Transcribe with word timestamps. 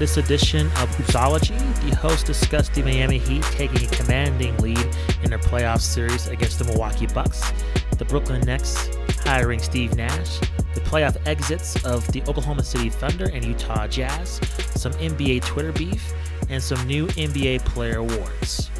this 0.00 0.16
edition 0.16 0.66
of 0.78 0.88
Hoopsology, 0.96 1.58
the 1.86 1.94
hosts 1.94 2.24
discuss 2.24 2.70
the 2.70 2.82
Miami 2.82 3.18
Heat 3.18 3.42
taking 3.42 3.86
a 3.86 3.90
commanding 3.90 4.56
lead 4.56 4.78
in 5.22 5.28
their 5.28 5.38
playoff 5.38 5.82
series 5.82 6.26
against 6.28 6.58
the 6.58 6.64
Milwaukee 6.64 7.06
Bucks, 7.08 7.52
the 7.98 8.06
Brooklyn 8.06 8.40
Nets 8.40 8.88
hiring 9.26 9.60
Steve 9.60 9.94
Nash, 9.96 10.38
the 10.74 10.80
playoff 10.80 11.18
exits 11.26 11.84
of 11.84 12.10
the 12.12 12.22
Oklahoma 12.22 12.64
City 12.64 12.88
Thunder 12.88 13.26
and 13.26 13.44
Utah 13.44 13.86
Jazz, 13.86 14.40
some 14.74 14.92
NBA 14.94 15.44
Twitter 15.44 15.72
beef, 15.72 16.14
and 16.48 16.62
some 16.62 16.82
new 16.86 17.06
NBA 17.08 17.62
player 17.66 17.98
awards. 17.98 18.70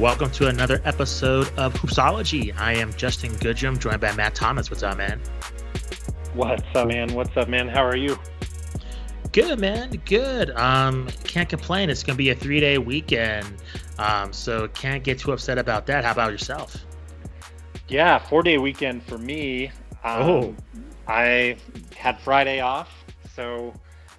Welcome 0.00 0.32
to 0.32 0.48
another 0.48 0.82
episode 0.84 1.46
of 1.56 1.74
Hoopsology. 1.74 2.52
I 2.58 2.72
am 2.72 2.92
Justin 2.94 3.30
Goodrum, 3.34 3.78
joined 3.78 4.00
by 4.00 4.10
Matt 4.16 4.34
Thomas. 4.34 4.68
What's 4.68 4.82
up, 4.82 4.98
man? 4.98 5.20
What's 6.34 6.64
up, 6.74 6.88
man? 6.88 7.14
What's 7.14 7.36
up, 7.36 7.48
man? 7.48 7.68
How 7.68 7.84
are 7.84 7.96
you? 7.96 8.18
Good, 9.36 9.58
man. 9.58 10.00
Good. 10.06 10.50
Um, 10.52 11.08
can't 11.24 11.46
complain. 11.46 11.90
It's 11.90 12.02
gonna 12.02 12.16
be 12.16 12.30
a 12.30 12.34
three-day 12.34 12.78
weekend, 12.78 13.46
um, 13.98 14.32
so 14.32 14.66
can't 14.68 15.04
get 15.04 15.18
too 15.18 15.32
upset 15.32 15.58
about 15.58 15.84
that. 15.88 16.06
How 16.06 16.12
about 16.12 16.32
yourself? 16.32 16.86
Yeah, 17.86 18.18
four-day 18.18 18.56
weekend 18.56 19.02
for 19.02 19.18
me. 19.18 19.66
Um, 20.02 20.22
oh, 20.22 20.56
I 21.06 21.58
had 21.94 22.18
Friday 22.18 22.60
off, 22.60 23.04
so 23.34 23.74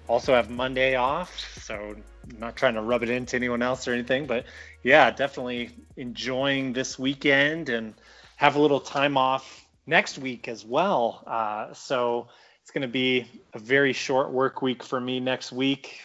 also 0.06 0.34
have 0.34 0.50
Monday 0.50 0.94
off. 0.94 1.36
So 1.62 1.96
not 2.38 2.54
trying 2.54 2.74
to 2.74 2.82
rub 2.82 3.02
it 3.02 3.10
into 3.10 3.34
anyone 3.34 3.60
else 3.60 3.88
or 3.88 3.94
anything, 3.94 4.24
but 4.24 4.44
yeah, 4.84 5.10
definitely 5.10 5.70
enjoying 5.96 6.72
this 6.72 6.96
weekend 6.96 7.70
and 7.70 7.92
have 8.36 8.54
a 8.54 8.60
little 8.60 8.78
time 8.78 9.16
off 9.16 9.66
next 9.84 10.18
week 10.18 10.46
as 10.46 10.64
well. 10.64 11.24
Uh, 11.26 11.72
so 11.72 12.28
it's 12.68 12.74
going 12.74 12.82
to 12.82 12.88
be 12.88 13.24
a 13.54 13.58
very 13.58 13.94
short 13.94 14.30
work 14.30 14.60
week 14.60 14.82
for 14.82 15.00
me 15.00 15.20
next 15.20 15.52
week. 15.52 16.02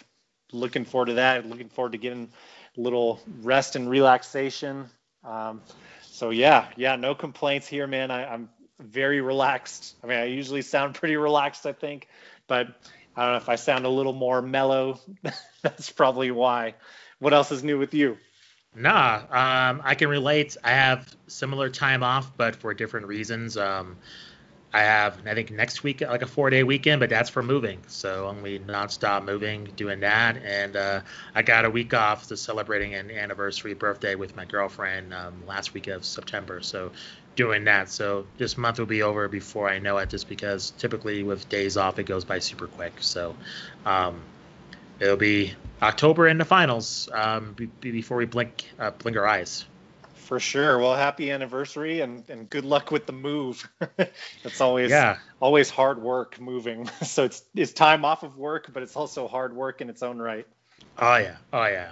Looking 0.53 0.85
forward 0.85 1.07
to 1.07 1.13
that. 1.15 1.45
Looking 1.45 1.67
forward 1.67 1.91
to 1.91 1.97
getting 1.97 2.29
a 2.77 2.79
little 2.79 3.19
rest 3.41 3.75
and 3.75 3.89
relaxation. 3.89 4.85
Um, 5.25 5.59
so 6.03 6.29
yeah, 6.29 6.69
yeah, 6.77 6.95
no 6.95 7.15
complaints 7.15 7.67
here, 7.67 7.85
man. 7.85 8.11
I, 8.11 8.33
I'm 8.33 8.47
very 8.79 9.19
relaxed. 9.19 9.97
I 10.01 10.07
mean, 10.07 10.17
I 10.19 10.23
usually 10.23 10.61
sound 10.61 10.95
pretty 11.01 11.17
relaxed, 11.17 11.65
I 11.65 11.73
think, 11.73 12.07
but 12.47 12.67
I 13.17 13.23
don't 13.23 13.31
know 13.33 13.37
if 13.39 13.49
I 13.49 13.55
sound 13.55 13.83
a 13.83 13.89
little 13.89 14.13
more 14.13 14.41
mellow. 14.41 15.01
That's 15.63 15.89
probably 15.89 16.31
why. 16.31 16.75
What 17.19 17.33
else 17.33 17.51
is 17.51 17.61
new 17.61 17.77
with 17.77 17.93
you? 17.93 18.15
Nah, 18.73 19.15
um, 19.29 19.81
I 19.83 19.95
can 19.95 20.07
relate. 20.07 20.55
I 20.63 20.71
have 20.71 21.13
similar 21.27 21.69
time 21.69 22.03
off, 22.03 22.37
but 22.37 22.55
for 22.55 22.73
different 22.73 23.07
reasons. 23.07 23.57
Um, 23.57 23.97
I 24.73 24.81
have, 24.81 25.19
I 25.27 25.35
think, 25.35 25.51
next 25.51 25.83
week 25.83 26.01
like 26.01 26.23
a 26.23 26.27
four-day 26.27 26.63
weekend, 26.63 26.99
but 26.99 27.09
that's 27.09 27.29
for 27.29 27.43
moving. 27.43 27.79
So 27.87 28.27
I'm 28.27 28.37
gonna 28.37 28.43
be 28.43 28.59
nonstop 28.59 29.23
moving, 29.23 29.65
doing 29.75 29.99
that, 29.99 30.37
and 30.43 30.75
uh, 30.75 31.01
I 31.35 31.43
got 31.43 31.65
a 31.65 31.69
week 31.69 31.93
off 31.93 32.27
to 32.27 32.37
celebrating 32.37 32.95
an 32.95 33.11
anniversary 33.11 33.75
birthday 33.75 34.15
with 34.15 34.35
my 34.35 34.45
girlfriend 34.45 35.13
um, 35.13 35.43
last 35.45 35.75
week 35.75 35.87
of 35.87 36.03
September. 36.03 36.61
So 36.61 36.91
doing 37.35 37.63
that. 37.65 37.89
So 37.89 38.25
this 38.37 38.57
month 38.57 38.79
will 38.79 38.85
be 38.85 39.03
over 39.03 39.27
before 39.27 39.69
I 39.69 39.79
know 39.79 39.97
it, 39.97 40.09
just 40.09 40.27
because 40.27 40.71
typically 40.71 41.23
with 41.23 41.47
days 41.49 41.77
off 41.77 41.99
it 41.99 42.05
goes 42.05 42.25
by 42.25 42.39
super 42.39 42.67
quick. 42.67 42.93
So 42.99 43.35
um, 43.85 44.21
it'll 44.99 45.17
be 45.17 45.53
October 45.81 46.27
in 46.27 46.37
the 46.37 46.45
finals 46.45 47.09
um, 47.13 47.53
be, 47.53 47.67
before 47.91 48.17
we 48.17 48.25
blink 48.25 48.69
uh, 48.79 48.91
blink 48.91 49.17
our 49.17 49.27
eyes. 49.27 49.65
For 50.23 50.39
sure. 50.39 50.79
Well, 50.79 50.95
happy 50.95 51.31
anniversary 51.31 51.99
and, 51.99 52.23
and 52.29 52.49
good 52.49 52.63
luck 52.63 52.91
with 52.91 53.05
the 53.05 53.11
move. 53.11 53.69
it's 54.43 54.61
always 54.61 54.89
yeah. 54.89 55.17
always 55.41 55.69
hard 55.69 56.01
work 56.01 56.39
moving. 56.39 56.87
so 57.03 57.25
it's 57.25 57.43
it's 57.53 57.73
time 57.73 58.05
off 58.05 58.23
of 58.23 58.37
work, 58.37 58.71
but 58.73 58.83
it's 58.83 58.95
also 58.95 59.27
hard 59.27 59.53
work 59.53 59.81
in 59.81 59.89
its 59.89 60.01
own 60.01 60.19
right. 60.19 60.47
Oh 60.97 61.17
yeah. 61.17 61.35
Oh 61.51 61.65
yeah. 61.65 61.91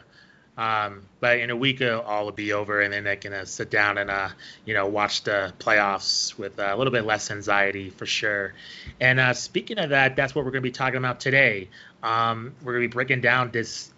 Um, 0.58 1.04
but 1.20 1.40
in 1.40 1.50
a 1.50 1.56
week, 1.56 1.82
uh, 1.82 2.02
all 2.06 2.26
will 2.26 2.32
be 2.32 2.54
over, 2.54 2.82
and 2.82 2.94
then 2.94 3.08
I 3.08 3.16
can 3.16 3.34
uh, 3.34 3.46
sit 3.46 3.70
down 3.70 3.98
and 3.98 4.10
uh, 4.10 4.30
you 4.66 4.74
know 4.74 4.88
watch 4.88 5.24
the 5.24 5.54
playoffs 5.60 6.38
with 6.38 6.60
uh, 6.60 6.72
a 6.74 6.78
little 6.78 6.92
bit 6.92 7.06
less 7.06 7.32
anxiety 7.32 7.90
for 7.90 8.06
sure. 8.06 8.54
And 9.00 9.20
uh, 9.20 9.34
speaking 9.34 9.78
of 9.78 9.90
that, 9.90 10.16
that's 10.16 10.34
what 10.36 10.46
we're 10.46 10.52
going 10.52 10.64
to 10.64 10.70
be 10.70 10.72
talking 10.72 10.98
about 10.98 11.20
today. 11.20 11.70
Um, 12.02 12.54
we're 12.64 12.74
going 12.74 12.84
to 12.84 12.90
be 12.90 12.94
breaking 12.94 13.22
down 13.22 13.52
this 13.52 13.91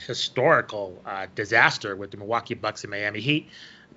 historical 0.00 1.00
uh, 1.04 1.26
disaster 1.34 1.96
with 1.96 2.10
the 2.10 2.16
Milwaukee 2.16 2.54
Bucks 2.54 2.84
and 2.84 2.90
Miami 2.90 3.20
Heat. 3.20 3.48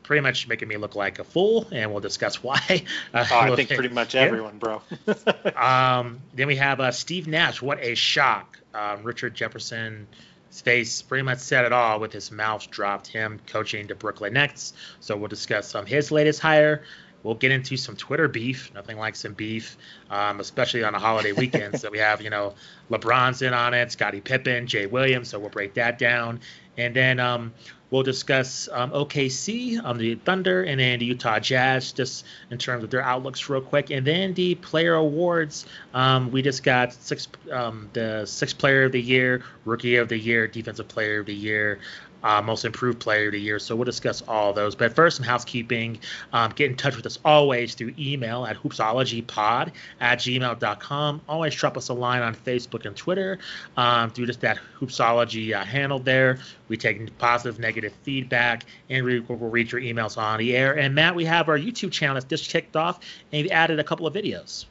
Pretty 0.04 0.22
much 0.22 0.48
making 0.48 0.68
me 0.68 0.78
look 0.78 0.96
like 0.96 1.20
a 1.20 1.24
fool, 1.24 1.68
and 1.72 1.92
we'll 1.92 2.00
discuss 2.00 2.42
why. 2.44 2.84
Uh, 3.14 3.26
oh, 3.32 3.40
I 3.40 3.56
think 3.56 3.70
pretty 3.70 3.90
much 3.94 4.16
everyone, 4.16 4.58
bro. 4.58 4.82
um, 5.56 6.20
then 6.34 6.48
we 6.48 6.56
have 6.56 6.80
uh, 6.80 6.92
Steve 6.92 7.28
Nash. 7.28 7.62
What 7.62 7.80
a 7.84 7.96
shock! 7.96 8.58
Um, 8.74 9.04
Richard 9.04 9.36
Jefferson 9.36 10.08
face 10.50 11.02
pretty 11.02 11.24
much 11.24 11.40
said 11.40 11.66
it 11.66 11.72
all 11.72 12.00
with 12.00 12.12
his 12.12 12.32
mouth 12.32 12.70
dropped. 12.70 13.08
Him 13.08 13.40
coaching 13.48 13.88
the 13.88 13.96
Brooklyn 13.96 14.34
Nets. 14.34 14.74
So 15.00 15.16
we'll 15.16 15.30
discuss 15.30 15.74
um, 15.76 15.86
his 15.86 16.12
latest 16.12 16.40
hire. 16.40 16.84
We'll 17.24 17.36
get 17.36 17.52
into 17.52 17.78
some 17.78 17.96
Twitter 17.96 18.28
beef. 18.28 18.74
Nothing 18.74 18.98
like 18.98 19.16
some 19.16 19.34
beef, 19.34 19.78
um, 20.10 20.40
especially 20.40 20.84
on 20.84 20.96
a 20.96 21.00
holiday 21.00 21.32
weekend. 21.32 21.80
so 21.80 21.90
we 21.90 22.00
have, 22.00 22.22
you 22.22 22.30
know, 22.30 22.56
LeBron's 22.90 23.42
in 23.42 23.54
on 23.54 23.74
it, 23.74 23.92
Scottie 23.92 24.22
Pippen, 24.22 24.68
Jay 24.68 24.86
Williams. 24.86 25.30
So 25.30 25.40
we'll 25.40 25.50
break 25.50 25.76
that 25.76 26.00
down. 26.00 26.40
And 26.78 26.96
then 26.96 27.20
um, 27.20 27.54
we'll 27.92 28.04
discuss 28.04 28.70
um, 28.72 28.92
OKC, 28.92 29.84
um, 29.84 29.98
the 29.98 30.16
Thunder, 30.16 30.64
and 30.64 30.80
then 30.80 31.00
the 31.00 31.06
Utah 31.06 31.40
Jazz, 31.40 31.92
just 31.92 32.26
in 32.50 32.58
terms 32.58 32.84
of 32.84 32.90
their 32.90 33.04
outlooks, 33.04 33.50
real 33.50 33.62
quick. 33.62 33.92
And 33.92 34.08
then 34.08 34.34
the 34.34 34.56
player 34.56 34.96
awards. 34.96 35.66
Um, 35.94 36.32
we 36.32 36.42
just 36.42 36.64
got 36.64 36.94
six, 36.94 37.28
um, 37.52 37.90
the 37.94 38.26
sixth 38.26 38.58
player 38.58 38.86
of 38.86 38.94
the 38.94 39.02
year, 39.02 39.44
rookie 39.66 39.98
of 39.98 40.10
the 40.10 40.18
year, 40.18 40.48
defensive 40.48 40.88
player 40.88 41.20
of 41.20 41.26
the 41.28 41.36
year, 41.36 41.80
uh, 42.24 42.42
most 42.42 42.66
improved 42.66 43.00
player 43.00 43.28
of 43.28 43.34
the 43.34 43.40
year. 43.40 43.60
So 43.60 43.76
we'll 43.76 43.86
discuss 43.86 44.22
all 44.28 44.54
those. 44.54 44.76
But 44.76 44.94
first, 44.94 45.18
some 45.18 45.26
housekeeping. 45.26 46.00
Um, 46.34 46.52
get 46.52 46.70
in 46.70 46.78
touch 46.78 46.96
with 46.96 47.06
us 47.06 47.20
always 47.24 47.74
through 47.76 47.94
email 47.98 48.46
at 48.46 48.58
hoopsologypod 48.58 49.72
at 50.00 50.20
gmail.com. 50.20 51.22
Always 51.28 51.56
drop 51.56 51.78
us 51.78 51.90
a 51.90 51.94
line 51.94 52.22
on 52.22 52.36
Facebook 52.36 52.86
and 52.86 52.96
Twitter 52.96 53.40
um, 53.78 54.10
through 54.10 54.28
just 54.28 54.42
that 54.42 54.60
hoopsology 54.80 55.54
uh, 55.54 55.64
handle 55.64 56.00
there. 56.00 56.40
We 56.68 56.78
take 56.78 57.18
positive, 57.18 57.60
negative 57.60 57.94
feedback, 58.04 58.66
and 58.90 59.06
we 59.06 59.20
will 59.20 59.38
read 59.38 59.72
your 59.72 59.82
emails 59.82 60.18
on 60.18 60.40
the 60.40 60.56
air. 60.56 60.78
And 60.78 60.96
Matt, 60.96 61.16
we 61.16 61.26
have 61.26 61.50
our 61.50 61.58
YouTube 61.58 61.92
channel 61.92 62.16
that's 62.16 62.26
just 62.26 62.50
kicked 62.50 62.76
off, 62.76 63.00
and 63.32 63.44
we've 63.44 63.52
added 63.52 63.80
a 63.80 63.84
couple 63.84 64.08
of 64.08 64.14
videos. 64.14 64.66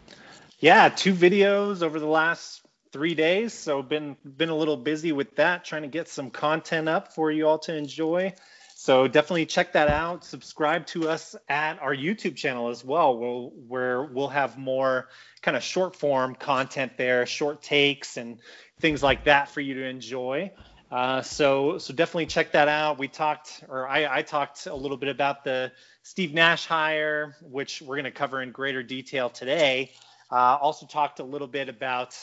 Yeah, 0.61 0.91
two 0.91 1.15
videos 1.15 1.83
over 1.83 1.99
the 1.99 2.07
last 2.07 2.60
three 2.93 3.15
days. 3.15 3.53
So 3.55 3.83
been 3.83 4.17
been 4.25 4.49
a 4.49 4.57
little 4.57 4.77
busy 4.77 5.13
with 5.13 5.37
that, 5.37 5.65
trying 5.65 5.83
to 5.83 5.89
get 5.89 6.09
some 6.09 6.31
content 6.31 6.89
up 6.89 7.15
for 7.15 7.31
you 7.31 7.47
all 7.47 7.59
to 7.61 7.75
enjoy. 7.75 8.35
So 8.75 9.07
definitely 9.07 9.45
check 9.45 9.75
that 9.75 9.89
out. 9.89 10.25
Subscribe 10.25 10.87
to 10.87 11.11
us 11.11 11.37
at 11.51 11.83
our 11.83 11.95
YouTube 11.95 12.35
channel 12.35 12.71
as 12.71 12.83
well, 12.83 13.19
we'll, 13.19 13.51
where 13.69 14.03
we'll 14.05 14.29
have 14.29 14.57
more 14.57 15.09
kind 15.43 15.55
of 15.55 15.63
short 15.63 15.95
form 15.95 16.35
content 16.35 16.93
there, 16.97 17.27
short 17.27 17.63
takes 17.63 18.17
and 18.17 18.39
things 18.81 19.03
like 19.03 19.25
that 19.25 19.51
for 19.51 19.61
you 19.61 19.75
to 19.75 19.85
enjoy. 19.85 20.51
Uh, 20.91 21.21
so 21.21 21.77
so 21.77 21.93
definitely 21.93 22.25
check 22.25 22.53
that 22.53 22.69
out. 22.69 22.99
We 22.99 23.07
talked, 23.07 23.63
or 23.69 23.87
I, 23.87 24.19
I 24.19 24.23
talked 24.23 24.67
a 24.67 24.75
little 24.75 24.97
bit 24.97 25.11
about 25.11 25.45
the 25.45 25.73
Steve 26.03 26.33
Nash 26.33 26.65
hire, 26.65 27.37
which 27.43 27.83
we're 27.83 27.97
going 27.97 28.05
to 28.05 28.11
cover 28.11 28.41
in 28.41 28.51
greater 28.51 28.83
detail 28.83 29.29
today. 29.29 29.93
Uh, 30.33 30.57
also 30.59 30.87
talked 30.87 31.21
a 31.21 31.25
little 31.25 31.49
bit 31.49 31.69
about 31.69 32.17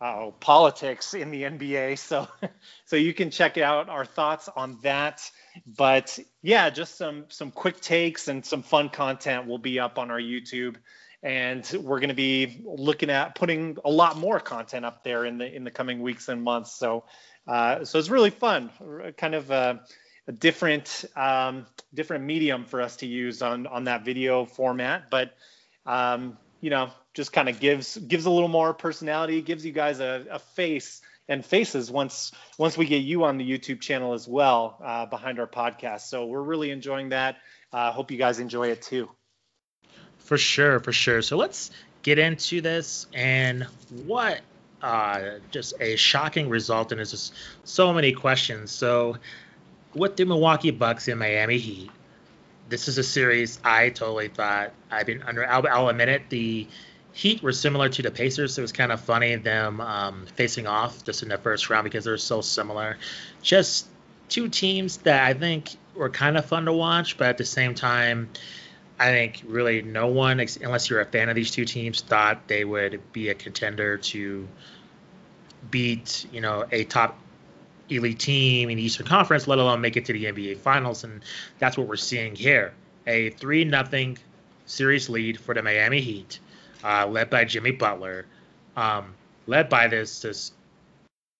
oh 0.00 0.34
politics 0.40 1.14
in 1.14 1.30
the 1.30 1.42
NBA. 1.42 1.98
So 1.98 2.28
so 2.84 2.96
you 2.96 3.14
can 3.14 3.30
check 3.30 3.58
out 3.58 3.88
our 3.88 4.04
thoughts 4.04 4.48
on 4.54 4.78
that. 4.82 5.30
But 5.66 6.18
yeah, 6.42 6.70
just 6.70 6.96
some 6.96 7.24
some 7.28 7.50
quick 7.50 7.80
takes 7.80 8.28
and 8.28 8.44
some 8.44 8.62
fun 8.62 8.88
content 8.88 9.46
will 9.46 9.58
be 9.58 9.78
up 9.78 9.98
on 9.98 10.10
our 10.10 10.20
YouTube. 10.20 10.76
And 11.22 11.68
we're 11.82 12.00
going 12.00 12.08
to 12.08 12.14
be 12.14 12.62
looking 12.64 13.10
at 13.10 13.34
putting 13.34 13.76
a 13.84 13.90
lot 13.90 14.16
more 14.16 14.40
content 14.40 14.86
up 14.86 15.04
there 15.04 15.26
in 15.26 15.36
the 15.36 15.54
in 15.54 15.64
the 15.64 15.70
coming 15.70 16.00
weeks 16.00 16.28
and 16.28 16.42
months. 16.42 16.72
So 16.72 17.04
uh, 17.46 17.84
so 17.84 17.98
it's 17.98 18.08
really 18.08 18.30
fun, 18.30 18.70
kind 19.16 19.34
of 19.34 19.50
a, 19.50 19.80
a 20.28 20.32
different 20.32 21.04
um, 21.16 21.66
different 21.92 22.24
medium 22.24 22.64
for 22.64 22.80
us 22.80 22.96
to 22.96 23.06
use 23.06 23.42
on 23.42 23.66
on 23.66 23.84
that 23.84 24.04
video 24.04 24.44
format. 24.44 25.10
But 25.10 25.34
um, 25.84 26.38
you 26.60 26.70
know, 26.70 26.90
just 27.14 27.32
kind 27.32 27.48
of 27.48 27.60
gives 27.60 27.96
gives 27.96 28.26
a 28.26 28.30
little 28.30 28.48
more 28.48 28.72
personality, 28.74 29.42
gives 29.42 29.64
you 29.64 29.72
guys 29.72 30.00
a, 30.00 30.26
a, 30.30 30.38
face 30.38 31.00
and 31.28 31.44
faces 31.44 31.90
once 31.90 32.32
once 32.58 32.76
we 32.76 32.86
get 32.86 33.02
you 33.02 33.24
on 33.24 33.38
the 33.38 33.48
YouTube 33.48 33.80
channel 33.80 34.12
as 34.12 34.28
well 34.28 34.78
uh, 34.84 35.06
behind 35.06 35.38
our 35.40 35.46
podcast. 35.46 36.02
So 36.02 36.26
we're 36.26 36.42
really 36.42 36.70
enjoying 36.70 37.10
that. 37.10 37.36
Uh, 37.72 37.92
hope 37.92 38.10
you 38.10 38.18
guys 38.18 38.38
enjoy 38.38 38.68
it 38.68 38.82
too. 38.82 39.08
For 40.18 40.38
sure, 40.38 40.80
for 40.80 40.92
sure. 40.92 41.22
So 41.22 41.36
let's 41.36 41.70
get 42.02 42.18
into 42.18 42.60
this 42.60 43.06
and 43.12 43.64
what 44.04 44.40
uh, 44.82 45.38
just 45.50 45.74
a 45.80 45.96
shocking 45.96 46.48
result, 46.48 46.92
and 46.92 46.98
there's 46.98 47.10
just 47.10 47.34
so 47.64 47.92
many 47.92 48.12
questions. 48.12 48.70
So, 48.70 49.16
with 49.94 50.16
the 50.16 50.24
Milwaukee 50.24 50.70
Bucks 50.70 51.08
and 51.08 51.18
Miami 51.18 51.58
Heat, 51.58 51.90
this 52.70 52.88
is 52.88 52.96
a 52.96 53.02
series 53.02 53.60
I 53.64 53.90
totally 53.90 54.28
thought 54.28 54.72
I've 54.90 55.06
been 55.06 55.22
under. 55.22 55.46
I'll, 55.46 55.66
I'll 55.66 55.88
admit 55.88 56.08
it. 56.08 56.30
The 56.30 56.66
Heat 57.12 57.42
were 57.42 57.52
similar 57.52 57.88
to 57.88 58.02
the 58.02 58.10
Pacers. 58.10 58.54
So 58.54 58.60
it 58.60 58.62
was 58.62 58.72
kind 58.72 58.92
of 58.92 59.00
funny 59.00 59.34
them 59.36 59.80
um, 59.80 60.26
facing 60.36 60.66
off 60.66 61.04
just 61.04 61.22
in 61.22 61.28
the 61.28 61.38
first 61.38 61.68
round 61.68 61.84
because 61.84 62.04
they're 62.04 62.16
so 62.16 62.40
similar. 62.40 62.96
Just 63.42 63.88
two 64.28 64.48
teams 64.48 64.98
that 64.98 65.26
I 65.26 65.34
think 65.34 65.70
were 65.94 66.08
kind 66.08 66.38
of 66.38 66.46
fun 66.46 66.66
to 66.66 66.72
watch, 66.72 67.18
but 67.18 67.28
at 67.28 67.38
the 67.38 67.44
same 67.44 67.74
time, 67.74 68.30
I 68.98 69.06
think 69.06 69.42
really 69.46 69.82
no 69.82 70.06
one, 70.06 70.40
unless 70.62 70.88
you're 70.88 71.00
a 71.00 71.06
fan 71.06 71.28
of 71.28 71.34
these 71.34 71.50
two 71.50 71.64
teams, 71.64 72.00
thought 72.02 72.46
they 72.46 72.64
would 72.64 73.12
be 73.12 73.30
a 73.30 73.34
contender 73.34 73.96
to 73.96 74.46
beat, 75.70 76.26
you 76.32 76.40
know, 76.40 76.64
a 76.70 76.84
top 76.84 77.18
elite 77.90 78.18
team 78.18 78.70
in 78.70 78.76
the 78.76 78.82
Eastern 78.82 79.06
Conference, 79.06 79.46
let 79.46 79.58
alone 79.58 79.80
make 79.80 79.96
it 79.96 80.04
to 80.06 80.12
the 80.12 80.24
NBA 80.24 80.58
Finals. 80.58 81.04
And 81.04 81.22
that's 81.58 81.76
what 81.76 81.86
we're 81.86 81.96
seeing 81.96 82.34
here. 82.34 82.72
A 83.06 83.30
3 83.30 83.64
nothing 83.64 84.18
series 84.66 85.08
lead 85.08 85.38
for 85.38 85.54
the 85.54 85.62
Miami 85.62 86.00
Heat, 86.00 86.38
uh, 86.84 87.06
led 87.06 87.30
by 87.30 87.44
Jimmy 87.44 87.72
Butler, 87.72 88.26
um, 88.76 89.14
led 89.46 89.68
by 89.68 89.88
this, 89.88 90.22
this 90.22 90.52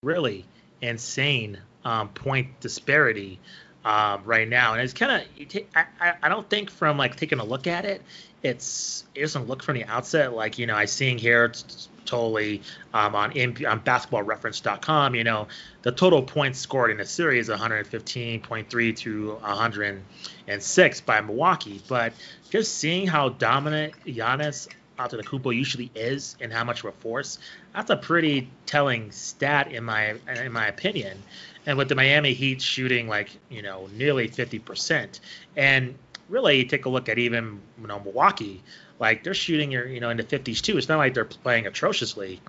really 0.03 0.45
insane 0.81 1.59
um, 1.85 2.09
point 2.09 2.59
disparity 2.59 3.39
um, 3.85 4.21
right 4.25 4.47
now. 4.47 4.73
And 4.73 4.81
it's 4.81 4.93
kind 4.93 5.11
of, 5.11 5.63
I, 5.75 6.13
I 6.21 6.29
don't 6.29 6.49
think 6.49 6.69
from 6.69 6.97
like 6.97 7.15
taking 7.15 7.39
a 7.39 7.43
look 7.43 7.67
at 7.67 7.85
it, 7.85 8.01
it's, 8.43 9.05
it 9.15 9.21
doesn't 9.21 9.47
look 9.47 9.63
from 9.63 9.75
the 9.75 9.85
outset 9.85 10.33
like, 10.33 10.57
you 10.57 10.65
know, 10.65 10.75
I 10.75 10.85
seeing 10.85 11.17
here, 11.17 11.45
it's, 11.45 11.89
totally 12.05 12.61
um, 12.93 13.15
on 13.15 13.31
on 13.31 13.79
basketballreference.com. 13.81 15.15
You 15.15 15.23
know, 15.23 15.47
the 15.81 15.91
total 15.91 16.21
points 16.23 16.59
scored 16.59 16.91
in 16.91 16.97
the 16.97 17.05
series 17.05 17.49
115.3 17.49 18.97
to 18.97 19.33
106 19.33 21.01
by 21.01 21.21
Milwaukee. 21.21 21.81
But 21.87 22.13
just 22.49 22.77
seeing 22.77 23.07
how 23.07 23.29
dominant 23.29 23.93
Giannis 24.05 24.67
Antetokounmpo 24.99 25.55
usually 25.55 25.91
is 25.95 26.35
and 26.41 26.51
how 26.51 26.63
much 26.63 26.83
of 26.83 26.85
a 26.85 26.91
force, 26.91 27.39
that's 27.73 27.89
a 27.89 27.97
pretty 27.97 28.49
telling 28.65 29.11
stat 29.11 29.71
in 29.71 29.83
my 29.83 30.15
in 30.27 30.51
my 30.51 30.67
opinion. 30.67 31.21
And 31.65 31.77
with 31.77 31.89
the 31.89 31.95
Miami 31.95 32.33
Heat 32.33 32.61
shooting 32.61 33.07
like 33.07 33.29
you 33.49 33.61
know 33.61 33.87
nearly 33.95 34.27
50%, 34.27 35.19
and 35.55 35.95
really 36.29 36.63
take 36.65 36.85
a 36.85 36.89
look 36.89 37.09
at 37.09 37.17
even 37.17 37.59
you 37.79 37.87
know 37.87 37.99
Milwaukee 37.99 38.63
like 39.01 39.23
they're 39.23 39.33
shooting 39.33 39.71
your, 39.71 39.87
you 39.87 39.99
know, 39.99 40.11
in 40.11 40.17
the 40.17 40.23
50s 40.23 40.61
too. 40.61 40.77
It's 40.77 40.87
not 40.87 40.99
like 40.99 41.15
they're 41.15 41.25
playing 41.25 41.65
atrociously. 41.65 42.39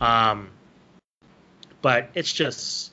Um, 0.00 0.48
but 1.82 2.10
it's 2.14 2.32
just, 2.32 2.92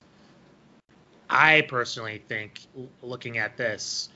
I 1.30 1.62
personally 1.62 2.24
think 2.28 2.60
looking 3.04 3.38
at 3.38 3.58
this, 3.58 4.10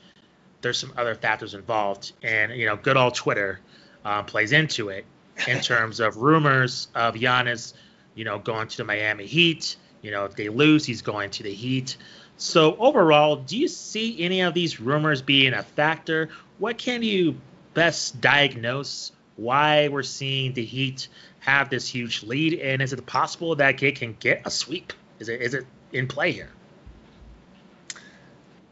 there's 0.61 0.79
some 0.79 0.91
other 0.97 1.13
factors 1.13 1.53
involved, 1.53 2.11
and 2.23 2.51
you 2.51 2.65
know, 2.65 2.75
good 2.75 2.97
old 2.97 3.13
Twitter 3.13 3.59
um, 4.03 4.25
plays 4.25 4.51
into 4.51 4.89
it 4.89 5.05
in 5.47 5.59
terms 5.61 5.99
of 5.99 6.17
rumors 6.17 6.87
of 6.95 7.13
Giannis, 7.13 7.73
you 8.15 8.25
know, 8.25 8.39
going 8.39 8.67
to 8.67 8.77
the 8.77 8.83
Miami 8.83 9.27
Heat. 9.27 9.77
You 10.01 10.11
know, 10.11 10.25
if 10.25 10.35
they 10.35 10.49
lose, 10.49 10.83
he's 10.85 11.03
going 11.03 11.29
to 11.31 11.43
the 11.43 11.53
Heat. 11.53 11.95
So 12.37 12.75
overall, 12.77 13.35
do 13.35 13.57
you 13.57 13.67
see 13.67 14.21
any 14.21 14.41
of 14.41 14.53
these 14.53 14.79
rumors 14.79 15.21
being 15.21 15.53
a 15.53 15.63
factor? 15.63 16.29
What 16.57 16.77
can 16.77 17.03
you 17.03 17.35
best 17.79 18.19
diagnose 18.19 19.13
why 19.37 19.87
we're 19.87 20.03
seeing 20.03 20.51
the 20.51 20.65
Heat 20.65 21.07
have 21.39 21.69
this 21.69 21.87
huge 21.87 22.23
lead, 22.23 22.59
and 22.59 22.81
is 22.81 22.91
it 22.91 23.05
possible 23.05 23.55
that 23.55 23.81
it 23.81 23.95
can 23.95 24.17
get 24.19 24.41
a 24.43 24.51
sweep? 24.51 24.91
Is 25.19 25.29
it 25.29 25.41
is 25.41 25.53
it 25.53 25.65
in 25.93 26.09
play 26.09 26.33
here? 26.33 26.49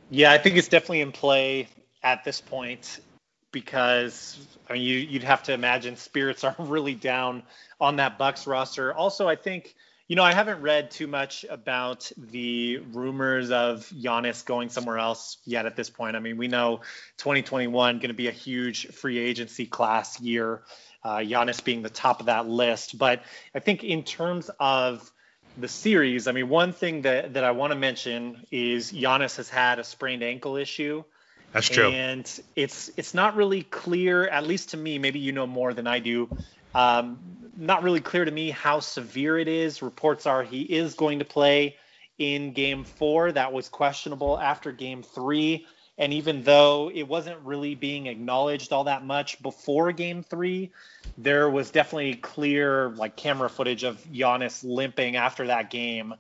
Yeah, 0.10 0.34
I 0.34 0.38
think 0.38 0.58
it's 0.58 0.68
definitely 0.68 1.00
in 1.00 1.14
play 1.14 1.70
at 2.04 2.26
this 2.26 2.42
point 2.42 3.00
because 3.54 4.38
I 4.70 4.74
mean 4.74 4.82
you, 4.82 4.98
you'd 4.98 5.24
have 5.24 5.44
to 5.44 5.54
imagine 5.54 5.96
spirits 5.96 6.44
are 6.44 6.56
really 6.60 6.94
down 6.94 7.44
on 7.80 7.96
that 7.96 8.18
Bucks 8.18 8.46
roster. 8.46 8.94
Also, 8.94 9.26
I 9.26 9.38
think 9.38 9.74
you 10.08 10.16
know, 10.16 10.24
I 10.24 10.34
haven't 10.34 10.62
read 10.62 10.92
too 10.92 11.08
much 11.08 11.46
about 11.50 12.10
the 12.18 12.78
rumors 12.78 13.52
of 13.52 13.90
Giannis 13.90 14.46
going 14.46 14.70
somewhere 14.70 14.98
else 14.98 15.38
yet 15.46 15.66
at 15.66 15.76
this 15.76 15.90
point. 15.90 16.16
I 16.16 16.20
mean, 16.20 16.38
we 16.38 16.48
know 16.48 16.82
2021 17.18 17.98
going 17.98 18.08
to 18.08 18.14
be 18.14 18.30
a 18.30 18.32
huge 18.32 18.88
free 18.88 19.18
agency 19.18 19.66
class 19.66 20.20
year, 20.22 20.62
uh, 21.04 21.18
Giannis 21.18 21.62
being 21.62 21.82
the 21.82 21.90
top 21.90 22.22
of 22.22 22.28
that 22.28 22.48
list. 22.48 22.98
But 22.98 23.22
I 23.54 23.60
think 23.60 23.84
in 23.84 24.04
terms 24.04 24.50
of 24.62 25.12
the 25.58 25.68
series, 25.68 26.28
I 26.28 26.32
mean, 26.32 26.48
one 26.48 26.72
thing 26.72 27.02
that, 27.02 27.34
that 27.34 27.44
I 27.44 27.52
want 27.52 27.72
to 27.74 27.78
mention 27.78 28.46
is 28.50 28.94
Giannis 28.94 29.36
has 29.36 29.50
had 29.50 29.78
a 29.78 29.84
sprained 29.84 30.24
ankle 30.24 30.56
issue. 30.56 31.04
That's 31.52 31.68
true. 31.70 31.90
And 31.90 32.30
it's 32.56 32.92
it's 32.98 33.14
not 33.14 33.36
really 33.36 33.64
clear, 33.64 34.28
at 34.28 34.46
least 34.46 34.72
to 34.72 34.78
me. 34.78 35.00
Maybe 35.00 35.20
you 35.20 35.32
know 35.32 35.48
more 35.48 35.74
than 35.74 35.88
I 35.88 36.00
do. 36.00 36.30
Um, 36.78 37.18
not 37.58 37.82
really 37.82 38.02
clear 38.02 38.24
to 38.24 38.30
me 38.30 38.52
how 38.52 38.82
severe 38.82 39.40
it 39.40 39.48
is. 39.48 39.82
Reports 39.82 40.28
are 40.28 40.44
he 40.44 40.62
is 40.62 40.94
going 40.94 41.18
to 41.18 41.26
play 41.26 41.76
in 42.20 42.54
game 42.54 42.84
four. 42.84 43.32
That 43.32 43.52
was 43.52 43.68
questionable 43.68 44.40
after 44.40 44.72
game 44.72 45.02
three. 45.02 45.66
And 45.98 46.14
even 46.14 46.44
though 46.44 46.92
it 46.94 47.08
wasn't 47.08 47.40
really 47.44 47.74
being 47.74 48.06
acknowledged 48.06 48.72
all 48.72 48.84
that 48.84 49.04
much 49.04 49.42
before 49.42 49.92
game 49.92 50.22
three, 50.22 50.72
there 51.18 51.50
was 51.50 51.72
definitely 51.72 52.14
clear 52.14 52.90
like 52.90 53.16
camera 53.16 53.50
footage 53.50 53.84
of 53.84 53.98
Giannis 54.14 54.64
limping 54.64 55.16
after 55.16 55.48
that 55.48 55.72
game. 55.72 56.14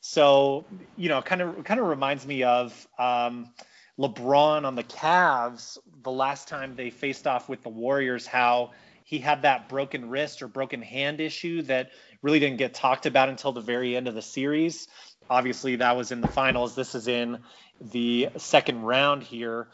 So, 0.00 0.64
you 0.96 1.08
know, 1.08 1.22
kind 1.22 1.40
of 1.40 1.62
kind 1.62 1.78
of 1.78 1.86
reminds 1.86 2.26
me 2.26 2.42
of 2.42 2.88
um, 2.98 3.50
LeBron 3.96 4.64
on 4.64 4.74
the 4.74 4.82
Cavs 4.82 5.78
the 6.02 6.10
last 6.10 6.48
time 6.48 6.74
they 6.74 6.90
faced 6.90 7.28
off 7.28 7.48
with 7.48 7.62
the 7.62 7.68
Warriors, 7.68 8.26
how 8.26 8.72
he 9.10 9.18
had 9.18 9.42
that 9.42 9.68
broken 9.68 10.08
wrist 10.08 10.40
or 10.40 10.46
broken 10.46 10.80
hand 10.80 11.20
issue 11.20 11.62
that 11.62 11.90
really 12.22 12.38
didn't 12.38 12.58
get 12.58 12.74
talked 12.74 13.06
about 13.06 13.28
until 13.28 13.50
the 13.50 13.60
very 13.60 13.96
end 13.96 14.06
of 14.06 14.14
the 14.14 14.22
series. 14.22 14.86
Obviously, 15.28 15.74
that 15.76 15.96
was 15.96 16.12
in 16.12 16.20
the 16.20 16.28
finals. 16.28 16.76
This 16.76 16.94
is 16.94 17.08
in 17.08 17.38
the 17.80 18.28
second 18.36 18.82
round 18.82 19.24
here. 19.24 19.66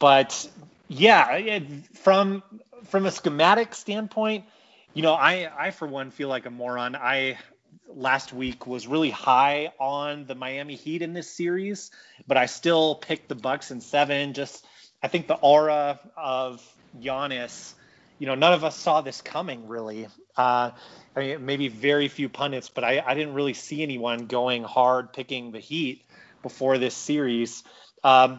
But 0.00 0.50
yeah, 0.88 1.60
from 1.94 2.42
from 2.82 3.06
a 3.06 3.12
schematic 3.12 3.76
standpoint, 3.76 4.46
you 4.94 5.02
know, 5.02 5.14
I 5.14 5.48
I 5.56 5.70
for 5.70 5.86
one 5.86 6.10
feel 6.10 6.28
like 6.28 6.46
a 6.46 6.50
moron. 6.50 6.96
I 6.96 7.38
last 7.86 8.32
week 8.32 8.66
was 8.66 8.88
really 8.88 9.10
high 9.10 9.72
on 9.78 10.26
the 10.26 10.34
Miami 10.34 10.74
Heat 10.74 11.02
in 11.02 11.12
this 11.12 11.30
series, 11.30 11.92
but 12.26 12.36
I 12.36 12.46
still 12.46 12.96
picked 12.96 13.28
the 13.28 13.36
Bucks 13.36 13.70
in 13.70 13.80
seven. 13.80 14.32
Just 14.32 14.66
I 15.00 15.06
think 15.06 15.28
the 15.28 15.36
aura 15.36 16.00
of 16.16 16.60
Giannis 17.00 17.74
you 18.22 18.28
know, 18.28 18.36
none 18.36 18.52
of 18.52 18.62
us 18.62 18.76
saw 18.76 19.00
this 19.00 19.20
coming 19.20 19.66
really. 19.66 20.06
Uh, 20.36 20.70
I 21.16 21.20
mean, 21.20 21.44
maybe 21.44 21.66
very 21.66 22.06
few 22.06 22.28
pundits, 22.28 22.68
but 22.68 22.84
I, 22.84 23.02
I, 23.04 23.14
didn't 23.14 23.34
really 23.34 23.52
see 23.52 23.82
anyone 23.82 24.26
going 24.26 24.62
hard 24.62 25.12
picking 25.12 25.50
the 25.50 25.58
Heat 25.58 26.04
before 26.40 26.78
this 26.78 26.94
series. 26.94 27.64
Um, 28.04 28.38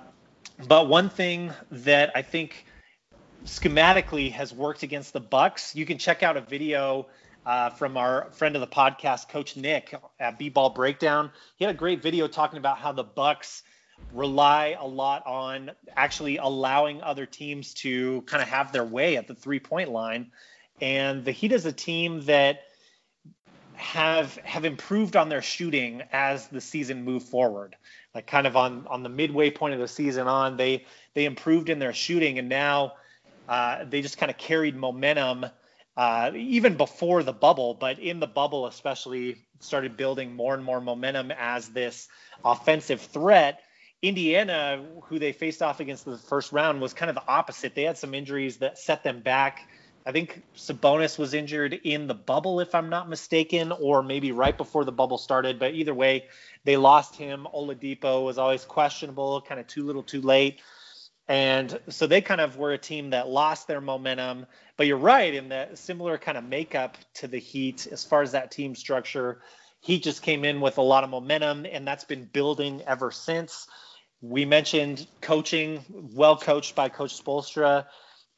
but 0.69 0.87
one 0.87 1.09
thing 1.09 1.51
that 1.69 2.13
I 2.15 2.21
think 2.21 2.65
schematically 3.43 4.31
has 4.31 4.53
worked 4.53 4.83
against 4.83 5.11
the 5.11 5.19
Bucks, 5.19 5.75
you 5.75 5.85
can 5.85 5.97
check 5.97 6.23
out 6.23 6.37
a 6.37 6.41
video 6.41 7.07
uh, 7.45 7.69
from 7.71 7.97
our 7.97 8.31
friend 8.31 8.55
of 8.55 8.61
the 8.61 8.67
podcast, 8.67 9.27
Coach 9.27 9.57
Nick 9.57 9.93
at 10.17 10.39
B-Ball 10.39 10.69
Breakdown. 10.69 11.29
He 11.57 11.65
had 11.65 11.75
a 11.75 11.77
great 11.77 12.01
video 12.01 12.29
talking 12.29 12.57
about 12.57 12.77
how 12.77 12.93
the 12.93 13.03
Bucks 13.03 13.63
rely 14.11 14.75
a 14.79 14.85
lot 14.85 15.25
on 15.25 15.71
actually 15.95 16.37
allowing 16.37 17.01
other 17.01 17.25
teams 17.25 17.73
to 17.75 18.21
kind 18.23 18.41
of 18.41 18.49
have 18.49 18.71
their 18.71 18.83
way 18.83 19.17
at 19.17 19.27
the 19.27 19.35
three 19.35 19.59
point 19.59 19.89
line. 19.89 20.31
And 20.81 21.23
the 21.23 21.31
Heat 21.31 21.51
is 21.51 21.65
a 21.65 21.71
team 21.71 22.21
that 22.25 22.61
have 23.75 24.35
have 24.37 24.65
improved 24.65 25.15
on 25.15 25.29
their 25.29 25.41
shooting 25.41 26.03
as 26.11 26.47
the 26.47 26.61
season 26.61 27.03
moved 27.03 27.27
forward. 27.27 27.75
Like 28.13 28.27
kind 28.27 28.45
of 28.45 28.55
on 28.55 28.85
on 28.87 29.03
the 29.03 29.09
midway 29.09 29.49
point 29.49 29.73
of 29.73 29.79
the 29.79 29.87
season 29.87 30.27
on, 30.27 30.57
they 30.57 30.85
they 31.13 31.25
improved 31.25 31.69
in 31.69 31.79
their 31.79 31.93
shooting, 31.93 32.39
and 32.39 32.49
now 32.49 32.93
uh, 33.47 33.85
they 33.85 34.01
just 34.01 34.17
kind 34.17 34.29
of 34.29 34.37
carried 34.37 34.75
momentum 34.75 35.45
uh, 35.95 36.31
even 36.35 36.75
before 36.75 37.23
the 37.23 37.33
bubble, 37.33 37.73
but 37.73 37.99
in 37.99 38.19
the 38.19 38.27
bubble 38.27 38.67
especially 38.67 39.37
started 39.59 39.95
building 39.95 40.35
more 40.35 40.53
and 40.53 40.63
more 40.63 40.81
momentum 40.81 41.31
as 41.31 41.69
this 41.69 42.07
offensive 42.43 43.01
threat 43.01 43.61
Indiana, 44.03 44.83
who 45.03 45.17
they 45.17 45.31
faced 45.31 45.63
off 45.63 45.79
against 45.79 46.03
the 46.03 46.17
first 46.17 46.51
round, 46.51 46.81
was 46.81 46.93
kind 46.93 47.09
of 47.09 47.15
the 47.15 47.25
opposite. 47.25 47.73
They 47.73 47.83
had 47.83 47.97
some 47.97 48.13
injuries 48.13 48.57
that 48.57 48.77
set 48.77 49.01
them 49.01 49.21
back. 49.21 49.69
I 50.05 50.11
think 50.11 50.43
Sabonis 50.57 51.17
was 51.17 51.33
injured 51.33 51.79
in 51.85 52.07
the 52.07 52.13
bubble, 52.13 52.59
if 52.59 52.75
I'm 52.75 52.89
not 52.89 53.07
mistaken, 53.09 53.71
or 53.71 54.03
maybe 54.03 54.33
right 54.33 54.57
before 54.57 54.83
the 54.83 54.91
bubble 54.91 55.17
started. 55.17 55.57
But 55.57 55.73
either 55.73 55.93
way, 55.93 56.25
they 56.65 56.75
lost 56.75 57.15
him. 57.15 57.47
Oladipo 57.55 58.25
was 58.25 58.37
always 58.37 58.65
questionable, 58.65 59.39
kind 59.39 59.61
of 59.61 59.67
too 59.67 59.85
little, 59.85 60.03
too 60.03 60.19
late. 60.19 60.59
And 61.29 61.79
so 61.87 62.05
they 62.05 62.19
kind 62.19 62.41
of 62.41 62.57
were 62.57 62.73
a 62.73 62.77
team 62.77 63.11
that 63.11 63.29
lost 63.29 63.69
their 63.69 63.79
momentum. 63.79 64.47
But 64.75 64.87
you're 64.87 64.97
right 64.97 65.33
in 65.33 65.47
that 65.47 65.77
similar 65.77 66.17
kind 66.17 66.37
of 66.37 66.43
makeup 66.43 66.97
to 67.13 67.29
the 67.29 67.39
Heat 67.39 67.87
as 67.89 68.03
far 68.03 68.21
as 68.21 68.33
that 68.33 68.51
team 68.51 68.75
structure. 68.75 69.39
Heat 69.79 70.03
just 70.03 70.21
came 70.21 70.43
in 70.43 70.59
with 70.59 70.77
a 70.77 70.81
lot 70.81 71.05
of 71.05 71.09
momentum, 71.09 71.65
and 71.65 71.87
that's 71.87 72.03
been 72.03 72.25
building 72.25 72.81
ever 72.85 73.09
since 73.09 73.67
we 74.23 74.45
mentioned 74.45 75.05
coaching, 75.19 75.83
well 76.13 76.37
coached 76.37 76.75
by 76.75 76.87
Coach 76.87 77.21
Spoelstra. 77.21 77.85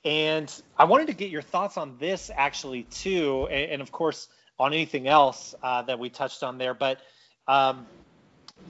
And 0.04 0.52
I 0.78 0.86
wanted 0.86 1.08
to 1.08 1.14
get 1.14 1.30
your 1.30 1.44
thoughts 1.44 1.78
on 1.78 1.98
this 2.00 2.32
actually 2.36 2.84
too, 2.84 3.48
and, 3.52 3.74
and 3.74 3.82
of 3.82 3.92
course 3.92 4.28
on 4.58 4.74
anything 4.74 5.08
else 5.08 5.54
uh, 5.62 5.84
that 5.84 6.00
we 6.00 6.10
touched 6.10 6.42
on 6.42 6.58
there. 6.58 6.74
But 6.74 7.00
um, 7.48 7.86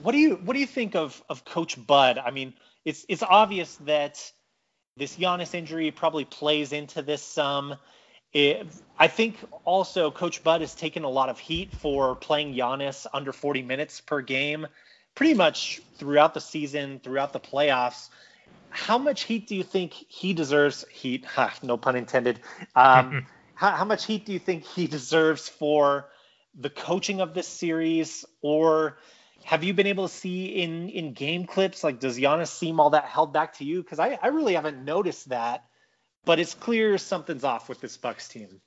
what 0.02 0.12
do 0.12 0.18
you 0.18 0.36
what 0.36 0.52
do 0.54 0.60
you 0.60 0.66
think 0.66 0.94
of 0.94 1.22
of 1.28 1.44
Coach 1.44 1.84
Bud? 1.86 2.18
I 2.18 2.30
mean, 2.30 2.52
it's 2.84 3.06
it's 3.08 3.22
obvious 3.22 3.76
that 3.86 4.30
this 4.98 5.16
Giannis 5.16 5.54
injury 5.54 5.90
probably 5.90 6.26
plays 6.26 6.72
into 6.72 7.00
this 7.00 7.22
some. 7.22 7.76
It, 8.32 8.66
I 8.98 9.08
think 9.08 9.36
also 9.64 10.10
Coach 10.10 10.42
Bud 10.44 10.60
has 10.60 10.74
taken 10.74 11.04
a 11.04 11.08
lot 11.08 11.30
of 11.30 11.38
heat 11.38 11.72
for 11.72 12.14
playing 12.14 12.54
Giannis 12.54 13.06
under 13.14 13.32
40 13.32 13.62
minutes 13.62 14.02
per 14.02 14.20
game, 14.20 14.66
pretty 15.16 15.34
much 15.34 15.80
throughout 15.96 16.34
the 16.34 16.40
season, 16.40 17.00
throughout 17.02 17.32
the 17.32 17.40
playoffs. 17.40 18.08
How 18.70 18.98
much 18.98 19.22
heat 19.22 19.48
do 19.48 19.56
you 19.56 19.64
think 19.64 19.92
he 19.92 20.32
deserves? 20.32 20.84
Heat, 20.92 21.24
ha, 21.34 21.52
no 21.64 21.76
pun 21.76 21.96
intended. 21.96 22.38
Um, 22.76 23.26
how, 23.54 23.72
how 23.72 23.84
much 23.84 24.04
heat 24.04 24.24
do 24.24 24.32
you 24.32 24.38
think 24.38 24.64
he 24.64 24.86
deserves 24.86 25.48
for 25.48 26.08
the 26.54 26.70
coaching 26.70 27.20
of 27.20 27.34
this 27.34 27.48
series, 27.48 28.24
or 28.40 28.98
have 29.44 29.64
you 29.64 29.74
been 29.74 29.86
able 29.86 30.08
to 30.08 30.14
see 30.14 30.46
in 30.46 30.88
in 30.88 31.12
game 31.12 31.46
clips 31.46 31.84
like 31.84 32.00
does 32.00 32.18
Giannis 32.18 32.48
seem 32.48 32.80
all 32.80 32.90
that 32.90 33.04
held 33.04 33.32
back 33.32 33.54
to 33.58 33.64
you? 33.64 33.82
Because 33.82 33.98
I, 33.98 34.18
I 34.22 34.28
really 34.28 34.54
haven't 34.54 34.84
noticed 34.84 35.28
that, 35.30 35.64
but 36.24 36.38
it's 36.38 36.54
clear 36.54 36.96
something's 36.98 37.44
off 37.44 37.68
with 37.68 37.80
this 37.80 37.96
Bucks 37.96 38.28
team. 38.28 38.60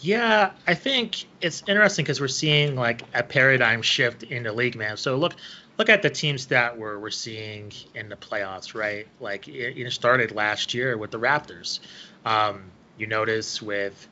Yeah, 0.00 0.52
I 0.66 0.74
think 0.74 1.24
it's 1.40 1.62
interesting 1.66 2.04
because 2.04 2.20
we're 2.20 2.28
seeing 2.28 2.76
like 2.76 3.02
a 3.14 3.22
paradigm 3.22 3.82
shift 3.82 4.22
in 4.24 4.42
the 4.42 4.52
league, 4.52 4.76
man. 4.76 4.96
So 4.96 5.16
look, 5.16 5.34
look 5.78 5.88
at 5.88 6.02
the 6.02 6.10
teams 6.10 6.46
that 6.46 6.78
we're 6.78 6.98
we're 6.98 7.10
seeing 7.10 7.72
in 7.94 8.08
the 8.08 8.16
playoffs, 8.16 8.74
right? 8.74 9.06
Like 9.20 9.48
it, 9.48 9.78
it 9.78 9.92
started 9.92 10.32
last 10.32 10.74
year 10.74 10.96
with 10.96 11.10
the 11.10 11.18
Raptors. 11.18 11.80
Um, 12.24 12.64
you 12.98 13.06
notice 13.06 13.62
with 13.62 14.06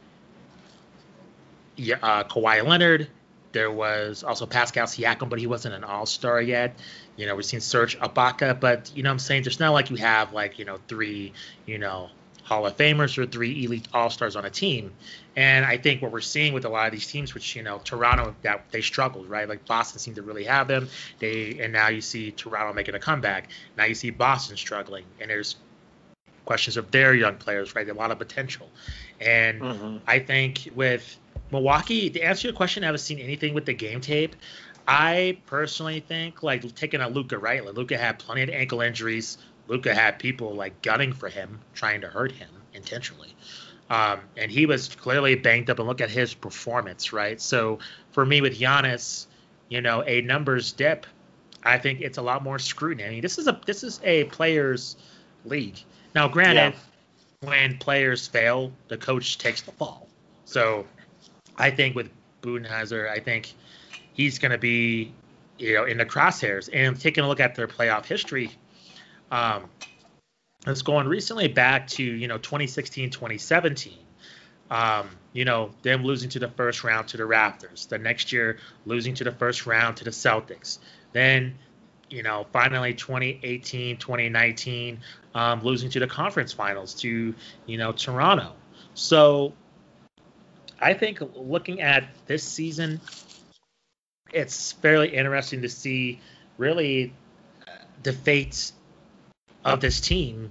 uh, 1.79 2.25
Kawhi 2.25 2.67
Leonard, 2.67 3.09
there 3.53 3.71
was 3.71 4.25
also 4.25 4.47
Pascal 4.47 4.87
Siakam, 4.87 5.29
but 5.29 5.39
he 5.39 5.47
wasn't 5.47 5.75
an 5.75 5.85
All 5.85 6.07
Star 6.07 6.41
yet. 6.41 6.77
You 7.17 7.27
know, 7.27 7.37
we've 7.37 7.45
seen 7.45 7.61
Serge 7.61 7.99
Ibaka, 7.99 8.59
but 8.59 8.91
you 8.95 9.03
know, 9.03 9.11
I'm 9.11 9.19
saying 9.19 9.43
there's 9.43 9.61
not 9.61 9.73
like 9.73 9.91
you 9.91 9.97
have 9.97 10.33
like 10.33 10.59
you 10.59 10.65
know 10.65 10.79
three 10.89 11.33
you 11.67 11.79
know 11.79 12.11
Hall 12.45 12.67
of 12.67 12.77
Famers 12.77 13.17
or 13.19 13.27
three 13.27 13.65
elite 13.65 13.89
All 13.93 14.11
Stars 14.11 14.37
on 14.37 14.45
a 14.45 14.51
team. 14.51 14.93
And 15.35 15.65
I 15.65 15.79
think 15.79 16.03
what 16.03 16.13
we're 16.13 16.21
seeing 16.21 16.53
with 16.53 16.65
a 16.65 16.69
lot 16.69 16.87
of 16.87 16.93
these 16.93 17.07
teams, 17.07 17.35
which 17.35 17.57
you 17.57 17.63
know 17.63 17.79
Toronto 17.83 18.35
that 18.43 18.67
they 18.71 18.83
struggled, 18.83 19.29
right? 19.29 19.49
Like 19.49 19.67
Boston 19.67 19.99
seemed 19.99 20.17
to 20.17 20.23
really 20.23 20.45
have 20.45 20.69
them. 20.69 20.89
They 21.19 21.59
and 21.61 21.73
now 21.73 21.89
you 21.89 22.01
see 22.01 22.31
Toronto 22.31 22.73
making 22.73 22.95
a 22.95 22.99
comeback. 22.99 23.49
Now 23.77 23.85
you 23.85 23.95
see 23.95 24.11
Boston 24.11 24.57
struggling, 24.57 25.05
and 25.21 25.31
there's 25.31 25.57
questions 26.45 26.77
of 26.77 26.91
their 26.91 27.15
young 27.15 27.37
players, 27.37 27.75
right? 27.75 27.89
A 27.89 27.95
lot 27.95 28.11
of 28.11 28.19
potential. 28.19 28.69
And 29.21 29.61
mm-hmm. 29.61 29.97
I 30.07 30.19
think 30.19 30.69
with 30.75 31.17
Milwaukee, 31.51 32.11
to 32.11 32.21
answer 32.21 32.49
your 32.49 32.55
question, 32.55 32.85
I 32.85 32.87
haven't 32.87 33.01
seen 33.01 33.19
anything 33.19 33.55
with 33.55 33.65
the 33.65 33.75
game 33.75 34.01
tape. 34.01 34.37
I 34.87 35.39
personally 35.47 36.01
think 36.01 36.43
like 36.43 36.75
taking 36.75 37.01
a 37.01 37.09
Luka, 37.09 37.39
right? 37.39 37.65
Like 37.65 37.75
Luka 37.75 37.97
had 37.97 38.19
plenty 38.19 38.43
of 38.43 38.51
ankle 38.51 38.83
injuries. 38.83 39.39
Luka 39.69 39.95
had 39.95 40.19
people 40.19 40.55
like 40.55 40.83
gunning 40.83 41.13
for 41.13 41.29
him, 41.29 41.61
trying 41.75 42.01
to 42.03 42.09
hurt 42.09 42.33
him 42.33 42.51
intentionally. 42.73 43.35
Um, 43.91 44.21
and 44.37 44.51
he 44.51 44.67
was 44.67 44.89
clearly 44.95 45.35
banged 45.35 45.71
up. 45.71 45.79
And 45.79 45.89
look 45.89 46.01
at 46.01 46.11
his 46.11 46.35
performance, 46.35 47.13
right? 47.13 47.41
So 47.41 47.79
for 48.13 48.25
me 48.25 48.41
with 48.41 48.59
Giannis, 48.59 49.27
you 49.69 49.81
know, 49.81 50.03
a 50.07 50.21
numbers 50.23 50.73
dip, 50.73 51.07
I 51.63 51.79
think 51.79 52.01
it's 52.01 52.19
a 52.19 52.23
lot 52.23 52.43
more 52.43 52.59
scrutiny. 52.59 53.05
I 53.09 53.11
mean, 53.11 53.21
this 53.23 53.39
is 53.39 53.47
a 53.47 53.59
this 53.67 53.83
is 53.83 54.01
a 54.05 54.25
players' 54.25 54.97
league. 55.45 55.79
Now, 56.15 56.29
granted, 56.29 56.75
yeah. 57.43 57.49
when 57.49 57.79
players 57.79 58.27
fail, 58.27 58.73
the 58.89 58.99
coach 58.99 59.39
takes 59.39 59.63
the 59.63 59.73
fall. 59.73 60.09
So 60.45 60.87
I 61.57 61.71
think 61.71 61.97
with 61.97 62.11
Budenholzer, 62.43 63.11
I 63.11 63.19
think 63.19 63.55
he's 64.13 64.39
going 64.39 64.53
to 64.53 64.59
be, 64.59 65.13
you 65.59 65.75
know, 65.75 65.85
in 65.85 65.99
the 65.99 66.07
crosshairs. 66.07 66.69
And 66.73 67.01
taking 67.01 67.25
a 67.25 67.29
look 67.29 67.41
at 67.41 67.55
their 67.55 67.67
playoff 67.67 68.05
history, 68.05 68.51
um, 69.35 69.65
it's 70.67 70.83
going 70.83 71.09
recently 71.09 71.49
back 71.49 71.89
to, 71.89 72.03
you 72.03 72.29
know, 72.29 72.39
2016, 72.39 73.11
2017. 73.11 73.99
Um, 74.71 75.09
you 75.33 75.45
know, 75.45 75.71
them 75.83 76.05
losing 76.05 76.31
to 76.31 76.39
the 76.39 76.49
first 76.49 76.85
round 76.85 77.09
to 77.09 77.17
the 77.17 77.25
Raptors. 77.25 77.89
The 77.89 77.99
next 77.99 78.33
year, 78.33 78.59
losing 78.87 79.15
to 79.15 79.25
the 79.25 79.33
first 79.33 79.67
round 79.67 79.99
to 79.99 80.05
the 80.05 80.11
Celtics. 80.11 80.79
Then 81.13 81.55
you 82.11 82.23
know, 82.23 82.47
finally 82.53 82.95
2018, 82.95 83.97
2019, 83.97 85.01
um, 85.35 85.63
losing 85.63 85.91
to 85.91 85.99
the 85.99 86.07
conference 86.07 86.53
finals 86.53 86.95
to, 86.95 87.35
you 87.67 87.79
know, 87.79 87.93
Toronto. 87.93 88.53
So 88.95 89.53
I 90.81 90.95
think 90.95 91.21
looking 91.35 91.81
at 91.81 92.05
this 92.27 92.45
season, 92.45 93.01
it's 94.33 94.73
fairly 94.73 95.09
interesting 95.09 95.63
to 95.63 95.69
see 95.69 96.21
really 96.57 97.13
uh, 97.67 97.73
the 98.03 98.13
fate 98.13 98.73
of 99.65 99.81
this 99.81 100.01
team 100.01 100.51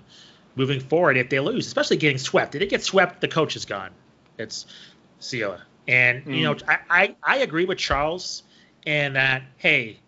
moving 0.56 0.80
forward 0.80 1.18
if 1.18 1.30
they 1.30 1.40
lose, 1.40 1.68
especially 1.68 1.98
getting 1.98 2.18
swept. 2.18 2.56
If 2.56 2.60
they 2.60 2.68
get 2.68 2.84
swept, 2.84 3.22
the 3.22 3.28
coach 3.28 3.56
is 3.56 3.66
gone. 3.66 3.92
It's 4.38 4.66
Seola. 5.20 5.62
And, 5.88 6.26
mm. 6.26 6.38
you 6.38 6.44
know, 6.44 6.56
I, 6.68 6.78
I, 6.90 7.16
I 7.24 7.38
agree 7.40 7.66
with 7.66 7.78
Charles 7.78 8.44
and 8.86 9.16
that, 9.16 9.44
hey, 9.58 10.00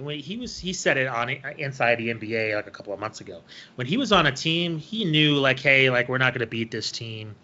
when 0.00 0.18
he 0.18 0.36
was 0.36 0.58
he 0.58 0.72
said 0.72 0.96
it 0.96 1.06
on 1.06 1.30
inside 1.58 1.96
the 1.96 2.08
NBA 2.08 2.54
like 2.54 2.66
a 2.66 2.70
couple 2.70 2.92
of 2.92 3.00
months 3.00 3.20
ago. 3.20 3.42
When 3.76 3.86
he 3.86 3.96
was 3.96 4.12
on 4.12 4.26
a 4.26 4.32
team, 4.32 4.78
he 4.78 5.04
knew 5.04 5.36
like, 5.36 5.58
hey, 5.58 5.90
like 5.90 6.08
we're 6.08 6.18
not 6.18 6.32
going 6.32 6.40
to 6.40 6.46
beat 6.46 6.70
this 6.70 6.92
team. 6.92 7.34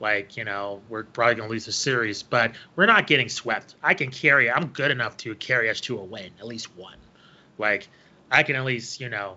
Like 0.00 0.36
you 0.36 0.44
know, 0.44 0.82
we're 0.88 1.04
probably 1.04 1.36
going 1.36 1.48
to 1.48 1.52
lose 1.52 1.66
the 1.66 1.72
series, 1.72 2.22
but 2.22 2.52
we're 2.76 2.86
not 2.86 3.06
getting 3.06 3.28
swept. 3.28 3.76
I 3.82 3.94
can 3.94 4.10
carry. 4.10 4.50
I'm 4.50 4.68
good 4.68 4.90
enough 4.90 5.16
to 5.18 5.34
carry 5.36 5.70
us 5.70 5.80
to 5.82 5.98
a 5.98 6.04
win, 6.04 6.30
at 6.38 6.46
least 6.46 6.76
one. 6.76 6.98
Like 7.58 7.88
I 8.30 8.42
can 8.42 8.56
at 8.56 8.64
least 8.64 9.00
you 9.00 9.08
know 9.08 9.36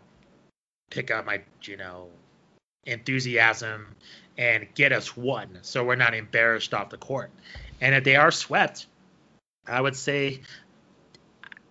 pick 0.90 1.12
up 1.12 1.26
my 1.26 1.42
you 1.64 1.78
know 1.78 2.10
enthusiasm 2.86 3.96
and 4.38 4.68
get 4.76 4.92
us 4.92 5.16
one, 5.16 5.60
so 5.62 5.84
we're 5.84 5.96
not 5.96 6.14
embarrassed 6.14 6.74
off 6.74 6.90
the 6.90 6.98
court. 6.98 7.32
And 7.82 7.96
if 7.96 8.04
they 8.04 8.16
are 8.16 8.32
swept, 8.32 8.88
I 9.68 9.80
would 9.80 9.96
say 9.96 10.42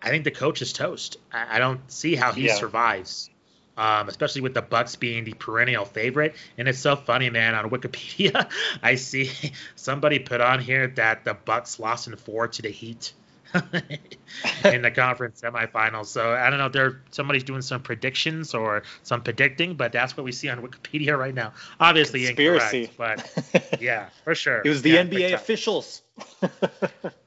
I 0.04 0.10
think 0.10 0.24
the 0.24 0.30
coach 0.30 0.60
is 0.60 0.72
toast. 0.72 1.16
I, 1.32 1.56
I 1.56 1.58
don't 1.58 1.90
see 1.90 2.14
how 2.14 2.32
he 2.32 2.46
yeah. 2.46 2.54
survives. 2.56 3.30
Um, 3.76 4.08
especially 4.08 4.42
with 4.42 4.54
the 4.54 4.62
Bucks 4.62 4.94
being 4.94 5.24
the 5.24 5.32
perennial 5.32 5.84
favorite. 5.84 6.36
And 6.56 6.68
it's 6.68 6.78
so 6.78 6.94
funny, 6.94 7.28
man. 7.30 7.56
On 7.56 7.70
Wikipedia, 7.70 8.48
I 8.82 8.94
see 8.94 9.32
somebody 9.74 10.20
put 10.20 10.40
on 10.40 10.60
here 10.60 10.86
that 10.94 11.24
the 11.24 11.34
Bucks 11.34 11.80
lost 11.80 12.06
in 12.06 12.14
four 12.14 12.46
to 12.46 12.62
the 12.62 12.68
Heat 12.68 13.12
in 14.64 14.82
the 14.82 14.90
conference 14.90 15.40
semifinals. 15.40 16.06
So 16.06 16.32
I 16.32 16.50
don't 16.50 16.58
know. 16.58 16.66
If 16.66 16.72
there 16.72 17.02
somebody's 17.10 17.44
doing 17.44 17.62
some 17.62 17.82
predictions 17.82 18.54
or 18.54 18.82
some 19.02 19.22
predicting, 19.22 19.74
but 19.74 19.92
that's 19.92 20.16
what 20.16 20.24
we 20.24 20.32
see 20.32 20.48
on 20.48 20.60
Wikipedia 20.60 21.18
right 21.18 21.34
now. 21.34 21.52
Obviously 21.80 22.24
Conspiracy. 22.24 22.84
incorrect, 22.84 23.40
but 23.52 23.80
yeah, 23.80 24.08
for 24.24 24.34
sure. 24.34 24.62
It 24.64 24.68
was 24.68 24.82
the 24.82 24.90
yeah, 24.90 25.04
NBA 25.04 25.34
officials 25.34 26.02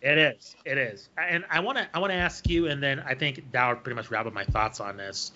it 0.02 0.18
is. 0.18 0.56
It 0.66 0.78
is. 0.78 1.10
And 1.18 1.46
I 1.50 1.60
want 1.60 1.78
to 1.78 1.88
I 1.94 2.00
want 2.00 2.12
to 2.12 2.18
ask 2.18 2.48
you, 2.50 2.68
and 2.68 2.82
then 2.82 3.00
I 3.00 3.16
think 3.16 3.52
that 3.52 3.68
would 3.68 3.84
pretty 3.84 3.96
much 3.96 4.10
wrap 4.10 4.26
up 4.26 4.34
my 4.34 4.46
thoughts 4.46 4.80
on 4.80 4.98
this. 4.98 5.32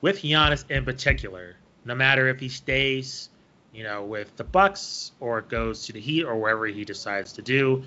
With 0.00 0.22
Giannis 0.22 0.70
in 0.70 0.84
particular, 0.84 1.56
no 1.84 1.94
matter 1.94 2.28
if 2.28 2.40
he 2.40 2.48
stays, 2.48 3.30
you 3.72 3.84
know, 3.84 4.04
with 4.04 4.36
the 4.36 4.44
Bucks 4.44 5.12
or 5.20 5.40
goes 5.40 5.86
to 5.86 5.92
the 5.92 6.00
Heat 6.00 6.24
or 6.24 6.36
wherever 6.36 6.66
he 6.66 6.84
decides 6.84 7.34
to 7.34 7.42
do, 7.42 7.84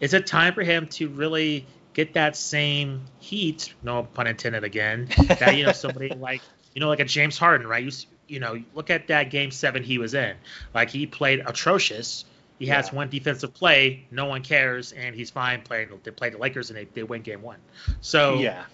is 0.00 0.14
it 0.14 0.26
time 0.26 0.54
for 0.54 0.62
him 0.62 0.86
to 0.88 1.08
really 1.08 1.66
get 1.92 2.14
that 2.14 2.36
same 2.36 3.02
heat? 3.18 3.74
No 3.82 4.02
pun 4.02 4.26
intended 4.26 4.64
again. 4.64 5.08
That 5.26 5.56
you 5.56 5.64
know 5.64 5.72
somebody 5.72 6.10
like 6.10 6.42
you 6.74 6.80
know 6.80 6.88
like 6.88 7.00
a 7.00 7.04
James 7.04 7.38
Harden, 7.38 7.66
right? 7.66 7.84
You 7.84 7.92
you 8.26 8.40
know 8.40 8.62
look 8.74 8.90
at 8.90 9.08
that 9.08 9.30
Game 9.30 9.50
Seven 9.50 9.82
he 9.82 9.98
was 9.98 10.14
in. 10.14 10.36
Like 10.74 10.90
he 10.90 11.06
played 11.06 11.42
atrocious 11.46 12.24
he 12.58 12.66
yeah. 12.66 12.76
has 12.76 12.92
one 12.92 13.08
defensive 13.08 13.54
play, 13.54 14.04
no 14.10 14.24
one 14.24 14.42
cares, 14.42 14.92
and 14.92 15.14
he's 15.14 15.30
fine 15.30 15.62
playing. 15.62 15.90
They 16.02 16.10
play 16.10 16.30
the 16.30 16.38
Lakers 16.38 16.70
and 16.70 16.78
they, 16.78 16.86
they 16.86 17.04
win 17.04 17.22
game 17.22 17.40
one. 17.40 17.58
So 18.00 18.34
yeah, 18.34 18.64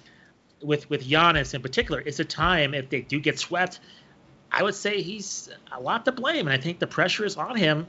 with 0.62 0.88
with 0.88 1.06
Giannis 1.06 1.54
in 1.54 1.60
particular, 1.60 2.00
it's 2.00 2.18
a 2.18 2.24
time 2.24 2.72
if 2.72 2.88
they 2.88 3.02
do 3.02 3.20
get 3.20 3.38
swept. 3.38 3.80
I 4.50 4.62
would 4.62 4.74
say 4.74 5.02
he's 5.02 5.50
a 5.72 5.80
lot 5.80 6.04
to 6.06 6.12
blame, 6.12 6.46
and 6.46 6.50
I 6.50 6.58
think 6.58 6.78
the 6.78 6.86
pressure 6.86 7.24
is 7.24 7.36
on 7.36 7.56
him 7.56 7.86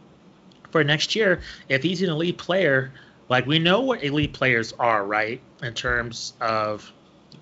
for 0.72 0.84
next 0.84 1.16
year. 1.16 1.42
If 1.70 1.84
he's 1.84 2.02
an 2.02 2.10
elite 2.10 2.38
player, 2.38 2.92
like 3.30 3.46
we 3.46 3.60
know 3.60 3.82
what 3.82 4.04
elite 4.04 4.34
players 4.34 4.74
are, 4.74 5.06
right? 5.06 5.42
In 5.64 5.74
terms 5.74 6.34
of 6.42 6.92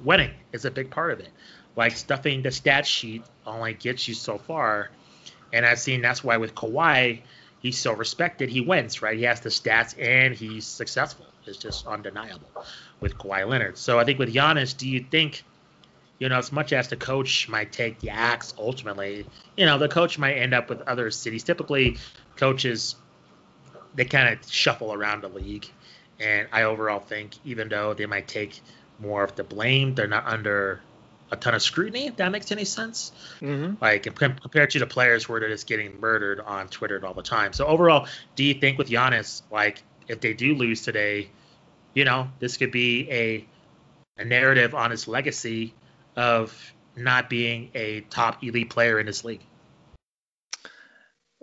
winning 0.04 0.32
is 0.52 0.66
a 0.66 0.72
big 0.72 0.90
part 0.90 1.12
of 1.12 1.20
it. 1.20 1.30
Like 1.76 1.96
stuffing 1.98 2.42
the 2.42 2.52
stat 2.52 2.86
sheet 2.86 3.24
only 3.46 3.74
gets 3.74 4.08
you 4.08 4.14
so 4.14 4.38
far, 4.38 4.90
and 5.52 5.66
I've 5.66 5.80
seen 5.80 6.02
that's 6.02 6.24
why 6.24 6.38
with 6.38 6.56
Kawhi 6.56 7.22
he's 7.64 7.78
so 7.78 7.94
respected, 7.94 8.50
he 8.50 8.62
wins, 8.62 9.02
right? 9.02 9.18
He 9.18 9.24
has 9.24 9.40
the 9.40 9.50
stats 9.50 9.96
and 10.00 10.36
he's 10.36 10.66
successful. 10.66 11.26
It's 11.46 11.58
just 11.58 11.88
undeniable 11.88 12.48
with 13.00 13.18
Kawhi 13.18 13.48
Leonard. 13.48 13.78
So 13.78 14.00
I 14.00 14.04
think 14.04 14.20
with 14.20 14.34
Giannis, 14.34 14.78
do 14.78 14.88
you 14.88 15.06
think, 15.10 15.44
you 16.20 16.30
know, 16.30 16.38
as 16.38 16.52
much 16.52 16.74
as 16.74 16.90
the 16.90 16.96
coach 16.96 17.50
might 17.50 17.72
take 17.72 18.00
the 18.00 18.12
axe 18.12 18.54
ultimately, 18.58 19.26
you 19.58 19.66
know, 19.66 19.78
the 19.78 19.90
coach 19.90 20.20
might 20.20 20.36
end 20.36 20.54
up 20.54 20.70
with 20.70 20.82
other 20.82 21.10
cities. 21.10 21.44
Typically, 21.44 21.98
coaches 22.38 22.96
they 23.96 24.06
kind 24.06 24.34
of 24.34 24.52
shuffle 24.52 24.94
around 24.94 25.22
the 25.22 25.30
league, 25.30 25.68
and 26.20 26.48
I 26.52 26.64
overall 26.64 27.00
think 27.00 27.36
even 27.46 27.70
though 27.70 27.94
they 27.94 28.06
might 28.06 28.28
take 28.28 28.62
more 29.00 29.24
of 29.24 29.36
the 29.36 29.44
blame, 29.44 29.96
they're 29.96 30.08
not 30.08 30.26
under 30.28 30.82
a 31.32 31.36
ton 31.36 31.56
of 31.56 31.62
scrutiny. 31.62 32.08
If 32.08 32.18
that 32.18 32.32
makes 32.32 32.52
any 32.52 32.66
sense. 32.66 33.12
Mm-hmm. 33.42 33.76
Like 33.82 34.04
compared 34.04 34.70
to 34.72 34.80
the 34.80 34.88
players 34.88 35.28
where 35.28 35.40
they're 35.40 35.50
just 35.50 35.68
getting 35.68 36.00
murdered 36.00 36.40
on 36.40 36.68
Twitter 36.68 37.04
all 37.06 37.14
the 37.14 37.24
time. 37.24 37.54
So 37.54 37.66
overall, 37.66 38.08
do 38.36 38.44
you 38.44 38.54
think 38.54 38.78
with 38.78 38.90
Giannis, 38.90 39.42
like 39.52 39.82
if 40.08 40.22
they 40.22 40.34
do 40.34 40.56
lose 40.56 40.84
today, 40.84 41.30
you 41.94 42.06
know, 42.06 42.30
this 42.40 42.58
could 42.58 42.72
be 42.72 43.12
a 43.12 43.46
a 44.18 44.26
narrative 44.26 44.76
on 44.76 44.92
his 44.92 45.08
legacy 45.08 45.74
of 46.16 46.74
not 46.96 47.30
being 47.30 47.72
a 47.74 48.02
top 48.02 48.44
elite 48.44 48.70
player 48.70 49.00
in 49.00 49.08
this 49.08 49.24
league? 49.24 49.42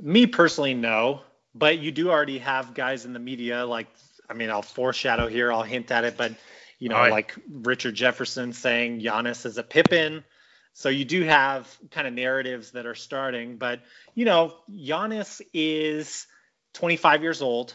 Me 0.00 0.26
personally, 0.26 0.75
no. 0.75 1.23
But 1.54 1.78
you 1.78 1.90
do 1.90 2.11
already 2.11 2.38
have 2.38 2.75
guys 2.75 3.04
in 3.04 3.12
the 3.12 3.19
media, 3.19 3.66
like, 3.66 3.88
I 4.28 4.35
mean, 4.35 4.50
I'll 4.50 4.62
foreshadow 4.62 5.26
here, 5.26 5.52
I'll 5.52 5.62
hint 5.62 5.90
at 5.90 6.04
it, 6.04 6.16
but, 6.16 6.33
you 6.78 6.88
know, 6.88 6.97
right. 6.97 7.11
like 7.11 7.35
Richard 7.50 7.95
Jefferson 7.95 8.52
saying 8.52 9.00
Giannis 9.00 9.45
is 9.47 9.59
a 9.59 9.62
Pippen. 9.62 10.25
So 10.73 10.88
you 10.88 11.04
do 11.04 11.25
have 11.25 11.69
kind 11.90 12.07
of 12.07 12.14
narratives 12.14 12.71
that 12.73 12.87
are 12.87 12.95
starting. 12.95 13.57
But, 13.57 13.80
you 14.14 14.25
know, 14.25 14.54
Giannis 14.71 15.42
is 15.52 16.26
25 16.75 17.23
years 17.23 17.42
old. 17.42 17.75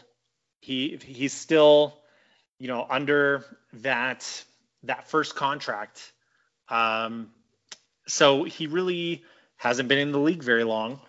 He 0.60 0.98
he's 1.04 1.32
still, 1.32 2.00
you 2.58 2.68
know, 2.68 2.86
under 2.88 3.44
that 3.74 4.44
that 4.82 5.08
first 5.08 5.36
contract. 5.36 6.12
Um, 6.68 7.30
so 8.06 8.44
he 8.44 8.66
really 8.66 9.24
hasn't 9.56 9.88
been 9.88 9.98
in 9.98 10.12
the 10.12 10.18
league 10.18 10.42
very 10.42 10.64
long. 10.64 11.00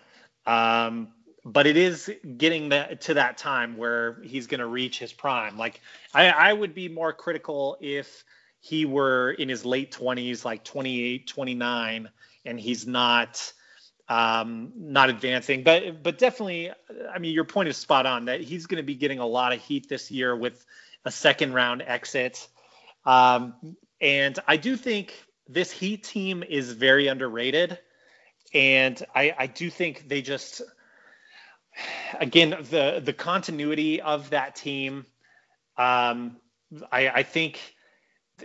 Um, 0.46 1.08
but 1.52 1.66
it 1.66 1.76
is 1.76 2.10
getting 2.36 2.70
that, 2.70 3.00
to 3.02 3.14
that 3.14 3.38
time 3.38 3.76
where 3.76 4.20
he's 4.22 4.46
going 4.46 4.60
to 4.60 4.66
reach 4.66 4.98
his 4.98 5.12
prime. 5.12 5.56
Like 5.56 5.80
I, 6.14 6.28
I 6.28 6.52
would 6.52 6.74
be 6.74 6.88
more 6.88 7.12
critical 7.12 7.76
if 7.80 8.24
he 8.60 8.84
were 8.84 9.32
in 9.32 9.48
his 9.48 9.64
late 9.64 9.92
20s, 9.92 10.44
like 10.44 10.64
28, 10.64 11.26
29, 11.26 12.08
and 12.44 12.60
he's 12.60 12.86
not 12.86 13.52
um, 14.08 14.72
not 14.76 15.10
advancing. 15.10 15.62
But 15.62 16.02
but 16.02 16.18
definitely, 16.18 16.70
I 17.12 17.18
mean, 17.18 17.32
your 17.32 17.44
point 17.44 17.68
is 17.68 17.76
spot 17.76 18.06
on 18.06 18.26
that 18.26 18.40
he's 18.40 18.66
going 18.66 18.78
to 18.78 18.86
be 18.86 18.94
getting 18.94 19.18
a 19.18 19.26
lot 19.26 19.52
of 19.52 19.60
heat 19.60 19.88
this 19.88 20.10
year 20.10 20.34
with 20.34 20.64
a 21.04 21.10
second 21.10 21.52
round 21.52 21.82
exit. 21.82 22.48
Um, 23.04 23.54
and 24.00 24.38
I 24.46 24.56
do 24.56 24.76
think 24.76 25.14
this 25.48 25.70
Heat 25.70 26.04
team 26.04 26.44
is 26.46 26.72
very 26.72 27.06
underrated. 27.06 27.78
And 28.54 29.02
I, 29.14 29.34
I 29.38 29.46
do 29.46 29.70
think 29.70 30.08
they 30.08 30.22
just, 30.22 30.62
again, 32.18 32.50
the 32.70 33.00
the 33.04 33.12
continuity 33.12 34.00
of 34.00 34.30
that 34.30 34.56
team. 34.56 35.06
Um, 35.76 36.36
I, 36.90 37.08
I 37.08 37.22
think, 37.22 37.60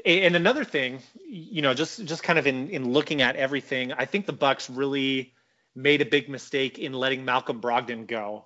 and 0.05 0.35
another 0.35 0.63
thing, 0.63 0.99
you 1.27 1.61
know, 1.61 1.73
just 1.73 2.05
just 2.05 2.23
kind 2.23 2.39
of 2.39 2.47
in 2.47 2.69
in 2.69 2.91
looking 2.91 3.21
at 3.21 3.35
everything, 3.35 3.91
I 3.93 4.05
think 4.05 4.25
the 4.25 4.33
Bucks 4.33 4.69
really 4.69 5.33
made 5.75 6.01
a 6.01 6.05
big 6.05 6.29
mistake 6.29 6.77
in 6.77 6.93
letting 6.93 7.25
Malcolm 7.25 7.59
Brogdon 7.59 8.05
go. 8.05 8.45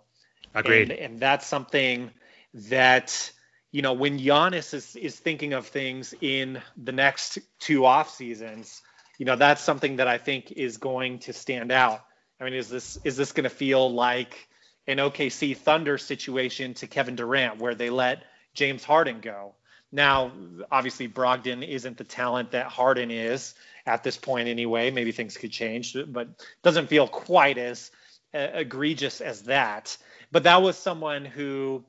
Agreed. 0.56 0.92
And, 0.92 1.00
and 1.00 1.20
that's 1.20 1.46
something 1.46 2.12
that 2.54 3.32
you 3.72 3.82
know, 3.82 3.94
when 3.94 4.18
Giannis 4.18 4.74
is, 4.74 4.96
is 4.96 5.20
thinking 5.20 5.54
of 5.54 5.68
things 5.68 6.14
in 6.22 6.62
the 6.78 6.92
next 6.92 7.38
two 7.60 7.86
off 7.86 8.10
seasons, 8.10 8.82
you 9.18 9.26
know, 9.26 9.36
that's 9.36 9.62
something 9.62 9.98
that 9.98 10.08
I 10.08 10.18
think 10.18 10.52
is 10.52 10.78
going 10.78 11.20
to 11.20 11.34
stand 11.34 11.72
out. 11.72 12.04
I 12.40 12.46
mean, 12.46 12.54
is 12.54 12.70
this 12.70 12.98
is 13.04 13.18
this 13.18 13.32
going 13.32 13.44
to 13.44 13.50
feel 13.50 13.92
like 13.92 14.48
an 14.88 14.98
OKC 14.98 15.56
Thunder 15.56 15.98
situation 15.98 16.74
to 16.76 16.88
Kevin 16.88 17.16
Durant, 17.16 17.60
where 17.60 17.76
they 17.76 17.90
let 17.90 18.24
James 18.54 18.84
Harden 18.84 19.20
go? 19.20 19.54
Now, 19.92 20.32
obviously, 20.72 21.08
Brogdon 21.08 21.66
isn't 21.66 21.98
the 21.98 22.04
talent 22.04 22.52
that 22.52 22.68
Harden 22.68 23.10
is 23.10 23.56
at 23.86 24.04
this 24.04 24.18
point, 24.18 24.50
anyway. 24.50 24.92
Maybe 24.92 25.12
things 25.12 25.38
could 25.38 25.52
change, 25.52 25.96
but 26.08 26.28
doesn't 26.62 26.88
feel 26.88 27.08
quite 27.08 27.58
as 27.58 27.92
uh, 28.34 28.48
egregious 28.54 29.22
as 29.22 29.44
that. 29.44 29.98
But 30.32 30.44
that 30.44 30.62
was 30.62 30.78
someone 30.78 31.24
who, 31.24 31.86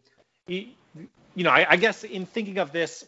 you 0.47 0.75
know, 1.35 1.51
I, 1.51 1.67
I 1.71 1.77
guess 1.77 2.05
in 2.05 2.25
thinking 2.25 2.59
of 2.59 2.73
this, 2.73 3.05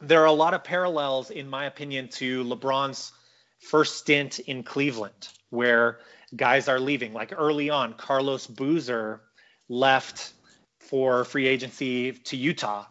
there 0.00 0.22
are 0.22 0.26
a 0.26 0.32
lot 0.32 0.54
of 0.54 0.62
parallels, 0.62 1.30
in 1.30 1.48
my 1.48 1.64
opinion, 1.64 2.08
to 2.08 2.44
LeBron's 2.44 3.12
first 3.60 3.96
stint 3.96 4.38
in 4.40 4.62
Cleveland, 4.62 5.28
where 5.50 5.98
guys 6.34 6.68
are 6.68 6.80
leaving. 6.80 7.12
Like 7.12 7.32
early 7.36 7.70
on, 7.70 7.94
Carlos 7.94 8.46
Boozer 8.46 9.20
left 9.68 10.32
for 10.80 11.24
free 11.24 11.46
agency 11.46 12.12
to 12.12 12.36
Utah, 12.36 12.86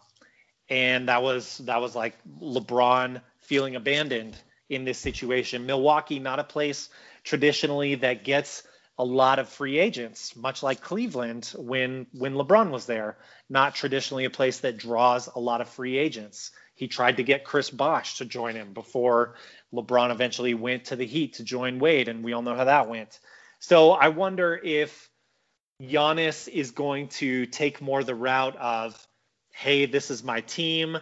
and 0.68 1.08
that 1.08 1.22
was 1.22 1.58
that 1.58 1.80
was 1.80 1.94
like 1.96 2.16
LeBron 2.40 3.20
feeling 3.40 3.76
abandoned 3.76 4.36
in 4.68 4.84
this 4.84 4.98
situation. 4.98 5.66
Milwaukee, 5.66 6.18
not 6.18 6.38
a 6.38 6.44
place 6.44 6.88
traditionally 7.24 7.96
that 7.96 8.24
gets 8.24 8.62
a 8.98 9.04
lot 9.04 9.38
of 9.38 9.48
free 9.48 9.78
agents, 9.78 10.34
much 10.34 10.62
like 10.62 10.80
Cleveland 10.80 11.52
when 11.56 12.06
when 12.12 12.34
LeBron 12.34 12.70
was 12.70 12.86
there. 12.86 13.16
Not 13.48 13.74
traditionally 13.74 14.24
a 14.24 14.30
place 14.30 14.60
that 14.60 14.76
draws 14.76 15.28
a 15.28 15.38
lot 15.38 15.60
of 15.60 15.68
free 15.68 15.96
agents. 15.96 16.50
He 16.78 16.88
tried 16.88 17.18
to 17.18 17.22
get 17.22 17.44
Chris 17.44 17.70
Bosh 17.70 18.18
to 18.18 18.24
join 18.24 18.54
him 18.54 18.72
before 18.72 19.34
LeBron 19.74 20.10
eventually 20.10 20.54
went 20.54 20.86
to 20.86 20.96
the 20.96 21.04
Heat 21.06 21.34
to 21.34 21.44
join 21.44 21.78
Wade, 21.78 22.08
and 22.08 22.24
we 22.24 22.32
all 22.32 22.42
know 22.42 22.54
how 22.54 22.64
that 22.64 22.88
went. 22.88 23.18
So 23.58 23.90
I 23.90 24.08
wonder 24.08 24.58
if 24.62 25.10
Giannis 25.82 26.48
is 26.48 26.70
going 26.70 27.08
to 27.08 27.46
take 27.46 27.82
more 27.82 28.02
the 28.04 28.14
route 28.14 28.56
of, 28.56 29.06
hey, 29.50 29.86
this 29.86 30.10
is 30.10 30.22
my 30.22 30.40
team 30.40 30.98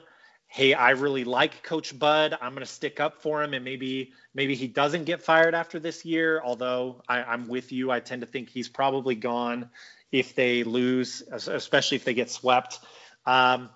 hey, 0.48 0.74
I 0.74 0.90
really 0.90 1.24
like 1.24 1.62
Coach 1.62 1.96
Bud. 1.98 2.36
I'm 2.40 2.52
going 2.52 2.64
to 2.64 2.72
stick 2.72 3.00
up 3.00 3.20
for 3.20 3.42
him, 3.42 3.54
and 3.54 3.64
maybe 3.64 4.12
maybe 4.34 4.54
he 4.54 4.66
doesn't 4.68 5.04
get 5.04 5.22
fired 5.22 5.54
after 5.54 5.78
this 5.78 6.04
year. 6.04 6.40
Although 6.42 7.02
I, 7.08 7.34
am 7.34 7.48
with 7.48 7.72
you, 7.72 7.90
I 7.90 8.00
tend 8.00 8.22
to 8.22 8.26
think 8.26 8.48
he's 8.48 8.68
probably 8.68 9.14
gone 9.14 9.70
if 10.12 10.34
they 10.34 10.64
lose, 10.64 11.22
especially 11.30 11.96
if 11.96 12.04
they 12.04 12.14
get 12.14 12.30
swept. 12.30 12.80
Um, 13.26 13.70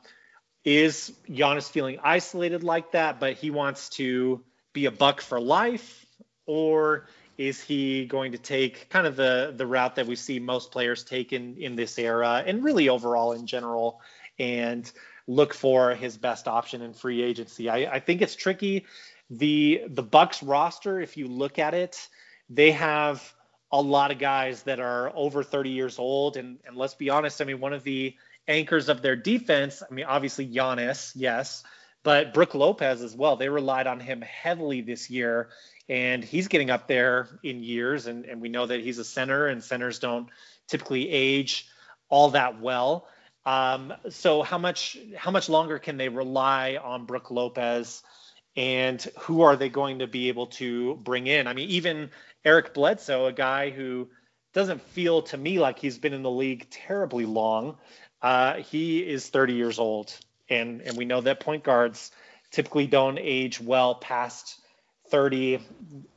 is 0.65 1.13
Giannis 1.29 1.71
feeling 1.71 1.99
isolated 2.03 2.63
like 2.63 2.93
that, 2.93 3.21
but 3.21 3.35
he 3.35 3.51
wants 3.51 3.89
to 3.91 4.43
be 4.73 4.87
a 4.87 4.91
buck 4.91 5.21
for 5.21 5.41
life, 5.41 6.07
or 6.47 7.07
is 7.39 7.63
he 7.63 8.05
going 8.05 8.33
to 8.33 8.39
take 8.39 8.89
kind 8.91 9.07
of 9.07 9.17
the 9.17 9.55
the 9.57 9.67
route 9.67 9.97
that 9.97 10.07
we 10.07 10.17
see 10.17 10.39
most 10.39 10.71
players 10.71 11.05
take 11.05 11.33
in 11.33 11.57
in 11.57 11.75
this 11.75 11.99
era 11.99 12.43
and 12.47 12.63
really 12.63 12.89
overall 12.89 13.33
in 13.33 13.47
general 13.47 14.01
and 14.39 14.91
look 15.27 15.55
for 15.55 15.95
his 15.95 16.17
best 16.17 16.49
option 16.49 16.83
in 16.83 16.93
free 16.93 17.23
agency. 17.23 17.71
I, 17.71 17.95
I 17.95 18.01
think 18.01 18.21
it's 18.21 18.37
tricky. 18.37 18.87
The 19.31 19.85
the 19.89 20.03
Bucks 20.03 20.43
roster, 20.43 21.01
if 21.01 21.17
you 21.17 21.29
look 21.29 21.59
at 21.59 21.73
it, 21.73 22.09
they 22.51 22.73
have 22.73 23.35
a 23.73 23.81
lot 23.81 24.11
of 24.11 24.19
guys 24.19 24.65
that 24.65 24.81
are 24.81 25.13
over 25.15 25.45
30 25.45 25.71
years 25.71 25.99
old. 25.99 26.37
And, 26.37 26.59
and 26.67 26.77
let's 26.77 26.95
be 26.95 27.09
honest, 27.09 27.41
I 27.41 27.45
mean, 27.45 27.61
one 27.61 27.73
of 27.73 27.85
the 27.85 28.17
anchors 28.51 28.89
of 28.89 29.01
their 29.01 29.17
defense, 29.17 29.83
I 29.89 29.95
mean, 29.95 30.05
obviously 30.07 30.47
Giannis, 30.47 31.13
yes, 31.15 31.63
but 32.03 32.35
Brook 32.35 32.55
Lopez 32.55 33.03
as 33.03 33.15
well. 33.15 33.37
They 33.37 33.49
relied 33.49 33.87
on 33.87 34.01
him 34.01 34.23
heavily 34.23 34.81
this 34.81 35.09
year, 35.11 35.51
and 35.89 36.25
he's 36.25 36.49
getting 36.49 36.71
up 36.71 36.89
there 36.89 37.29
in 37.43 37.63
years. 37.63 38.07
And, 38.07 38.25
and 38.25 38.41
we 38.41 38.49
know 38.49 38.67
that 38.67 38.81
he's 38.81 38.99
a 38.99 39.05
center, 39.05 39.47
and 39.47 39.63
centers 39.63 39.99
don't 39.99 40.29
typically 40.69 41.09
age 41.09 41.69
all 42.09 42.31
that 42.31 42.61
well. 42.61 43.07
Um, 43.47 43.95
so 44.11 44.43
how 44.43 44.59
much 44.59 44.99
how 45.17 45.31
much 45.31 45.49
longer 45.49 45.79
can 45.79 45.97
they 45.97 46.09
rely 46.09 46.79
on 46.83 47.07
Brook 47.07 47.31
Lopez, 47.31 48.03
and 48.57 49.01
who 49.21 49.43
are 49.43 49.57
they 49.57 49.69
going 49.69 50.01
to 50.01 50.07
be 50.07 50.29
able 50.29 50.49
to 50.49 50.97
bring 50.97 51.27
in? 51.27 51.47
I 51.47 51.55
mean, 51.55 51.71
even 51.71 52.11
Eric 52.45 52.75
Bledsoe, 52.75 53.27
a 53.27 53.33
guy 53.33 53.71
who 53.71 54.09
doesn't 54.53 54.83
feel 54.83 55.23
to 55.23 55.37
me 55.37 55.59
like 55.59 55.79
he's 55.79 55.99
been 55.99 56.13
in 56.13 56.23
the 56.23 56.31
league 56.31 56.69
terribly 56.71 57.25
long. 57.25 57.77
Uh, 58.23 58.57
he 58.57 58.99
is 58.99 59.29
30 59.29 59.55
years 59.55 59.79
old, 59.79 60.17
and 60.49 60.81
and 60.83 60.97
we 60.97 61.05
know 61.05 61.21
that 61.21 61.41
point 61.41 61.63
guards 61.63 62.11
typically 62.51 62.87
don't 62.87 63.19
age 63.19 63.61
well 63.61 63.95
past 63.95 64.61
30 65.09 65.61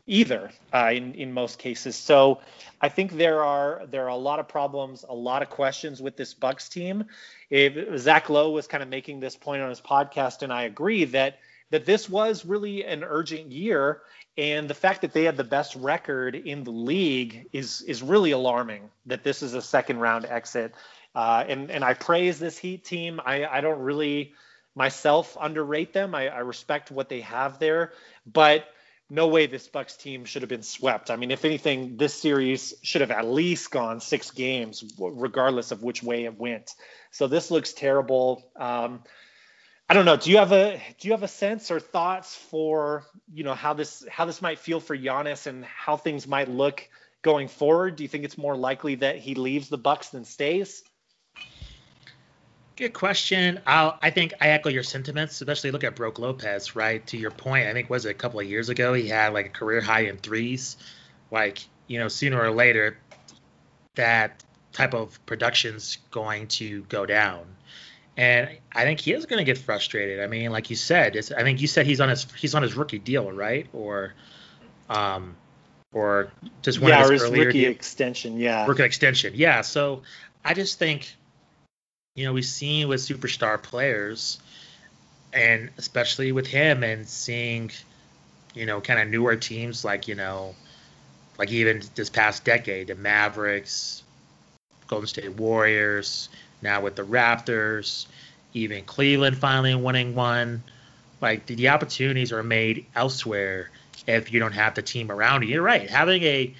either 0.05 0.51
uh, 0.73 0.91
in 0.93 1.13
in 1.15 1.33
most 1.33 1.59
cases. 1.59 1.95
So 1.95 2.41
I 2.81 2.89
think 2.89 3.13
there 3.13 3.43
are 3.43 3.83
there 3.89 4.05
are 4.05 4.09
a 4.09 4.15
lot 4.15 4.39
of 4.39 4.47
problems, 4.47 5.05
a 5.07 5.15
lot 5.15 5.41
of 5.41 5.49
questions 5.49 6.01
with 6.01 6.17
this 6.17 6.33
Bucks 6.33 6.69
team. 6.69 7.05
If, 7.49 7.99
Zach 7.99 8.29
Lowe 8.29 8.51
was 8.51 8.67
kind 8.67 8.83
of 8.83 8.89
making 8.89 9.19
this 9.19 9.35
point 9.35 9.61
on 9.61 9.69
his 9.69 9.81
podcast, 9.81 10.41
and 10.41 10.51
I 10.51 10.63
agree 10.63 11.05
that 11.05 11.39
that 11.71 11.85
this 11.85 12.09
was 12.09 12.45
really 12.45 12.85
an 12.85 13.03
urgent 13.03 13.51
year, 13.51 14.01
and 14.37 14.69
the 14.69 14.75
fact 14.75 15.01
that 15.01 15.13
they 15.13 15.23
had 15.23 15.37
the 15.37 15.43
best 15.43 15.75
record 15.75 16.35
in 16.35 16.63
the 16.63 16.71
league 16.71 17.47
is 17.51 17.81
is 17.81 18.03
really 18.03 18.31
alarming. 18.31 18.89
That 19.05 19.23
this 19.23 19.41
is 19.41 19.53
a 19.53 19.61
second 19.61 19.99
round 19.99 20.25
exit, 20.25 20.73
uh, 21.15 21.43
and 21.47 21.71
and 21.71 21.83
I 21.83 21.93
praise 21.93 22.39
this 22.39 22.57
Heat 22.57 22.83
team. 22.83 23.19
I 23.23 23.45
I 23.45 23.61
don't 23.61 23.79
really 23.79 24.33
myself 24.75 25.37
underrate 25.39 25.93
them. 25.93 26.15
I, 26.15 26.29
I 26.29 26.39
respect 26.39 26.91
what 26.91 27.09
they 27.09 27.21
have 27.21 27.59
there, 27.59 27.93
but 28.25 28.65
no 29.09 29.27
way 29.27 29.45
this 29.45 29.67
Bucks 29.67 29.95
team 29.95 30.25
should 30.25 30.41
have 30.41 30.49
been 30.49 30.63
swept. 30.63 31.11
I 31.11 31.15
mean, 31.17 31.29
if 31.29 31.45
anything, 31.45 31.97
this 31.97 32.15
series 32.15 32.73
should 32.81 33.01
have 33.01 33.11
at 33.11 33.27
least 33.27 33.69
gone 33.69 33.99
six 33.99 34.31
games, 34.31 34.83
regardless 34.97 35.71
of 35.71 35.83
which 35.83 36.01
way 36.01 36.25
it 36.25 36.39
went. 36.39 36.73
So 37.11 37.27
this 37.27 37.51
looks 37.51 37.73
terrible. 37.73 38.49
Um, 38.55 39.03
I 39.87 39.93
don't 39.93 40.05
know. 40.05 40.15
Do 40.15 40.31
you 40.31 40.37
have 40.37 40.51
a 40.51 40.81
do 40.99 41.07
you 41.07 41.13
have 41.13 41.23
a 41.23 41.27
sense 41.27 41.69
or 41.69 41.79
thoughts 41.79 42.35
for 42.35 43.05
you 43.31 43.43
know 43.43 43.53
how 43.53 43.73
this 43.73 44.03
how 44.09 44.25
this 44.25 44.41
might 44.41 44.57
feel 44.57 44.79
for 44.79 44.97
Giannis 44.97 45.45
and 45.45 45.65
how 45.65 45.97
things 45.97 46.25
might 46.25 46.49
look 46.49 46.87
going 47.21 47.49
forward? 47.49 47.97
Do 47.97 48.03
you 48.03 48.09
think 48.09 48.23
it's 48.23 48.37
more 48.37 48.55
likely 48.55 48.95
that 48.95 49.17
he 49.17 49.35
leaves 49.35 49.69
the 49.69 49.77
Bucks 49.77 50.09
than 50.09 50.25
stays? 50.25 50.83
Good 52.75 52.93
question. 52.93 53.59
I'll, 53.67 53.99
I 54.01 54.09
think 54.09 54.33
I 54.41 54.49
echo 54.49 54.69
your 54.69 54.81
sentiments, 54.81 55.39
especially 55.39 55.69
look 55.71 55.83
at 55.83 55.95
Brook 55.95 56.17
Lopez, 56.17 56.75
right? 56.75 57.05
To 57.07 57.17
your 57.17 57.29
point, 57.29 57.67
I 57.67 57.73
think 57.73 57.89
was 57.89 58.05
it 58.05 58.11
a 58.11 58.15
couple 58.15 58.39
of 58.39 58.49
years 58.49 58.69
ago 58.69 58.93
he 58.93 59.07
had 59.07 59.33
like 59.33 59.45
a 59.45 59.49
career 59.49 59.79
high 59.79 60.01
in 60.01 60.17
threes. 60.17 60.77
Like, 61.29 61.59
you 61.87 61.99
know, 61.99 62.07
sooner 62.07 62.41
or 62.41 62.49
later 62.49 62.97
that 63.95 64.43
type 64.71 64.95
of 64.95 65.23
production's 65.27 65.99
going 66.09 66.47
to 66.47 66.81
go 66.83 67.05
down. 67.05 67.45
And 68.17 68.49
I 68.71 68.83
think 68.83 68.99
he 68.99 69.13
is 69.13 69.25
going 69.25 69.39
to 69.39 69.43
get 69.43 69.57
frustrated. 69.57 70.19
I 70.19 70.27
mean, 70.27 70.51
like 70.51 70.69
you 70.69 70.75
said, 70.75 71.15
I 71.15 71.43
think 71.43 71.61
you 71.61 71.67
said 71.67 71.85
he's 71.85 72.01
on 72.01 72.09
his 72.09 72.25
he's 72.33 72.55
on 72.55 72.63
his 72.63 72.75
rookie 72.75 72.99
deal, 72.99 73.31
right? 73.31 73.67
Or 73.73 74.13
um 74.89 75.35
or 75.93 76.31
just 76.63 76.79
one 76.79 76.89
yeah, 76.89 77.03
of 77.03 77.11
his, 77.11 77.21
his 77.21 77.31
rookie 77.31 77.65
extension, 77.65 78.39
yeah. 78.39 78.65
Rookie 78.65 78.83
extension. 78.83 79.33
Yeah, 79.35 79.61
so 79.61 80.01
I 80.43 80.53
just 80.53 80.79
think 80.79 81.15
you 82.15 82.25
know, 82.25 82.33
we've 82.33 82.45
seen 82.45 82.87
with 82.87 83.01
superstar 83.01 83.61
players, 83.61 84.39
and 85.33 85.69
especially 85.77 86.31
with 86.31 86.45
him, 86.45 86.83
and 86.83 87.07
seeing, 87.07 87.71
you 88.53 88.65
know, 88.65 88.81
kind 88.81 88.99
of 88.99 89.07
newer 89.07 89.35
teams 89.35 89.83
like, 89.83 90.07
you 90.07 90.15
know, 90.15 90.55
like 91.39 91.51
even 91.51 91.81
this 91.95 92.09
past 92.09 92.45
decade, 92.45 92.87
the 92.87 92.95
Mavericks, 92.95 94.03
Golden 94.87 95.07
State 95.07 95.33
Warriors, 95.33 96.29
now 96.61 96.81
with 96.81 96.95
the 96.95 97.03
Raptors, 97.03 98.05
even 98.53 98.83
Cleveland 98.85 99.37
finally 99.37 99.73
winning 99.73 100.13
one. 100.13 100.61
Like 101.19 101.47
the, 101.47 101.55
the 101.55 101.69
opportunities 101.69 102.31
are 102.31 102.43
made 102.43 102.85
elsewhere 102.95 103.71
if 104.05 104.31
you 104.31 104.39
don't 104.39 104.51
have 104.51 104.75
the 104.75 104.81
team 104.81 105.09
around 105.09 105.43
you. 105.43 105.49
You're 105.49 105.63
right. 105.63 105.89
Having 105.89 106.23
a 106.23 106.53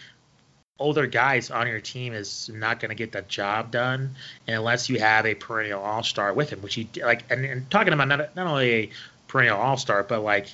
older 0.79 1.07
guys 1.07 1.51
on 1.51 1.67
your 1.67 1.79
team 1.79 2.13
is 2.13 2.49
not 2.53 2.79
going 2.79 2.89
to 2.89 2.95
get 2.95 3.11
the 3.11 3.21
job 3.23 3.71
done 3.71 4.15
unless 4.47 4.89
you 4.89 4.99
have 4.99 5.25
a 5.25 5.35
perennial 5.35 5.81
all 5.81 6.03
star 6.03 6.33
with 6.33 6.49
him, 6.49 6.61
which 6.61 6.75
he 6.75 6.89
like. 7.01 7.23
And, 7.29 7.45
and 7.45 7.69
talking 7.69 7.93
about 7.93 8.07
not, 8.07 8.35
not 8.35 8.47
only 8.47 8.71
a 8.71 8.89
perennial 9.27 9.59
all 9.59 9.77
star, 9.77 10.03
but 10.03 10.21
like 10.21 10.47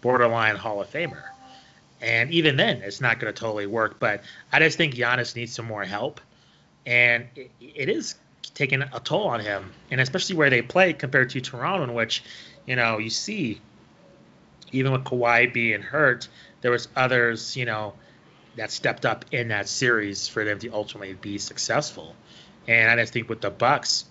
borderline 0.00 0.56
Hall 0.56 0.80
of 0.80 0.90
Famer. 0.90 1.22
And 2.00 2.32
even 2.32 2.56
then, 2.56 2.82
it's 2.82 3.00
not 3.00 3.20
going 3.20 3.32
to 3.32 3.38
totally 3.38 3.66
work. 3.66 4.00
But 4.00 4.22
I 4.52 4.58
just 4.58 4.76
think 4.76 4.94
Giannis 4.94 5.36
needs 5.36 5.52
some 5.52 5.66
more 5.66 5.84
help, 5.84 6.20
and 6.84 7.26
it, 7.36 7.50
it 7.60 7.88
is 7.88 8.16
taking 8.54 8.82
a 8.82 9.00
toll 9.04 9.28
on 9.28 9.40
him, 9.40 9.72
and 9.90 10.00
especially 10.00 10.34
where 10.34 10.50
they 10.50 10.62
play 10.62 10.92
compared 10.92 11.30
to 11.30 11.40
Toronto, 11.40 11.84
in 11.84 11.94
which 11.94 12.24
you 12.66 12.74
know 12.74 12.98
you 12.98 13.08
see 13.08 13.60
even 14.72 14.90
with 14.90 15.04
Kawhi 15.04 15.52
being 15.52 15.82
hurt, 15.82 16.28
there 16.62 16.70
was 16.70 16.88
others, 16.96 17.56
you 17.56 17.66
know, 17.66 17.92
that 18.56 18.70
stepped 18.70 19.06
up 19.06 19.24
in 19.32 19.48
that 19.48 19.68
series 19.68 20.28
for 20.28 20.44
them 20.44 20.58
to 20.60 20.68
ultimately 20.70 21.14
be 21.14 21.38
successful. 21.38 22.14
And 22.68 22.90
I 22.90 22.96
just 23.02 23.12
think 23.12 23.28
with 23.28 23.40
the 23.40 23.50
Bucks, 23.50 24.04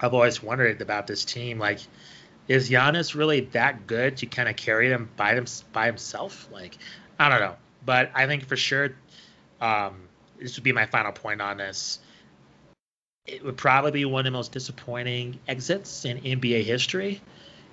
I've 0.00 0.14
always 0.14 0.42
wondered 0.42 0.80
about 0.80 1.06
this 1.06 1.24
team. 1.24 1.58
Like, 1.58 1.80
is 2.48 2.70
Giannis 2.70 3.14
really 3.14 3.40
that 3.52 3.86
good 3.86 4.18
to 4.18 4.26
kind 4.26 4.48
of 4.48 4.56
carry 4.56 4.88
them 4.88 5.10
by 5.16 5.34
them 5.34 5.46
by 5.72 5.86
himself? 5.86 6.48
Like, 6.52 6.76
I 7.18 7.28
don't 7.28 7.40
know, 7.40 7.56
but 7.84 8.10
I 8.14 8.26
think 8.26 8.46
for 8.46 8.56
sure, 8.56 8.94
um, 9.60 10.08
this 10.40 10.56
would 10.56 10.64
be 10.64 10.72
my 10.72 10.86
final 10.86 11.12
point 11.12 11.40
on 11.40 11.56
this. 11.56 12.00
It 13.26 13.44
would 13.44 13.56
probably 13.56 13.92
be 13.92 14.04
one 14.04 14.20
of 14.20 14.24
the 14.24 14.36
most 14.36 14.50
disappointing 14.50 15.38
exits 15.46 16.04
in 16.04 16.18
NBA 16.18 16.64
history. 16.64 17.20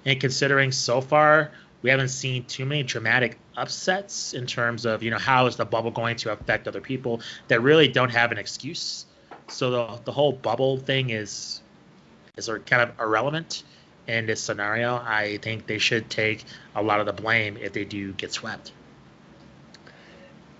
And 0.06 0.20
considering 0.20 0.72
so 0.72 1.02
far 1.02 1.52
we 1.82 1.90
haven't 1.90 2.10
seen 2.10 2.46
too 2.46 2.66
many 2.66 2.84
dramatic 2.84 3.38
upsets 3.60 4.34
in 4.34 4.46
terms 4.46 4.86
of 4.86 5.04
you 5.04 5.12
know 5.12 5.18
how 5.18 5.46
is 5.46 5.56
the 5.56 5.66
bubble 5.66 5.92
going 5.92 6.16
to 6.18 6.32
affect 6.32 6.68
other 6.68 6.82
people 6.82 7.22
that 7.48 7.62
really 7.62 7.88
don't 7.88 8.10
have 8.10 8.32
an 8.32 8.38
excuse. 8.38 9.06
So 9.48 9.70
the 9.72 10.00
the 10.06 10.12
whole 10.12 10.32
bubble 10.32 10.78
thing 10.78 11.10
is 11.10 11.62
is 12.38 12.50
kind 12.66 12.82
of 12.82 13.00
irrelevant 13.00 13.64
in 14.08 14.26
this 14.26 14.42
scenario. 14.42 14.96
I 14.96 15.38
think 15.42 15.68
they 15.68 15.78
should 15.78 16.10
take 16.10 16.46
a 16.76 16.82
lot 16.82 17.00
of 17.00 17.06
the 17.06 17.14
blame 17.14 17.58
if 17.58 17.74
they 17.74 17.86
do 17.86 18.14
get 18.14 18.34
swept. 18.34 18.72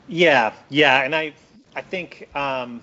Yeah, 0.08 0.54
yeah, 0.70 1.04
and 1.04 1.16
I 1.16 1.34
I 1.76 1.82
think 1.82 2.30
um, 2.36 2.82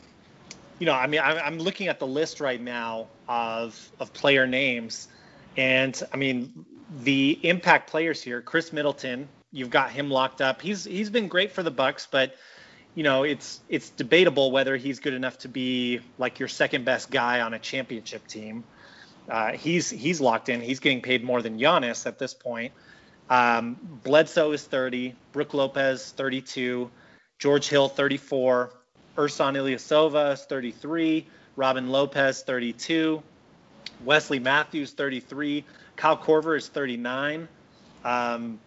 you 0.79 0.87
know 0.87 0.94
I 0.94 1.07
mean 1.07 1.20
I'm, 1.22 1.38
I'm 1.38 1.59
looking 1.59 1.88
at 1.88 1.98
the 1.98 2.07
list 2.07 2.40
right 2.40 2.61
now 2.61 3.07
of 3.29 3.90
of 4.00 4.12
player 4.12 4.46
names, 4.46 5.09
and 5.57 6.00
I 6.12 6.16
mean 6.16 6.64
the 7.02 7.38
impact 7.42 7.90
players 7.90 8.22
here, 8.22 8.40
Chris 8.40 8.72
Middleton, 8.72 9.29
you've 9.52 9.70
got 9.70 9.90
him 9.90 10.11
locked 10.11 10.40
up. 10.40 10.61
He's 10.61 10.85
he's 10.85 11.11
been 11.11 11.28
great 11.28 11.52
for 11.52 11.62
the 11.62 11.70
Bucks, 11.70 12.06
but 12.11 12.35
you 12.94 13.02
know 13.02 13.22
it's 13.22 13.61
it's 13.68 13.90
debatable 13.90 14.50
whether 14.50 14.76
he's 14.76 15.00
good 15.00 15.14
enough 15.14 15.38
to 15.38 15.48
be 15.48 16.00
like 16.18 16.38
your 16.38 16.48
second 16.48 16.85
best 16.85 17.11
guy 17.11 17.40
on 17.40 17.54
a 17.54 17.59
championship 17.59 18.26
team. 18.26 18.64
Uh, 19.28 19.52
he's 19.52 19.90
he's 19.90 20.20
locked 20.20 20.48
in. 20.48 20.61
He's 20.61 20.80
getting 20.80 21.02
paid 21.02 21.24
more 21.24 21.42
than 21.42 21.59
Giannis 21.59 22.06
at 22.06 22.18
this 22.18 22.35
point. 22.35 22.72
Um, 23.28 23.76
Bledsoe 24.04 24.52
is 24.52 24.62
30, 24.62 25.14
Brook 25.32 25.52
Lopez 25.52 26.12
32, 26.12 26.88
George 27.40 27.68
Hill 27.68 27.88
34, 27.88 28.70
Ersan 29.16 29.56
Ilyasova 29.56 30.35
is 30.35 30.44
33, 30.44 31.26
Robin 31.56 31.88
Lopez 31.88 32.42
32, 32.44 33.20
Wesley 34.04 34.38
Matthews 34.38 34.92
33, 34.92 35.64
Kyle 35.96 36.16
Korver 36.16 36.56
is 36.56 36.68
39. 36.68 37.48
Um, 38.04 38.61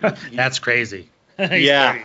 That's 0.32 0.58
crazy. 0.58 1.10
yeah. 1.38 2.04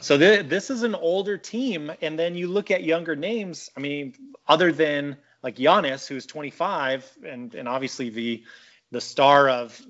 So 0.00 0.18
th- 0.18 0.48
this 0.48 0.70
is 0.70 0.82
an 0.82 0.94
older 0.94 1.38
team, 1.38 1.92
and 2.02 2.18
then 2.18 2.34
you 2.34 2.48
look 2.48 2.70
at 2.70 2.82
younger 2.82 3.14
names. 3.14 3.70
I 3.76 3.80
mean, 3.80 4.14
other 4.48 4.72
than 4.72 5.16
like 5.42 5.56
Giannis, 5.56 6.08
who's 6.08 6.26
25, 6.26 7.18
and 7.24 7.54
and 7.54 7.68
obviously 7.68 8.10
the 8.10 8.42
the 8.90 9.00
star 9.00 9.48
of, 9.48 9.80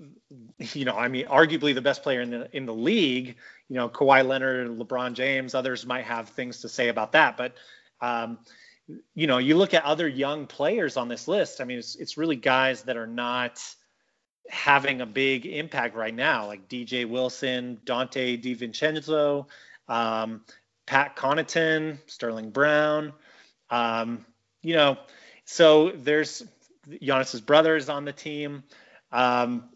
you 0.59 0.85
know, 0.85 0.97
I 0.97 1.09
mean, 1.09 1.27
arguably 1.27 1.75
the 1.75 1.83
best 1.83 2.03
player 2.03 2.21
in 2.21 2.31
the 2.31 2.57
in 2.57 2.67
the 2.67 2.75
league. 2.75 3.37
You 3.69 3.77
know, 3.77 3.89
Kawhi 3.89 4.27
Leonard, 4.27 4.69
LeBron 4.69 5.15
James, 5.15 5.55
others 5.55 5.87
might 5.87 6.05
have 6.05 6.29
things 6.29 6.61
to 6.61 6.69
say 6.69 6.89
about 6.89 7.13
that, 7.13 7.37
but 7.37 7.55
um, 8.01 8.39
you 9.15 9.27
know, 9.27 9.39
you 9.39 9.57
look 9.57 9.75
at 9.75 9.83
other 9.85 10.07
young 10.07 10.47
players 10.47 10.97
on 10.97 11.09
this 11.09 11.27
list. 11.27 11.61
I 11.61 11.65
mean, 11.65 11.79
it's 11.79 11.97
it's 11.97 12.17
really 12.17 12.37
guys 12.37 12.83
that 12.83 12.97
are 12.97 13.07
not 13.07 13.63
having 14.51 15.01
a 15.01 15.07
big 15.07 15.47
impact 15.47 15.95
right 15.95 16.15
now, 16.15 16.47
like 16.47 16.69
DJ 16.69 17.09
Wilson, 17.09 17.81
Donte 17.85 18.43
DiVincenzo, 18.43 19.47
um, 19.89 20.43
Pat 20.87 21.17
Connaughton, 21.17 21.99
Sterling 22.07 22.51
Brown. 22.51 23.13
Um, 23.71 24.25
you 24.63 24.75
know, 24.75 24.99
so 25.45 25.91
there's 25.91 26.45
Giannis's 26.89 27.41
brothers 27.41 27.89
on 27.89 28.05
the 28.05 28.13
team. 28.13 28.63
Um, 29.13 29.69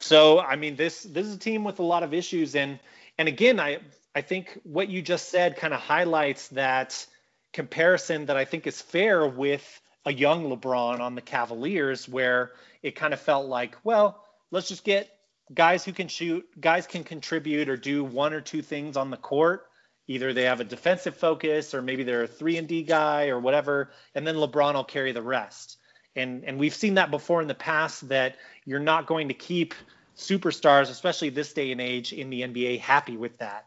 so 0.00 0.40
I 0.40 0.56
mean, 0.56 0.76
this 0.76 1.02
this 1.02 1.26
is 1.26 1.34
a 1.34 1.38
team 1.38 1.64
with 1.64 1.78
a 1.78 1.84
lot 1.84 2.02
of 2.02 2.14
issues, 2.14 2.54
and 2.54 2.78
and 3.18 3.28
again, 3.28 3.60
I 3.60 3.80
I 4.14 4.22
think 4.22 4.58
what 4.64 4.88
you 4.88 5.02
just 5.02 5.28
said 5.28 5.56
kind 5.56 5.74
of 5.74 5.80
highlights 5.80 6.48
that 6.48 7.06
comparison 7.52 8.26
that 8.26 8.36
I 8.36 8.44
think 8.44 8.66
is 8.66 8.80
fair 8.80 9.26
with 9.26 9.80
a 10.06 10.12
young 10.12 10.44
LeBron 10.44 11.00
on 11.00 11.14
the 11.14 11.20
Cavaliers, 11.20 12.08
where 12.08 12.52
it 12.82 12.94
kind 12.94 13.12
of 13.12 13.20
felt 13.20 13.46
like, 13.46 13.76
well, 13.84 14.24
let's 14.50 14.68
just 14.68 14.84
get 14.84 15.10
guys 15.52 15.84
who 15.84 15.92
can 15.92 16.08
shoot, 16.08 16.46
guys 16.60 16.86
can 16.86 17.04
contribute 17.04 17.68
or 17.68 17.76
do 17.76 18.04
one 18.04 18.32
or 18.32 18.40
two 18.40 18.62
things 18.62 18.96
on 18.96 19.10
the 19.10 19.16
court. 19.16 19.66
Either 20.06 20.32
they 20.32 20.44
have 20.44 20.60
a 20.60 20.64
defensive 20.64 21.16
focus 21.16 21.74
or 21.74 21.82
maybe 21.82 22.02
they're 22.02 22.24
a 22.24 22.28
three 22.28 22.56
and 22.56 22.66
D 22.66 22.82
guy 22.82 23.28
or 23.28 23.38
whatever, 23.38 23.90
and 24.14 24.26
then 24.26 24.36
LeBron 24.36 24.74
will 24.74 24.84
carry 24.84 25.12
the 25.12 25.22
rest. 25.22 25.76
And 26.16 26.44
and 26.44 26.58
we've 26.58 26.74
seen 26.74 26.94
that 26.94 27.12
before 27.12 27.40
in 27.40 27.46
the 27.46 27.54
past 27.54 28.08
that 28.08 28.36
you're 28.64 28.80
not 28.80 29.06
going 29.06 29.28
to 29.28 29.34
keep 29.34 29.74
superstars, 30.16 30.90
especially 30.90 31.30
this 31.30 31.52
day 31.52 31.70
and 31.70 31.80
age 31.80 32.12
in 32.12 32.28
the 32.28 32.42
NBA, 32.42 32.80
happy 32.80 33.16
with 33.16 33.38
that. 33.38 33.66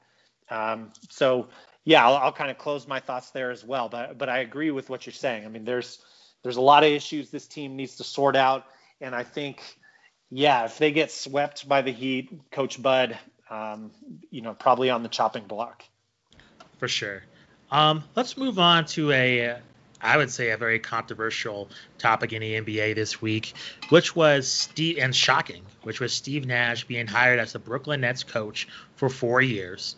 Um, 0.50 0.92
so 1.10 1.48
yeah, 1.86 2.06
I'll, 2.06 2.16
I'll 2.16 2.34
kind 2.34 2.52
of 2.52 2.58
close 2.58 2.88
my 2.88 3.00
thoughts 3.00 3.32
there 3.32 3.52
as 3.52 3.64
well. 3.64 3.88
But 3.88 4.18
but 4.18 4.28
I 4.28 4.40
agree 4.40 4.72
with 4.72 4.90
what 4.90 5.06
you're 5.06 5.14
saying. 5.14 5.46
I 5.46 5.48
mean, 5.48 5.64
there's 5.64 6.00
there's 6.44 6.58
a 6.58 6.62
lot 6.62 6.84
of 6.84 6.92
issues 6.92 7.30
this 7.30 7.48
team 7.48 7.76
needs 7.76 7.96
to 7.98 8.04
sort 8.04 8.36
out, 8.36 8.66
and 9.02 9.14
I 9.16 9.24
think 9.24 9.62
yeah, 10.36 10.66
if 10.66 10.80
they 10.80 10.92
get 10.92 11.12
swept 11.12 11.70
by 11.70 11.84
the 11.84 11.92
Heat, 11.92 12.32
Coach 12.52 12.82
Bud, 12.82 13.18
um, 13.52 13.92
you 14.32 14.42
know, 14.42 14.56
probably 14.56 14.90
on 14.90 15.04
the 15.04 15.10
chopping 15.10 15.44
block. 15.44 15.84
For 16.80 16.88
sure. 16.88 17.22
Um, 17.72 18.04
let's 18.16 18.36
move 18.36 18.58
on 18.58 18.86
to 18.88 19.12
a. 19.12 19.58
I 20.06 20.18
would 20.18 20.30
say, 20.30 20.50
a 20.50 20.58
very 20.58 20.80
controversial 20.80 21.70
topic 21.98 22.34
in 22.34 22.42
the 22.42 22.60
NBA 22.60 22.94
this 22.94 23.22
week, 23.22 23.54
which 23.88 24.14
was 24.14 24.50
Steve 24.50 24.98
and 24.98 25.16
shocking, 25.16 25.64
which 25.84 26.02
was 26.02 26.12
Steve 26.12 26.46
Nash 26.46 26.84
being 26.84 27.08
hired 27.08 27.40
as 27.40 27.54
the 27.54 27.60
Brooklyn 27.60 28.02
Nets 28.02 28.22
coach 28.22 28.68
for 28.98 29.08
four 29.08 29.42
years. 29.42 29.96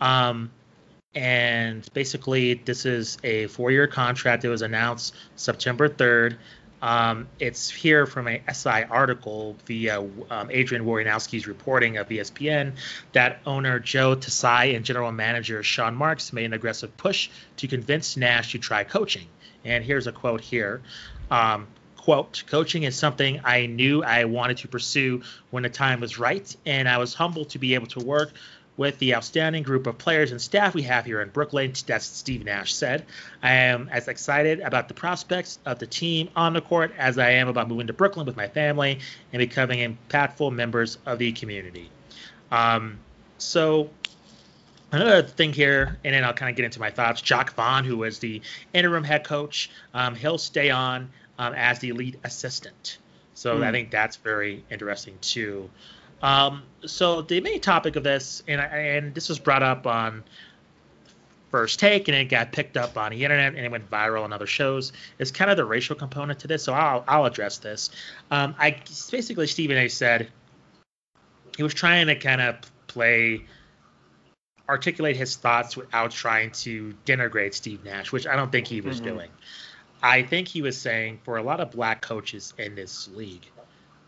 Um, 0.00 0.52
and 1.12 1.88
basically, 1.92 2.54
this 2.54 2.86
is 2.86 3.18
a 3.24 3.48
four-year 3.48 3.88
contract. 3.88 4.44
It 4.44 4.48
was 4.48 4.62
announced 4.62 5.16
September 5.34 5.88
3rd. 5.88 6.36
Um, 6.80 7.26
it's 7.40 7.68
here 7.70 8.06
from 8.06 8.28
a 8.28 8.40
SI 8.52 8.84
article 8.84 9.56
via 9.66 10.00
um, 10.30 10.50
Adrian 10.50 10.84
Wojnarowski's 10.84 11.46
reporting 11.46 11.96
of 11.96 12.08
ESPN 12.08 12.72
that 13.12 13.40
owner 13.46 13.78
Joe 13.80 14.14
Tsai 14.14 14.66
and 14.66 14.84
general 14.84 15.10
manager 15.10 15.62
Sean 15.62 15.94
Marks 15.94 16.32
made 16.32 16.44
an 16.44 16.52
aggressive 16.52 16.96
push 16.96 17.30
to 17.56 17.66
convince 17.66 18.16
Nash 18.16 18.52
to 18.52 18.58
try 18.58 18.84
coaching. 18.84 19.26
And 19.64 19.84
here's 19.84 20.06
a 20.06 20.12
quote 20.12 20.40
here. 20.40 20.80
Um, 21.30 21.66
quote, 21.96 22.44
coaching 22.46 22.84
is 22.84 22.96
something 22.96 23.40
I 23.44 23.66
knew 23.66 24.02
I 24.02 24.24
wanted 24.24 24.58
to 24.58 24.68
pursue 24.68 25.22
when 25.50 25.64
the 25.64 25.68
time 25.68 26.00
was 26.00 26.18
right, 26.18 26.56
and 26.64 26.88
I 26.88 26.98
was 26.98 27.12
humbled 27.12 27.50
to 27.50 27.58
be 27.58 27.74
able 27.74 27.88
to 27.88 28.00
work 28.00 28.32
with 28.78 28.98
the 29.00 29.14
outstanding 29.14 29.64
group 29.64 29.86
of 29.86 29.98
players 29.98 30.30
and 30.30 30.40
staff 30.40 30.72
we 30.72 30.82
have 30.82 31.04
here 31.04 31.20
in 31.20 31.28
Brooklyn. 31.28 31.74
That's 31.86 32.06
Steve 32.06 32.44
Nash 32.44 32.72
said. 32.72 33.04
I 33.42 33.52
am 33.52 33.90
as 33.92 34.08
excited 34.08 34.60
about 34.60 34.88
the 34.88 34.94
prospects 34.94 35.58
of 35.66 35.80
the 35.80 35.86
team 35.86 36.30
on 36.34 36.54
the 36.54 36.60
court 36.62 36.92
as 36.96 37.18
I 37.18 37.30
am 37.32 37.48
about 37.48 37.68
moving 37.68 37.88
to 37.88 37.92
Brooklyn 37.92 38.24
with 38.24 38.36
my 38.36 38.46
family 38.46 39.00
and 39.32 39.40
becoming 39.40 39.96
impactful 40.10 40.52
members 40.52 40.96
of 41.04 41.18
the 41.18 41.32
community. 41.32 41.90
Um, 42.52 42.98
so 43.36 43.90
another 44.92 45.22
thing 45.22 45.52
here, 45.52 45.98
and 46.04 46.14
then 46.14 46.24
I'll 46.24 46.32
kind 46.32 46.48
of 46.48 46.56
get 46.56 46.64
into 46.64 46.78
my 46.78 46.90
thoughts. 46.90 47.20
Jacque 47.20 47.54
Vaughn, 47.54 47.84
who 47.84 48.04
is 48.04 48.20
the 48.20 48.40
interim 48.72 49.02
head 49.02 49.24
coach, 49.24 49.70
um, 49.92 50.14
he'll 50.14 50.38
stay 50.38 50.70
on 50.70 51.10
um, 51.36 51.52
as 51.54 51.80
the 51.80 51.92
lead 51.92 52.20
assistant. 52.22 52.98
So 53.34 53.58
mm. 53.58 53.64
I 53.64 53.72
think 53.72 53.90
that's 53.90 54.16
very 54.16 54.64
interesting 54.70 55.18
too. 55.20 55.68
Um, 56.22 56.62
so 56.84 57.22
the 57.22 57.40
main 57.40 57.60
topic 57.60 57.96
of 57.96 58.04
this, 58.04 58.42
and 58.48 58.60
and 58.60 59.14
this 59.14 59.28
was 59.28 59.38
brought 59.38 59.62
up 59.62 59.86
on 59.86 60.24
First 61.50 61.78
Take, 61.78 62.08
and 62.08 62.16
it 62.16 62.26
got 62.26 62.52
picked 62.52 62.76
up 62.76 62.96
on 62.96 63.12
the 63.12 63.24
internet, 63.24 63.54
and 63.54 63.64
it 63.64 63.70
went 63.70 63.88
viral 63.90 64.24
on 64.24 64.32
other 64.32 64.46
shows. 64.46 64.92
Is 65.18 65.30
kind 65.30 65.50
of 65.50 65.56
the 65.56 65.64
racial 65.64 65.96
component 65.96 66.38
to 66.40 66.48
this. 66.48 66.64
So 66.64 66.72
I'll 66.72 67.04
I'll 67.06 67.24
address 67.24 67.58
this. 67.58 67.90
Um, 68.30 68.54
I 68.58 68.76
basically 69.10 69.46
Stephen 69.46 69.76
A. 69.76 69.88
said 69.88 70.28
he 71.56 71.62
was 71.62 71.74
trying 71.74 72.06
to 72.06 72.14
kind 72.14 72.40
of 72.40 72.56
play 72.86 73.44
articulate 74.68 75.16
his 75.16 75.36
thoughts 75.36 75.76
without 75.76 76.10
trying 76.10 76.50
to 76.50 76.94
denigrate 77.06 77.54
Steve 77.54 77.84
Nash, 77.84 78.12
which 78.12 78.26
I 78.26 78.36
don't 78.36 78.52
think 78.52 78.66
he 78.66 78.80
was 78.80 78.96
mm-hmm. 78.96 79.16
doing. 79.16 79.30
I 80.02 80.22
think 80.22 80.46
he 80.46 80.62
was 80.62 80.78
saying 80.78 81.20
for 81.24 81.38
a 81.38 81.42
lot 81.42 81.60
of 81.60 81.70
black 81.70 82.02
coaches 82.02 82.54
in 82.58 82.74
this 82.74 83.08
league, 83.08 83.46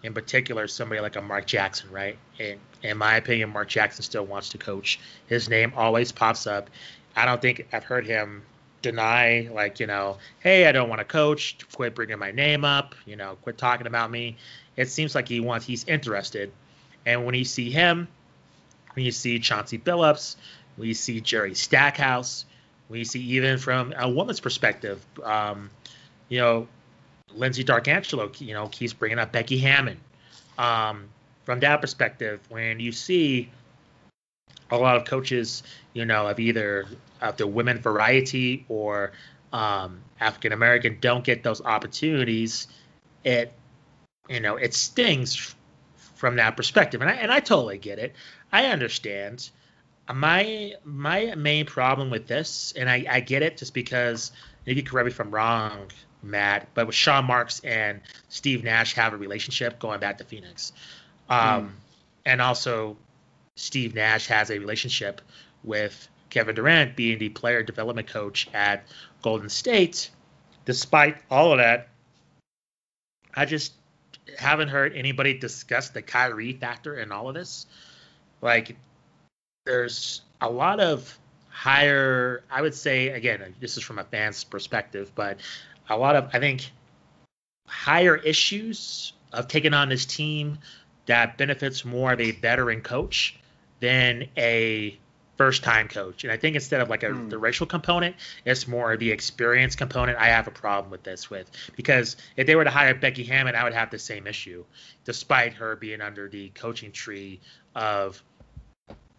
in 0.03 0.15
particular 0.15 0.67
somebody 0.67 1.01
like 1.01 1.17
a 1.17 1.23
Mark 1.23 1.47
Jackson, 1.47 1.91
right? 1.91 2.17
And 2.39 2.59
in 2.83 2.97
my 2.97 3.17
opinion, 3.17 3.51
Mark 3.51 3.69
Jackson 3.69 4.03
still 4.03 4.25
wants 4.25 4.51
to 4.51 4.59
coach. 4.59 4.99
His 5.27 5.49
name 5.49 5.73
always 5.77 6.13
pops 6.13 6.47
up. 6.47 6.71
I 7.17 7.25
don't 7.25 7.41
think 7.43 7.67
I've 7.73 7.85
heard 7.85 8.07
him 8.07 8.43
deny, 8.83 9.49
like, 9.53 9.81
you 9.81 9.87
know, 9.87 10.19
hey, 10.41 10.67
I 10.67 10.73
don't 10.73 10.89
want 10.89 11.01
to 11.01 11.05
coach. 11.05 11.59
Quit 11.75 11.95
bringing 11.95 12.19
my 12.19 12.31
name 12.31 12.65
up. 12.65 12.95
You 13.05 13.17
know, 13.17 13.37
quit 13.43 13.59
talking 13.59 13.87
about 13.87 14.11
me. 14.11 14.37
It 14.77 14.89
seems 14.89 15.15
like 15.15 15.29
he 15.29 15.41
wants, 15.41 15.67
he's 15.67 15.85
interested. 15.85 16.53
And 17.05 17.27
when 17.27 17.35
you 17.35 17.45
see 17.45 17.71
him, 17.71 18.09
when 18.95 19.05
you 19.05 19.13
see 19.13 19.39
Chauncey 19.39 19.79
Billups, 19.79 20.37
when 20.77 20.89
you 20.89 20.95
see 20.95 21.21
Jerry 21.21 21.55
Stackhouse, 21.55 22.45
when 22.89 22.99
you 22.99 23.05
see 23.05 23.21
even 23.21 23.59
from 23.59 23.93
a 23.97 24.09
woman's 24.09 24.41
perspective, 24.41 25.05
um, 25.23 25.71
you 26.29 26.39
know, 26.39 26.69
Lindsay 27.35 27.65
Darkangelo, 27.65 28.39
you 28.41 28.55
know, 28.55 28.69
keeps 28.69 28.93
bringing 28.93 29.19
up 29.19 29.33
Becky 29.33 29.59
Hammon. 29.59 29.99
Um, 30.59 31.09
from 31.45 31.61
that 31.61 31.81
perspective, 31.81 32.41
when 32.49 32.81
you 32.81 32.93
see 32.93 33.51
a 34.71 34.77
lot 34.77 34.97
of 34.97 35.05
coaches, 35.05 35.63
you 35.93 36.05
know, 36.05 36.29
of 36.29 36.39
either 36.39 36.87
of 37.21 37.37
the 37.37 37.47
women 37.47 37.79
variety 37.79 38.65
or 38.69 39.13
um, 39.53 40.01
African 40.21 40.53
American 40.53 40.99
don't 41.01 41.25
get 41.25 41.43
those 41.43 41.61
opportunities, 41.61 42.69
it, 43.25 43.53
you 44.29 44.41
know, 44.41 44.57
it 44.57 44.75
stings 44.75 45.55
from 46.15 46.37
that 46.37 46.57
perspective. 46.57 47.01
And 47.01 47.11
I 47.11 47.15
and 47.15 47.33
I 47.33 47.41
totally 47.41 47.79
get 47.79 47.99
it. 47.99 48.15
I 48.53 48.67
understand. 48.67 49.51
My 50.13 50.75
my 50.85 51.35
main 51.37 51.67
problem 51.67 52.11
with 52.11 52.27
this, 52.27 52.73
and 52.77 52.91
I, 52.91 53.07
I 53.09 53.21
get 53.21 53.43
it, 53.43 53.57
just 53.57 53.75
because 53.75 54.33
you 54.65 54.75
can 54.75 54.85
correct 54.85 55.07
me 55.07 55.13
if 55.13 55.21
I'm 55.21 55.31
wrong, 55.31 55.89
Matt, 56.23 56.69
but 56.75 56.87
with 56.87 56.97
Sean 56.97 57.25
Marks 57.25 57.61
and 57.61 58.01
Steve 58.29 58.65
Nash 58.65 58.95
have 58.95 59.13
a 59.13 59.17
relationship 59.17 59.79
going 59.79 60.01
back 60.01 60.19
to 60.19 60.25
Phoenix. 60.25 60.73
Um, 61.29 61.39
mm. 61.39 61.71
And 62.27 62.43
also, 62.43 62.97
Steve 63.57 63.95
Nash 63.95 64.27
has 64.27 64.51
a 64.51 64.59
relationship 64.59 65.21
with 65.65 66.09
Kevin 66.31 66.55
Durant 66.55 66.97
being 66.97 67.19
the 67.19 67.29
player 67.29 67.63
development 67.63 68.09
coach 68.09 68.49
at 68.55 68.85
Golden 69.23 69.49
State. 69.49 70.11
Despite 70.65 71.17
all 71.31 71.53
of 71.53 71.59
that, 71.59 71.89
I 73.35 73.45
just 73.45 73.73
haven't 74.39 74.69
heard 74.69 74.95
anybody 74.95 75.35
discuss 75.35 75.91
the 75.91 76.03
Kyrie 76.03 76.53
factor 76.53 76.99
in 76.99 77.13
all 77.13 77.29
of 77.29 77.35
this. 77.35 77.67
Like, 78.41 78.77
there's 79.67 80.23
a 80.41 80.49
lot 80.49 80.81
of 80.81 81.19
higher, 81.49 82.43
I 82.51 82.63
would 82.63 82.75
say, 82.75 83.09
again, 83.09 83.55
this 83.61 83.77
is 83.77 83.83
from 83.83 83.99
a 83.99 84.05
fan's 84.05 84.45
perspective, 84.45 85.13
but 85.15 85.41
a 85.91 85.97
lot 85.97 86.17
of 86.17 86.31
I 86.33 86.39
think 86.39 86.71
higher 87.67 88.17
issues 88.17 89.13
of 89.33 89.49
taking 89.49 89.75
on 89.75 89.89
this 89.89 90.07
team 90.07 90.59
that 91.07 91.37
benefits 91.37 91.85
more 91.85 92.13
of 92.13 92.21
a 92.21 92.31
veteran 92.31 92.81
coach 92.81 93.37
than 93.81 94.27
a 94.37 94.99
first 95.37 95.65
time 95.65 95.89
coach. 95.89 96.25
And 96.25 96.33
I 96.33 96.37
think 96.37 96.55
instead 96.55 96.83
of 96.83 96.91
like 96.91 97.03
a, 97.03 97.07
mm. 97.07 97.31
the 97.31 97.39
racial 97.39 97.67
component, 97.67 98.17
it's 98.45 98.69
more 98.69 98.97
the 98.97 99.11
experience 99.11 99.75
component. 99.75 100.19
I 100.19 100.27
have 100.27 100.47
a 100.47 100.51
problem 100.51 100.91
with 100.91 101.03
this 101.03 101.31
with 101.31 101.51
because 101.77 102.17
if 102.37 102.47
they 102.47 102.57
were 102.57 102.65
to 102.65 102.71
hire 102.71 102.95
Becky 102.95 103.25
Hammon, 103.25 103.55
I 103.55 103.65
would 103.65 103.73
have 103.73 103.91
the 103.91 103.99
same 103.99 104.27
issue, 104.27 104.65
despite 105.05 105.55
her 105.55 105.77
being 105.77 106.03
under 106.03 106.29
the 106.29 106.51
coaching 106.51 106.93
tree 106.93 107.41
of 107.75 108.23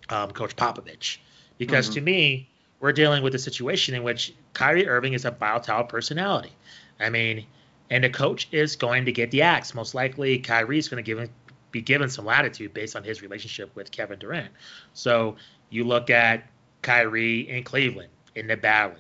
um, 0.10 0.30
Coach 0.32 0.56
Popovich. 0.56 1.18
Because 1.58 1.86
mm-hmm. 1.86 1.96
to 1.96 2.02
me, 2.02 2.50
we're 2.82 2.92
dealing 2.92 3.24
with 3.24 3.36
a 3.36 3.40
situation 3.40 3.96
in 3.96 4.04
which 4.04 4.34
Kyrie 4.54 4.88
Irving 4.88 5.14
is 5.14 5.24
a 5.24 5.32
volatile 5.32 5.84
personality. 5.84 6.52
I 7.00 7.10
mean, 7.10 7.46
and 7.90 8.04
the 8.04 8.10
coach 8.10 8.48
is 8.52 8.76
going 8.76 9.06
to 9.06 9.12
get 9.12 9.32
the 9.32 9.44
axe. 9.44 9.74
Most 9.74 9.94
likely, 9.94 10.40
Kyrie 10.40 10.80
is 10.80 10.90
going 10.90 11.02
to 11.02 11.08
give 11.08 11.20
him, 11.20 11.30
be 11.72 11.82
given 11.82 12.10
some 12.10 12.26
latitude 12.26 12.74
based 12.74 12.96
on 12.96 13.04
his 13.04 13.22
relationship 13.22 13.74
with 13.76 13.92
Kevin 13.92 14.18
Durant. 14.18 14.52
So 14.94 15.38
you 15.70 15.84
look 15.84 16.10
at 16.10 16.50
Kyrie 16.82 17.50
in 17.50 17.64
Cleveland, 17.64 18.10
in 18.36 18.48
the 18.48 18.56
Valley, 18.56 18.96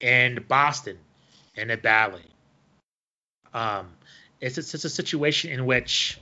in 0.00 0.44
Boston, 0.46 0.98
in 1.54 1.68
the 1.68 1.76
Valley. 1.76 2.22
Um, 3.54 3.88
it's, 4.40 4.58
it's, 4.58 4.74
it's 4.74 4.84
a 4.84 4.90
situation 4.90 5.50
in 5.50 5.64
which 5.64 6.20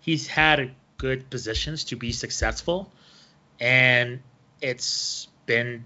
he's 0.00 0.28
had 0.28 0.70
good 0.98 1.28
positions 1.30 1.84
to 1.84 1.96
be 1.96 2.12
successful, 2.12 2.92
and 3.58 4.20
it's 4.60 5.28
been 5.46 5.84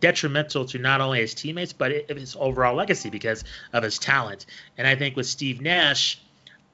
detrimental 0.00 0.64
to 0.66 0.78
not 0.78 1.00
only 1.00 1.20
his 1.20 1.34
teammates 1.34 1.72
but 1.72 2.10
his 2.10 2.36
overall 2.38 2.74
legacy 2.74 3.10
because 3.10 3.44
of 3.72 3.82
his 3.82 3.98
talent. 3.98 4.46
And 4.76 4.86
I 4.86 4.96
think 4.96 5.16
with 5.16 5.26
Steve 5.26 5.60
Nash, 5.60 6.20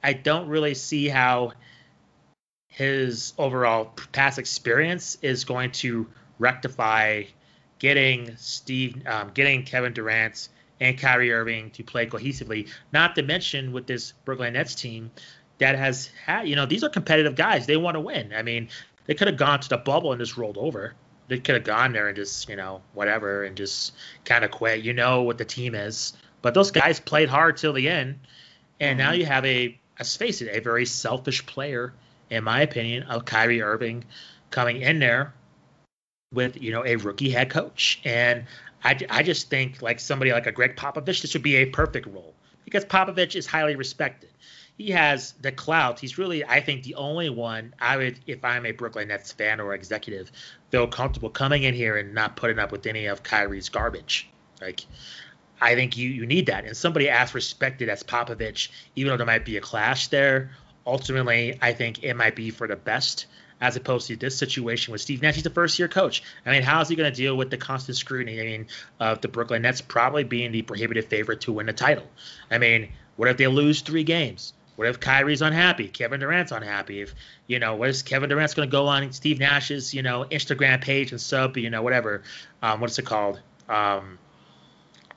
I 0.02 0.12
don't 0.12 0.48
really 0.48 0.74
see 0.74 1.08
how 1.08 1.52
his 2.68 3.34
overall 3.38 3.92
past 4.12 4.38
experience 4.38 5.18
is 5.22 5.44
going 5.44 5.72
to 5.72 6.06
rectify 6.38 7.24
getting 7.78 8.36
Steve, 8.36 9.06
um, 9.06 9.30
getting 9.34 9.64
Kevin 9.64 9.92
Durant 9.92 10.48
and 10.80 10.98
Kyrie 10.98 11.32
Irving 11.32 11.70
to 11.70 11.84
play 11.84 12.06
cohesively. 12.06 12.68
Not 12.92 13.14
to 13.16 13.22
mention 13.22 13.72
with 13.72 13.86
this 13.86 14.12
Brooklyn 14.24 14.54
Nets 14.54 14.74
team 14.74 15.10
that 15.58 15.78
has 15.78 16.10
had, 16.24 16.48
you 16.48 16.56
know, 16.56 16.66
these 16.66 16.82
are 16.82 16.88
competitive 16.88 17.36
guys. 17.36 17.66
They 17.66 17.76
want 17.76 17.94
to 17.96 18.00
win. 18.00 18.32
I 18.34 18.42
mean, 18.42 18.68
they 19.06 19.14
could 19.14 19.28
have 19.28 19.36
gone 19.36 19.60
to 19.60 19.68
the 19.68 19.76
bubble 19.76 20.12
and 20.12 20.20
just 20.20 20.36
rolled 20.36 20.58
over 20.58 20.94
they 21.28 21.38
could 21.38 21.54
have 21.54 21.64
gone 21.64 21.92
there 21.92 22.08
and 22.08 22.16
just 22.16 22.48
you 22.48 22.56
know 22.56 22.82
whatever 22.94 23.44
and 23.44 23.56
just 23.56 23.92
kind 24.24 24.44
of 24.44 24.50
quit. 24.50 24.82
You 24.82 24.92
know 24.92 25.22
what 25.22 25.38
the 25.38 25.44
team 25.44 25.74
is, 25.74 26.12
but 26.42 26.54
those 26.54 26.70
guys 26.70 27.00
played 27.00 27.28
hard 27.28 27.56
till 27.56 27.72
the 27.72 27.88
end, 27.88 28.18
and 28.80 28.98
mm-hmm. 28.98 29.08
now 29.08 29.12
you 29.14 29.26
have 29.26 29.44
a 29.44 29.78
let's 29.98 30.16
face 30.16 30.40
it, 30.42 30.54
a 30.54 30.60
very 30.60 30.86
selfish 30.86 31.44
player, 31.46 31.92
in 32.30 32.44
my 32.44 32.62
opinion, 32.62 33.04
of 33.04 33.24
Kyrie 33.24 33.62
Irving 33.62 34.04
coming 34.50 34.82
in 34.82 34.98
there 34.98 35.32
with 36.32 36.60
you 36.60 36.72
know 36.72 36.84
a 36.84 36.96
rookie 36.96 37.30
head 37.30 37.50
coach, 37.50 38.00
and 38.04 38.44
I, 38.84 38.98
I 39.08 39.22
just 39.22 39.48
think 39.48 39.82
like 39.82 40.00
somebody 40.00 40.32
like 40.32 40.46
a 40.46 40.52
Gregg 40.52 40.76
Popovich, 40.76 41.22
this 41.22 41.34
would 41.34 41.42
be 41.42 41.56
a 41.56 41.66
perfect 41.66 42.06
role. 42.06 42.34
Because 42.64 42.84
Popovich 42.84 43.34
is 43.34 43.46
highly 43.46 43.76
respected 43.76 44.30
he 44.82 44.90
has 44.90 45.32
the 45.40 45.52
clout. 45.52 46.00
He's 46.00 46.18
really, 46.18 46.44
I 46.44 46.60
think, 46.60 46.82
the 46.82 46.96
only 46.96 47.30
one 47.30 47.74
I 47.80 47.96
would, 47.96 48.18
if 48.26 48.44
I'm 48.44 48.66
a 48.66 48.72
Brooklyn 48.72 49.08
Nets 49.08 49.30
fan 49.32 49.60
or 49.60 49.74
executive, 49.74 50.32
feel 50.70 50.88
comfortable 50.88 51.30
coming 51.30 51.62
in 51.62 51.72
here 51.72 51.96
and 51.96 52.14
not 52.14 52.36
putting 52.36 52.58
up 52.58 52.72
with 52.72 52.86
any 52.86 53.06
of 53.06 53.22
Kyrie's 53.22 53.68
garbage. 53.68 54.28
Like, 54.60 54.84
I 55.60 55.76
think 55.76 55.96
you 55.96 56.08
you 56.08 56.26
need 56.26 56.46
that. 56.46 56.64
And 56.64 56.76
somebody 56.76 57.08
as 57.08 57.32
respected 57.32 57.88
as 57.88 58.02
Popovich, 58.02 58.70
even 58.96 59.10
though 59.10 59.16
there 59.16 59.26
might 59.26 59.44
be 59.44 59.56
a 59.56 59.60
clash 59.60 60.08
there, 60.08 60.50
ultimately 60.84 61.58
I 61.62 61.72
think 61.72 62.02
it 62.02 62.14
might 62.14 62.34
be 62.34 62.50
for 62.50 62.66
the 62.66 62.76
best 62.76 63.26
as 63.60 63.76
opposed 63.76 64.08
to 64.08 64.16
this 64.16 64.36
situation 64.36 64.90
with 64.90 65.00
Steve 65.00 65.22
Nash. 65.22 65.36
He's 65.36 65.46
a 65.46 65.50
first 65.50 65.78
year 65.78 65.86
coach. 65.86 66.24
I 66.44 66.50
mean, 66.50 66.62
how 66.62 66.80
is 66.80 66.88
he 66.88 66.96
going 66.96 67.10
to 67.10 67.16
deal 67.16 67.36
with 67.36 67.50
the 67.50 67.56
constant 67.56 67.96
scrutiny? 67.96 68.40
I 68.40 68.44
mean, 68.44 68.66
of 68.98 69.20
the 69.20 69.28
Brooklyn 69.28 69.62
Nets 69.62 69.80
probably 69.80 70.24
being 70.24 70.50
the 70.50 70.62
prohibitive 70.62 71.06
favorite 71.06 71.42
to 71.42 71.52
win 71.52 71.66
the 71.66 71.72
title. 71.72 72.08
I 72.50 72.58
mean, 72.58 72.88
what 73.14 73.28
if 73.28 73.36
they 73.36 73.46
lose 73.46 73.82
three 73.82 74.02
games? 74.02 74.52
What 74.76 74.88
if 74.88 75.00
Kyrie's 75.00 75.42
unhappy? 75.42 75.88
Kevin 75.88 76.20
Durant's 76.20 76.52
unhappy. 76.52 77.02
If 77.02 77.14
you 77.46 77.58
know, 77.58 77.76
what 77.76 77.90
is 77.90 78.02
Kevin 78.02 78.28
Durant's 78.28 78.54
going 78.54 78.68
to 78.68 78.72
go 78.72 78.86
on 78.86 79.12
Steve 79.12 79.38
Nash's 79.38 79.92
you 79.92 80.02
know 80.02 80.24
Instagram 80.30 80.80
page 80.80 81.12
and 81.12 81.20
sub 81.20 81.56
you 81.56 81.70
know 81.70 81.82
whatever, 81.82 82.22
um, 82.62 82.80
what's 82.80 82.98
it 82.98 83.06
called? 83.06 83.40
Um, 83.68 84.18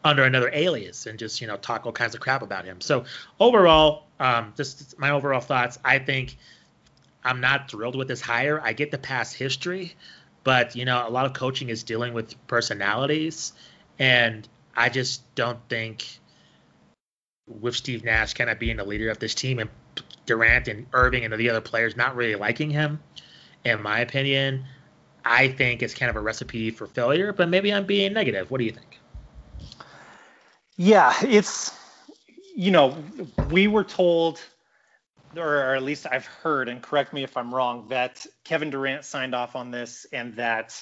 under 0.06 0.24
another 0.24 0.52
alias 0.54 1.08
and 1.08 1.18
just 1.18 1.42
you 1.42 1.48
know 1.48 1.58
talk 1.58 1.86
all 1.86 1.92
kinds 1.92 2.16
of 2.16 2.22
crap 2.22 2.42
about 2.42 2.64
him. 2.66 2.80
So 2.80 3.06
overall, 3.40 4.06
um, 4.20 4.54
just 4.56 4.98
my 5.00 5.10
overall 5.10 5.42
thoughts. 5.42 5.80
I 5.84 6.00
think 6.00 6.38
I'm 7.24 7.42
not 7.42 7.70
thrilled 7.72 7.96
with 7.96 8.08
this 8.08 8.22
hire. 8.22 8.62
I 8.62 8.74
get 8.74 8.92
the 8.92 9.00
past 9.00 9.36
history, 9.36 9.96
but 10.44 10.76
you 10.76 10.86
know, 10.86 11.08
a 11.08 11.10
lot 11.10 11.26
of 11.26 11.34
coaching 11.34 11.70
is 11.70 11.84
dealing 11.84 12.14
with 12.14 12.36
personalities, 12.48 13.54
and 13.98 14.48
I 14.76 14.90
just 14.90 15.34
don't 15.34 15.60
think 15.70 16.20
with 17.48 17.76
Steve 17.76 18.04
Nash 18.04 18.34
kind 18.34 18.50
of 18.50 18.60
being 18.60 18.78
the 18.78 18.84
leader 18.84 19.10
of 19.10 19.20
this 19.20 19.36
team 19.36 19.60
and 19.60 19.70
Durant 20.26 20.68
and 20.68 20.88
Irving 20.94 21.26
and 21.26 21.34
the 21.34 21.50
other 21.50 21.62
players 21.62 21.96
not 21.96 22.16
really 22.16 22.36
liking 22.36 22.70
him, 22.70 23.00
in 23.64 23.82
my 23.82 24.00
opinion, 24.00 24.66
I 25.24 25.48
think 25.50 25.84
it's 25.84 25.94
kind 25.94 26.10
of 26.10 26.16
a 26.16 26.22
recipe 26.22 26.72
for 26.72 26.88
failure. 26.88 27.34
But 27.34 27.50
maybe 27.50 27.74
I'm 27.74 27.86
being 27.86 28.14
negative. 28.14 28.50
What 28.50 28.60
do 28.60 28.66
you 28.66 28.72
think? 28.72 29.00
Yeah, 30.78 31.14
it's 31.22 31.74
you 32.56 32.72
know 32.72 32.98
we 33.50 33.68
were 33.68 33.84
told 33.84 34.42
or 35.38 35.76
at 35.76 35.84
least 35.84 36.06
I've 36.10 36.26
heard, 36.26 36.70
and 36.70 36.82
correct 36.82 37.14
me 37.14 37.24
if 37.24 37.36
I'm 37.38 37.54
wrong, 37.54 37.88
that 37.90 38.26
Kevin 38.44 38.70
Durant 38.70 39.06
signed 39.06 39.36
off 39.36 39.56
on 39.56 39.72
this 39.72 40.06
and 40.14 40.36
that 40.36 40.82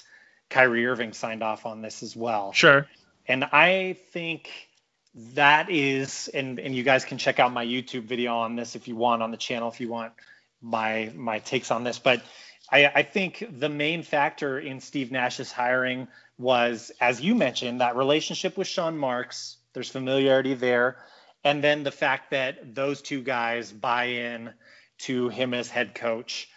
Kyrie 0.49 0.85
Irving 0.85 1.13
signed 1.13 1.43
off 1.43 1.65
on 1.65 1.81
this 1.81 2.03
as 2.03 2.15
well. 2.15 2.53
Sure. 2.53 2.87
And 3.27 3.45
I 3.45 3.97
think 4.11 4.69
that 5.15 5.69
is, 5.69 6.29
and 6.33 6.59
and 6.59 6.75
you 6.75 6.83
guys 6.83 7.05
can 7.05 7.17
check 7.17 7.39
out 7.39 7.53
my 7.53 7.65
YouTube 7.65 8.03
video 8.03 8.37
on 8.37 8.55
this 8.55 8.75
if 8.75 8.87
you 8.87 8.95
want 8.95 9.21
on 9.21 9.31
the 9.31 9.37
channel 9.37 9.69
if 9.69 9.79
you 9.79 9.89
want 9.89 10.13
my 10.61 11.11
my 11.15 11.39
takes 11.39 11.71
on 11.71 11.83
this. 11.83 11.99
But 11.99 12.23
I, 12.71 12.85
I 12.87 13.03
think 13.03 13.45
the 13.59 13.69
main 13.69 14.03
factor 14.03 14.59
in 14.59 14.79
Steve 14.79 15.11
Nash's 15.11 15.51
hiring 15.51 16.07
was, 16.37 16.91
as 16.99 17.21
you 17.21 17.35
mentioned, 17.35 17.81
that 17.81 17.95
relationship 17.95 18.57
with 18.57 18.67
Sean 18.67 18.97
Marks. 18.97 19.57
There's 19.73 19.89
familiarity 19.89 20.53
there 20.53 20.97
and 21.43 21.63
then 21.63 21.83
the 21.83 21.91
fact 21.91 22.31
that 22.31 22.73
those 22.73 23.01
two 23.01 23.21
guys 23.21 23.71
buy 23.71 24.05
in 24.05 24.51
to 24.99 25.29
him 25.29 25.53
as 25.53 25.69
head 25.69 25.93
coach. 25.93 26.49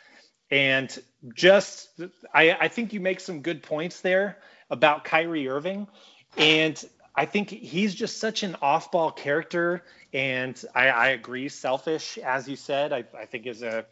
And 0.50 0.96
just, 1.34 1.88
I, 2.32 2.52
I 2.52 2.68
think 2.68 2.92
you 2.92 3.00
make 3.00 3.20
some 3.20 3.42
good 3.42 3.62
points 3.62 4.00
there 4.00 4.38
about 4.70 5.04
Kyrie 5.04 5.48
Irving. 5.48 5.88
And 6.36 6.82
I 7.16 7.24
think 7.24 7.48
he's 7.50 7.94
just 7.94 8.18
such 8.18 8.42
an 8.42 8.56
off 8.60 8.90
ball 8.92 9.10
character. 9.10 9.82
And 10.12 10.62
I, 10.74 10.88
I 10.88 11.08
agree, 11.08 11.48
selfish, 11.48 12.18
as 12.18 12.48
you 12.48 12.56
said, 12.56 12.92
I, 12.92 13.04
I, 13.18 13.24
think 13.24 13.46
is 13.46 13.62
a 13.62 13.86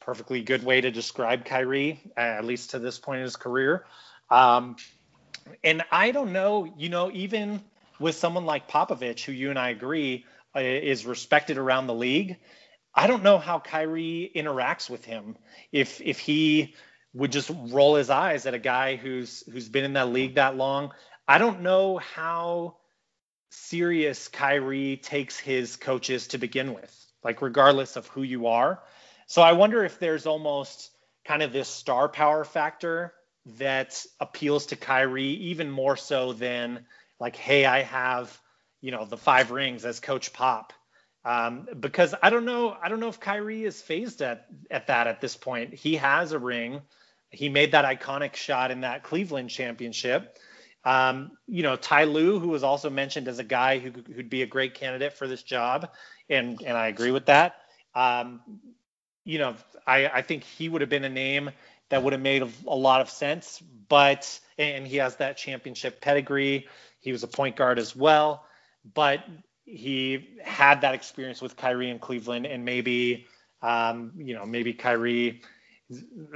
perfectly 0.00 0.42
good 0.42 0.64
way 0.64 0.80
to 0.80 0.90
describe 0.90 1.44
Kyrie, 1.44 2.00
at 2.16 2.44
least 2.44 2.70
to 2.70 2.78
this 2.78 2.98
point 2.98 3.18
in 3.18 3.24
his 3.24 3.36
career. 3.36 3.84
Um, 4.30 4.76
and 5.64 5.82
I 5.90 6.12
don't 6.12 6.32
know, 6.32 6.72
you 6.76 6.88
know, 6.88 7.10
even 7.12 7.62
with 7.98 8.14
someone 8.14 8.46
like 8.46 8.68
Popovich, 8.68 9.24
who 9.24 9.32
you 9.32 9.50
and 9.50 9.58
I 9.58 9.70
agree 9.70 10.24
uh, 10.54 10.60
is 10.60 11.04
respected 11.04 11.58
around 11.58 11.86
the 11.86 11.94
league. 11.94 12.36
I 12.94 13.06
don't 13.06 13.22
know 13.22 13.38
how 13.38 13.58
Kyrie 13.58 14.30
interacts 14.34 14.88
with 14.88 15.04
him. 15.04 15.36
If 15.72 16.00
if 16.00 16.18
he 16.18 16.74
would 17.14 17.32
just 17.32 17.50
roll 17.70 17.94
his 17.94 18.10
eyes 18.10 18.46
at 18.46 18.54
a 18.54 18.58
guy 18.58 18.96
who's 18.96 19.44
who's 19.50 19.68
been 19.68 19.84
in 19.84 19.94
that 19.94 20.08
league 20.08 20.34
that 20.34 20.56
long. 20.56 20.92
I 21.28 21.36
don't 21.36 21.60
know 21.60 21.98
how 21.98 22.76
serious 23.50 24.28
Kyrie 24.28 24.96
takes 24.96 25.38
his 25.38 25.76
coaches 25.76 26.28
to 26.28 26.38
begin 26.38 26.72
with, 26.72 27.06
like 27.22 27.42
regardless 27.42 27.96
of 27.96 28.06
who 28.08 28.22
you 28.22 28.46
are. 28.46 28.82
So 29.26 29.42
I 29.42 29.52
wonder 29.52 29.84
if 29.84 29.98
there's 29.98 30.26
almost 30.26 30.90
kind 31.26 31.42
of 31.42 31.52
this 31.52 31.68
star 31.68 32.08
power 32.08 32.44
factor 32.44 33.12
that 33.58 34.04
appeals 34.20 34.66
to 34.66 34.76
Kyrie 34.76 35.24
even 35.24 35.70
more 35.70 35.96
so 35.98 36.32
than 36.32 36.86
like, 37.20 37.36
hey, 37.36 37.66
I 37.66 37.82
have 37.82 38.40
you 38.80 38.90
know 38.90 39.04
the 39.04 39.16
five 39.16 39.50
rings 39.50 39.84
as 39.84 40.00
Coach 40.00 40.32
Pop. 40.32 40.72
Um, 41.24 41.68
because 41.78 42.14
I 42.22 42.30
don't 42.30 42.46
know, 42.46 42.74
I 42.80 42.88
don't 42.88 43.00
know 43.00 43.08
if 43.08 43.20
Kyrie 43.20 43.64
is 43.64 43.82
phased 43.82 44.22
at 44.22 44.46
at 44.70 44.86
that 44.86 45.06
at 45.06 45.20
this 45.20 45.36
point. 45.36 45.74
He 45.74 45.96
has 45.96 46.32
a 46.32 46.38
ring. 46.38 46.80
He 47.30 47.50
made 47.50 47.72
that 47.72 47.84
iconic 47.84 48.34
shot 48.34 48.70
in 48.70 48.80
that 48.80 49.02
Cleveland 49.02 49.50
championship. 49.50 50.38
Um, 50.88 51.32
you 51.46 51.62
know, 51.62 51.76
Ty 51.76 52.04
Lue, 52.04 52.38
who 52.38 52.48
was 52.48 52.62
also 52.62 52.90
mentioned 52.90 53.28
as 53.28 53.38
a 53.38 53.44
guy 53.44 53.78
who 53.78 53.90
who'd 53.90 54.30
be 54.30 54.42
a 54.42 54.46
great 54.46 54.74
candidate 54.74 55.12
for 55.12 55.26
this 55.26 55.42
job, 55.42 55.90
and 56.30 56.60
and 56.64 56.76
I 56.76 56.88
agree 56.88 57.10
with 57.10 57.26
that. 57.26 57.56
Um, 57.94 58.40
you 59.24 59.38
know, 59.38 59.56
I 59.86 60.08
I 60.08 60.22
think 60.22 60.44
he 60.44 60.68
would 60.68 60.80
have 60.80 60.90
been 60.90 61.04
a 61.04 61.10
name 61.10 61.50
that 61.90 62.02
would 62.02 62.12
have 62.12 62.22
made 62.22 62.42
a, 62.42 62.48
a 62.66 62.76
lot 62.76 63.00
of 63.00 63.10
sense. 63.10 63.62
But 63.88 64.40
and 64.58 64.86
he 64.86 64.96
has 64.98 65.16
that 65.16 65.36
championship 65.36 66.00
pedigree. 66.00 66.66
He 67.00 67.12
was 67.12 67.22
a 67.22 67.28
point 67.28 67.56
guard 67.56 67.78
as 67.78 67.94
well 67.94 68.44
but 68.94 69.24
he 69.64 70.38
had 70.42 70.80
that 70.80 70.94
experience 70.94 71.42
with 71.42 71.56
Kyrie 71.56 71.90
in 71.90 71.98
Cleveland, 71.98 72.46
and 72.46 72.64
maybe, 72.64 73.26
um, 73.62 74.12
you 74.16 74.34
know, 74.34 74.46
maybe 74.46 74.72
Kyrie, 74.72 75.42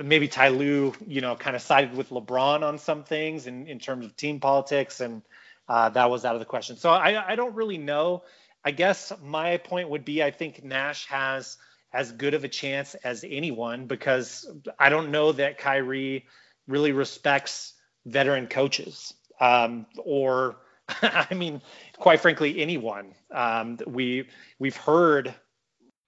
maybe 0.02 0.28
Ty 0.28 0.48
Lue, 0.48 0.94
you 1.06 1.20
know, 1.20 1.36
kind 1.36 1.56
of 1.56 1.62
sided 1.62 1.96
with 1.96 2.10
LeBron 2.10 2.62
on 2.62 2.78
some 2.78 3.04
things 3.04 3.46
in, 3.46 3.66
in 3.66 3.78
terms 3.78 4.06
of 4.06 4.16
team 4.16 4.40
politics, 4.40 5.00
and 5.00 5.22
uh, 5.68 5.88
that 5.90 6.10
was 6.10 6.24
out 6.24 6.34
of 6.34 6.40
the 6.40 6.46
question. 6.46 6.76
So 6.76 6.90
I, 6.90 7.32
I 7.32 7.36
don't 7.36 7.54
really 7.54 7.78
know. 7.78 8.24
I 8.64 8.70
guess 8.70 9.12
my 9.22 9.56
point 9.58 9.88
would 9.88 10.04
be 10.04 10.22
I 10.22 10.30
think 10.30 10.64
Nash 10.64 11.06
has 11.06 11.56
as 11.92 12.12
good 12.12 12.34
of 12.34 12.44
a 12.44 12.48
chance 12.48 12.94
as 12.94 13.24
anyone 13.28 13.86
because 13.86 14.50
I 14.78 14.88
don't 14.88 15.10
know 15.10 15.32
that 15.32 15.58
Kyrie 15.58 16.26
really 16.66 16.92
respects 16.92 17.74
veteran 18.06 18.46
coaches 18.46 19.12
um, 19.40 19.86
or 20.02 20.56
I 21.02 21.34
mean, 21.34 21.60
quite 21.96 22.20
frankly, 22.20 22.60
anyone. 22.60 23.14
Um, 23.30 23.78
we 23.86 24.28
we've 24.58 24.76
heard 24.76 25.34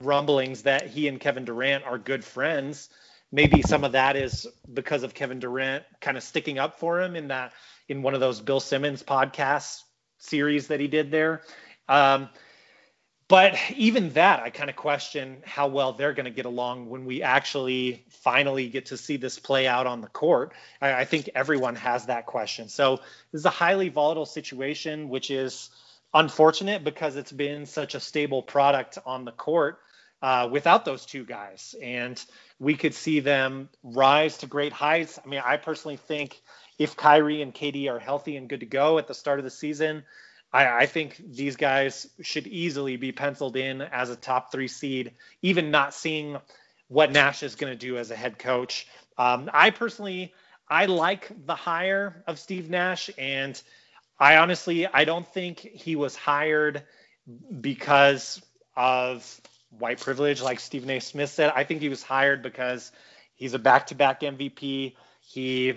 rumblings 0.01 0.63
that 0.63 0.89
he 0.89 1.09
and 1.09 1.21
Kevin 1.21 1.45
Durant 1.45 1.85
are 1.85 1.99
good 1.99 2.25
friends. 2.25 2.89
Maybe 3.35 3.63
some 3.63 3.83
of 3.83 3.91
that 3.93 4.15
is 4.15 4.47
because 4.73 5.03
of 5.03 5.13
Kevin 5.13 5.41
Durant 5.41 5.83
kind 6.01 6.17
of 6.17 6.23
sticking 6.23 6.61
up 6.61 6.79
for 6.79 7.03
him 7.03 7.17
in 7.17 7.27
that 7.29 7.53
in 7.89 8.01
one 8.01 8.15
of 8.15 8.21
those 8.21 8.41
Bill 8.41 8.61
Simmons 8.61 9.03
podcast 9.03 9.83
series 10.19 10.69
that 10.69 10.79
he 10.79 10.87
did 10.87 11.11
there. 11.11 11.43
Um, 11.89 12.29
but 13.27 13.59
even 13.75 14.11
that, 14.11 14.39
I 14.41 14.51
kind 14.51 14.71
of 14.71 14.77
question 14.77 15.43
how 15.45 15.67
well 15.67 15.95
they're 15.95 16.13
going 16.13 16.27
to 16.27 16.31
get 16.31 16.47
along 16.47 16.89
when 16.89 17.07
we 17.07 17.25
actually 17.25 18.05
finally 18.09 18.69
get 18.69 18.87
to 18.87 18.97
see 18.97 19.17
this 19.17 19.37
play 19.41 19.67
out 19.67 19.89
on 19.89 20.01
the 20.01 20.07
court. 20.07 20.53
I, 20.81 20.93
I, 20.93 21.05
think 21.05 21.31
everyone 21.35 21.75
has 21.75 22.07
that 22.07 22.27
question. 22.27 22.69
So 22.69 23.01
this 23.33 23.41
is 23.41 23.47
a 23.47 23.51
highly 23.51 23.89
volatile 23.89 24.27
situation, 24.27 25.09
which 25.09 25.33
is 25.33 25.71
unfortunate 26.15 26.85
because 26.85 27.17
it's 27.17 27.33
been 27.33 27.67
such 27.67 27.97
a 27.97 28.01
stable 28.01 28.43
product 28.43 28.99
on 29.05 29.25
the 29.25 29.33
court 29.33 29.81
uh, 30.23 30.49
without 30.53 30.85
those 30.85 31.05
two 31.05 31.25
guys. 31.25 31.75
And 31.83 32.25
we 32.59 32.75
could 32.75 32.95
see 32.95 33.21
them 33.21 33.69
rise 33.83 34.39
to 34.39 34.47
great 34.47 34.73
heights. 34.73 35.19
I 35.25 35.29
mean, 35.29 35.43
I 35.45 35.57
personally 35.57 35.97
think 35.97 36.41
if 36.79 36.97
Kyrie 36.97 37.43
and 37.43 37.55
KD 37.55 37.91
are 37.91 37.99
healthy 37.99 38.37
and 38.37 38.49
good 38.49 38.61
to 38.61 38.67
go 38.67 38.99
at 38.99 39.07
the 39.07 39.15
start 39.15 39.39
of 39.39 39.45
the 39.45 39.51
season, 39.51 40.05
I, 40.53 40.83
I, 40.83 40.87
think 40.87 41.21
these 41.33 41.57
guys 41.57 42.09
should 42.23 42.47
easily 42.47 42.97
be 42.97 43.13
penciled 43.13 43.57
in 43.57 43.83
as 43.83 44.11
a 44.11 44.17
top 44.17 44.53
three 44.53 44.69
seed, 44.69 45.13
even 45.43 45.71
not 45.71 45.95
seeing 45.95 46.39
what 46.89 47.11
Nash 47.11 47.43
is 47.43 47.57
going 47.57 47.73
to 47.73 47.79
do 47.79 47.99
as 47.99 48.11
a 48.11 48.17
head 48.17 48.39
coach. 48.39 48.87
Um, 49.19 49.51
I 49.53 49.71
personally, 49.71 50.33
I 50.69 50.87
like 50.87 51.31
the 51.47 51.55
hire 51.55 52.23
of 52.27 52.39
Steve 52.39 52.71
Nash, 52.71 53.11
and 53.19 53.61
I 54.19 54.37
honestly, 54.37 54.87
I 54.87 55.05
don't 55.05 55.27
think 55.27 55.59
he 55.59 55.97
was 55.97 56.15
hired 56.15 56.85
because 57.61 58.41
of 58.77 59.41
white 59.79 60.01
privilege, 60.01 60.43
like 60.43 60.61
Stephen 60.61 60.91
A. 60.91 61.01
Smith 61.01 61.31
said. 61.31 61.53
I 61.55 61.65
think 61.65 61.81
he 61.81 61.89
was 61.89 62.03
hired 62.03 62.43
because 62.43 62.93
he's 63.35 63.55
a 63.55 63.59
back-to-back 63.59 64.21
MVP. 64.21 64.95
He 65.27 65.75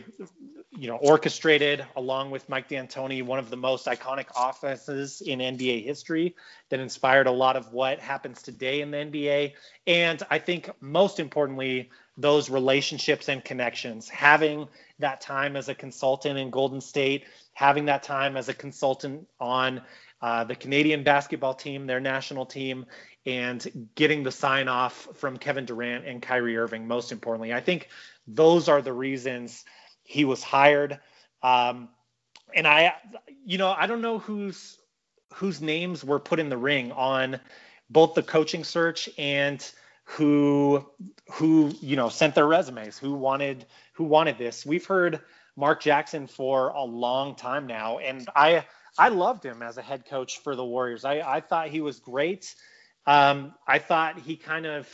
you 0.78 0.88
know, 0.88 0.98
orchestrated 0.98 1.84
along 1.96 2.30
with 2.30 2.48
Mike 2.50 2.70
D'Antoni 2.70 3.24
one 3.24 3.40
of 3.40 3.50
the 3.50 3.58
most 3.58 3.88
iconic 3.88 4.28
offenses 4.36 5.22
in 5.22 5.40
NBA 5.40 5.84
history 5.84 6.36
that 6.70 6.80
inspired 6.80 7.26
a 7.26 7.32
lot 7.32 7.56
of 7.56 7.74
what 7.74 8.00
happens 8.00 8.44
today 8.44 8.82
in 8.82 8.92
the 8.92 8.98
NBA. 8.98 9.54
And 9.88 10.22
I 10.30 10.38
think 10.38 10.70
most 10.80 11.20
importantly, 11.20 11.90
those 12.16 12.50
relationships 12.50 13.28
and 13.28 13.44
connections, 13.44 14.08
having 14.08 14.68
that 15.00 15.20
time 15.20 15.56
as 15.56 15.68
a 15.68 15.76
consultant 15.76 16.38
in 16.38 16.52
Golden 16.52 16.82
State, 16.82 17.26
having 17.54 17.86
that 17.86 18.04
time 18.04 18.38
as 18.38 18.48
a 18.48 18.54
consultant 18.54 19.28
on 19.40 19.82
uh, 20.22 20.44
the 20.44 20.56
Canadian 20.56 21.04
basketball 21.04 21.54
team, 21.56 21.88
their 21.88 22.00
national 22.00 22.46
team, 22.46 22.86
and 23.28 23.90
getting 23.96 24.24
the 24.24 24.32
sign 24.32 24.70
off 24.70 25.10
from 25.16 25.38
Kevin 25.38 25.66
Durant 25.66 26.06
and 26.06 26.22
Kyrie 26.22 26.58
Irving. 26.58 26.88
Most 26.88 27.12
importantly, 27.12 27.54
I 27.54 27.60
think 27.60 27.90
those 28.26 28.70
are 28.70 28.82
the 28.82 28.94
reasons 28.94 29.66
he 30.04 30.24
was 30.24 30.42
hired. 30.42 30.98
Um, 31.44 31.90
and 32.56 32.66
I, 32.66 32.96
you 33.46 33.58
know, 33.58 33.70
I 33.70 33.86
don't 33.86 34.02
know 34.02 34.18
whose 34.18 34.80
whose 35.34 35.62
names 35.62 36.06
were 36.06 36.20
put 36.20 36.40
in 36.40 36.48
the 36.48 36.58
ring 36.58 36.94
on 36.94 37.40
both 37.90 38.14
the 38.14 38.24
coaching 38.24 38.64
search 38.64 39.10
and 39.18 39.70
who 40.06 40.90
who 41.34 41.74
you 41.82 41.98
know 41.98 42.08
sent 42.08 42.34
their 42.34 42.48
resumes, 42.48 42.98
who 42.98 43.14
wanted 43.14 43.66
who 43.92 44.06
wanted 44.06 44.38
this. 44.38 44.66
We've 44.66 44.86
heard 44.86 45.20
Mark 45.58 45.82
Jackson 45.82 46.28
for 46.28 46.70
a 46.70 46.84
long 46.84 47.36
time 47.36 47.68
now, 47.68 47.98
and 47.98 48.26
I 48.34 48.66
I 48.98 49.10
loved 49.10 49.44
him 49.44 49.62
as 49.62 49.78
a 49.78 49.82
head 49.82 50.06
coach 50.06 50.40
for 50.40 50.56
the 50.56 50.64
Warriors. 50.64 51.04
I, 51.04 51.20
I 51.20 51.42
thought 51.42 51.68
he 51.68 51.82
was 51.82 52.00
great. 52.00 52.56
Um, 53.08 53.56
I 53.66 53.80
thought 53.80 54.20
he 54.20 54.36
kind 54.36 54.68
of 54.68 54.88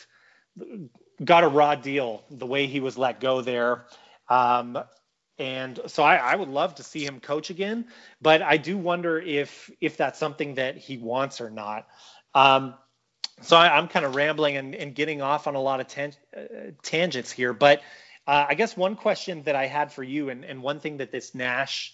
got 1.23 1.43
a 1.43 1.47
raw 1.47 1.75
deal 1.75 2.23
the 2.29 2.45
way 2.45 2.67
he 2.67 2.79
was 2.79 2.97
let 2.97 3.19
go 3.19 3.41
there. 3.41 3.85
Um, 4.29 4.77
and 5.39 5.79
so 5.87 6.03
I, 6.03 6.17
I, 6.17 6.35
would 6.35 6.47
love 6.47 6.75
to 6.75 6.83
see 6.83 7.03
him 7.03 7.19
coach 7.19 7.49
again, 7.49 7.87
but 8.21 8.43
I 8.43 8.57
do 8.57 8.77
wonder 8.77 9.19
if 9.19 9.69
if 9.81 9.97
that's 9.97 10.19
something 10.19 10.55
that 10.55 10.77
he 10.77 10.97
wants 10.97 11.41
or 11.41 11.49
not. 11.49 11.87
Um, 12.35 12.75
so 13.41 13.57
I, 13.57 13.77
am 13.77 13.87
kind 13.87 14.05
of 14.05 14.15
rambling 14.15 14.57
and, 14.57 14.75
and, 14.75 14.93
getting 14.93 15.21
off 15.21 15.47
on 15.47 15.55
a 15.55 15.61
lot 15.61 15.79
of 15.79 16.13
uh, 16.37 16.41
tangents 16.83 17.31
here, 17.31 17.51
but 17.51 17.81
uh, 18.27 18.45
I 18.49 18.53
guess 18.53 18.77
one 18.77 18.95
question 18.95 19.43
that 19.43 19.55
I 19.55 19.65
had 19.65 19.91
for 19.91 20.03
you, 20.03 20.29
and, 20.29 20.45
and 20.45 20.61
one 20.61 20.79
thing 20.79 20.97
that 20.97 21.11
this 21.11 21.35
Nash, 21.35 21.93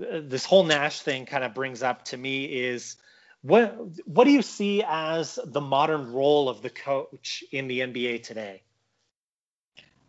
uh, 0.00 0.20
this 0.22 0.44
whole 0.44 0.64
Nash 0.64 1.00
thing 1.00 1.26
kind 1.26 1.42
of 1.42 1.54
brings 1.54 1.82
up 1.82 2.04
to 2.06 2.16
me 2.16 2.44
is 2.44 2.96
what 3.48 3.78
what 4.06 4.24
do 4.24 4.30
you 4.30 4.42
see 4.42 4.84
as 4.86 5.38
the 5.42 5.60
modern 5.60 6.12
role 6.12 6.50
of 6.50 6.60
the 6.60 6.68
coach 6.68 7.42
in 7.50 7.66
the 7.66 7.80
NBA 7.80 8.22
today? 8.22 8.62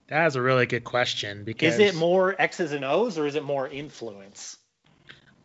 That 0.08 0.28
is 0.28 0.36
a 0.36 0.42
really 0.42 0.66
good 0.66 0.84
question 0.84 1.46
because 1.46 1.76
is 1.76 1.80
it 1.80 1.96
more 1.96 2.36
X's 2.40 2.74
and 2.74 2.84
O's 2.84 3.18
or 3.18 3.26
is 3.26 3.36
it 3.36 3.44
more 3.44 3.68
influence? 3.68 4.58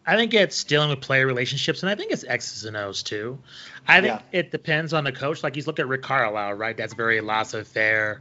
I 0.07 0.17
think 0.17 0.35
it's 0.35 0.65
dealing 0.65 0.91
with 0.91 1.01
player 1.01 1.27
relationships, 1.27 1.83
and 1.83 1.89
I 1.89 1.95
think 1.95 2.11
it's 2.11 2.25
X's 2.25 2.65
and 2.65 2.77
O's 2.77 3.03
too. 3.03 3.39
I 3.87 4.01
think 4.01 4.21
yeah. 4.21 4.39
it 4.39 4.51
depends 4.51 4.93
on 4.93 5.05
the 5.05 5.13
coach. 5.13 5.43
Like 5.43 5.57
you 5.57 5.63
look 5.63 5.79
at 5.79 5.87
Rick 5.87 6.03
Carlisle, 6.03 6.55
right? 6.55 6.77
That's 6.77 6.95
very 6.95 7.21
laissez-faire, 7.21 8.21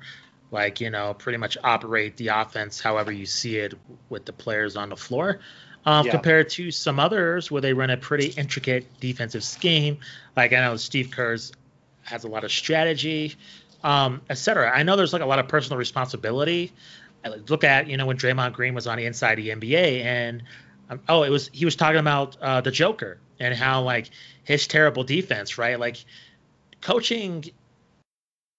like 0.52 0.80
you 0.80 0.92
know, 0.92 1.16
pretty 1.16 1.38
much 1.38 1.58
operate 1.64 2.16
the 2.18 2.28
offense 2.28 2.80
however 2.80 3.12
you 3.12 3.26
see 3.26 3.58
it 3.58 3.74
with 4.10 4.26
the 4.26 4.34
players 4.34 4.78
on 4.78 4.90
the 4.90 4.98
floor. 4.98 5.40
Um, 5.86 6.06
yeah. 6.06 6.12
Compared 6.14 6.50
to 6.52 6.72
some 6.72 6.98
others 6.98 7.52
where 7.52 7.62
they 7.62 7.74
run 7.74 7.90
a 7.90 7.98
pretty 7.98 8.28
intricate 8.28 8.86
defensive 9.02 9.44
scheme, 9.44 9.98
like 10.38 10.54
I 10.54 10.62
know 10.62 10.78
Steve 10.78 11.12
Kerr's 11.12 11.52
has 12.04 12.24
a 12.24 12.30
lot 12.30 12.46
of 12.46 12.52
strategy 12.52 13.36
um, 13.84 14.22
etc. 14.30 14.72
I 14.74 14.84
know 14.84 14.96
there's 14.96 15.14
like 15.14 15.22
a 15.22 15.26
lot 15.26 15.40
of 15.40 15.48
personal 15.48 15.78
responsibility. 15.78 16.72
I 17.26 17.30
look 17.30 17.64
at 17.64 17.88
you 17.88 17.98
know 17.98 18.06
when 18.06 18.18
Draymond 18.18 18.54
Green 18.54 18.74
was 18.74 18.88
on 18.88 18.98
the 18.98 19.06
inside 19.06 19.36
the 19.36 19.50
NBA 19.50 20.04
and 20.04 20.44
um, 20.90 21.02
oh 21.08 21.24
it 21.24 21.30
was 21.30 21.50
he 21.54 21.66
was 21.66 21.76
talking 21.76 22.00
about 22.00 22.38
uh, 22.42 22.62
the 22.62 22.72
Joker 22.72 23.20
and 23.40 23.54
how 23.54 23.82
like 23.82 24.10
his 24.44 24.68
terrible 24.68 25.04
defense 25.04 25.58
right 25.58 25.80
like 25.80 26.04
coaching 26.82 27.46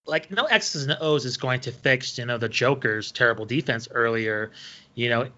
like 0.07 0.31
no 0.31 0.45
X's 0.45 0.85
and 0.85 0.97
O's 1.01 1.25
is 1.25 1.37
going 1.37 1.61
to 1.61 1.72
fix 1.72 2.16
you 2.18 2.25
know 2.25 2.39
the 2.39 2.49
Joker's 2.49 3.12
terrible 3.12 3.45
defense 3.45 3.87
earlier 3.91 4.51
you 4.95 5.11
know 5.11 5.29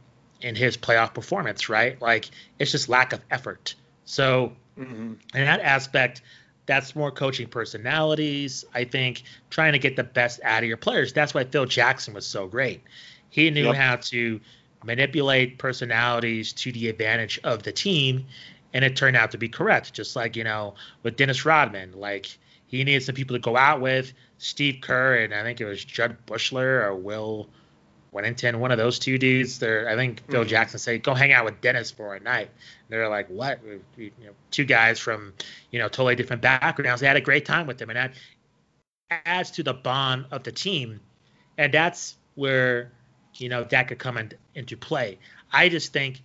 in 0.41 0.55
his 0.55 0.77
playoff 0.77 1.15
performance 1.15 1.69
right 1.69 2.01
like 2.03 2.31
it's 2.59 2.71
just 2.71 2.89
lack 2.89 3.13
of 3.13 3.21
effort 3.31 3.75
so 4.05 4.53
mm-hmm. 4.79 5.15
in 5.35 5.45
that 5.45 5.61
aspect 5.61 6.23
that's 6.67 6.97
more 6.97 7.11
coaching 7.11 7.47
personalities. 7.47 8.65
I 8.75 8.85
think 8.85 9.23
trying 9.51 9.73
to 9.73 9.79
get 9.79 9.97
the 9.97 10.05
best 10.05 10.41
out 10.43 10.63
of 10.63 10.69
your 10.69 10.77
players. 10.77 11.13
That's 11.13 11.33
why 11.33 11.45
Phil 11.45 11.65
Jackson 11.65 12.13
was 12.13 12.27
so 12.27 12.47
great. 12.47 12.83
He 13.31 13.51
knew 13.51 13.67
yep. 13.67 13.77
how 13.77 13.97
to 13.97 14.41
manipulate 14.85 15.59
personalities 15.59 16.53
to 16.53 16.73
the 16.73 16.89
advantage 16.89 17.41
of 17.45 17.63
the 17.63 17.73
team, 17.73 18.27
and 18.75 18.85
it 18.85 18.97
turned 18.97 19.17
out 19.17 19.31
to 19.31 19.39
be 19.39 19.49
correct. 19.49 19.95
Just 19.95 20.17
like 20.17 20.37
you 20.37 20.45
know 20.45 20.75
with 21.03 21.17
Dennis 21.17 21.45
Rodman, 21.45 21.93
like 21.93 22.37
he 22.67 22.83
needed 22.83 23.03
some 23.03 23.15
people 23.15 23.37
to 23.37 23.41
go 23.41 23.57
out 23.57 23.81
with. 23.81 24.13
Steve 24.39 24.81
Kerr 24.83 25.17
and 25.17 25.33
I 25.33 25.43
think 25.43 25.61
it 25.61 25.65
was 25.65 25.83
Jud 25.83 26.17
Buechler 26.27 26.85
or 26.85 26.95
Will 26.95 27.49
Wennington, 28.17 28.57
one 28.57 28.71
of 28.71 28.79
those 28.79 28.99
two 28.99 29.19
dudes. 29.19 29.59
There, 29.59 29.89
I 29.89 29.95
think 29.95 30.23
Phil 30.31 30.41
mm-hmm. 30.41 30.49
Jackson 30.49 30.79
said, 30.79 31.03
"Go 31.03 31.15
hang 31.15 31.33
out 31.33 31.45
with 31.45 31.61
Dennis 31.61 31.91
for 31.91 32.15
a 32.15 32.21
night." 32.21 32.49
And 32.49 32.89
they're 32.89 33.09
like, 33.09 33.29
"What?" 33.29 33.61
You 33.97 34.11
know, 34.25 34.33
two 34.51 34.65
guys 34.65 34.99
from 34.99 35.35
you 35.71 35.79
know 35.79 35.89
totally 35.89 36.17
different 36.17 36.43
backgrounds. 36.43 37.01
They 37.01 37.07
had 37.07 37.17
a 37.17 37.21
great 37.21 37.45
time 37.45 37.67
with 37.67 37.79
them, 37.79 37.91
and 37.91 37.97
that 37.97 38.15
adds 39.27 39.51
to 39.53 39.63
the 39.63 39.75
bond 39.75 40.27
of 40.31 40.43
the 40.43 40.53
team. 40.53 41.01
And 41.59 41.73
that's 41.73 42.17
where 42.35 42.93
you 43.35 43.49
know 43.49 43.65
that 43.65 43.89
could 43.89 43.99
come 43.99 44.17
in, 44.17 44.33
into 44.55 44.77
play. 44.77 45.19
I 45.53 45.69
just 45.69 45.93
think 45.93 46.23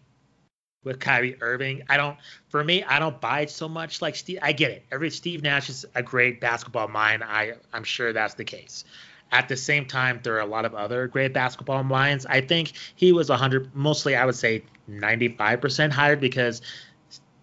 with 0.84 1.00
Kyrie 1.00 1.38
Irving, 1.42 1.84
I 1.90 1.98
don't. 1.98 2.18
For 2.50 2.64
me, 2.64 2.84
I 2.84 3.00
don't 3.00 3.20
buy 3.20 3.42
it 3.42 3.50
so 3.50 3.68
much. 3.68 4.02
Like 4.02 4.16
Steve, 4.16 4.40
I 4.42 4.54
get 4.54 4.72
it. 4.72 4.86
Every 4.92 5.10
Steve 5.10 5.44
Nash 5.44 5.70
is 5.70 5.86
a 5.94 6.02
great 6.02 6.42
basketball 6.42 6.88
mind. 6.88 7.24
I 7.24 7.54
I'm 7.74 7.84
sure 7.84 8.14
that's 8.14 8.34
the 8.36 8.46
case. 8.46 8.86
At 9.32 9.48
the 9.48 9.56
same 9.56 9.86
time, 9.86 10.20
there 10.24 10.36
are 10.36 10.42
a 10.42 10.46
lot 10.46 10.66
of 10.66 10.76
other 10.76 11.08
great 11.08 11.34
basketball 11.34 11.84
minds. 11.84 12.26
I 12.26 12.42
think 12.42 12.74
he 12.96 13.14
was 13.14 13.30
100, 13.30 13.74
mostly 13.74 14.16
I 14.16 14.26
would 14.26 14.36
say 14.36 14.64
95% 14.90 15.92
hired 15.92 16.20
because 16.20 16.62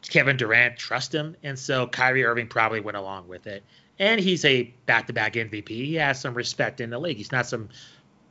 Kevin 0.09 0.36
Durant 0.36 0.76
trusts 0.76 1.14
him, 1.14 1.36
and 1.43 1.59
so 1.59 1.86
Kyrie 1.86 2.24
Irving 2.24 2.49
probably 2.49 2.80
went 2.80 2.97
along 2.97 3.28
with 3.28 3.47
it. 3.47 3.62
And 3.99 4.20
he's 4.20 4.45
a 4.45 4.64
back-to-back 4.86 5.32
MVP. 5.32 5.68
He 5.68 5.95
has 5.97 6.20
some 6.20 6.34
respect 6.34 6.80
in 6.80 6.91
the 6.91 6.99
league. 6.99 7.16
He's 7.16 7.32
not 7.32 7.47
some. 7.47 7.68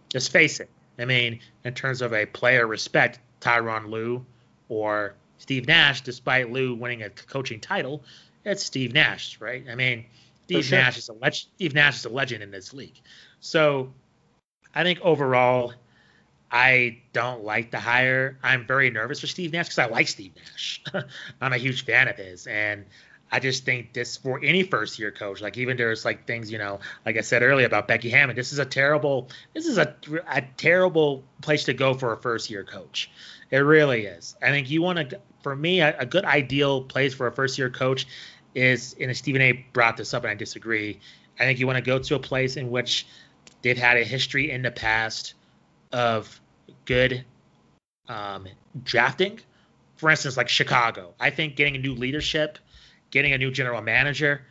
Just 0.09 0.31
face 0.31 0.59
it. 0.59 0.69
I 0.97 1.05
mean, 1.05 1.41
in 1.65 1.73
terms 1.73 2.01
of 2.01 2.13
a 2.13 2.25
player 2.25 2.65
respect, 2.65 3.19
Tyronn 3.41 3.89
Lue 3.89 4.25
or 4.69 5.15
Steve 5.37 5.67
Nash, 5.67 6.01
despite 6.01 6.51
Lue 6.51 6.73
winning 6.75 7.03
a 7.03 7.09
coaching 7.09 7.59
title, 7.59 8.03
it's 8.45 8.63
Steve 8.63 8.93
Nash, 8.93 9.39
right? 9.41 9.65
I 9.69 9.75
mean, 9.75 10.05
Steve 10.45 10.65
sure. 10.65 10.79
Nash 10.79 10.97
is 10.97 11.09
a 11.09 11.13
leg- 11.13 11.33
Steve 11.33 11.73
Nash 11.73 11.97
is 11.97 12.05
a 12.05 12.09
legend 12.09 12.41
in 12.41 12.51
this 12.51 12.73
league. 12.73 12.99
So 13.39 13.93
I 14.73 14.83
think 14.83 14.99
overall, 15.01 15.73
I 16.51 16.99
don't 17.13 17.43
like 17.43 17.71
the 17.71 17.79
hire. 17.79 18.37
I'm 18.41 18.65
very 18.65 18.89
nervous 18.89 19.19
for 19.19 19.27
Steve 19.27 19.51
Nash 19.51 19.67
because 19.67 19.79
I 19.79 19.87
like 19.87 20.07
Steve 20.07 20.33
Nash. 20.35 20.83
I'm 21.41 21.53
a 21.53 21.57
huge 21.57 21.85
fan 21.85 22.07
of 22.07 22.15
his, 22.15 22.47
and 22.47 22.85
I 23.31 23.39
just 23.39 23.65
think 23.65 23.93
this 23.93 24.15
for 24.15 24.39
any 24.41 24.63
first 24.63 24.99
year 24.99 25.11
coach, 25.11 25.41
like 25.41 25.57
even 25.57 25.75
there's 25.75 26.05
like 26.05 26.25
things, 26.25 26.51
you 26.51 26.57
know, 26.57 26.79
like 27.05 27.17
I 27.17 27.21
said 27.21 27.43
earlier 27.43 27.65
about 27.65 27.87
Becky 27.87 28.09
Hammon, 28.09 28.35
this 28.35 28.53
is 28.53 28.59
a 28.59 28.65
terrible, 28.65 29.29
this 29.53 29.65
is 29.65 29.77
a, 29.77 29.95
a 30.29 30.41
terrible 30.55 31.23
place 31.41 31.65
to 31.65 31.73
go 31.73 31.93
for 31.93 32.13
a 32.13 32.17
first 32.17 32.49
year 32.49 32.63
coach. 32.63 33.11
It 33.51 33.57
really 33.57 34.05
is. 34.05 34.35
I 34.41 34.49
think 34.49 34.69
you 34.69 34.81
want 34.81 35.09
to, 35.09 35.19
for 35.43 35.55
me, 35.55 35.81
a, 35.81 35.97
a 35.99 36.05
good 36.05 36.23
ideal 36.23 36.81
place 36.81 37.13
for 37.13 37.27
a 37.27 37.31
first 37.31 37.57
year 37.57 37.69
coach 37.69 38.07
is, 38.55 38.95
and 38.99 39.15
Stephen 39.15 39.41
A. 39.41 39.65
brought 39.73 39.97
this 39.97 40.13
up, 40.13 40.23
and 40.23 40.31
I 40.31 40.35
disagree. 40.35 40.99
I 41.39 41.43
think 41.43 41.59
you 41.59 41.67
want 41.67 41.77
to 41.77 41.83
go 41.83 41.99
to 41.99 42.15
a 42.15 42.19
place 42.19 42.57
in 42.57 42.71
which 42.71 43.05
they've 43.61 43.77
had 43.77 43.97
a 43.97 44.03
history 44.03 44.51
in 44.51 44.61
the 44.61 44.71
past 44.71 45.33
of 45.91 46.39
good 46.85 47.23
um, 48.07 48.47
drafting. 48.83 49.39
For 49.97 50.09
instance, 50.09 50.37
like 50.37 50.49
Chicago. 50.49 51.13
I 51.19 51.31
think 51.31 51.55
getting 51.55 51.75
a 51.75 51.79
new 51.79 51.95
leadership, 51.95 52.59
getting 53.09 53.33
a 53.33 53.37
new 53.37 53.51
general 53.51 53.81
manager, 53.81 54.41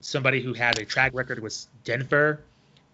somebody 0.00 0.42
who 0.42 0.52
has 0.52 0.78
a 0.78 0.84
track 0.84 1.12
record 1.14 1.38
with 1.38 1.66
Denver 1.84 2.40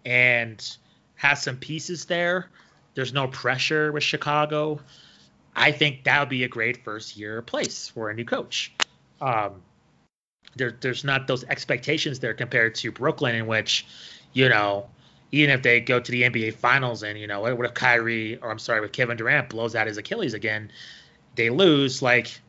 and 0.05 0.77
has 1.15 1.41
some 1.41 1.57
pieces 1.57 2.05
there. 2.05 2.47
There's 2.93 3.13
no 3.13 3.27
pressure 3.27 3.91
with 3.91 4.03
Chicago. 4.03 4.79
I 5.55 5.71
think 5.71 6.05
that 6.05 6.19
would 6.21 6.29
be 6.29 6.43
a 6.43 6.47
great 6.47 6.83
first 6.83 7.17
year 7.17 7.41
place 7.41 7.89
for 7.89 8.09
a 8.09 8.13
new 8.13 8.25
coach. 8.25 8.73
Um, 9.19 9.61
there, 10.55 10.71
there's 10.79 11.03
not 11.03 11.27
those 11.27 11.43
expectations 11.43 12.19
there 12.19 12.33
compared 12.33 12.75
to 12.75 12.91
Brooklyn, 12.91 13.35
in 13.35 13.47
which, 13.47 13.85
you 14.33 14.47
know, 14.47 14.89
even 15.31 15.49
if 15.49 15.61
they 15.61 15.79
go 15.79 15.99
to 15.99 16.11
the 16.11 16.23
NBA 16.23 16.55
Finals 16.55 17.03
and 17.03 17.19
you 17.19 17.27
know 17.27 17.41
what 17.41 17.65
if 17.65 17.73
Kyrie 17.73 18.37
or 18.37 18.51
I'm 18.51 18.59
sorry, 18.59 18.81
with 18.81 18.91
Kevin 18.91 19.17
Durant 19.17 19.49
blows 19.49 19.75
out 19.75 19.87
his 19.87 19.97
Achilles 19.97 20.33
again, 20.33 20.71
they 21.35 21.49
lose. 21.49 22.01
Like 22.01 22.39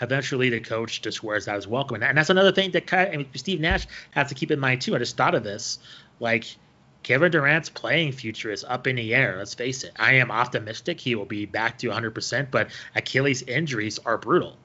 eventually 0.00 0.50
the 0.50 0.60
coach 0.60 1.02
just 1.02 1.22
wears 1.22 1.48
out 1.48 1.56
his 1.56 1.66
welcome, 1.66 2.02
and 2.02 2.16
that's 2.16 2.30
another 2.30 2.52
thing 2.52 2.70
that 2.72 2.92
I 2.92 3.16
mean, 3.16 3.28
Steve 3.34 3.60
Nash 3.60 3.86
has 4.12 4.28
to 4.28 4.34
keep 4.34 4.50
in 4.50 4.60
mind 4.60 4.80
too. 4.80 4.94
I 4.94 4.98
just 4.98 5.16
thought 5.16 5.34
of 5.34 5.44
this, 5.44 5.78
like. 6.20 6.56
Kevin 7.04 7.30
Durant's 7.30 7.70
playing 7.70 8.10
future 8.12 8.50
is 8.50 8.64
up 8.64 8.86
in 8.88 8.96
the 8.96 9.14
air. 9.14 9.36
Let's 9.38 9.54
face 9.54 9.84
it. 9.84 9.92
I 9.96 10.14
am 10.14 10.32
optimistic 10.32 10.98
he 11.00 11.14
will 11.14 11.24
be 11.24 11.46
back 11.46 11.78
to 11.78 11.88
100%, 11.88 12.50
but 12.50 12.70
Achilles 12.96 13.40
injuries 13.42 14.00
are 14.00 14.18
brutal. 14.18 14.56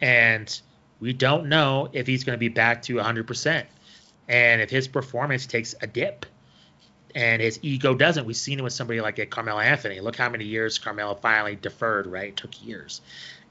And 0.00 0.60
we 1.00 1.14
don't 1.14 1.48
know 1.48 1.88
if 1.92 2.06
he's 2.06 2.24
going 2.24 2.36
to 2.36 2.38
be 2.38 2.50
back 2.50 2.82
to 2.82 2.96
100%. 2.96 3.64
And 4.28 4.60
if 4.60 4.68
his 4.70 4.86
performance 4.86 5.46
takes 5.46 5.74
a 5.80 5.86
dip, 5.86 6.26
and 7.14 7.42
his 7.42 7.58
ego 7.62 7.94
doesn't. 7.94 8.24
We've 8.24 8.36
seen 8.36 8.58
it 8.58 8.62
with 8.62 8.72
somebody 8.72 9.00
like 9.00 9.30
Carmelo 9.30 9.60
Anthony. 9.60 10.00
Look 10.00 10.16
how 10.16 10.28
many 10.28 10.44
years 10.44 10.78
Carmelo 10.78 11.14
finally 11.14 11.56
deferred, 11.56 12.06
right? 12.06 12.28
It 12.28 12.36
took 12.36 12.64
years. 12.64 13.00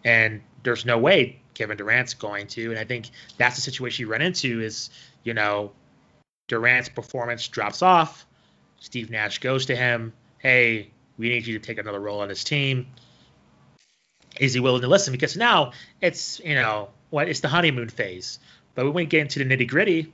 And 0.04 0.42
there's 0.64 0.86
no 0.86 0.98
way 0.98 1.40
Kevin 1.54 1.78
Durant's 1.78 2.14
going 2.14 2.48
to. 2.48 2.72
And 2.72 2.80
I 2.80 2.86
think 2.86 3.10
that's 3.38 3.56
the 3.56 3.62
situation 3.62 4.04
you 4.04 4.12
run 4.12 4.22
into 4.22 4.62
is, 4.62 4.90
you 5.24 5.34
know, 5.34 5.72
Durant's 6.48 6.90
performance 6.90 7.48
drops 7.48 7.82
off. 7.82 8.26
Steve 8.80 9.12
Nash 9.12 9.40
goes 9.40 9.68
to 9.68 9.76
him, 9.76 10.14
hey, 10.40 10.90
we 11.18 11.30
need 11.30 11.46
you 11.46 11.60
to 11.60 11.66
take 11.66 11.78
another 11.78 12.00
role 12.00 12.22
on 12.22 12.28
this 12.28 12.44
team. 12.44 12.88
Is 14.40 14.54
he 14.54 14.60
willing 14.60 14.82
to 14.82 14.88
listen? 14.88 15.12
Because 15.12 15.38
now 15.38 15.74
it's, 16.02 16.40
you 16.40 16.56
know, 16.56 16.90
what 17.10 17.30
it's 17.30 17.42
the 17.42 17.48
honeymoon 17.48 17.90
phase. 17.90 18.40
But 18.74 18.86
we 18.86 18.92
we 18.92 19.06
get 19.06 19.22
into 19.22 19.44
the 19.44 19.46
nitty 19.46 19.68
gritty, 19.68 20.12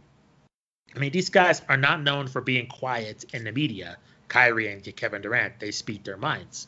I 0.96 1.00
mean, 1.00 1.12
these 1.12 1.30
guys 1.30 1.62
are 1.70 1.78
not 1.78 2.02
known 2.02 2.28
for 2.28 2.42
being 2.42 2.68
quiet 2.68 3.26
in 3.34 3.44
the 3.44 3.52
media. 3.52 3.98
Kyrie 4.28 4.72
and 4.72 4.84
Kevin 4.96 5.22
Durant, 5.22 5.60
they 5.60 5.72
speak 5.72 6.04
their 6.04 6.18
minds. 6.18 6.68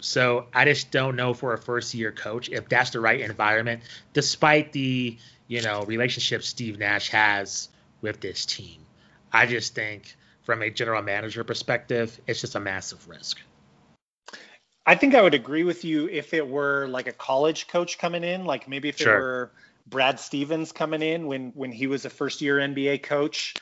So 0.00 0.46
I 0.54 0.64
just 0.64 0.90
don't 0.90 1.16
know 1.16 1.34
for 1.34 1.54
a 1.54 1.58
first 1.58 1.94
year 1.94 2.12
coach 2.12 2.48
if 2.48 2.68
that's 2.68 2.90
the 2.90 3.00
right 3.00 3.20
environment, 3.20 3.82
despite 4.12 4.72
the, 4.72 5.16
you 5.48 5.62
know, 5.62 5.82
relationship 5.82 6.42
Steve 6.42 6.78
Nash 6.78 7.10
has 7.10 7.68
with 8.00 8.20
this 8.20 8.46
team. 8.46 8.84
I 9.32 9.46
just 9.46 9.74
think 9.74 10.14
from 10.42 10.62
a 10.62 10.70
general 10.70 11.02
manager 11.02 11.44
perspective, 11.44 12.18
it's 12.26 12.40
just 12.40 12.54
a 12.54 12.60
massive 12.60 13.08
risk. 13.08 13.40
I 14.86 14.94
think 14.94 15.14
I 15.14 15.20
would 15.20 15.34
agree 15.34 15.64
with 15.64 15.84
you 15.84 16.08
if 16.08 16.32
it 16.32 16.48
were 16.48 16.86
like 16.88 17.08
a 17.08 17.12
college 17.12 17.68
coach 17.68 17.98
coming 17.98 18.24
in, 18.24 18.46
like 18.46 18.68
maybe 18.68 18.88
if 18.88 18.96
sure. 18.96 19.14
it 19.14 19.20
were 19.20 19.50
Brad 19.88 20.20
Stevens 20.20 20.72
coming 20.72 21.02
in 21.02 21.26
when 21.26 21.52
when 21.54 21.72
he 21.72 21.86
was 21.86 22.04
a 22.04 22.10
first 22.10 22.40
year 22.40 22.56
NBA 22.56 23.02
coach. 23.02 23.54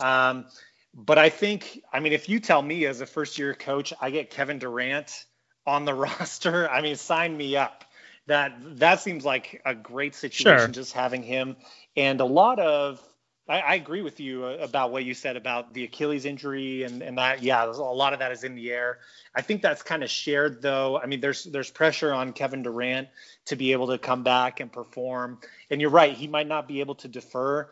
Um, 0.00 0.46
but 0.94 1.18
I 1.18 1.28
think, 1.28 1.82
I 1.92 2.00
mean, 2.00 2.12
if 2.12 2.28
you 2.28 2.38
tell 2.38 2.62
me 2.62 2.86
as 2.86 3.00
a 3.00 3.06
first 3.06 3.38
year 3.38 3.52
coach, 3.54 3.92
I 4.00 4.10
get 4.10 4.30
Kevin 4.30 4.58
Durant 4.58 5.24
on 5.66 5.84
the 5.84 5.94
roster, 6.04 6.70
I 6.70 6.82
mean, 6.82 6.96
sign 6.96 7.36
me 7.36 7.56
up. 7.56 7.84
That 8.26 8.78
that 8.78 9.00
seems 9.00 9.24
like 9.24 9.60
a 9.66 9.74
great 9.74 10.14
situation, 10.14 10.58
sure. 10.58 10.68
just 10.68 10.94
having 10.94 11.22
him. 11.22 11.56
And 11.94 12.20
a 12.20 12.24
lot 12.24 12.58
of, 12.58 13.00
I, 13.48 13.60
I, 13.60 13.74
agree 13.74 14.00
with 14.00 14.20
you 14.20 14.46
about 14.46 14.90
what 14.90 15.04
you 15.04 15.12
said 15.12 15.36
about 15.36 15.74
the 15.74 15.84
Achilles 15.84 16.24
injury 16.24 16.84
and 16.84 17.02
and 17.02 17.18
that. 17.18 17.42
Yeah, 17.42 17.64
a 17.64 17.68
lot 17.68 18.12
of 18.12 18.20
that 18.20 18.32
is 18.32 18.42
in 18.42 18.54
the 18.54 18.70
air. 18.70 18.98
I 19.34 19.42
think 19.42 19.60
that's 19.60 19.82
kind 19.82 20.02
of 20.02 20.10
shared 20.10 20.62
though. 20.62 20.98
I 20.98 21.06
mean, 21.06 21.20
there's 21.20 21.44
there's 21.44 21.70
pressure 21.70 22.12
on 22.12 22.32
Kevin 22.32 22.62
Durant 22.62 23.08
to 23.46 23.56
be 23.56 23.72
able 23.72 23.88
to 23.88 23.98
come 23.98 24.22
back 24.22 24.60
and 24.60 24.72
perform. 24.72 25.38
And 25.70 25.80
you're 25.80 25.90
right, 25.90 26.14
he 26.14 26.26
might 26.26 26.46
not 26.46 26.66
be 26.66 26.80
able 26.80 26.94
to 26.96 27.08
defer. 27.08 27.68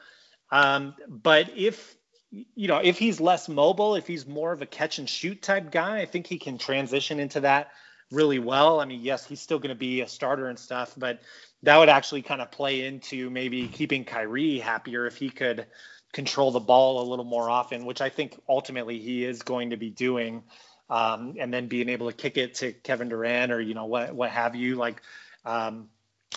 Um, 0.50 0.94
but 1.08 1.50
if 1.56 1.96
you 2.30 2.68
know, 2.68 2.78
if 2.78 2.98
he's 2.98 3.20
less 3.20 3.48
mobile, 3.48 3.94
if 3.94 4.06
he's 4.06 4.26
more 4.26 4.52
of 4.52 4.62
a 4.62 4.66
catch 4.66 4.98
and 4.98 5.08
shoot 5.08 5.40
type 5.42 5.70
guy, 5.70 6.00
I 6.00 6.06
think 6.06 6.26
he 6.26 6.38
can 6.38 6.58
transition 6.58 7.18
into 7.18 7.40
that 7.40 7.70
really 8.10 8.38
well. 8.38 8.80
I 8.80 8.84
mean, 8.84 9.00
yes, 9.00 9.26
he's 9.26 9.40
still 9.40 9.58
going 9.58 9.70
to 9.70 9.74
be 9.74 10.02
a 10.02 10.08
starter 10.08 10.48
and 10.48 10.58
stuff, 10.58 10.94
but 10.96 11.20
that 11.62 11.76
would 11.76 11.88
actually 11.88 12.22
kind 12.22 12.40
of 12.40 12.50
play 12.50 12.84
into 12.84 13.30
maybe 13.30 13.68
keeping 13.68 14.04
Kyrie 14.04 14.58
happier 14.58 15.06
if 15.06 15.16
he 15.16 15.30
could 15.30 15.66
control 16.12 16.50
the 16.50 16.60
ball 16.60 17.02
a 17.02 17.06
little 17.08 17.24
more 17.24 17.48
often, 17.48 17.84
which 17.84 18.00
I 18.00 18.08
think 18.08 18.38
ultimately 18.48 18.98
he 18.98 19.24
is 19.24 19.42
going 19.42 19.70
to 19.70 19.76
be 19.76 19.90
doing. 19.90 20.42
Um, 20.90 21.36
and 21.38 21.52
then 21.54 21.68
being 21.68 21.88
able 21.88 22.10
to 22.10 22.16
kick 22.16 22.36
it 22.36 22.56
to 22.56 22.72
Kevin 22.72 23.08
Durant 23.08 23.50
or 23.50 23.60
you 23.60 23.72
know 23.72 23.86
what 23.86 24.14
what 24.14 24.30
have 24.30 24.54
you 24.54 24.76
like 24.76 25.00
um, 25.46 25.88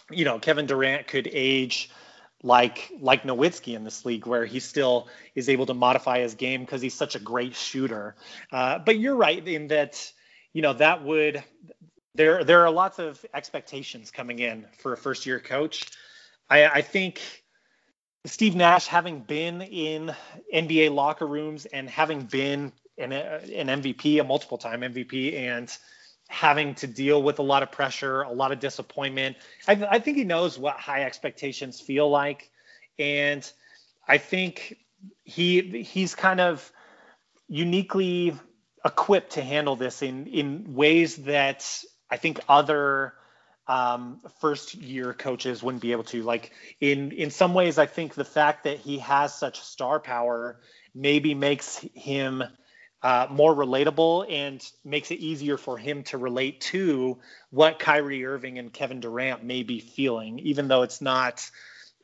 you 0.09 0.23
know 0.23 0.39
Kevin 0.39 0.65
Durant 0.65 1.07
could 1.07 1.27
age 1.29 1.89
like 2.43 2.91
like 2.99 3.23
Nowitzki 3.23 3.75
in 3.75 3.83
this 3.83 4.05
league, 4.05 4.27
where 4.27 4.45
he 4.45 4.59
still 4.59 5.09
is 5.33 5.49
able 5.49 5.65
to 5.65 5.73
modify 5.73 6.19
his 6.19 6.35
game 6.35 6.61
because 6.61 6.81
he's 6.81 6.93
such 6.93 7.15
a 7.15 7.19
great 7.19 7.55
shooter. 7.55 8.15
Uh, 8.51 8.79
but 8.79 8.97
you're 8.97 9.15
right 9.15 9.45
in 9.45 9.67
that 9.67 10.11
you 10.53 10.61
know 10.61 10.73
that 10.73 11.03
would 11.03 11.43
there 12.15 12.43
there 12.43 12.63
are 12.63 12.71
lots 12.71 12.99
of 12.99 13.23
expectations 13.33 14.11
coming 14.11 14.39
in 14.39 14.65
for 14.79 14.93
a 14.93 14.97
first 14.97 15.25
year 15.25 15.39
coach. 15.39 15.91
I, 16.49 16.65
I 16.65 16.81
think 16.81 17.21
Steve 18.25 18.55
Nash, 18.55 18.87
having 18.87 19.19
been 19.19 19.61
in 19.61 20.15
NBA 20.53 20.93
locker 20.93 21.27
rooms 21.27 21.65
and 21.65 21.89
having 21.89 22.21
been 22.21 22.71
an, 22.97 23.11
an 23.11 23.81
MVP, 23.81 24.19
a 24.19 24.23
multiple 24.23 24.57
time 24.57 24.81
MVP, 24.81 25.35
and 25.35 25.75
having 26.27 26.73
to 26.75 26.87
deal 26.87 27.21
with 27.21 27.39
a 27.39 27.43
lot 27.43 27.61
of 27.61 27.71
pressure, 27.71 28.23
a 28.23 28.31
lot 28.31 28.51
of 28.51 28.59
disappointment. 28.59 29.37
I, 29.67 29.87
I 29.91 29.99
think 29.99 30.17
he 30.17 30.23
knows 30.23 30.57
what 30.57 30.75
high 30.75 31.03
expectations 31.03 31.79
feel 31.79 32.09
like, 32.09 32.49
and 32.97 33.49
I 34.07 34.17
think 34.17 34.77
he 35.23 35.83
he's 35.83 36.15
kind 36.15 36.39
of 36.39 36.71
uniquely 37.47 38.33
equipped 38.83 39.33
to 39.33 39.41
handle 39.41 39.75
this 39.75 40.01
in 40.01 40.27
in 40.27 40.73
ways 40.73 41.17
that 41.17 41.83
I 42.09 42.17
think 42.17 42.39
other 42.47 43.13
um, 43.67 44.21
first 44.39 44.75
year 44.75 45.13
coaches 45.13 45.63
wouldn't 45.63 45.81
be 45.81 45.91
able 45.91 46.03
to. 46.05 46.21
Like 46.21 46.51
in 46.79 47.11
in 47.11 47.31
some 47.31 47.53
ways, 47.53 47.77
I 47.77 47.85
think 47.85 48.13
the 48.13 48.25
fact 48.25 48.65
that 48.65 48.79
he 48.79 48.99
has 48.99 49.33
such 49.33 49.59
star 49.61 49.99
power 49.99 50.59
maybe 50.93 51.33
makes 51.33 51.77
him 51.93 52.43
uh, 53.01 53.27
more 53.29 53.53
relatable 53.53 54.31
and 54.31 54.63
makes 54.83 55.11
it 55.11 55.15
easier 55.15 55.57
for 55.57 55.77
him 55.77 56.03
to 56.03 56.17
relate 56.17 56.61
to 56.61 57.17
what 57.49 57.79
Kyrie 57.79 58.25
Irving 58.25 58.57
and 58.59 58.71
Kevin 58.71 58.99
Durant 58.99 59.43
may 59.43 59.63
be 59.63 59.79
feeling, 59.79 60.39
even 60.39 60.67
though 60.67 60.83
it's 60.83 61.01
not 61.01 61.49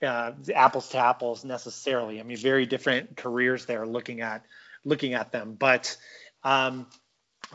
uh, 0.02 0.32
apples 0.54 0.90
to 0.90 0.98
apples 0.98 1.46
necessarily. 1.46 2.20
I 2.20 2.24
mean, 2.24 2.38
very 2.38 2.66
different 2.66 3.18
careers 3.18 3.66
there 3.66 3.86
looking 3.86 4.22
at 4.22 4.44
looking 4.84 5.14
at 5.14 5.32
them, 5.32 5.56
but. 5.58 5.96
Um, 6.44 6.88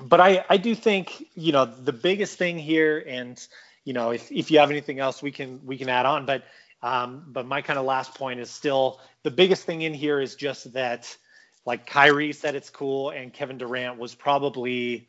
but 0.01 0.21
I, 0.21 0.45
I 0.49 0.57
do 0.57 0.75
think 0.75 1.27
you 1.35 1.53
know 1.53 1.65
the 1.65 1.93
biggest 1.93 2.39
thing 2.39 2.59
here, 2.59 3.03
and 3.07 3.45
you 3.85 3.93
know 3.93 4.11
if, 4.11 4.31
if 4.31 4.51
you 4.51 4.59
have 4.59 4.71
anything 4.71 4.99
else, 4.99 5.23
we 5.23 5.31
can 5.31 5.61
we 5.65 5.79
can 5.79 5.89
add 5.89 6.07
on. 6.07 6.27
But 6.27 6.45
um, 6.83 7.25
but 7.29 7.47
my 7.47 7.63
kind 7.63 7.79
of 7.79 7.85
last 7.85 8.15
point 8.15 8.41
is 8.41 8.51
still 8.51 9.01
the 9.23 9.31
biggest 9.31 9.65
thing 9.65 9.83
in 9.83 9.95
here 9.95 10.21
is 10.21 10.37
just 10.37 10.73
that 10.75 11.17
like 11.65 11.87
Kyrie 11.87 12.33
said 12.33 12.55
it's 12.55 12.71
cool, 12.71 13.11
and 13.11 13.33
Kevin 13.33 13.59
Durant 13.59 13.99
was 13.99 14.15
probably 14.15 15.09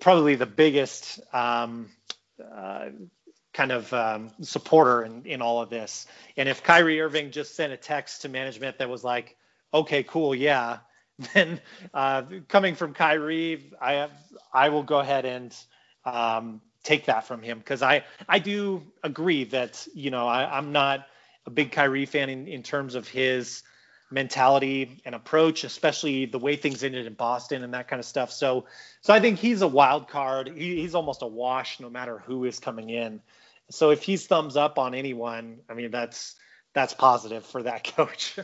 probably 0.00 0.34
the 0.34 0.46
biggest 0.46 1.20
um, 1.32 1.88
uh, 2.42 2.88
kind 3.52 3.72
of 3.72 3.92
um, 3.92 4.30
supporter 4.42 5.04
in, 5.04 5.24
in 5.24 5.42
all 5.42 5.62
of 5.62 5.70
this. 5.70 6.06
And 6.36 6.48
if 6.48 6.62
Kyrie 6.62 7.00
Irving 7.00 7.30
just 7.30 7.54
sent 7.54 7.72
a 7.72 7.76
text 7.76 8.22
to 8.22 8.28
management 8.28 8.78
that 8.78 8.88
was 8.88 9.04
like, 9.04 9.36
"Okay, 9.72 10.02
cool, 10.02 10.34
yeah," 10.34 10.78
then 11.34 11.60
uh, 11.92 12.22
coming 12.48 12.74
from 12.74 12.94
Kyrie, 12.94 13.72
I 13.80 13.92
have 13.94 14.12
I 14.52 14.68
will 14.70 14.82
go 14.82 15.00
ahead 15.00 15.24
and 15.24 15.56
um, 16.04 16.60
take 16.82 17.06
that 17.06 17.26
from 17.26 17.42
him 17.42 17.58
because 17.58 17.82
I 17.82 18.04
I 18.28 18.38
do 18.38 18.82
agree 19.02 19.44
that 19.44 19.86
you 19.94 20.10
know 20.10 20.26
I, 20.26 20.56
I'm 20.56 20.72
not 20.72 21.06
a 21.46 21.50
big 21.50 21.72
Kyrie 21.72 22.06
fan 22.06 22.28
in, 22.30 22.46
in 22.48 22.62
terms 22.62 22.94
of 22.94 23.08
his 23.08 23.62
mentality 24.10 25.00
and 25.04 25.14
approach, 25.14 25.64
especially 25.64 26.26
the 26.26 26.38
way 26.38 26.56
things 26.56 26.82
ended 26.82 27.06
in 27.06 27.14
Boston 27.14 27.62
and 27.62 27.74
that 27.74 27.88
kind 27.88 28.00
of 28.00 28.06
stuff. 28.06 28.32
So, 28.32 28.66
so 29.02 29.14
I 29.14 29.20
think 29.20 29.38
he's 29.38 29.62
a 29.62 29.68
wild 29.68 30.08
card. 30.08 30.48
He, 30.48 30.80
he's 30.80 30.94
almost 30.94 31.22
a 31.22 31.26
wash 31.26 31.78
no 31.78 31.88
matter 31.88 32.18
who 32.18 32.44
is 32.44 32.58
coming 32.58 32.90
in. 32.90 33.20
So 33.70 33.90
if 33.90 34.02
he's 34.02 34.26
thumbs 34.26 34.56
up 34.56 34.78
on 34.78 34.94
anyone, 34.94 35.60
I 35.68 35.74
mean 35.74 35.90
that's 35.90 36.34
that's 36.74 36.94
positive 36.94 37.46
for 37.46 37.62
that 37.62 37.84
coach. 37.96 38.36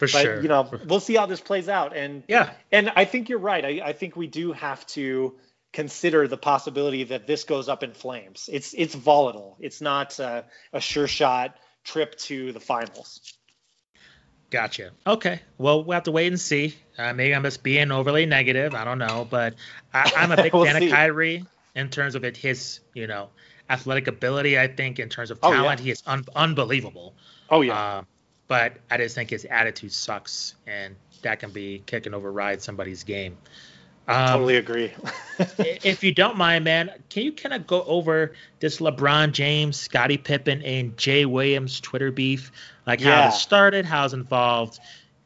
For 0.00 0.08
but, 0.10 0.22
sure. 0.22 0.40
You 0.40 0.48
know, 0.48 0.70
we'll 0.86 0.98
see 0.98 1.14
how 1.14 1.26
this 1.26 1.42
plays 1.42 1.68
out. 1.68 1.94
And 1.94 2.22
yeah, 2.26 2.54
and 2.72 2.90
I 2.96 3.04
think 3.04 3.28
you're 3.28 3.38
right. 3.38 3.62
I, 3.62 3.80
I 3.84 3.92
think 3.92 4.16
we 4.16 4.26
do 4.26 4.52
have 4.52 4.86
to 4.88 5.34
consider 5.74 6.26
the 6.26 6.38
possibility 6.38 7.04
that 7.04 7.26
this 7.26 7.44
goes 7.44 7.68
up 7.68 7.82
in 7.82 7.92
flames. 7.92 8.48
It's 8.50 8.72
it's 8.72 8.94
volatile. 8.94 9.58
It's 9.60 9.82
not 9.82 10.18
a, 10.18 10.46
a 10.72 10.80
sure 10.80 11.06
shot 11.06 11.54
trip 11.84 12.16
to 12.20 12.52
the 12.52 12.60
finals. 12.60 13.34
Gotcha. 14.48 14.90
Okay. 15.06 15.40
Well, 15.58 15.84
we'll 15.84 15.94
have 15.94 16.04
to 16.04 16.12
wait 16.12 16.28
and 16.28 16.40
see. 16.40 16.74
Uh, 16.96 17.12
maybe 17.12 17.34
I'm 17.34 17.42
just 17.42 17.62
being 17.62 17.92
overly 17.92 18.24
negative. 18.24 18.74
I 18.74 18.84
don't 18.84 18.98
know, 18.98 19.28
but 19.30 19.54
I, 19.92 20.10
am 20.16 20.32
a 20.32 20.36
big 20.42 20.54
we'll 20.54 20.64
fan 20.64 20.80
see. 20.80 20.86
of 20.86 20.92
Kyrie 20.92 21.44
in 21.76 21.90
terms 21.90 22.14
of 22.14 22.24
it, 22.24 22.38
his, 22.38 22.80
you 22.94 23.06
know, 23.06 23.28
athletic 23.68 24.08
ability. 24.08 24.58
I 24.58 24.66
think 24.66 24.98
in 24.98 25.10
terms 25.10 25.30
of 25.30 25.40
talent, 25.40 25.60
oh, 25.60 25.64
yeah. 25.64 25.76
he 25.76 25.90
is 25.90 26.02
un- 26.06 26.24
unbelievable. 26.34 27.14
Oh 27.50 27.60
yeah. 27.60 27.78
Uh, 27.78 28.02
but 28.50 28.72
I 28.90 28.96
just 28.96 29.14
think 29.14 29.30
his 29.30 29.44
attitude 29.44 29.92
sucks, 29.92 30.56
and 30.66 30.96
that 31.22 31.38
can 31.38 31.52
be 31.52 31.84
kicking 31.86 32.14
over 32.14 32.32
ride 32.32 32.60
somebody's 32.60 33.04
game. 33.04 33.38
Um, 34.08 34.26
totally 34.26 34.56
agree. 34.56 34.92
if 35.38 36.02
you 36.02 36.12
don't 36.12 36.36
mind, 36.36 36.64
man, 36.64 36.90
can 37.10 37.22
you 37.22 37.32
kind 37.32 37.54
of 37.54 37.68
go 37.68 37.84
over 37.84 38.32
this 38.58 38.78
LeBron 38.80 39.30
James, 39.30 39.76
Scottie 39.76 40.18
Pippen, 40.18 40.62
and 40.62 40.96
Jay 40.96 41.26
Williams 41.26 41.78
Twitter 41.78 42.10
beef? 42.10 42.50
Like 42.88 43.00
yeah. 43.00 43.22
how 43.22 43.28
it 43.28 43.34
started, 43.34 43.84
how 43.86 44.04
it's 44.04 44.14
involved, 44.14 44.80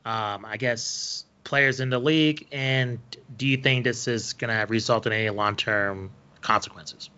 um, 0.05 0.45
I 0.45 0.59
guess, 0.59 1.25
players 1.45 1.81
in 1.81 1.89
the 1.89 1.99
league, 1.99 2.47
and 2.53 2.99
do 3.39 3.47
you 3.47 3.57
think 3.57 3.85
this 3.85 4.07
is 4.07 4.35
going 4.35 4.55
to 4.55 4.67
result 4.67 5.07
in 5.07 5.15
any 5.15 5.31
long 5.31 5.57
term 5.57 6.11
consequences? 6.43 7.09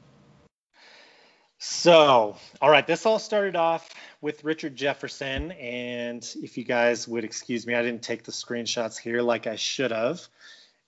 So, 1.58 2.36
all 2.60 2.70
right, 2.70 2.86
this 2.86 3.06
all 3.06 3.18
started 3.18 3.56
off 3.56 3.92
with 4.20 4.44
Richard 4.44 4.76
Jefferson. 4.76 5.52
And 5.52 6.28
if 6.42 6.56
you 6.58 6.64
guys 6.64 7.06
would 7.06 7.24
excuse 7.24 7.66
me, 7.66 7.74
I 7.74 7.82
didn't 7.82 8.02
take 8.02 8.24
the 8.24 8.32
screenshots 8.32 8.98
here 8.98 9.22
like 9.22 9.46
I 9.46 9.56
should 9.56 9.90
have. 9.90 10.26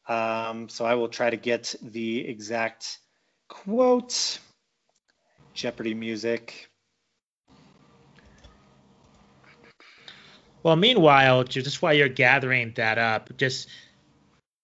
Um, 0.09 0.69
so 0.69 0.85
I 0.85 0.95
will 0.95 1.09
try 1.09 1.31
to 1.31 1.37
get 1.37 1.75
the 1.83 2.27
exact 2.27 2.99
quote. 3.49 4.39
Jeopardy 5.55 5.95
music. 5.95 6.71
Well, 10.63 10.77
meanwhile, 10.77 11.45
just 11.45 11.83
while 11.83 11.95
you're 11.95 12.09
gathering 12.09 12.73
that 12.77 12.99
up, 12.99 13.37
just 13.37 13.69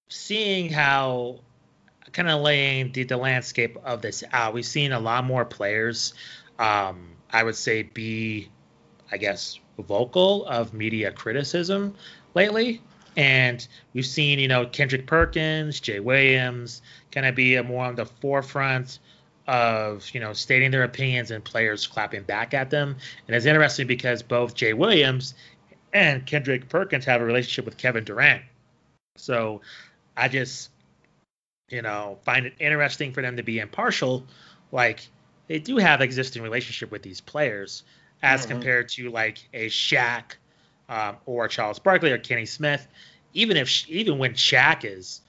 seeing 0.09 0.71
how 0.71 1.41
kind 2.15 2.31
of 2.31 2.41
laying 2.41 2.93
the, 2.93 3.03
the 3.05 3.17
landscape 3.17 3.77
of 3.85 4.01
this 4.01 4.25
out. 4.33 4.55
We've 4.55 4.65
seen 4.65 4.93
a 4.93 5.01
lot 5.01 5.25
more 5.25 5.45
players, 5.45 6.15
um, 6.59 7.17
I 7.31 7.43
would 7.43 7.57
say, 7.57 7.83
be, 7.83 8.49
I 9.11 9.17
guess, 9.17 9.59
vocal 9.79 10.47
of 10.47 10.73
media 10.75 11.13
criticism 11.13 11.95
lately. 12.35 12.81
And 13.17 13.67
we've 13.93 14.07
seen, 14.07 14.39
you 14.39 14.49
know, 14.49 14.67
Kendrick 14.67 15.07
Perkins, 15.07 15.79
Jay 15.81 16.01
Williams 16.01 16.83
kind 17.13 17.27
of 17.27 17.35
be 17.35 17.61
more 17.63 17.85
on 17.85 17.95
the 17.95 18.07
forefront 18.07 18.99
of, 19.47 20.09
you 20.13 20.21
know, 20.21 20.33
stating 20.33 20.71
their 20.71 20.83
opinions 20.83 21.31
and 21.31 21.45
players 21.45 21.87
clapping 21.87 22.23
back 22.23 22.55
at 22.55 22.71
them. 22.71 22.97
And 23.27 23.37
it's 23.37 23.47
interesting 23.47 23.87
because 23.87 24.23
both 24.23 24.55
Jay 24.55 24.73
Williams 24.73 25.35
and 25.93 26.27
Kendrick 26.27 26.69
Perkins 26.69 27.05
have 27.05 27.21
a 27.21 27.25
relationship 27.25 27.65
with 27.65 27.77
Kevin 27.77 28.05
Durant. 28.05 28.43
So 29.17 29.61
I 30.17 30.27
just 30.27 30.71
you 31.71 31.83
know, 31.83 32.19
find 32.25 32.47
it 32.47 32.55
interesting 32.59 33.13
for 33.13 33.23
them 33.23 33.37
to 33.37 33.43
be 33.43 33.59
impartial. 33.59 34.25
Like 34.73 35.09
they 35.49 35.59
do 35.59 35.77
have 35.79 36.01
existing 36.01 36.43
relationship 36.43 36.91
with 36.91 37.03
these 37.03 37.21
players 37.21 37.83
as 38.25 38.41
mm-hmm. 38.41 38.53
compared 38.53 38.89
to 38.89 39.11
like 39.11 39.47
a 39.53 39.67
Shaq 39.67 40.37
um, 40.89 41.19
or 41.27 41.47
Charles 41.47 41.79
Barkley 41.79 42.11
or 42.11 42.19
Kenny 42.19 42.47
Smith. 42.47 42.89
Even 43.35 43.57
if 43.57 43.89
even 43.89 44.19
when 44.19 44.33
Shaq 44.33 44.85
is, 44.85 45.21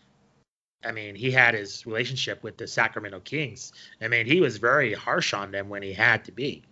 I 0.84 0.92
mean, 0.92 1.16
he 1.16 1.30
had 1.30 1.54
his 1.54 1.86
relationship 1.86 2.42
with 2.42 2.58
the 2.58 2.68
Sacramento 2.68 3.20
Kings. 3.20 3.74
I 4.02 4.08
mean, 4.08 4.26
he 4.26 4.40
was 4.40 4.58
very 4.58 4.94
harsh 4.94 5.34
on 5.34 5.52
them 5.52 5.70
when 5.70 5.82
he 5.82 5.92
had 5.92 6.26
to 6.26 6.32
be. 6.32 6.64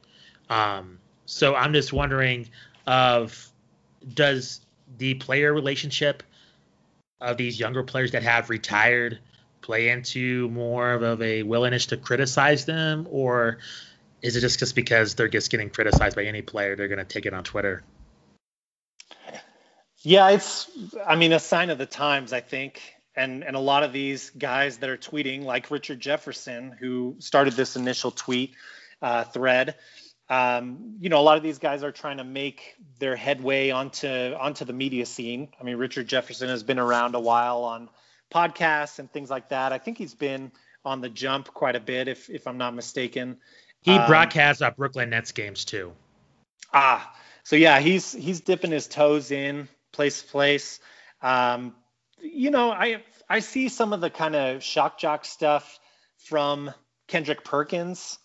Um, 0.50 1.00
so 1.26 1.56
I'm 1.56 1.74
just 1.74 1.92
wondering, 1.92 2.48
of 2.88 3.50
does 4.14 4.62
the 4.98 5.16
player 5.16 5.54
relationship 5.54 6.24
of 7.20 7.38
these 7.38 7.60
younger 7.60 7.84
players 7.84 8.12
that 8.12 8.24
have 8.24 8.50
retired 8.50 9.20
play 9.62 9.90
into 9.90 10.50
more 10.50 10.92
of 10.92 11.22
a 11.22 11.44
willingness 11.44 11.88
to 11.88 11.98
criticize 11.98 12.66
them, 12.66 13.08
or 13.10 13.58
is 14.24 14.38
it 14.38 14.40
just 14.40 14.58
just 14.58 14.74
because 14.74 15.16
they're 15.16 15.28
just 15.28 15.52
getting 15.52 15.70
criticized 15.70 16.16
by 16.16 16.24
any 16.24 16.42
player, 16.42 16.76
they're 16.76 16.88
going 16.88 16.98
to 16.98 17.06
take 17.06 17.26
it 17.26 17.34
on 17.34 17.44
Twitter? 17.44 17.84
Yeah, 20.00 20.30
it's 20.30 20.72
I 21.06 21.16
mean 21.16 21.34
a 21.34 21.40
sign 21.40 21.70
of 21.70 21.78
the 21.78 21.86
times, 21.86 22.34
I 22.34 22.40
think. 22.40 22.82
And 23.16 23.44
and 23.44 23.56
a 23.56 23.60
lot 23.60 23.84
of 23.84 23.94
these 23.94 24.32
guys 24.32 24.78
that 24.78 24.90
are 24.90 24.98
tweeting, 24.98 25.44
like 25.44 25.70
Richard 25.70 26.00
Jefferson, 26.00 26.76
who 26.80 27.18
started 27.20 27.54
this 27.54 27.76
initial 27.76 28.10
tweet 28.10 28.56
uh, 29.02 29.26
thread, 29.26 29.76
um, 30.30 30.96
you 31.00 31.10
know, 31.10 31.20
a 31.20 31.22
lot 31.22 31.38
of 31.38 31.44
these 31.44 31.60
guys 31.60 31.84
are 31.84 31.92
trying 31.92 32.18
to 32.18 32.24
make 32.24 32.76
their 33.00 33.16
headway 33.16 33.72
onto 33.72 34.08
onto 34.08 34.64
the 34.64 34.74
media 34.74 35.06
scene. 35.06 35.50
I 35.60 35.64
mean, 35.64 35.76
Richard 35.76 36.08
Jefferson 36.08 36.48
has 36.48 36.64
been 36.64 36.80
around 36.80 37.14
a 37.14 37.20
while 37.20 37.64
on 37.64 37.90
podcasts 38.34 39.00
and 39.00 39.12
things 39.12 39.30
like 39.30 39.50
that. 39.50 39.74
I 39.74 39.78
think 39.78 39.98
he's 39.98 40.16
been 40.16 40.52
on 40.86 41.02
the 41.02 41.10
jump 41.10 41.54
quite 41.54 41.76
a 41.76 41.82
bit, 41.82 42.08
if 42.08 42.30
if 42.30 42.48
I'm 42.48 42.58
not 42.58 42.74
mistaken. 42.74 43.38
He 43.84 43.92
um, 43.92 44.08
broadcasts 44.08 44.64
Brooklyn 44.78 45.10
Nets 45.10 45.32
games 45.32 45.66
too. 45.66 45.94
Ah, 46.74 47.16
so 47.44 47.56
yeah, 47.56 47.80
he's 47.80 48.12
he's 48.12 48.42
dipping 48.42 48.72
his 48.72 48.88
toes 48.88 49.32
in 49.32 49.68
place 49.92 50.22
to 50.22 50.28
place. 50.28 50.80
Um, 51.22 51.76
you 52.22 52.50
know, 52.50 52.72
I 52.72 53.04
I 53.30 53.40
see 53.40 53.70
some 53.70 53.94
of 53.94 54.02
the 54.02 54.10
kind 54.10 54.36
of 54.36 54.64
shock 54.64 54.98
jock 54.98 55.26
stuff 55.26 55.80
from 56.18 56.74
Kendrick 57.08 57.44
Perkins, 57.44 58.18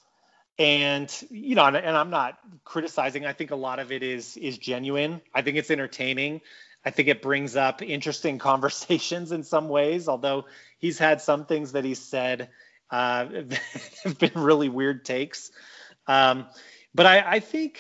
and 0.59 1.13
you 1.31 1.57
know, 1.57 1.65
and, 1.65 1.77
and 1.77 1.97
I'm 1.97 2.11
not 2.11 2.39
criticizing. 2.65 3.27
I 3.27 3.33
think 3.33 3.51
a 3.51 3.57
lot 3.57 3.81
of 3.81 3.91
it 3.91 4.03
is 4.03 4.37
is 4.37 4.57
genuine. 4.57 5.21
I 5.35 5.43
think 5.43 5.57
it's 5.57 5.71
entertaining. 5.71 6.41
I 6.85 6.91
think 6.91 7.09
it 7.09 7.21
brings 7.21 7.57
up 7.57 7.83
interesting 7.83 8.39
conversations 8.51 9.33
in 9.33 9.43
some 9.43 9.69
ways, 9.69 10.09
although 10.09 10.45
he's 10.79 10.99
had 10.99 11.21
some 11.21 11.45
things 11.45 11.73
that 11.73 11.85
he's 11.85 12.01
said 12.01 12.49
uh, 12.91 13.27
have 14.05 14.19
been 14.19 14.33
really 14.35 14.69
weird 14.69 15.05
takes. 15.05 15.51
Um, 16.07 16.47
but 16.95 17.07
I, 17.07 17.33
I, 17.33 17.41
think, 17.41 17.79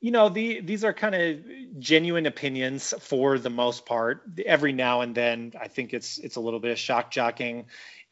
you 0.00 0.10
know, 0.10 0.28
the, 0.28 0.60
these 0.60 0.84
are 0.84 0.92
kind 0.92 1.14
of 1.14 1.38
genuine 1.78 2.26
opinions 2.26 2.94
for 3.00 3.38
the 3.38 3.50
most 3.50 3.86
part. 3.86 4.22
Every 4.44 4.72
now 4.72 5.02
and 5.02 5.14
then, 5.14 5.52
I 5.60 5.68
think 5.68 5.92
it's 5.92 6.18
it's 6.18 6.36
a 6.36 6.40
little 6.40 6.60
bit 6.60 6.72
of 6.72 6.78
shock 6.78 7.12
jocking, 7.12 7.66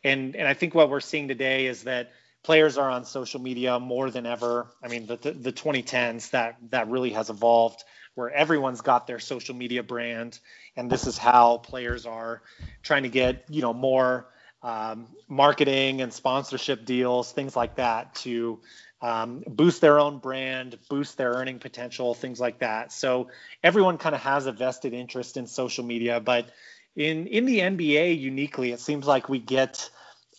and 0.05 0.37
and 0.37 0.47
I 0.47 0.55
think 0.55 0.74
what 0.74 0.91
we're 0.91 1.01
seeing 1.01 1.28
today 1.28 1.66
is 1.66 1.84
that 1.84 2.11
players 2.43 2.78
are 2.78 2.91
on 2.91 3.05
social 3.05 3.41
media 3.41 3.80
more 3.80 4.11
than 4.11 4.26
ever. 4.26 4.68
I 4.82 4.89
mean, 4.89 5.07
the 5.07 5.16
the, 5.16 5.32
the 5.32 5.53
2010s 5.53 6.30
that 6.30 6.57
that 6.70 6.89
really 6.89 7.11
has 7.11 7.30
evolved 7.30 7.82
where 8.14 8.30
everyone's 8.30 8.80
got 8.80 9.07
their 9.07 9.18
social 9.18 9.55
media 9.55 9.82
brand, 9.82 10.39
and 10.76 10.91
this 10.91 11.07
is 11.07 11.18
how 11.18 11.59
players 11.59 12.07
are 12.07 12.43
trying 12.82 13.05
to 13.05 13.09
get 13.09 13.45
you 13.49 13.62
know 13.62 13.72
more 13.72 14.28
um, 14.66 15.06
marketing 15.28 16.02
and 16.02 16.12
sponsorship 16.12 16.84
deals, 16.84 17.30
things 17.30 17.54
like 17.54 17.76
that, 17.76 18.16
to 18.16 18.58
um, 19.00 19.44
boost 19.46 19.80
their 19.80 20.00
own 20.00 20.18
brand, 20.18 20.76
boost 20.90 21.16
their 21.16 21.30
earning 21.30 21.60
potential, 21.60 22.14
things 22.14 22.40
like 22.40 22.58
that. 22.58 22.92
So 22.92 23.28
everyone 23.62 23.96
kind 23.96 24.16
of 24.16 24.20
has 24.22 24.46
a 24.46 24.52
vested 24.52 24.92
interest 24.92 25.36
in 25.36 25.46
social 25.46 25.84
media, 25.84 26.18
but 26.18 26.50
in 26.96 27.28
in 27.28 27.46
the 27.46 27.60
NBA 27.60 28.18
uniquely, 28.18 28.72
it 28.72 28.80
seems 28.80 29.06
like 29.06 29.28
we 29.28 29.38
get 29.38 29.88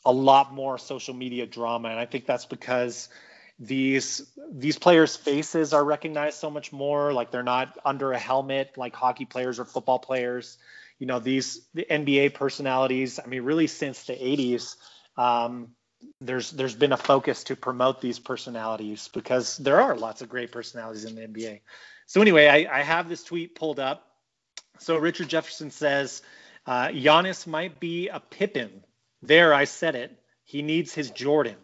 a 0.05 0.11
lot 0.11 0.53
more 0.53 0.77
social 0.77 1.13
media 1.13 1.45
drama, 1.45 1.87
and 1.87 1.99
I 1.99 2.05
think 2.05 2.25
that's 2.25 2.45
because 2.45 3.07
these 3.59 4.29
these 4.51 4.77
players' 4.77 5.15
faces 5.15 5.71
are 5.73 5.85
recognized 5.85 6.37
so 6.37 6.49
much 6.49 6.73
more. 6.73 7.13
Like 7.13 7.31
they're 7.31 7.43
not 7.43 7.77
under 7.85 8.11
a 8.11 8.19
helmet 8.19 8.73
like 8.75 8.93
hockey 8.93 9.25
players 9.25 9.57
or 9.57 9.63
football 9.63 9.99
players. 9.99 10.57
You 10.99 11.07
know, 11.07 11.19
these 11.19 11.67
the 11.73 11.85
NBA 11.89 12.33
personalities. 12.33 13.19
I 13.23 13.27
mean, 13.27 13.43
really 13.43 13.67
since 13.67 14.03
the 14.03 14.13
'80s, 14.13 14.75
um, 15.17 15.69
there's 16.21 16.51
there's 16.51 16.75
been 16.75 16.93
a 16.93 16.97
focus 16.97 17.43
to 17.45 17.55
promote 17.55 18.01
these 18.01 18.19
personalities 18.19 19.09
because 19.13 19.57
there 19.57 19.81
are 19.81 19.95
lots 19.95 20.21
of 20.21 20.29
great 20.29 20.51
personalities 20.51 21.05
in 21.05 21.15
the 21.15 21.21
NBA. 21.21 21.61
So 22.05 22.21
anyway, 22.21 22.47
I, 22.47 22.79
I 22.79 22.81
have 22.83 23.09
this 23.09 23.23
tweet 23.23 23.55
pulled 23.55 23.79
up. 23.79 24.07
So 24.79 24.97
Richard 24.97 25.27
Jefferson 25.27 25.71
says, 25.71 26.21
uh, 26.65 26.87
Giannis 26.87 27.47
might 27.47 27.79
be 27.79 28.07
a 28.07 28.19
Pippen. 28.19 28.83
There, 29.21 29.53
I 29.53 29.65
said 29.65 29.95
it. 29.95 30.17
He 30.43 30.61
needs 30.61 30.93
his 30.93 31.11
Jordan. 31.11 31.57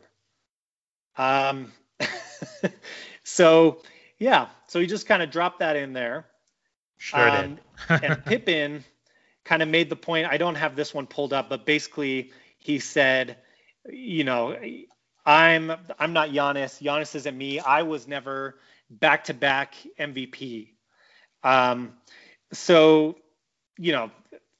Um, 1.17 1.71
so 3.23 3.81
yeah, 4.19 4.47
so 4.67 4.79
he 4.79 4.87
just 4.87 5.07
kind 5.07 5.21
of 5.21 5.31
dropped 5.31 5.59
that 5.59 5.75
in 5.75 5.93
there. 5.93 6.25
Sure 6.97 7.29
um, 7.29 7.59
did. 7.89 8.03
and 8.03 8.25
Pippen 8.25 8.83
kind 9.45 9.61
of 9.61 9.69
made 9.69 9.89
the 9.89 9.95
point. 9.95 10.27
I 10.27 10.37
don't 10.37 10.55
have 10.55 10.75
this 10.75 10.93
one 10.93 11.07
pulled 11.07 11.33
up, 11.33 11.49
but 11.49 11.65
basically 11.65 12.31
he 12.59 12.79
said, 12.79 13.37
you 13.89 14.23
know, 14.23 14.57
I'm 15.25 15.71
I'm 15.99 16.13
not 16.13 16.29
Giannis. 16.29 16.81
Giannis 16.81 17.15
isn't 17.15 17.37
me. 17.37 17.59
I 17.59 17.83
was 17.83 18.07
never 18.07 18.59
back-to-back 18.89 19.75
MVP. 19.99 20.69
Um, 21.43 21.93
so 22.51 23.17
you 23.77 23.91
know, 23.91 24.11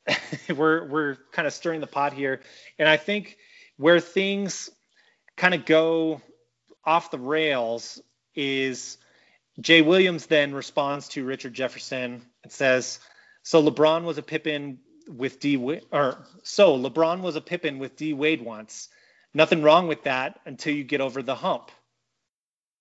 we're 0.56 0.88
we're 0.88 1.18
kind 1.32 1.48
of 1.48 1.54
stirring 1.54 1.82
the 1.82 1.88
pot 1.88 2.14
here, 2.14 2.42
and 2.80 2.88
I 2.88 2.98
think 2.98 3.38
where 3.78 4.00
things 4.00 4.70
kind 5.36 5.54
of 5.54 5.66
go 5.66 6.22
off 6.86 7.12
the 7.12 7.20
rails 7.20 8.02
is 8.36 8.98
Jay 9.60 9.82
Williams 9.82 10.26
then 10.26 10.54
responds 10.54 11.10
to 11.10 11.26
Richard 11.26 11.54
Jefferson 11.54 12.24
and 12.44 12.52
says, 12.52 13.00
"So 13.44 13.62
LeBron 13.64 14.04
was 14.04 14.18
a 14.18 14.24
Pippen 14.24 14.80
with 15.08 15.40
D 15.40 15.58
or 15.92 16.26
so 16.44 16.78
LeBron 16.78 17.22
was 17.22 17.36
a 17.36 17.42
Pippen 17.42 17.80
with 17.80 17.96
D 17.96 18.14
Wade 18.14 18.42
once. 18.42 18.90
Nothing 19.34 19.62
wrong 19.64 19.88
with 19.88 20.04
that 20.04 20.40
until 20.46 20.74
you 20.74 20.84
get 20.84 21.02
over 21.02 21.22
the 21.22 21.36
hump." 21.36 21.72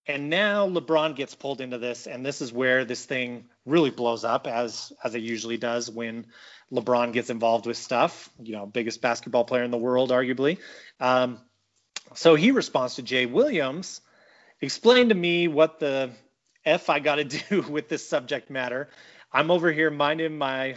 And 0.07 0.31
now 0.31 0.69
LeBron 0.69 1.15
gets 1.15 1.35
pulled 1.37 1.61
into 1.61 1.79
this, 1.79 2.09
and 2.09 2.27
this 2.27 2.41
is 2.41 2.53
where 2.53 2.85
this 2.85 3.05
thing 3.05 3.49
really 3.65 3.91
blows 3.91 4.25
up, 4.25 4.47
as 4.49 4.93
as 5.05 5.15
it 5.15 5.23
usually 5.23 5.59
does 5.59 5.91
when 5.91 6.27
LeBron 6.73 7.13
gets 7.13 7.31
involved 7.31 7.67
with 7.67 7.77
stuff. 7.77 8.29
You 8.43 8.53
know, 8.53 8.67
biggest 8.67 9.01
basketball 9.01 9.45
player 9.45 9.63
in 9.63 9.71
the 9.71 9.79
world, 9.79 10.11
arguably. 10.11 10.59
Um, 10.99 11.39
so 12.15 12.35
he 12.35 12.51
responds 12.51 12.97
to 12.97 13.03
Jay 13.03 13.27
Williams, 13.27 14.01
explain 14.61 15.11
to 15.11 15.15
me 15.15 15.49
what 15.49 15.79
the 15.79 16.11
F 16.65 16.91
I 16.91 16.99
got 16.99 17.17
to 17.17 17.25
do 17.51 17.63
with 17.63 17.89
this 17.89 18.09
subject 18.09 18.51
matter. 18.51 18.89
I'm 19.33 19.51
over 19.51 19.73
here 19.73 19.91
minding 19.91 20.37
my 20.37 20.77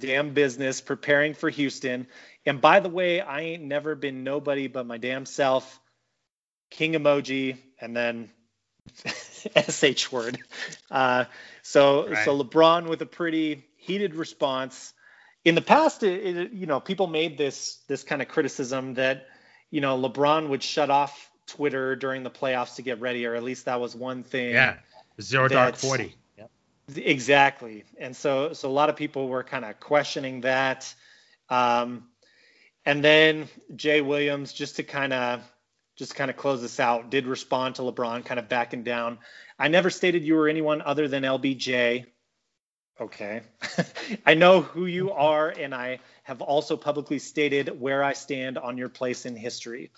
damn 0.00 0.34
business, 0.34 0.80
preparing 0.80 1.34
for 1.34 1.48
Houston. 1.48 2.06
And 2.44 2.60
by 2.60 2.80
the 2.80 2.88
way, 2.88 3.20
I 3.20 3.40
ain't 3.40 3.62
never 3.62 3.94
been 3.94 4.24
nobody 4.24 4.66
but 4.66 4.86
my 4.86 4.98
damn 4.98 5.26
self. 5.26 5.80
King 6.70 6.94
emoji, 6.94 7.58
and 7.80 7.96
then 7.96 8.30
sh 9.06 10.12
word. 10.12 10.38
Uh, 10.90 11.24
so 11.62 12.08
right. 12.08 12.24
so 12.24 12.42
LeBron 12.42 12.88
with 12.88 13.00
a 13.02 13.06
pretty 13.06 13.64
heated 13.76 14.14
response. 14.14 14.92
In 15.44 15.54
the 15.54 15.62
past, 15.62 16.02
it, 16.02 16.36
it, 16.36 16.52
you 16.52 16.66
know, 16.66 16.80
people 16.80 17.06
made 17.06 17.38
this 17.38 17.78
this 17.86 18.02
kind 18.02 18.20
of 18.20 18.26
criticism 18.26 18.94
that 18.94 19.26
you 19.70 19.80
know 19.80 19.96
LeBron 19.96 20.48
would 20.48 20.62
shut 20.62 20.90
off 20.90 21.30
Twitter 21.46 21.94
during 21.94 22.24
the 22.24 22.30
playoffs 22.30 22.76
to 22.76 22.82
get 22.82 23.00
ready, 23.00 23.26
or 23.26 23.36
at 23.36 23.44
least 23.44 23.66
that 23.66 23.80
was 23.80 23.94
one 23.94 24.24
thing. 24.24 24.50
Yeah, 24.50 24.76
zero 25.20 25.46
dark 25.46 25.76
forty. 25.76 26.16
Exactly, 26.94 27.84
and 27.98 28.14
so 28.14 28.52
so 28.52 28.68
a 28.68 28.70
lot 28.70 28.88
of 28.88 28.96
people 28.96 29.28
were 29.28 29.42
kind 29.42 29.64
of 29.64 29.80
questioning 29.80 30.42
that. 30.42 30.94
Um, 31.48 32.04
and 32.84 33.02
then 33.02 33.48
Jay 33.74 34.00
Williams, 34.00 34.52
just 34.52 34.76
to 34.76 34.84
kind 34.84 35.12
of 35.12 35.42
just 35.96 36.14
kind 36.14 36.30
of 36.30 36.36
close 36.36 36.62
this 36.62 36.78
out, 36.78 37.10
did 37.10 37.26
respond 37.26 37.74
to 37.76 37.82
LeBron, 37.82 38.24
kind 38.24 38.38
of 38.38 38.48
backing 38.48 38.84
down. 38.84 39.18
I 39.58 39.68
never 39.68 39.90
stated 39.90 40.22
you 40.22 40.34
were 40.34 40.48
anyone 40.48 40.80
other 40.82 41.08
than 41.08 41.24
LBJ. 41.24 42.06
Okay. 43.00 43.40
I 44.26 44.34
know 44.34 44.60
who 44.60 44.86
you 44.86 45.10
are, 45.10 45.48
and 45.48 45.74
I 45.74 45.98
have 46.22 46.40
also 46.40 46.76
publicly 46.76 47.18
stated 47.18 47.80
where 47.80 48.04
I 48.04 48.12
stand 48.12 48.58
on 48.58 48.78
your 48.78 48.88
place 48.88 49.26
in 49.26 49.34
history. 49.34 49.90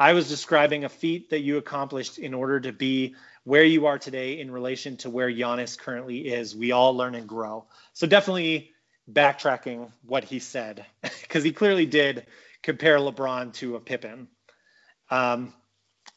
I 0.00 0.14
was 0.14 0.30
describing 0.30 0.84
a 0.84 0.88
feat 0.88 1.28
that 1.28 1.40
you 1.40 1.58
accomplished 1.58 2.18
in 2.18 2.32
order 2.32 2.58
to 2.60 2.72
be 2.72 3.16
where 3.44 3.64
you 3.64 3.84
are 3.84 3.98
today 3.98 4.40
in 4.40 4.50
relation 4.50 4.96
to 4.98 5.10
where 5.10 5.30
Giannis 5.30 5.78
currently 5.78 6.20
is. 6.20 6.56
We 6.56 6.72
all 6.72 6.96
learn 6.96 7.14
and 7.14 7.28
grow. 7.28 7.66
So 7.92 8.06
definitely 8.06 8.72
backtracking 9.12 9.92
what 10.02 10.24
he 10.24 10.38
said 10.38 10.86
because 11.02 11.44
he 11.44 11.52
clearly 11.52 11.84
did 11.84 12.26
compare 12.62 12.96
LeBron 12.96 13.52
to 13.54 13.76
a 13.76 13.80
Pippen. 13.80 14.28
Um, 15.10 15.52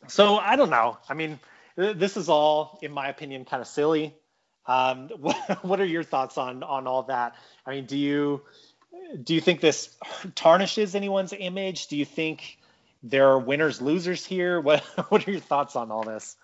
so 0.07 0.37
I 0.37 0.55
don't 0.55 0.69
know. 0.69 0.97
I 1.09 1.13
mean, 1.13 1.37
th- 1.77 1.97
this 1.97 2.15
is 2.15 2.29
all, 2.29 2.79
in 2.81 2.93
my 2.93 3.09
opinion, 3.09 3.43
kind 3.43 3.59
of 3.59 3.67
silly. 3.67 4.15
Um, 4.65 5.09
what, 5.19 5.35
what 5.65 5.81
are 5.81 5.85
your 5.85 6.03
thoughts 6.03 6.37
on 6.37 6.63
on 6.63 6.87
all 6.87 7.03
that? 7.03 7.35
I 7.65 7.71
mean, 7.71 7.85
do 7.85 7.97
you 7.97 8.43
do 9.21 9.35
you 9.35 9.41
think 9.41 9.59
this 9.59 9.93
tarnishes 10.35 10.95
anyone's 10.95 11.33
image? 11.33 11.87
Do 11.87 11.97
you 11.97 12.05
think 12.05 12.59
there 13.03 13.29
are 13.29 13.39
winners 13.39 13.81
losers 13.81 14.25
here? 14.25 14.59
What 14.61 14.81
what 15.09 15.27
are 15.27 15.31
your 15.31 15.39
thoughts 15.39 15.75
on 15.75 15.91
all 15.91 16.03
this? 16.03 16.35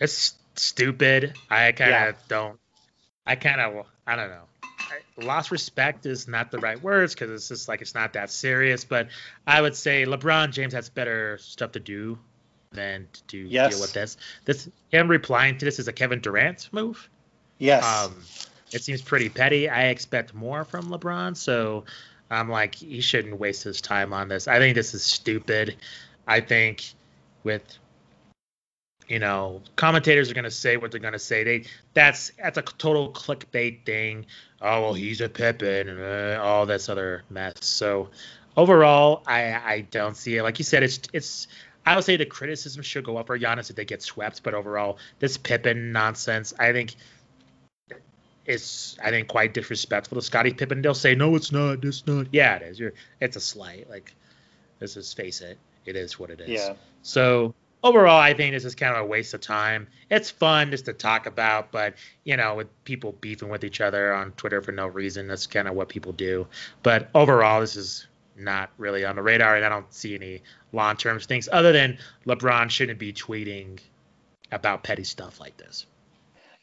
It's 0.00 0.34
stupid. 0.54 1.34
I 1.50 1.72
kind 1.72 1.90
of 1.90 2.14
yeah. 2.14 2.20
don't. 2.28 2.58
I 3.26 3.36
kind 3.36 3.60
of 3.60 3.86
I 4.06 4.16
don't 4.16 4.30
know 4.30 4.48
lost 5.16 5.50
respect 5.50 6.06
is 6.06 6.28
not 6.28 6.50
the 6.50 6.58
right 6.58 6.80
words 6.82 7.14
because 7.14 7.30
it's 7.30 7.48
just 7.48 7.68
like 7.68 7.80
it's 7.82 7.94
not 7.94 8.14
that 8.14 8.30
serious. 8.30 8.84
But 8.84 9.08
I 9.46 9.60
would 9.60 9.76
say 9.76 10.04
LeBron 10.04 10.52
James 10.52 10.72
has 10.74 10.88
better 10.88 11.38
stuff 11.38 11.72
to 11.72 11.80
do 11.80 12.18
than 12.72 13.08
to 13.28 13.38
yes. 13.38 13.72
deal 13.72 13.80
with 13.80 13.92
this. 13.92 14.16
This 14.44 14.68
him 14.90 15.08
replying 15.08 15.58
to 15.58 15.64
this 15.64 15.78
is 15.78 15.88
a 15.88 15.92
Kevin 15.92 16.20
Durant 16.20 16.68
move. 16.72 17.08
Yes. 17.58 17.84
Um, 17.84 18.14
it 18.72 18.82
seems 18.82 19.02
pretty 19.02 19.28
petty. 19.28 19.68
I 19.68 19.86
expect 19.86 20.34
more 20.34 20.64
from 20.64 20.90
LeBron, 20.90 21.36
so 21.36 21.84
I'm 22.30 22.50
like 22.50 22.74
he 22.74 23.00
shouldn't 23.00 23.38
waste 23.38 23.64
his 23.64 23.80
time 23.80 24.12
on 24.12 24.28
this. 24.28 24.48
I 24.48 24.58
think 24.58 24.74
this 24.74 24.94
is 24.94 25.02
stupid. 25.02 25.76
I 26.26 26.40
think 26.40 26.92
with 27.42 27.78
you 29.08 29.18
know, 29.18 29.62
commentators 29.76 30.30
are 30.30 30.34
going 30.34 30.44
to 30.44 30.50
say 30.50 30.76
what 30.76 30.90
they're 30.90 31.00
going 31.00 31.14
to 31.14 31.18
say. 31.18 31.42
They 31.42 31.64
that's 31.94 32.30
that's 32.38 32.58
a 32.58 32.62
total 32.62 33.12
clickbait 33.12 33.84
thing. 33.86 34.26
Oh 34.60 34.82
well, 34.82 34.94
he's 34.94 35.20
a 35.20 35.28
Pippen 35.28 35.88
and 35.88 36.00
uh, 36.00 36.42
all 36.42 36.66
this 36.66 36.88
other 36.88 37.24
mess. 37.30 37.54
So 37.60 38.10
overall, 38.56 39.22
I 39.26 39.54
I 39.54 39.80
don't 39.90 40.16
see 40.16 40.36
it. 40.36 40.42
Like 40.42 40.58
you 40.58 40.64
said, 40.64 40.82
it's 40.82 41.00
it's. 41.12 41.48
I 41.86 41.94
would 41.94 42.04
say 42.04 42.16
the 42.16 42.26
criticism 42.26 42.82
should 42.82 43.04
go 43.04 43.16
up 43.16 43.28
for 43.28 43.38
Giannis 43.38 43.70
if 43.70 43.76
they 43.76 43.86
get 43.86 44.02
swept, 44.02 44.42
but 44.42 44.52
overall, 44.52 44.98
this 45.20 45.38
Pippen 45.38 45.90
nonsense, 45.90 46.52
I 46.58 46.72
think, 46.72 46.96
is 48.48 48.96
I 49.02 49.10
think 49.10 49.28
quite 49.28 49.54
disrespectful 49.54 50.16
to 50.16 50.22
Scottie 50.22 50.54
Pippen. 50.54 50.82
They'll 50.82 50.94
say, 50.94 51.14
no, 51.14 51.36
it's 51.36 51.52
not. 51.52 51.84
It's 51.84 52.06
not. 52.06 52.26
Yeah, 52.32 52.56
it 52.56 52.62
is. 52.62 52.80
You're, 52.80 52.94
it's 53.20 53.36
a 53.36 53.40
slight. 53.40 53.88
Like, 53.88 54.14
let's 54.80 54.94
just 54.94 55.16
face 55.16 55.40
it. 55.42 55.58
It 55.84 55.94
is 55.94 56.18
what 56.18 56.30
it 56.30 56.40
is. 56.40 56.48
Yeah. 56.48 56.74
So 57.02 57.54
overall, 57.84 58.20
I 58.20 58.34
think 58.34 58.54
this 58.54 58.64
is 58.64 58.74
kind 58.74 58.96
of 58.96 59.02
a 59.02 59.06
waste 59.06 59.34
of 59.34 59.40
time. 59.40 59.86
It's 60.10 60.30
fun 60.30 60.70
just 60.70 60.86
to 60.86 60.92
talk 60.92 61.26
about, 61.26 61.70
but 61.70 61.94
you 62.24 62.36
know, 62.36 62.54
with 62.54 62.84
people 62.84 63.12
beefing 63.20 63.50
with 63.50 63.64
each 63.64 63.80
other 63.80 64.12
on 64.12 64.32
Twitter 64.32 64.62
for 64.62 64.72
no 64.72 64.86
reason, 64.86 65.28
that's 65.28 65.46
kind 65.46 65.68
of 65.68 65.74
what 65.74 65.88
people 65.88 66.12
do. 66.12 66.46
But 66.82 67.10
overall, 67.14 67.60
this 67.60 67.76
is 67.76 68.06
not 68.36 68.70
really 68.78 69.04
on 69.04 69.16
the 69.16 69.22
radar, 69.22 69.56
and 69.56 69.64
I 69.64 69.68
don't 69.68 69.92
see 69.92 70.14
any 70.14 70.42
long-term 70.72 71.20
things 71.20 71.48
other 71.50 71.72
than 71.72 71.98
LeBron 72.26 72.70
shouldn't 72.70 72.98
be 72.98 73.12
tweeting 73.12 73.80
about 74.52 74.84
petty 74.84 75.04
stuff 75.04 75.40
like 75.40 75.56
this. 75.56 75.86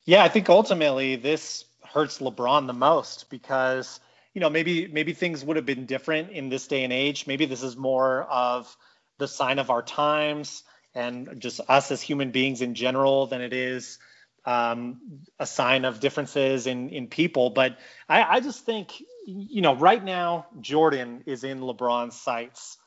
Yeah, 0.05 0.23
I 0.23 0.29
think 0.29 0.49
ultimately 0.49 1.15
this 1.15 1.65
hurts 1.95 2.19
LeBron 2.19 2.67
the 2.67 2.73
most 2.73 3.29
because 3.29 4.01
you 4.33 4.41
know 4.41 4.49
maybe 4.49 4.87
maybe 4.87 5.13
things 5.13 5.43
would 5.43 5.55
have 5.55 5.65
been 5.65 5.85
different 5.85 6.31
in 6.31 6.49
this 6.49 6.67
day 6.67 6.83
and 6.83 6.91
age. 6.91 7.25
Maybe 7.25 7.45
this 7.45 7.63
is 7.63 7.77
more 7.77 8.23
of 8.23 8.75
the 9.17 9.27
sign 9.27 9.59
of 9.59 9.69
our 9.69 9.81
times 9.81 10.63
and 10.93 11.39
just 11.39 11.61
us 11.69 11.91
as 11.91 12.01
human 12.01 12.31
beings 12.31 12.61
in 12.61 12.75
general 12.75 13.27
than 13.27 13.41
it 13.41 13.53
is 13.53 13.97
um, 14.45 14.99
a 15.39 15.45
sign 15.45 15.85
of 15.85 16.01
differences 16.01 16.67
in 16.67 16.89
in 16.89 17.07
people. 17.07 17.49
But 17.49 17.77
I, 18.07 18.23
I 18.23 18.39
just 18.41 18.65
think 18.65 19.01
you 19.25 19.61
know 19.61 19.75
right 19.75 20.03
now 20.03 20.47
Jordan 20.59 21.23
is 21.25 21.45
in 21.45 21.61
LeBron's 21.61 22.19
sights, 22.19 22.77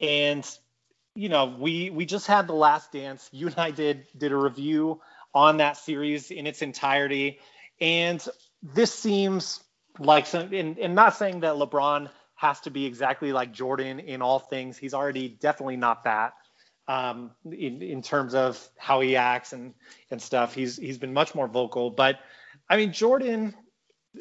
and 0.00 0.48
you 1.14 1.28
know 1.28 1.56
we 1.58 1.90
we 1.90 2.06
just 2.06 2.26
had 2.26 2.46
the 2.46 2.54
Last 2.54 2.92
Dance. 2.92 3.28
You 3.32 3.48
and 3.48 3.58
I 3.58 3.70
did 3.70 4.06
did 4.16 4.32
a 4.32 4.36
review 4.36 5.02
on 5.34 5.58
that 5.58 5.76
series 5.76 6.30
in 6.30 6.46
its 6.46 6.62
entirety, 6.62 7.38
and 7.80 8.26
this 8.74 8.92
seems 8.92 9.60
like 9.98 10.26
some. 10.26 10.52
And, 10.52 10.78
and 10.78 10.94
not 10.94 11.16
saying 11.16 11.40
that 11.40 11.54
LeBron 11.54 12.10
has 12.34 12.60
to 12.60 12.70
be 12.70 12.84
exactly 12.84 13.32
like 13.32 13.52
Jordan 13.52 13.98
in 14.00 14.22
all 14.22 14.38
things. 14.38 14.76
He's 14.76 14.94
already 14.94 15.28
definitely 15.28 15.76
not 15.76 16.04
that 16.04 16.34
um, 16.88 17.30
in, 17.44 17.82
in 17.82 18.02
terms 18.02 18.34
of 18.34 18.68
how 18.76 19.00
he 19.00 19.16
acts 19.16 19.52
and 19.52 19.74
and 20.10 20.20
stuff. 20.20 20.54
He's 20.54 20.76
he's 20.76 20.98
been 20.98 21.12
much 21.12 21.34
more 21.34 21.48
vocal. 21.48 21.90
But 21.90 22.20
I 22.68 22.76
mean, 22.76 22.92
Jordan. 22.92 23.54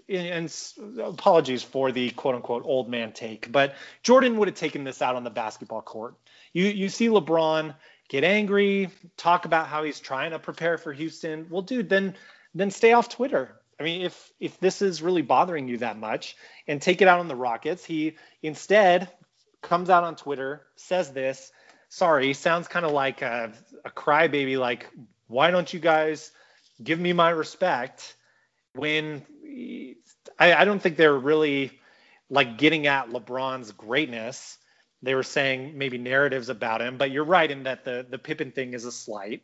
And 0.09 0.53
apologies 1.01 1.63
for 1.63 1.93
the 1.93 2.09
quote 2.09 2.35
unquote 2.35 2.63
old 2.65 2.89
man 2.89 3.13
take, 3.13 3.49
but 3.49 3.75
Jordan 4.03 4.35
would 4.35 4.49
have 4.49 4.57
taken 4.57 4.83
this 4.83 5.01
out 5.01 5.15
on 5.15 5.23
the 5.23 5.29
basketball 5.29 5.81
court. 5.81 6.15
You 6.51 6.65
you 6.65 6.89
see 6.89 7.07
LeBron 7.07 7.73
get 8.09 8.25
angry, 8.25 8.89
talk 9.15 9.45
about 9.45 9.67
how 9.67 9.83
he's 9.83 10.01
trying 10.01 10.31
to 10.31 10.39
prepare 10.39 10.77
for 10.77 10.91
Houston. 10.91 11.47
Well, 11.49 11.61
dude, 11.61 11.87
then 11.87 12.15
then 12.53 12.71
stay 12.71 12.91
off 12.91 13.07
Twitter. 13.07 13.61
I 13.80 13.84
mean, 13.84 14.01
if 14.01 14.32
if 14.39 14.59
this 14.59 14.82
is 14.82 15.01
really 15.01 15.21
bothering 15.21 15.67
you 15.67 15.78
that 15.78 15.97
much, 15.97 16.36
and 16.67 16.82
take 16.82 17.01
it 17.01 17.07
out 17.07 17.19
on 17.19 17.28
the 17.28 17.36
Rockets, 17.36 17.84
he 17.84 18.15
instead 18.41 19.09
comes 19.61 19.89
out 19.89 20.03
on 20.03 20.15
Twitter, 20.15 20.61
says 20.76 21.11
this, 21.11 21.51
sorry, 21.89 22.34
sounds 22.34 22.67
kind 22.67 22.86
of 22.86 22.91
like 22.91 23.21
a, 23.21 23.51
a 23.84 23.89
crybaby, 23.89 24.57
like, 24.57 24.89
why 25.28 25.51
don't 25.51 25.73
you 25.73 25.80
guys 25.80 26.32
give 26.84 26.99
me 26.99 27.13
my 27.13 27.30
respect 27.30 28.15
when 28.73 29.26
I, 30.38 30.53
I 30.53 30.65
don't 30.65 30.80
think 30.80 30.97
they're 30.97 31.17
really 31.17 31.71
like 32.30 32.57
getting 32.57 32.88
at 32.88 33.09
LeBron's 33.09 33.71
greatness. 33.71 34.57
They 35.01 35.15
were 35.15 35.23
saying 35.23 35.78
maybe 35.78 35.97
narratives 35.97 36.49
about 36.49 36.82
him, 36.82 36.97
but 36.97 37.11
you're 37.11 37.23
right 37.26 37.49
in 37.49 37.63
that 37.63 37.84
the 37.84 38.05
the 38.09 38.17
Pippen 38.17 38.51
thing 38.51 38.73
is 38.73 38.86
a 38.86 38.91
slight, 38.91 39.43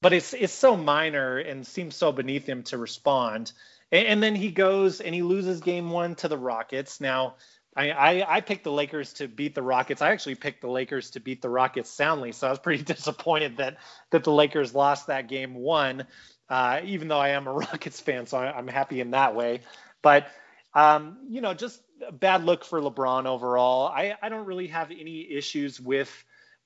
but 0.00 0.12
it's 0.12 0.34
it's 0.34 0.52
so 0.52 0.76
minor 0.76 1.38
and 1.38 1.66
seems 1.66 1.96
so 1.96 2.12
beneath 2.12 2.46
him 2.46 2.62
to 2.64 2.78
respond. 2.78 3.52
And, 3.92 4.06
and 4.06 4.22
then 4.22 4.34
he 4.34 4.50
goes 4.50 5.00
and 5.00 5.14
he 5.14 5.22
loses 5.22 5.60
game 5.60 5.90
one 5.90 6.14
to 6.16 6.28
the 6.28 6.38
Rockets. 6.38 7.00
Now 7.00 7.36
I, 7.76 7.90
I, 7.90 8.36
I 8.36 8.40
picked 8.40 8.64
the 8.64 8.72
Lakers 8.72 9.12
to 9.14 9.28
beat 9.28 9.54
the 9.54 9.62
Rockets. 9.62 10.00
I 10.00 10.10
actually 10.10 10.36
picked 10.36 10.62
the 10.62 10.70
Lakers 10.70 11.10
to 11.10 11.20
beat 11.20 11.42
the 11.42 11.50
Rockets 11.50 11.90
soundly, 11.90 12.32
so 12.32 12.46
I 12.46 12.50
was 12.50 12.58
pretty 12.66 12.82
disappointed 12.82 13.58
that 13.58 13.76
that 14.10 14.24
the 14.24 14.32
Lakers 14.32 14.74
lost 14.74 15.08
that 15.08 15.28
game 15.28 15.54
one. 15.54 16.06
Uh, 16.48 16.80
even 16.84 17.08
though 17.08 17.18
I 17.18 17.30
am 17.30 17.46
a 17.46 17.52
Rockets 17.54 18.00
fan, 18.00 18.26
so 18.26 18.38
I, 18.38 18.58
am 18.58 18.68
happy 18.68 19.00
in 19.00 19.10
that 19.10 19.34
way. 19.34 19.60
But 20.00 20.28
um, 20.74 21.18
you 21.28 21.40
know, 21.40 21.54
just 21.54 21.80
a 22.06 22.12
bad 22.12 22.44
look 22.44 22.64
for 22.64 22.80
LeBron 22.80 23.26
overall. 23.26 23.88
I, 23.88 24.14
I 24.20 24.28
don't 24.28 24.46
really 24.46 24.68
have 24.68 24.90
any 24.90 25.30
issues 25.32 25.80
with 25.80 26.10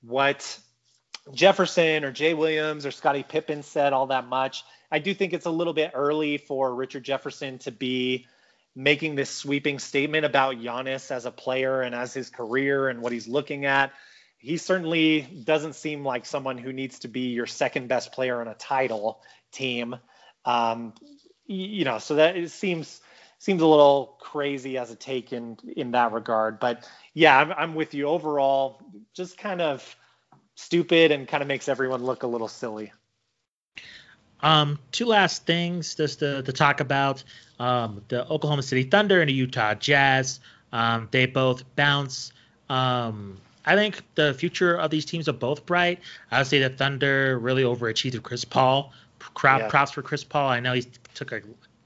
what 0.01 0.59
Jefferson 1.33 2.03
or 2.03 2.11
Jay 2.11 2.33
Williams 2.33 2.85
or 2.85 2.91
Scottie 2.91 3.23
Pippen 3.23 3.63
said 3.63 3.93
all 3.93 4.07
that 4.07 4.27
much. 4.27 4.63
I 4.91 4.99
do 4.99 5.13
think 5.13 5.33
it's 5.33 5.45
a 5.45 5.51
little 5.51 5.73
bit 5.73 5.91
early 5.93 6.37
for 6.37 6.73
Richard 6.73 7.03
Jefferson 7.03 7.59
to 7.59 7.71
be 7.71 8.27
making 8.75 9.15
this 9.15 9.29
sweeping 9.29 9.79
statement 9.79 10.25
about 10.25 10.55
Giannis 10.55 11.11
as 11.11 11.25
a 11.25 11.31
player 11.31 11.81
and 11.81 11.93
as 11.93 12.13
his 12.13 12.29
career 12.29 12.89
and 12.89 13.01
what 13.01 13.11
he's 13.11 13.27
looking 13.27 13.65
at. 13.65 13.91
He 14.37 14.57
certainly 14.57 15.21
doesn't 15.21 15.75
seem 15.75 16.03
like 16.03 16.25
someone 16.25 16.57
who 16.57 16.73
needs 16.73 16.99
to 16.99 17.07
be 17.07 17.29
your 17.29 17.45
second 17.45 17.87
best 17.87 18.11
player 18.11 18.41
on 18.41 18.47
a 18.47 18.55
title 18.55 19.21
team. 19.51 19.95
Um, 20.45 20.93
you 21.45 21.85
know, 21.85 21.99
so 21.99 22.15
that 22.15 22.35
it 22.35 22.49
seems 22.49 23.01
seems 23.37 23.61
a 23.61 23.67
little 23.67 24.17
crazy 24.19 24.77
as 24.77 24.91
a 24.91 24.95
take 24.95 25.33
in 25.33 25.57
in 25.75 25.91
that 25.91 26.11
regard. 26.11 26.59
But 26.59 26.89
yeah, 27.13 27.37
I'm, 27.37 27.51
I'm 27.51 27.75
with 27.75 27.93
you 27.93 28.07
overall. 28.07 28.81
Just 29.13 29.37
kind 29.37 29.61
of 29.61 29.95
stupid 30.61 31.11
and 31.11 31.27
kind 31.27 31.41
of 31.41 31.47
makes 31.47 31.67
everyone 31.67 32.03
look 32.03 32.23
a 32.23 32.27
little 32.27 32.47
silly. 32.47 32.93
Um, 34.41 34.79
two 34.91 35.05
last 35.05 35.45
things 35.45 35.95
just 35.95 36.19
to, 36.19 36.41
to 36.43 36.51
talk 36.51 36.79
about. 36.79 37.23
Um, 37.59 38.01
the 38.07 38.27
Oklahoma 38.27 38.63
City 38.63 38.83
Thunder 38.83 39.21
and 39.21 39.29
the 39.29 39.33
Utah 39.33 39.75
Jazz. 39.75 40.39
Um, 40.71 41.07
they 41.11 41.25
both 41.25 41.63
bounce. 41.75 42.31
Um, 42.69 43.37
I 43.65 43.75
think 43.75 44.01
the 44.15 44.33
future 44.33 44.75
of 44.75 44.89
these 44.89 45.05
teams 45.05 45.29
are 45.29 45.33
both 45.33 45.65
bright. 45.65 45.99
I 46.31 46.39
would 46.39 46.47
say 46.47 46.59
the 46.59 46.69
Thunder 46.69 47.37
really 47.37 47.63
overachieved 47.63 48.13
with 48.13 48.23
Chris 48.23 48.45
Paul. 48.45 48.93
Crap, 49.19 49.61
yeah. 49.61 49.69
Props 49.69 49.91
for 49.91 50.01
Chris 50.01 50.23
Paul. 50.23 50.49
I 50.49 50.59
know 50.59 50.73
he 50.73 50.85
took 51.13 51.31
a, 51.31 51.41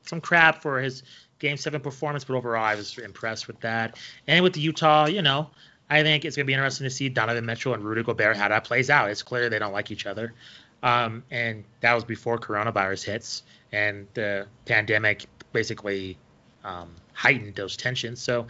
some 0.05 0.21
crap 0.21 0.61
for 0.61 0.80
his 0.80 1.03
Game 1.39 1.57
Seven 1.57 1.82
performance, 1.82 2.23
but 2.23 2.36
overall 2.36 2.63
I 2.63 2.76
was 2.76 2.97
impressed 2.97 3.47
with 3.47 3.59
that. 3.59 3.97
And 4.28 4.41
with 4.43 4.53
the 4.53 4.61
Utah, 4.61 5.07
you 5.07 5.21
know, 5.21 5.49
I 5.90 6.04
think 6.04 6.26
it's 6.26 6.36
going 6.36 6.46
to 6.46 6.48
be 6.48 6.54
interesting 6.54 6.86
to 6.86 6.90
see 6.90 7.10
Donovan 7.10 7.46
Mitchell 7.46 7.74
and 7.74 7.84
Rudy 7.84 8.04
Gobert 8.04 8.38
how 8.38 8.48
that 8.48 8.64
plays 8.64 8.90
out. 8.90 9.10
It's 9.10 9.24
clear 9.24 9.50
they 9.50 9.60
don't 9.60 9.74
like 9.74 9.92
each 9.92 10.06
other. 10.06 10.34
Um, 10.82 11.24
and 11.32 11.64
that 11.82 11.94
was 11.94 12.04
before 12.04 12.38
coronavirus 12.38 13.06
hits 13.06 13.44
and 13.72 14.08
the 14.14 14.48
pandemic 14.66 15.26
basically 15.52 16.18
um, 16.64 16.94
heightened 17.14 17.56
those 17.56 17.78
tensions. 17.78 18.22
So 18.22 18.48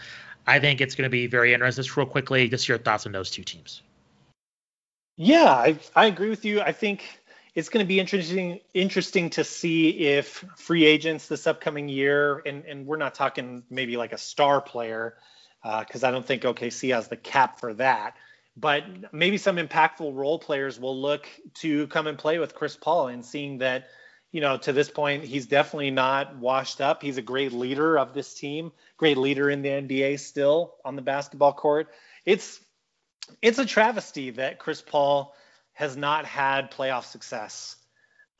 I 0.47 0.59
think 0.59 0.81
it's 0.81 0.95
going 0.95 1.03
to 1.03 1.09
be 1.09 1.27
very 1.27 1.53
interesting. 1.53 1.83
Just 1.83 1.95
real 1.95 2.05
quickly, 2.05 2.47
just 2.47 2.67
your 2.67 2.77
thoughts 2.77 3.05
on 3.05 3.11
those 3.11 3.31
two 3.31 3.43
teams. 3.43 3.81
Yeah, 5.17 5.45
I, 5.45 5.79
I 5.95 6.07
agree 6.07 6.29
with 6.29 6.45
you. 6.45 6.61
I 6.61 6.71
think 6.71 7.21
it's 7.53 7.69
going 7.69 7.83
to 7.83 7.87
be 7.87 7.99
interesting 7.99 8.59
interesting 8.73 9.29
to 9.31 9.43
see 9.43 9.89
if 9.89 10.43
free 10.57 10.85
agents 10.85 11.27
this 11.27 11.47
upcoming 11.47 11.87
year, 11.87 12.41
and, 12.45 12.65
and 12.65 12.85
we're 12.85 12.97
not 12.97 13.15
talking 13.15 13.63
maybe 13.69 13.95
like 13.95 14.11
a 14.11 14.17
star 14.17 14.59
player, 14.59 15.15
because 15.79 16.03
uh, 16.03 16.07
I 16.07 16.11
don't 16.11 16.25
think 16.25 16.43
OKC 16.43 16.93
has 16.93 17.07
the 17.07 17.17
cap 17.17 17.59
for 17.59 17.73
that. 17.75 18.15
But 18.57 18.83
maybe 19.11 19.37
some 19.37 19.57
impactful 19.57 20.15
role 20.15 20.39
players 20.39 20.79
will 20.79 20.99
look 20.99 21.27
to 21.55 21.87
come 21.87 22.07
and 22.07 22.17
play 22.17 22.39
with 22.39 22.55
Chris 22.55 22.77
Paul 22.77 23.07
and 23.07 23.25
seeing 23.25 23.57
that, 23.57 23.87
you 24.31 24.41
know, 24.41 24.57
to 24.57 24.71
this 24.71 24.89
point, 24.89 25.25
he's 25.25 25.47
definitely 25.47 25.91
not 25.91 26.37
washed 26.37 26.79
up. 26.79 27.01
He's 27.01 27.17
a 27.17 27.21
great 27.21 27.51
leader 27.51 27.97
of 27.97 28.13
this 28.13 28.33
team, 28.33 28.71
great 28.97 29.17
leader 29.17 29.49
in 29.49 29.61
the 29.61 29.69
NBA 29.69 30.19
still 30.19 30.75
on 30.85 30.95
the 30.95 31.01
basketball 31.01 31.53
court. 31.53 31.89
It's 32.25 32.59
it's 33.41 33.59
a 33.59 33.65
travesty 33.65 34.29
that 34.31 34.59
Chris 34.59 34.81
Paul 34.81 35.35
has 35.73 35.97
not 35.97 36.25
had 36.25 36.71
playoff 36.71 37.05
success. 37.05 37.75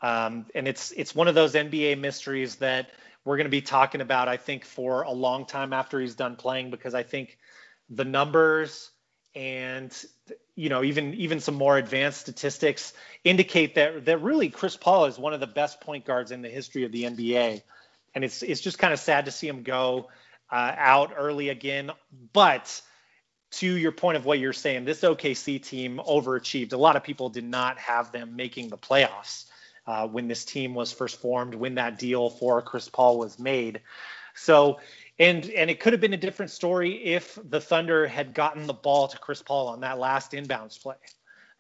Um, 0.02 0.46
and 0.54 0.68
it's 0.68 0.92
it's 0.92 1.16
one 1.16 1.28
of 1.28 1.36
those 1.36 1.56
NBA 1.56 2.00
mysteries 2.00 2.58
that 2.58 2.90
we're 3.26 3.38
going 3.38 3.46
to 3.46 3.52
be 3.52 3.62
talking 3.62 4.02
about, 4.02 4.28
I 4.30 4.38
think, 4.38 4.64
for 4.64 5.02
a 5.02 5.12
long 5.12 5.46
time 5.46 5.74
after 5.74 6.00
he's 6.00 6.16
done 6.16 6.36
playing, 6.36 6.70
because 6.70 6.94
I 6.94 7.04
think 7.04 7.38
the 7.90 8.06
numbers 8.06 8.92
and 9.36 9.94
you 10.56 10.70
know 10.70 10.82
even 10.84 11.14
even 11.16 11.42
some 11.42 11.56
more 11.56 11.78
advanced 11.78 12.22
statistics 12.22 12.94
indicate 13.26 13.76
that 13.76 14.06
that 14.06 14.22
really 14.22 14.50
Chris 14.50 14.78
Paul 14.78 15.06
is 15.06 15.20
one 15.20 15.34
of 15.34 15.42
the 15.42 15.48
best 15.48 15.82
point 15.82 16.06
guards 16.06 16.32
in 16.32 16.42
the 16.42 16.50
history 16.50 16.86
of 16.86 16.92
the 16.92 17.04
NBA, 17.04 17.62
and 18.14 18.24
it's 18.24 18.44
it's 18.44 18.62
just 18.62 18.78
kind 18.78 18.94
of 18.94 19.00
sad 19.00 19.26
to 19.26 19.32
see 19.32 19.48
him 19.48 19.64
go 19.64 20.08
uh, 20.52 20.74
out 20.78 21.14
early 21.18 21.50
again. 21.50 21.92
But 22.32 22.82
to 23.52 23.68
your 23.68 23.92
point 23.92 24.18
of 24.18 24.26
what 24.26 24.40
you're 24.40 24.54
saying, 24.54 24.86
this 24.86 25.02
OKC 25.02 25.62
team 25.62 26.00
overachieved. 26.06 26.74
A 26.74 26.78
lot 26.78 26.96
of 26.96 27.04
people 27.04 27.30
did 27.30 27.44
not 27.44 27.78
have 27.80 28.12
them 28.12 28.36
making 28.36 28.70
the 28.70 28.78
playoffs 28.78 29.46
uh, 29.88 30.08
when 30.08 30.28
this 30.28 30.46
team 30.46 30.74
was 30.74 30.92
first 30.92 31.22
formed, 31.22 31.54
when 31.56 31.76
that 31.76 31.98
deal 32.00 32.30
for 32.30 32.62
Chris 32.62 32.90
Paul 32.90 33.20
was 33.20 33.40
made. 33.40 33.82
So 34.36 34.80
and 35.18 35.50
and 35.50 35.70
it 35.70 35.80
could 35.80 35.94
have 35.94 36.02
been 36.02 36.14
a 36.14 36.18
different 36.18 36.52
story 36.52 37.04
if 37.04 37.40
the 37.44 37.62
Thunder 37.62 38.06
had 38.06 38.34
gotten 38.34 38.68
the 38.68 38.74
ball 38.74 39.08
to 39.08 39.18
Chris 39.18 39.42
Paul 39.42 39.68
on 39.68 39.82
that 39.82 39.98
last 39.98 40.32
inbounds 40.34 40.82
play. 40.82 40.96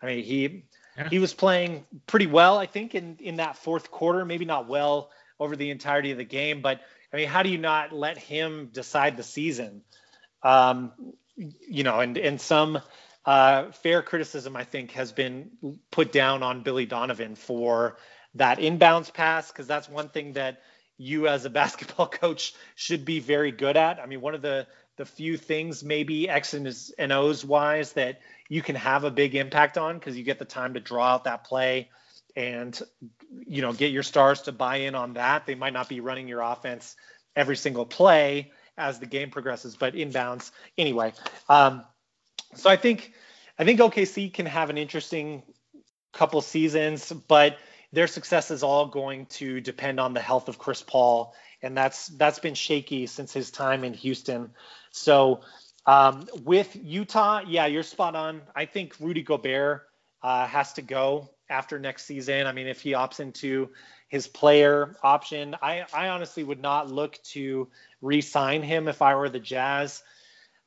I 0.01 0.05
mean, 0.07 0.23
he 0.23 0.63
yeah. 0.97 1.09
he 1.09 1.19
was 1.19 1.34
playing 1.34 1.86
pretty 2.05 2.28
well, 2.28 2.57
I 2.57 2.65
think, 2.65 2.95
in 2.95 3.17
in 3.19 3.38
that 3.38 3.57
fourth 3.57 3.91
quarter. 3.91 4.26
Maybe 4.26 4.45
not 4.45 4.67
well 4.67 5.09
over 5.39 5.55
the 5.55 5.69
entirety 5.69 6.11
of 6.11 6.17
the 6.17 6.26
game, 6.26 6.61
but 6.61 6.82
I 7.13 7.17
mean, 7.17 7.28
how 7.28 7.43
do 7.43 7.49
you 7.49 7.57
not 7.57 7.93
let 7.93 8.17
him 8.17 8.69
decide 8.73 9.15
the 9.15 9.23
season? 9.23 9.82
Um, 10.43 10.91
you 11.36 11.84
know, 11.84 12.01
and 12.01 12.17
and 12.17 12.41
some 12.41 12.82
uh, 13.26 13.71
fair 13.71 14.01
criticism 14.01 14.55
I 14.55 14.65
think 14.65 14.91
has 14.91 15.11
been 15.13 15.80
put 15.91 16.11
down 16.11 16.43
on 16.43 16.61
Billy 16.61 16.86
Donovan 16.86 17.36
for 17.36 17.97
that 18.36 18.60
inbounds 18.60 19.14
pass 19.14 19.52
because 19.52 19.68
that's 19.68 19.90
one 19.90 20.10
thing 20.10 20.34
that 20.34 20.62
you 20.98 21.28
as 21.28 21.46
a 21.46 21.50
basketball 21.62 22.08
coach 22.08 22.54
should 22.76 23.06
be 23.06 23.20
very 23.20 23.52
good 23.52 23.78
at. 23.78 24.00
I 24.00 24.06
mean, 24.06 24.22
one 24.22 24.36
of 24.36 24.42
the 24.42 24.68
the 24.98 25.06
few 25.06 25.36
things 25.36 25.84
maybe 25.84 26.30
X 26.30 26.54
and 26.54 27.12
O's 27.12 27.44
wise 27.44 27.94
that 27.94 28.22
you 28.48 28.62
can 28.62 28.76
have 28.76 29.04
a 29.04 29.12
big 29.12 29.36
impact 29.36 29.78
on 29.78 29.96
because 29.98 30.16
you 30.18 30.24
get 30.24 30.40
the 30.40 30.46
time 30.46 30.74
to 30.76 30.80
draw 30.80 31.08
out 31.08 31.26
that 31.26 31.44
play 31.44 31.90
and 32.38 32.82
you 33.46 33.62
know 33.62 33.74
get 33.74 33.92
your 33.92 34.04
stars 34.04 34.44
to 34.44 34.52
buy 34.52 34.78
in 34.78 34.96
on 34.96 35.14
that. 35.14 35.46
They 35.46 35.56
might 35.56 35.74
not 35.74 35.90
be 35.90 36.00
running 36.00 36.28
your 36.28 36.42
offense 36.42 36.96
every 37.36 37.58
single 37.58 37.86
play 37.86 38.52
as 38.78 39.00
the 39.00 39.06
game 39.06 39.30
progresses, 39.30 39.76
but 39.76 39.94
inbounds 39.94 40.52
anyway. 40.78 41.14
Um, 41.50 41.84
so 42.54 42.70
I 42.70 42.76
think 42.76 43.14
I 43.58 43.66
think 43.66 43.80
OKC 43.80 44.34
can 44.34 44.46
have 44.46 44.70
an 44.70 44.78
interesting 44.78 45.44
couple 46.14 46.42
seasons, 46.42 47.12
but 47.28 47.58
their 47.96 48.08
success 48.08 48.52
is 48.52 48.62
all 48.62 48.88
going 48.88 49.26
to 49.28 49.62
depend 49.62 50.00
on 50.00 50.14
the 50.14 50.20
health 50.20 50.50
of 50.50 50.58
Chris 50.58 50.84
Paul, 50.84 51.34
and 51.62 51.78
that's 51.78 52.08
that's 52.08 52.39
been 52.39 52.54
shaky 52.54 53.08
since 53.08 53.32
his 53.32 53.52
time 53.52 53.84
in 53.86 53.93
Houston. 53.93 54.52
So 54.91 55.41
um, 55.86 56.28
with 56.43 56.76
Utah, 56.76 57.41
yeah, 57.48 57.68
you're 57.68 57.84
spot 57.84 58.16
on. 58.16 58.41
I 58.54 58.66
think 58.66 58.96
Rudy 59.00 59.24
Gobert 59.24 59.88
uh, 60.22 60.46
has 60.46 60.74
to 60.74 60.82
go 60.82 61.30
after 61.50 61.80
next 61.80 62.06
season. 62.06 62.48
I 62.48 62.52
mean, 62.52 62.68
if 62.68 62.82
he 62.82 62.91
opts 62.91 63.22
into 63.22 63.70
his 64.10 64.28
player 64.28 64.98
option, 65.02 65.56
I, 65.62 65.86
I 65.93 66.10
honestly 66.10 66.43
would 66.43 66.62
not 66.62 66.91
look 66.91 67.18
to 67.32 67.70
re-sign 68.02 68.62
him 68.62 68.88
if 68.88 69.02
I 69.02 69.16
were 69.16 69.30
the 69.30 69.39
Jazz. 69.39 70.04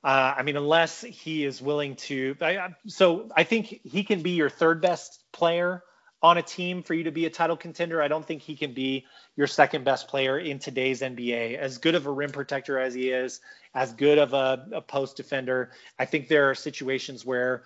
Uh, 0.03 0.35
I 0.39 0.43
mean, 0.45 0.57
unless 0.57 1.03
he 1.03 1.45
is 1.45 1.61
willing 1.61 1.97
to. 1.97 2.37
I, 2.41 2.74
so 2.87 3.31
I 3.37 3.45
think 3.45 3.66
he 3.66 4.05
can 4.05 4.22
be 4.22 4.31
your 4.31 4.49
third 4.49 4.81
best 4.81 5.22
player 5.33 5.83
on 6.23 6.39
a 6.39 6.43
team 6.43 6.83
for 6.83 6.95
you 6.95 7.05
to 7.05 7.12
be 7.12 7.27
a 7.27 7.31
title 7.31 7.57
contender. 7.57 8.03
I 8.03 8.09
don't 8.09 8.27
think 8.27 8.43
he 8.43 8.57
can 8.57 8.73
be 8.73 9.07
your 9.37 9.47
second 9.47 9.85
best 9.85 10.09
player 10.09 10.39
in 10.39 10.59
today's 10.59 11.01
NBA. 11.01 11.57
As 11.57 11.79
good 11.79 11.95
of 11.95 12.07
a 12.07 12.11
rim 12.11 12.31
protector 12.31 12.79
as 12.79 12.95
he 12.95 13.11
is, 13.11 13.41
as 13.75 13.93
good 13.93 14.19
of 14.19 14.33
a, 14.33 14.66
a 14.73 14.81
post 14.81 15.16
defender, 15.16 15.71
I 15.99 16.07
think 16.07 16.29
there 16.29 16.51
are 16.51 16.55
situations 16.55 17.25
where, 17.25 17.62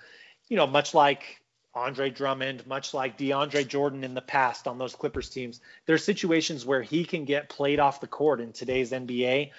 you 0.49 0.57
know, 0.57 0.67
much 0.67 0.93
like 0.93 1.41
Andre 1.75 2.11
Drummond, 2.11 2.67
much 2.67 2.93
like 2.93 3.17
DeAndre 3.17 3.67
Jordan 3.67 4.05
in 4.05 4.13
the 4.13 4.21
past 4.21 4.69
on 4.69 4.77
those 4.77 4.95
Clippers 4.95 5.31
teams, 5.31 5.61
there 5.87 5.95
are 5.95 5.99
situations 5.99 6.67
where 6.67 6.83
he 6.83 7.05
can 7.05 7.25
get 7.25 7.49
played 7.49 7.81
off 7.81 8.01
the 8.01 8.07
court 8.07 8.41
in 8.41 8.53
today's 8.53 8.91
NBA. 8.93 9.51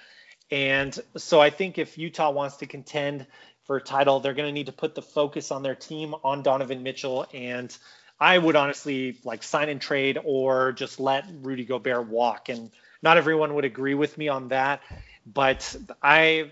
And 0.52 0.96
so 1.16 1.40
I 1.40 1.50
think 1.50 1.78
if 1.78 1.98
Utah 1.98 2.30
wants 2.30 2.58
to 2.58 2.66
contend 2.66 3.26
for 3.64 3.76
a 3.76 3.80
title, 3.80 4.20
they're 4.20 4.34
going 4.34 4.48
to 4.48 4.52
need 4.52 4.66
to 4.66 4.72
put 4.72 4.94
the 4.94 5.02
focus 5.02 5.50
on 5.50 5.64
their 5.64 5.74
team 5.74 6.14
on 6.22 6.42
Donovan 6.42 6.84
Mitchell 6.84 7.26
and 7.34 7.76
I 8.18 8.38
would 8.38 8.56
honestly 8.56 9.18
like 9.24 9.42
sign 9.42 9.68
and 9.68 9.80
trade 9.80 10.18
or 10.22 10.72
just 10.72 11.00
let 11.00 11.24
Rudy 11.42 11.64
Gobert 11.64 12.08
walk. 12.08 12.48
And 12.48 12.70
not 13.02 13.16
everyone 13.16 13.54
would 13.54 13.64
agree 13.64 13.94
with 13.94 14.16
me 14.16 14.28
on 14.28 14.48
that, 14.48 14.80
but 15.26 15.76
I 16.02 16.50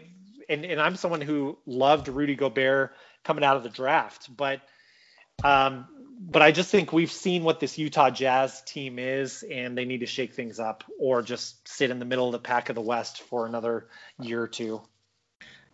and, 0.48 0.64
and 0.64 0.80
I'm 0.80 0.96
someone 0.96 1.20
who 1.20 1.56
loved 1.66 2.08
Rudy 2.08 2.34
Gobert 2.34 2.94
coming 3.24 3.44
out 3.44 3.56
of 3.56 3.62
the 3.62 3.68
draft, 3.68 4.34
but 4.36 4.60
um, 5.44 5.86
but 6.20 6.42
I 6.42 6.52
just 6.52 6.70
think 6.70 6.92
we've 6.92 7.10
seen 7.10 7.42
what 7.42 7.58
this 7.58 7.78
Utah 7.78 8.10
Jazz 8.10 8.62
team 8.62 8.98
is, 8.98 9.42
and 9.42 9.76
they 9.76 9.84
need 9.84 10.00
to 10.00 10.06
shake 10.06 10.34
things 10.34 10.60
up 10.60 10.84
or 10.98 11.22
just 11.22 11.66
sit 11.66 11.90
in 11.90 11.98
the 11.98 12.04
middle 12.04 12.26
of 12.26 12.32
the 12.32 12.38
pack 12.38 12.68
of 12.68 12.74
the 12.74 12.82
West 12.82 13.22
for 13.22 13.46
another 13.46 13.88
year 14.20 14.42
or 14.42 14.48
two. 14.48 14.82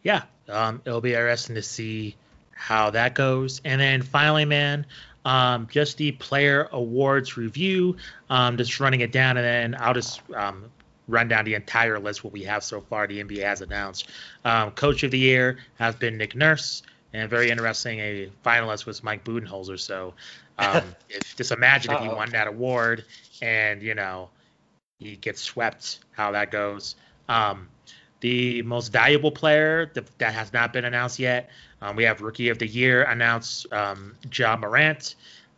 Yeah, 0.03 0.23
um, 0.49 0.81
it'll 0.85 1.01
be 1.01 1.13
interesting 1.13 1.57
to 1.57 1.63
see 1.63 2.17
how 2.53 2.91
that 2.91 3.15
goes. 3.15 3.61
And 3.65 3.81
then 3.81 4.03
finally, 4.03 4.45
man, 4.45 4.87
um, 5.29 5.69
just 5.71 5.99
the 5.99 6.13
player 6.13 6.71
awards 6.73 7.37
review, 7.37 7.99
um, 8.31 8.57
just 8.57 8.81
running 8.81 9.03
it 9.03 9.13
down, 9.13 9.37
and 9.37 9.45
then 9.45 9.77
I'll 9.79 9.93
just 9.93 10.23
um, 10.35 10.65
run 11.07 11.29
down 11.29 11.45
the 11.45 11.53
entire 11.53 11.99
list 11.99 12.25
what 12.25 12.33
we 12.33 12.45
have 12.45 12.65
so 12.65 12.81
far. 12.81 13.07
The 13.07 13.23
NBA 13.23 13.43
has 13.43 13.61
announced. 13.61 14.09
Um, 14.47 14.71
Coach 14.71 15.03
of 15.03 15.11
the 15.11 15.19
year 15.19 15.59
has 15.79 15.95
been 15.95 16.17
Nick 16.17 16.35
Nurse, 16.35 16.83
and 17.13 17.29
very 17.29 17.51
interesting. 17.51 17.99
A 18.01 18.31
finalist 18.43 18.87
was 18.87 19.05
Mike 19.05 19.23
Budenholzer. 19.23 19.79
So 19.79 20.15
um, 20.57 20.95
if, 21.11 21.37
just 21.37 21.53
imagine 21.53 21.93
if 21.93 22.01
he 22.01 22.09
won 22.09 22.31
that 22.31 22.47
award, 22.47 23.05
and 23.43 23.83
you 23.83 23.95
know 23.95 24.31
he 24.99 25.17
gets 25.17 25.43
swept, 25.43 25.99
how 26.13 26.33
that 26.33 26.51
goes. 26.51 26.97
Um, 27.29 27.69
the 28.21 28.63
most 28.63 28.93
valuable 28.93 29.31
player 29.31 29.91
that, 29.93 30.19
that 30.19 30.33
has 30.33 30.55
not 30.55 30.73
been 30.73 30.87
announced 30.87 31.19
yet. 31.19 31.51
Um, 31.81 31.97
we 31.97 32.05
have 32.05 32.21
Rookie 32.21 32.49
of 32.49 32.59
the 32.59 32.67
Year 32.67 33.03
announced, 33.03 33.73
um, 33.73 34.17
Ja 34.33 34.57
Morant. 34.57 35.15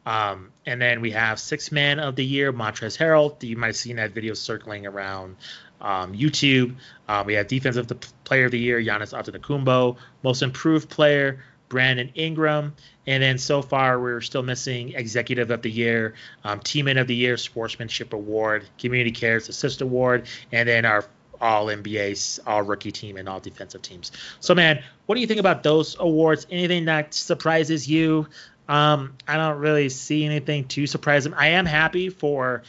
Um, 0.07 0.51
and 0.67 0.81
then 0.81 1.01
we 1.01 1.11
have 1.13 1.39
Six 1.39 1.71
Man 1.73 1.99
of 1.99 2.17
the 2.17 2.25
Year, 2.25 2.53
Montrezl 2.53 2.99
Harrell. 2.99 3.43
You 3.43 3.57
might 3.57 3.69
have 3.69 3.77
seen 3.77 3.97
that 3.97 4.13
video 4.13 4.35
circling 4.35 4.87
around 4.87 5.37
um, 5.81 6.15
YouTube. 6.15 6.77
Uh, 7.09 7.23
we 7.27 7.35
have 7.35 7.49
Defensive 7.49 7.87
Player 8.25 8.47
of 8.47 8.51
the 8.51 8.59
Year, 8.59 8.81
Giannis 8.81 9.13
Antetokounmpo. 9.13 9.97
Most 10.23 10.43
Improved 10.43 10.89
Player, 10.89 11.43
Brandon 11.69 12.11
Ingram, 12.15 12.75
and 13.07 13.23
then 13.23 13.39
so 13.39 13.63
far 13.63 14.01
we're 14.01 14.21
still 14.21 14.43
missing 14.43 14.93
Executive 14.95 15.51
of 15.51 15.63
the 15.63 15.71
Year, 15.71 16.15
um, 16.45 16.61
Teammate 16.61 17.01
of 17.01 17.07
the 17.07 17.15
Year, 17.15 17.37
Sportsmanship 17.37 18.13
Award, 18.13 18.67
Community 18.79 19.13
Cares 19.13 19.49
Assist 19.49 19.81
Award, 19.81 20.27
and 20.53 20.69
then 20.69 20.85
our 20.85 21.05
all 21.41 21.67
NBA, 21.67 22.41
all 22.47 22.63
rookie 22.63 22.93
team, 22.93 23.17
and 23.17 23.29
all 23.29 23.41
defensive 23.41 23.83
teams. 23.83 24.13
So, 24.41 24.55
man, 24.55 24.83
what 25.07 25.15
do 25.15 25.21
you 25.21 25.27
think 25.27 25.41
about 25.41 25.63
those 25.63 25.97
awards? 25.99 26.47
Anything 26.51 26.85
that 26.87 27.15
surprises 27.15 27.89
you? 27.89 28.27
Um, 28.69 29.15
I 29.27 29.37
don't 29.37 29.59
really 29.59 29.89
see 29.89 30.25
anything 30.25 30.67
too 30.69 30.87
surprising. 30.87 31.35
I 31.35 31.49
am 31.49 31.67
happy 31.67 32.09
for 32.09 32.63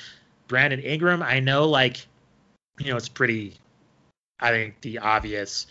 Brandon 0.48 0.80
Ingram. 0.80 1.22
I 1.22 1.40
know, 1.40 1.70
like, 1.70 2.06
you 2.80 2.92
know, 2.92 2.98
it's 2.98 3.10
pretty. 3.10 3.56
I 4.40 4.50
think 4.50 4.82
the 4.82 5.00
obvious 5.00 5.68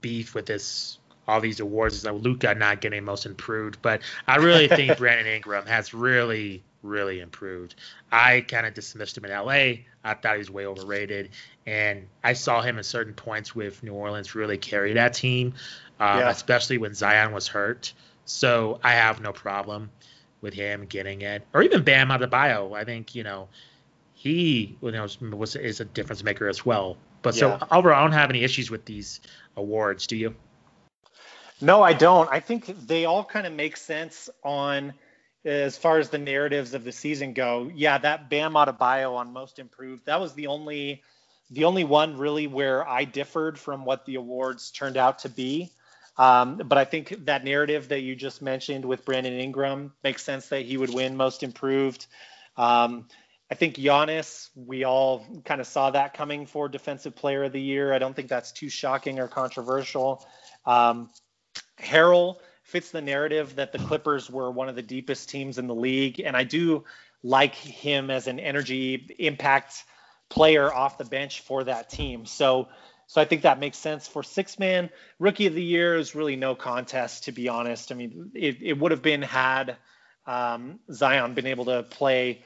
beef 0.00 0.34
with 0.34 0.46
this 0.46 0.98
all 1.28 1.40
these 1.40 1.60
awards 1.60 1.94
is 1.94 2.02
that 2.02 2.14
Luka 2.14 2.54
not 2.54 2.80
getting 2.80 3.04
most 3.04 3.26
improved, 3.26 3.80
but 3.80 4.02
I 4.26 4.36
really 4.36 4.68
think 4.68 4.98
Brandon 4.98 5.26
Ingram 5.26 5.66
has 5.66 5.94
really 5.94 6.62
really 6.82 7.20
improved. 7.20 7.74
I 8.10 8.42
kind 8.42 8.66
of 8.66 8.74
dismissed 8.74 9.16
him 9.16 9.24
in 9.24 9.30
LA. 9.30 9.84
I 10.04 10.14
thought 10.14 10.32
he 10.32 10.38
was 10.38 10.50
way 10.50 10.66
overrated, 10.66 11.30
and 11.66 12.06
I 12.22 12.32
saw 12.32 12.60
him 12.62 12.78
at 12.78 12.84
certain 12.84 13.14
points 13.14 13.54
with 13.54 13.82
New 13.82 13.94
Orleans 13.94 14.34
really 14.34 14.58
carry 14.58 14.92
that 14.94 15.14
team, 15.14 15.54
um, 16.00 16.18
yeah. 16.18 16.30
especially 16.30 16.78
when 16.78 16.94
Zion 16.94 17.32
was 17.32 17.48
hurt. 17.48 17.92
So 18.24 18.80
I 18.82 18.92
have 18.92 19.20
no 19.20 19.32
problem 19.32 19.90
with 20.40 20.54
him 20.54 20.86
getting 20.86 21.22
it, 21.22 21.46
or 21.54 21.62
even 21.62 21.84
Bam 21.84 22.08
Adebayo. 22.08 22.76
I 22.76 22.84
think 22.84 23.14
you 23.14 23.22
know 23.22 23.48
he 24.14 24.76
you 24.82 24.90
know, 24.92 25.08
was 25.32 25.56
is 25.56 25.80
a 25.80 25.84
difference 25.84 26.22
maker 26.22 26.48
as 26.48 26.64
well. 26.64 26.96
But 27.22 27.34
yeah. 27.34 27.58
so 27.58 27.66
overall, 27.70 27.98
I 27.98 28.02
don't 28.02 28.12
have 28.12 28.30
any 28.30 28.42
issues 28.42 28.70
with 28.70 28.84
these 28.84 29.20
awards. 29.56 30.06
Do 30.06 30.16
you? 30.16 30.34
No, 31.60 31.82
I 31.82 31.92
don't. 31.92 32.28
I 32.30 32.40
think 32.40 32.66
they 32.86 33.04
all 33.04 33.24
kind 33.24 33.46
of 33.46 33.52
make 33.52 33.76
sense 33.76 34.28
on 34.42 34.92
as 35.44 35.76
far 35.76 35.98
as 35.98 36.10
the 36.10 36.18
narratives 36.18 36.74
of 36.74 36.84
the 36.84 36.92
season 36.92 37.32
go. 37.32 37.70
Yeah, 37.74 37.98
that 37.98 38.30
Bam 38.30 38.52
Adebayo 38.54 39.16
on 39.16 39.32
most 39.32 39.58
improved. 39.58 40.06
That 40.06 40.20
was 40.20 40.34
the 40.34 40.46
only 40.48 41.02
the 41.50 41.64
only 41.64 41.84
one 41.84 42.16
really 42.16 42.46
where 42.46 42.88
I 42.88 43.04
differed 43.04 43.58
from 43.58 43.84
what 43.84 44.06
the 44.06 44.14
awards 44.14 44.70
turned 44.70 44.96
out 44.96 45.20
to 45.20 45.28
be. 45.28 45.70
Um, 46.16 46.56
but 46.56 46.78
I 46.78 46.84
think 46.84 47.26
that 47.26 47.44
narrative 47.44 47.88
that 47.88 48.00
you 48.00 48.14
just 48.14 48.40
mentioned 48.42 48.84
with 48.84 49.04
Brandon 49.04 49.32
Ingram 49.32 49.92
makes 50.02 50.22
sense 50.22 50.48
that 50.48 50.62
he 50.62 50.76
would 50.76 50.92
win 50.92 51.16
most 51.16 51.42
improved. 51.42 52.06
Um, 52.56 53.06
I 53.50 53.54
think 53.54 53.76
Giannis, 53.76 54.48
we 54.54 54.84
all 54.84 55.26
kind 55.44 55.60
of 55.60 55.66
saw 55.66 55.90
that 55.90 56.14
coming 56.14 56.46
for 56.46 56.68
Defensive 56.68 57.14
Player 57.14 57.44
of 57.44 57.52
the 57.52 57.60
Year. 57.60 57.92
I 57.92 57.98
don't 57.98 58.16
think 58.16 58.28
that's 58.28 58.52
too 58.52 58.70
shocking 58.70 59.18
or 59.18 59.28
controversial. 59.28 60.26
Um, 60.64 61.10
Harrell 61.78 62.36
fits 62.62 62.90
the 62.90 63.02
narrative 63.02 63.56
that 63.56 63.72
the 63.72 63.78
Clippers 63.78 64.30
were 64.30 64.50
one 64.50 64.68
of 64.68 64.76
the 64.76 64.82
deepest 64.82 65.28
teams 65.28 65.58
in 65.58 65.66
the 65.66 65.74
league, 65.74 66.20
and 66.20 66.36
I 66.36 66.44
do 66.44 66.84
like 67.22 67.54
him 67.54 68.10
as 68.10 68.26
an 68.26 68.40
energy 68.40 69.14
impact 69.18 69.84
player 70.28 70.72
off 70.72 70.98
the 70.98 71.04
bench 71.04 71.40
for 71.40 71.64
that 71.64 71.90
team. 71.90 72.26
So 72.26 72.68
so 73.06 73.20
I 73.20 73.26
think 73.26 73.42
that 73.42 73.60
makes 73.60 73.76
sense 73.76 74.08
for 74.08 74.22
six 74.22 74.58
man. 74.58 74.88
Rookie 75.18 75.46
of 75.46 75.54
the 75.54 75.62
year 75.62 75.96
is 75.96 76.14
really 76.14 76.36
no 76.36 76.54
contest, 76.54 77.24
to 77.24 77.32
be 77.32 77.48
honest. 77.48 77.92
I 77.92 77.94
mean, 77.94 78.30
it, 78.34 78.62
it 78.62 78.78
would 78.78 78.90
have 78.90 79.02
been 79.02 79.20
had 79.20 79.76
um, 80.26 80.78
Zion 80.90 81.34
been 81.34 81.46
able 81.46 81.66
to 81.66 81.82
play 81.82 82.42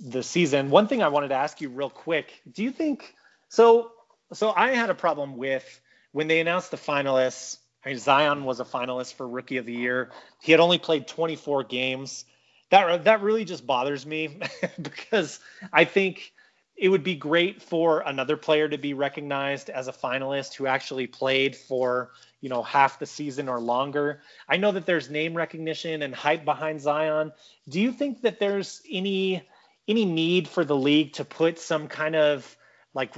the 0.00 0.22
season. 0.22 0.70
One 0.70 0.86
thing 0.86 1.02
I 1.02 1.08
wanted 1.08 1.28
to 1.28 1.34
ask 1.34 1.60
you 1.60 1.68
real 1.68 1.90
quick: 1.90 2.40
Do 2.50 2.62
you 2.62 2.70
think 2.70 3.12
so? 3.48 3.90
So 4.32 4.52
I 4.54 4.68
had 4.68 4.90
a 4.90 4.94
problem 4.94 5.36
with 5.36 5.80
when 6.12 6.28
they 6.28 6.38
announced 6.38 6.70
the 6.70 6.76
finalists. 6.76 7.58
I 7.84 7.90
mean, 7.90 7.98
Zion 7.98 8.44
was 8.44 8.60
a 8.60 8.64
finalist 8.64 9.14
for 9.14 9.26
Rookie 9.26 9.56
of 9.58 9.66
the 9.66 9.74
Year. 9.74 10.10
He 10.40 10.52
had 10.52 10.60
only 10.60 10.78
played 10.78 11.06
24 11.06 11.64
games. 11.64 12.24
That 12.70 13.04
that 13.04 13.22
really 13.22 13.44
just 13.44 13.66
bothers 13.66 14.04
me 14.04 14.40
because 14.82 15.40
I 15.72 15.84
think 15.84 16.32
it 16.76 16.88
would 16.88 17.02
be 17.02 17.14
great 17.14 17.60
for 17.62 18.00
another 18.00 18.36
player 18.36 18.68
to 18.68 18.78
be 18.78 18.94
recognized 18.94 19.68
as 19.68 19.88
a 19.88 19.92
finalist 19.92 20.54
who 20.54 20.66
actually 20.66 21.06
played 21.06 21.56
for 21.56 22.12
you 22.40 22.48
know 22.48 22.62
half 22.62 22.98
the 22.98 23.06
season 23.06 23.48
or 23.48 23.60
longer. 23.60 24.22
I 24.48 24.56
know 24.56 24.72
that 24.72 24.86
there's 24.86 25.10
name 25.10 25.34
recognition 25.34 26.02
and 26.02 26.14
hype 26.14 26.44
behind 26.44 26.80
Zion. 26.80 27.32
Do 27.68 27.80
you 27.80 27.92
think 27.92 28.22
that 28.22 28.38
there's 28.38 28.82
any 28.90 29.42
any 29.88 30.04
need 30.04 30.46
for 30.46 30.64
the 30.64 30.76
league 30.76 31.14
to 31.14 31.24
put 31.24 31.58
some 31.58 31.88
kind 31.88 32.14
of 32.14 32.56
like 32.94 33.14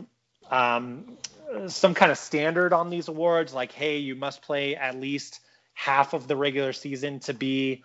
um, 0.51 1.19
some 1.67 1.95
kind 1.95 2.13
of 2.13 2.19
standard 2.19 2.73
on 2.73 2.91
these 2.91 3.09
awards? 3.09 3.53
Like, 3.53 3.73
hey, 3.73 3.99
you 3.99 4.15
must 4.15 4.43
play 4.43 4.77
at 4.77 5.01
least 5.01 5.41
half 5.75 6.13
of 6.13 6.29
the 6.29 6.37
regular 6.37 6.73
season 6.73 7.21
to 7.21 7.35
be 7.35 7.83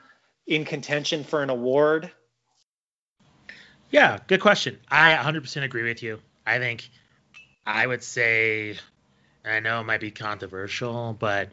in 0.48 0.66
contention 0.66 1.24
for 1.24 1.42
an 1.42 1.50
award. 1.50 2.12
Yeah, 3.90 4.20
good 4.28 4.42
question. 4.42 4.80
I 4.90 5.14
100% 5.16 5.64
agree 5.64 5.84
with 5.84 6.04
you. 6.04 6.20
I 6.46 6.60
think 6.60 6.90
I 7.66 7.88
would 7.88 8.04
say, 8.04 8.78
I 9.44 9.60
know 9.60 9.82
it 9.82 9.86
might 9.86 10.02
be 10.02 10.12
controversial, 10.12 11.16
but 11.18 11.50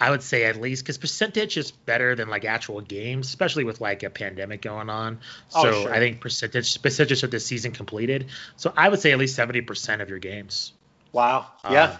I 0.00 0.10
would 0.10 0.22
say 0.22 0.44
at 0.44 0.60
least 0.60 0.82
because 0.82 0.98
percentage 0.98 1.56
is 1.56 1.70
better 1.70 2.14
than 2.14 2.28
like 2.28 2.44
actual 2.44 2.80
games, 2.80 3.28
especially 3.28 3.64
with 3.64 3.80
like 3.80 4.02
a 4.02 4.10
pandemic 4.10 4.62
going 4.62 4.88
on. 4.88 5.20
Oh, 5.54 5.62
so 5.62 5.68
oh, 5.68 5.82
sure. 5.82 5.94
I 5.94 5.98
think 5.98 6.20
percentage 6.20 6.80
percentage 6.80 7.22
of 7.22 7.30
the 7.30 7.40
season 7.40 7.72
completed. 7.72 8.26
So 8.56 8.72
I 8.76 8.88
would 8.88 9.00
say 9.00 9.12
at 9.12 9.18
least 9.18 9.36
seventy 9.36 9.60
percent 9.60 10.00
of 10.02 10.08
your 10.08 10.18
games. 10.18 10.72
Wow. 11.12 11.46
Yeah. 11.70 11.84
Um, 11.84 11.98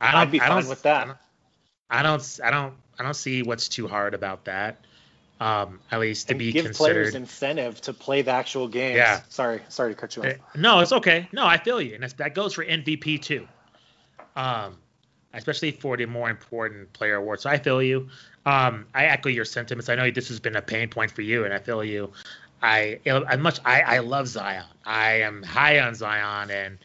I 0.00 0.12
don't, 0.12 0.20
I'd 0.22 0.30
be 0.32 0.38
fine 0.38 0.68
with 0.68 0.82
that. 0.82 1.02
I 1.02 1.06
don't, 1.06 1.18
I 1.90 2.02
don't. 2.02 2.40
I 2.44 2.50
don't. 2.50 2.74
I 2.98 3.02
don't 3.02 3.14
see 3.14 3.42
what's 3.42 3.68
too 3.68 3.88
hard 3.88 4.14
about 4.14 4.44
that 4.44 4.78
um, 5.40 5.80
at 5.90 6.00
least 6.00 6.28
to 6.28 6.34
and 6.34 6.38
be 6.38 6.52
give 6.52 6.64
considered. 6.64 6.92
players 6.92 7.14
incentive 7.14 7.80
to 7.82 7.92
play 7.92 8.22
the 8.22 8.30
actual 8.30 8.68
games. 8.68 8.96
Yeah. 8.96 9.20
Sorry, 9.28 9.60
sorry 9.68 9.94
to 9.94 10.00
cut 10.00 10.16
you 10.16 10.22
off. 10.22 10.28
Uh, 10.28 10.36
no, 10.56 10.80
it's 10.80 10.92
okay. 10.92 11.28
No, 11.32 11.46
I 11.46 11.58
feel 11.58 11.80
you, 11.80 11.94
and 11.94 12.04
that 12.04 12.34
goes 12.34 12.54
for 12.54 12.64
MVP 12.64 13.20
too. 13.22 13.46
Um, 14.36 14.76
especially 15.34 15.72
for 15.72 15.96
the 15.96 16.06
more 16.06 16.30
important 16.30 16.92
player 16.92 17.16
awards. 17.16 17.42
So 17.42 17.50
I 17.50 17.58
feel 17.58 17.82
you. 17.82 18.08
Um, 18.46 18.86
I 18.94 19.06
echo 19.06 19.28
your 19.28 19.44
sentiments. 19.44 19.88
I 19.88 19.94
know 19.94 20.10
this 20.10 20.28
has 20.28 20.40
been 20.40 20.56
a 20.56 20.62
pain 20.62 20.88
point 20.88 21.10
for 21.10 21.22
you, 21.22 21.44
and 21.44 21.52
I 21.52 21.58
feel 21.58 21.82
you. 21.84 22.12
I 22.62 23.00
as 23.04 23.38
much 23.38 23.60
I, 23.64 23.82
I 23.82 23.98
love 23.98 24.28
Zion. 24.28 24.64
I 24.84 25.20
am 25.20 25.42
high 25.42 25.80
on 25.80 25.94
Zion, 25.94 26.50
and 26.50 26.78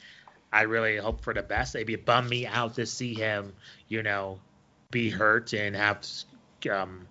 I 0.52 0.64
really 0.64 0.98
hope 0.98 1.22
for 1.22 1.34
the 1.34 1.44
best. 1.44 1.76
It'd 1.76 1.88
be 1.88 1.96
bum 1.96 2.28
me 2.28 2.48
out 2.48 2.76
to 2.76 2.86
see 2.86 3.14
him, 3.14 3.54
you 3.88 4.04
know, 4.04 4.40
be 4.92 5.10
hurt 5.10 5.54
and 5.54 5.76
have 5.76 6.06
um, 6.70 7.08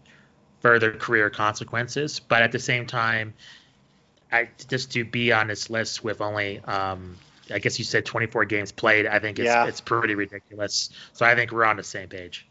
further 0.61 0.93
career 0.93 1.31
consequences. 1.31 2.21
But 2.21 2.43
at 2.43 2.53
the 2.53 2.59
same 2.59 2.87
time, 2.87 3.35
I, 4.33 4.49
just 4.69 4.93
to 4.93 5.05
be 5.05 5.33
on 5.33 5.47
this 5.47 5.71
list 5.71 6.03
with 6.05 6.21
only, 6.21 6.59
um, 6.61 7.17
I 7.51 7.59
guess 7.59 7.79
you 7.79 7.85
said 7.85 8.05
24 8.05 8.45
games 8.45 8.73
played, 8.73 9.07
I 9.07 9.19
think 9.19 9.39
it's, 9.39 9.47
yeah. 9.47 9.67
it's 9.67 9.81
pretty 9.81 10.15
ridiculous. 10.15 10.91
So 11.13 11.27
I 11.27 11.35
think 11.35 11.53
we're 11.53 11.65
on 11.65 11.77
the 11.77 11.85
same 11.85 12.09
page. 12.09 12.47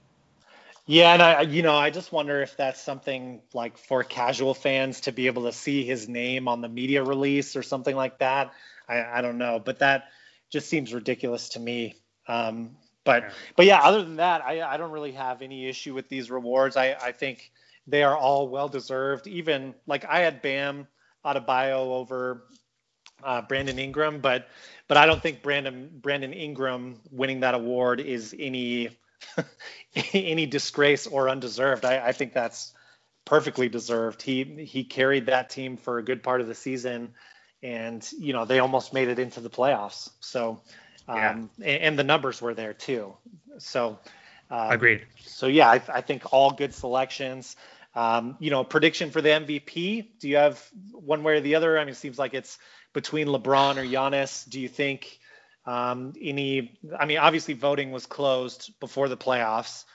Yeah, 0.90 1.14
and 1.14 1.22
I, 1.22 1.42
you 1.42 1.64
know, 1.64 1.76
I 1.76 1.90
just 1.90 2.14
wonder 2.14 2.42
if 2.42 2.56
that's 2.56 2.80
something 2.80 3.42
like 3.54 3.78
for 3.78 4.04
casual 4.04 4.54
fans 4.54 5.02
to 5.02 5.12
be 5.12 5.28
able 5.28 5.44
to 5.44 5.52
see 5.52 5.84
his 5.84 6.08
name 6.08 6.48
on 6.48 6.62
the 6.62 6.70
media 6.70 7.04
release 7.04 7.58
or 7.58 7.64
something 7.64 7.96
like 7.96 8.20
that. 8.20 8.54
I, 8.88 9.04
I 9.04 9.22
don't 9.22 9.38
know, 9.38 9.60
but 9.60 9.80
that 9.80 10.06
just 10.50 10.70
seems 10.70 10.94
ridiculous 10.94 11.50
to 11.50 11.60
me. 11.60 11.96
Um, 12.30 12.78
but, 13.04 13.24
yeah. 13.24 13.30
but 13.58 13.66
yeah, 13.66 13.80
other 13.82 14.02
than 14.02 14.16
that, 14.16 14.42
I, 14.46 14.62
I 14.62 14.78
don't 14.78 14.92
really 14.92 15.12
have 15.12 15.42
any 15.42 15.68
issue 15.68 15.94
with 15.94 16.08
these 16.08 16.32
rewards. 16.32 16.78
I, 16.78 16.94
I 16.94 17.12
think 17.12 17.52
they 17.86 18.04
are 18.04 18.16
all 18.16 18.48
well 18.48 18.70
deserved. 18.70 19.28
Even 19.28 19.76
like 19.88 20.06
I 20.06 20.20
had 20.20 20.42
Bam 20.42 20.88
Adebayo 21.26 21.74
over 21.74 22.46
uh, 23.24 23.42
Brandon 23.42 23.80
Ingram, 23.80 24.20
but 24.20 24.48
but 24.88 24.98
I 24.98 25.06
don't 25.06 25.22
think 25.22 25.42
Brandon 25.42 25.90
Brandon 25.94 26.34
Ingram 26.34 27.00
winning 27.12 27.42
that 27.42 27.54
award 27.54 28.00
is 28.00 28.36
any 28.38 28.90
any 30.14 30.46
disgrace 30.46 31.08
or 31.08 31.30
undeserved. 31.30 31.86
I, 31.86 32.08
I 32.08 32.12
think 32.12 32.34
that's 32.34 32.74
perfectly 33.26 33.70
deserved. 33.70 34.22
He 34.22 34.44
he 34.44 34.84
carried 34.84 35.28
that 35.28 35.50
team 35.50 35.78
for 35.78 35.98
a 35.98 36.04
good 36.04 36.24
part 36.24 36.42
of 36.42 36.48
the 36.48 36.56
season, 36.56 37.14
and 37.62 38.08
you 38.18 38.34
know 38.34 38.46
they 38.46 38.60
almost 38.60 38.94
made 38.94 39.10
it 39.10 39.20
into 39.20 39.42
the 39.42 39.50
playoffs. 39.50 40.10
So, 40.20 40.62
um, 41.08 41.18
yeah. 41.18 41.32
and, 41.32 41.52
and, 41.66 42.00
the 42.00 42.04
numbers 42.04 42.42
were 42.42 42.54
there 42.54 42.74
too. 42.74 43.14
So, 43.58 44.00
um, 44.50 44.72
agreed. 44.72 45.06
So 45.26 45.48
yeah, 45.48 45.70
I, 45.70 45.82
I 45.90 46.02
think 46.02 46.32
all 46.32 46.52
good 46.52 46.74
selections. 46.74 47.56
Um, 47.96 48.38
you 48.40 48.52
know, 48.52 48.64
prediction 48.64 49.10
for 49.10 49.22
the 49.22 49.30
MVP. 49.30 50.06
Do 50.20 50.30
you 50.30 50.38
have 50.38 50.64
one 50.92 51.24
way 51.24 51.38
or 51.38 51.42
the 51.42 51.56
other? 51.56 51.80
I 51.80 51.84
mean, 51.84 51.94
it 51.94 51.98
seems 51.98 52.20
like 52.20 52.36
it's 52.36 52.60
between 52.94 53.28
LeBron 53.28 53.78
or 53.78 53.84
Giannis. 53.84 54.48
Do 54.48 54.60
you 54.60 54.68
think 54.68 55.20
um, 55.66 56.14
any? 56.22 56.78
I 56.98 57.06
mean, 57.06 57.18
obviously 57.18 57.54
voting 57.54 57.92
was 57.92 58.06
closed 58.06 58.72
before 58.80 59.10
the 59.10 59.18
playoffs, 59.18 59.86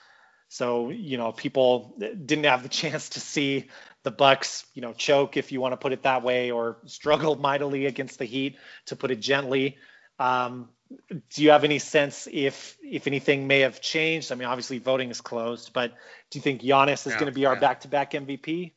so 0.49 0.89
you 0.89 1.17
know 1.17 1.31
people 1.31 1.95
didn't 1.99 2.45
have 2.45 2.63
the 2.63 2.69
chance 2.81 3.09
to 3.09 3.19
see 3.19 3.69
the 4.03 4.11
Bucks, 4.11 4.65
you 4.73 4.81
know, 4.81 4.93
choke 4.93 5.37
if 5.37 5.51
you 5.51 5.61
want 5.61 5.71
to 5.71 5.77
put 5.77 5.93
it 5.93 6.03
that 6.03 6.23
way, 6.23 6.51
or 6.51 6.77
struggle 6.85 7.35
mightily 7.49 7.85
against 7.85 8.19
the 8.19 8.25
Heat, 8.25 8.57
to 8.87 8.95
put 8.95 9.11
it 9.11 9.19
gently. 9.19 9.77
Um, 10.19 10.69
do 11.09 11.41
you 11.41 11.51
have 11.51 11.63
any 11.63 11.79
sense 11.79 12.27
if 12.31 12.77
if 12.83 13.07
anything 13.07 13.47
may 13.47 13.61
have 13.61 13.81
changed? 13.81 14.31
I 14.31 14.35
mean, 14.35 14.47
obviously 14.47 14.77
voting 14.77 15.09
is 15.09 15.21
closed, 15.21 15.73
but 15.73 15.93
do 16.29 16.37
you 16.37 16.41
think 16.41 16.61
Giannis 16.61 17.07
is 17.07 17.13
going 17.13 17.25
to 17.25 17.31
be 17.31 17.45
our 17.45 17.55
back-to-back 17.55 18.11
MVP? 18.11 18.73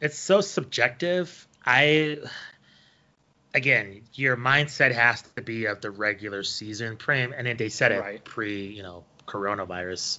It's 0.00 0.18
so 0.18 0.40
subjective. 0.40 1.46
I 1.64 2.18
again, 3.54 4.02
your 4.14 4.36
mindset 4.36 4.92
has 4.92 5.22
to 5.36 5.42
be 5.42 5.66
of 5.66 5.80
the 5.80 5.90
regular 5.90 6.42
season 6.42 6.96
pre, 6.96 7.22
and 7.22 7.46
then 7.46 7.56
they 7.56 7.68
said 7.68 7.92
it 7.92 8.00
right. 8.00 8.24
pre, 8.24 8.66
you 8.66 8.82
know, 8.82 9.04
coronavirus. 9.26 10.18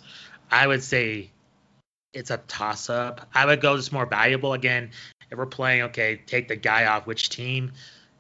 I 0.50 0.66
would 0.66 0.84
say 0.84 1.30
it's 2.14 2.32
a 2.32 2.38
toss 2.38 2.90
up. 2.90 3.28
I 3.34 3.46
would 3.46 3.62
go 3.62 3.76
just 3.76 3.92
more 3.92 4.06
valuable 4.06 4.54
again. 4.54 4.92
If 5.30 5.38
we're 5.38 5.46
playing, 5.46 5.84
okay, 5.84 6.22
take 6.26 6.48
the 6.48 6.56
guy 6.56 6.86
off 6.86 7.06
which 7.06 7.30
team. 7.30 7.74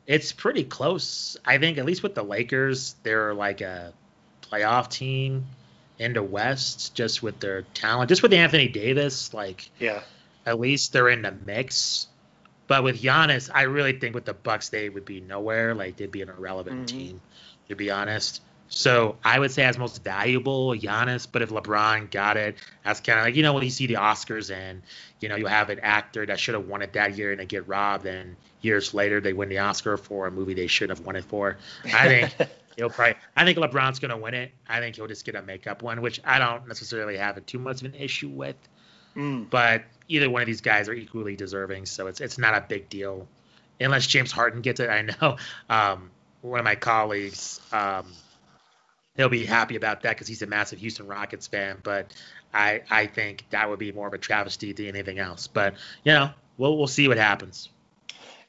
It's 0.06 0.32
pretty 0.32 0.66
close. 0.66 1.38
I 1.46 1.58
think 1.58 1.78
at 1.78 1.86
least 1.86 2.04
with 2.04 2.14
the 2.14 2.24
Lakers, 2.24 2.96
they're 3.04 3.34
like 3.34 3.62
a 3.62 3.94
playoff 4.42 4.90
team 4.90 5.46
in 5.98 6.14
the 6.14 6.22
West, 6.22 6.94
just 6.94 7.24
with 7.24 7.40
their 7.40 7.64
talent, 7.74 8.10
just 8.10 8.22
with 8.22 8.34
Anthony 8.34 8.68
Davis. 8.68 9.34
Like, 9.34 9.70
yeah, 9.80 10.02
at 10.46 10.60
least 10.60 10.94
they're 10.94 11.10
in 11.10 11.22
the 11.22 11.34
mix. 11.46 12.08
But 12.68 12.84
with 12.84 13.02
Giannis, 13.02 13.50
I 13.54 13.64
really 13.64 13.94
think 13.94 14.16
with 14.16 14.26
the 14.26 14.34
Bucks 14.34 14.70
they 14.70 14.90
would 14.90 15.06
be 15.06 15.22
nowhere. 15.22 15.76
Like 15.76 15.98
they'd 15.98 16.12
be 16.12 16.22
an 16.22 16.30
irrelevant 16.30 16.88
mm-hmm. 16.88 16.98
team, 16.98 17.22
to 17.70 17.76
be 17.76 17.92
honest. 17.92 18.42
So 18.68 19.18
I 19.24 19.38
would 19.38 19.52
say 19.52 19.64
as 19.64 19.78
most 19.78 20.04
valuable 20.04 20.74
Giannis, 20.74 21.28
but 21.32 21.42
if 21.42 21.50
LeBron 21.50 22.10
got 22.10 22.36
it, 22.36 22.56
that's 22.84 23.00
kind 23.00 23.20
of 23.20 23.26
like 23.26 23.36
you 23.36 23.44
know 23.44 23.54
when 23.54 23.64
you 23.64 23.70
see 23.70 23.86
the 23.86 23.96
Oscars 23.96 24.54
and 24.54 24.82
you 25.20 25.30
know 25.30 25.36
you 25.36 25.46
have 25.46 25.70
an 25.70 25.80
actor 25.82 26.26
that 26.26 26.40
should 26.40 26.56
have 26.56 26.68
won 26.68 26.82
it 26.82 26.94
that 26.94 27.16
year 27.18 27.32
and 27.32 27.40
they 27.40 27.46
get 27.46 27.68
robbed, 27.68 28.06
and 28.06 28.36
years 28.62 28.94
later 28.94 29.22
they 29.22 29.34
win 29.34 29.50
the 29.50 29.60
Oscar 29.60 29.98
for 29.98 30.28
a 30.28 30.32
movie 30.32 30.56
they 30.56 30.68
should 30.68 30.90
have 30.90 31.02
won 31.02 31.16
it 31.16 31.26
for. 31.26 31.58
I 31.86 32.08
think 32.08 32.50
he'll 32.76 32.90
probably. 32.90 33.16
I 33.38 33.46
think 33.46 33.60
LeBron's 33.60 34.00
gonna 34.00 34.18
win 34.18 34.34
it. 34.34 34.52
I 34.68 34.80
think 34.80 34.96
he'll 34.96 35.08
just 35.08 35.26
get 35.26 35.36
a 35.36 35.44
makeup 35.44 35.84
one, 35.84 36.02
which 36.02 36.20
I 36.26 36.40
don't 36.40 36.68
necessarily 36.68 37.18
have 37.18 37.44
too 37.46 37.60
much 37.60 37.82
of 37.82 37.94
an 37.94 38.00
issue 38.00 38.30
with. 38.30 38.58
Mm. 39.16 39.50
But 39.50 39.84
either 40.08 40.30
one 40.30 40.42
of 40.42 40.46
these 40.46 40.62
guys 40.62 40.90
are 40.90 40.94
equally 40.94 41.36
deserving, 41.36 41.86
so 41.86 42.08
it's 42.08 42.22
it's 42.22 42.38
not 42.38 42.56
a 42.56 42.62
big 42.62 42.90
deal, 42.90 43.28
unless 43.80 44.08
James 44.08 44.32
Harden 44.32 44.62
gets 44.62 44.80
it. 44.80 44.90
I 44.90 45.02
know 45.02 45.38
um, 45.70 46.12
one 46.42 46.60
of 46.60 46.66
my 46.66 46.76
colleagues. 46.76 47.60
Um, 47.72 48.06
he'll 49.16 49.30
be 49.30 49.46
happy 49.46 49.76
about 49.76 50.02
that 50.02 50.10
because 50.10 50.28
he's 50.28 50.42
a 50.42 50.48
massive 50.48 50.80
Houston 50.80 51.08
Rockets 51.08 51.48
fan. 51.48 51.78
But 51.84 52.14
I 52.54 52.82
I 52.90 53.08
think 53.08 53.46
that 53.50 53.70
would 53.70 53.80
be 53.80 53.92
more 53.92 54.08
of 54.08 54.14
a 54.14 54.18
travesty 54.18 54.74
than 54.74 54.88
anything 54.88 55.20
else. 55.20 55.48
But 55.48 55.76
you 56.04 56.14
know, 56.14 56.32
we'll 56.58 56.78
we'll 56.78 56.88
see 56.88 57.08
what 57.08 57.18
happens. 57.18 57.70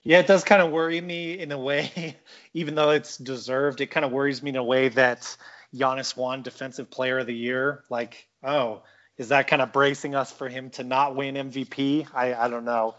Yeah, 0.02 0.20
it 0.20 0.28
does 0.28 0.44
kind 0.44 0.62
of 0.62 0.70
worry 0.70 1.00
me 1.00 1.36
in 1.36 1.50
a 1.50 1.58
way, 1.58 2.16
even 2.54 2.76
though 2.76 2.90
it's 2.90 3.16
deserved. 3.16 3.80
It 3.80 3.88
kind 3.88 4.06
of 4.06 4.12
worries 4.12 4.40
me 4.40 4.50
in 4.50 4.56
a 4.56 4.62
way 4.62 4.88
that 4.90 5.36
Giannis 5.74 6.16
won 6.16 6.42
Defensive 6.42 6.90
Player 6.90 7.18
of 7.18 7.26
the 7.26 7.34
Year. 7.34 7.82
Like, 7.90 8.28
oh, 8.44 8.82
is 9.18 9.28
that 9.28 9.46
kind 9.46 9.62
of 9.62 9.72
bracing 9.72 10.14
us 10.14 10.30
for 10.30 10.48
him 10.48 10.70
to 10.70 10.84
not 10.84 11.16
win 11.16 11.34
MVP? 11.34 12.06
I, 12.14 12.34
I 12.34 12.48
don't 12.48 12.64
know. 12.64 12.94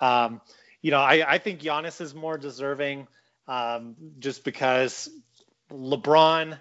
Um, 0.00 0.40
you 0.80 0.90
know, 0.90 1.00
I, 1.00 1.34
I 1.34 1.38
think 1.38 1.60
Giannis 1.60 2.00
is 2.00 2.14
more 2.14 2.36
deserving 2.36 3.06
um, 3.48 3.96
just 4.18 4.44
because 4.44 5.08
LeBron 5.70 6.58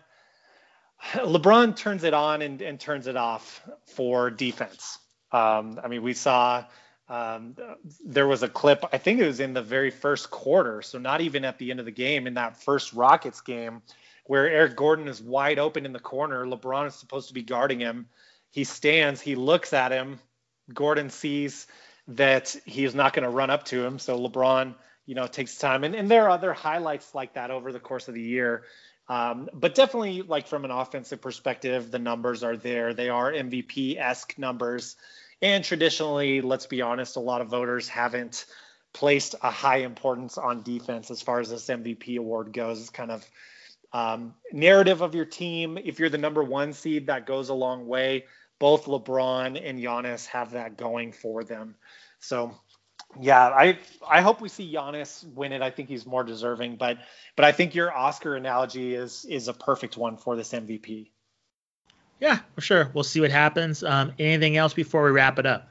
LeBron 1.13 1.75
turns 1.75 2.03
it 2.03 2.13
on 2.13 2.41
and, 2.41 2.61
and 2.61 2.79
turns 2.79 3.07
it 3.07 3.17
off 3.17 3.67
for 3.95 4.29
defense. 4.29 4.99
Um, 5.31 5.79
I 5.83 5.87
mean, 5.87 6.03
we 6.03 6.13
saw 6.13 6.65
um, 7.09 7.55
there 8.05 8.27
was 8.27 8.43
a 8.43 8.47
clip, 8.47 8.85
I 8.93 8.97
think 8.97 9.19
it 9.19 9.25
was 9.25 9.39
in 9.39 9.53
the 9.53 9.61
very 9.61 9.89
first 9.89 10.29
quarter, 10.29 10.81
so 10.81 10.97
not 10.97 11.21
even 11.21 11.43
at 11.43 11.57
the 11.57 11.71
end 11.71 11.79
of 11.79 11.85
the 11.85 11.91
game, 11.91 12.27
in 12.27 12.35
that 12.35 12.61
first 12.61 12.93
Rockets 12.93 13.41
game, 13.41 13.81
where 14.25 14.49
Eric 14.49 14.75
Gordon 14.75 15.07
is 15.07 15.21
wide 15.21 15.59
open 15.59 15.85
in 15.85 15.91
the 15.91 15.99
corner. 15.99 16.45
LeBron 16.45 16.87
is 16.87 16.95
supposed 16.95 17.27
to 17.29 17.33
be 17.33 17.41
guarding 17.41 17.79
him. 17.79 18.07
He 18.51 18.65
stands, 18.65 19.21
he 19.21 19.35
looks 19.35 19.73
at 19.73 19.91
him. 19.91 20.19
Gordon 20.73 21.09
sees 21.09 21.67
that 22.09 22.55
he's 22.65 22.93
not 22.93 23.13
going 23.13 23.23
to 23.23 23.29
run 23.29 23.49
up 23.49 23.63
to 23.65 23.83
him. 23.83 23.97
So 23.97 24.19
LeBron, 24.19 24.75
you 25.05 25.15
know, 25.15 25.27
takes 25.27 25.57
time. 25.57 25.83
And, 25.83 25.95
and 25.95 26.11
there 26.11 26.25
are 26.25 26.29
other 26.29 26.53
highlights 26.53 27.15
like 27.15 27.33
that 27.33 27.51
over 27.51 27.71
the 27.71 27.79
course 27.79 28.07
of 28.07 28.13
the 28.13 28.21
year. 28.21 28.63
Um, 29.07 29.49
but 29.53 29.75
definitely, 29.75 30.21
like 30.21 30.47
from 30.47 30.65
an 30.65 30.71
offensive 30.71 31.21
perspective, 31.21 31.91
the 31.91 31.99
numbers 31.99 32.43
are 32.43 32.57
there. 32.57 32.93
They 32.93 33.09
are 33.09 33.31
MVP 33.31 33.97
esque 33.97 34.37
numbers. 34.37 34.95
And 35.41 35.63
traditionally, 35.63 36.41
let's 36.41 36.65
be 36.65 36.81
honest, 36.81 37.15
a 37.15 37.21
lot 37.21 37.41
of 37.41 37.47
voters 37.47 37.87
haven't 37.87 38.45
placed 38.93 39.35
a 39.41 39.49
high 39.49 39.77
importance 39.77 40.37
on 40.37 40.61
defense 40.63 41.09
as 41.09 41.21
far 41.21 41.39
as 41.39 41.49
this 41.49 41.67
MVP 41.67 42.17
award 42.17 42.53
goes. 42.53 42.79
It's 42.79 42.89
kind 42.89 43.11
of 43.11 43.25
um, 43.93 44.33
narrative 44.51 45.01
of 45.01 45.15
your 45.15 45.25
team. 45.25 45.77
If 45.77 45.99
you're 45.99 46.09
the 46.09 46.17
number 46.17 46.43
one 46.43 46.73
seed, 46.73 47.07
that 47.07 47.25
goes 47.25 47.49
a 47.49 47.53
long 47.53 47.87
way 47.87 48.25
both 48.61 48.85
LeBron 48.85 49.59
and 49.67 49.79
Giannis 49.79 50.27
have 50.27 50.51
that 50.51 50.77
going 50.77 51.11
for 51.13 51.43
them. 51.43 51.73
So 52.19 52.55
yeah, 53.19 53.47
I 53.47 53.79
I 54.07 54.21
hope 54.21 54.39
we 54.39 54.49
see 54.49 54.71
Giannis 54.71 55.27
win 55.33 55.51
it. 55.51 55.63
I 55.63 55.71
think 55.71 55.89
he's 55.89 56.05
more 56.05 56.23
deserving, 56.23 56.75
but 56.75 56.99
but 57.35 57.43
I 57.43 57.53
think 57.53 57.73
your 57.73 57.91
Oscar 57.91 58.35
analogy 58.35 58.93
is 58.93 59.25
is 59.25 59.47
a 59.47 59.53
perfect 59.53 59.97
one 59.97 60.15
for 60.15 60.35
this 60.35 60.53
MVP. 60.53 61.09
Yeah, 62.19 62.37
for 62.53 62.61
sure. 62.61 62.91
We'll 62.93 63.03
see 63.03 63.19
what 63.19 63.31
happens. 63.31 63.83
Um, 63.83 64.13
anything 64.19 64.57
else 64.57 64.75
before 64.75 65.03
we 65.05 65.09
wrap 65.09 65.39
it 65.39 65.47
up? 65.47 65.67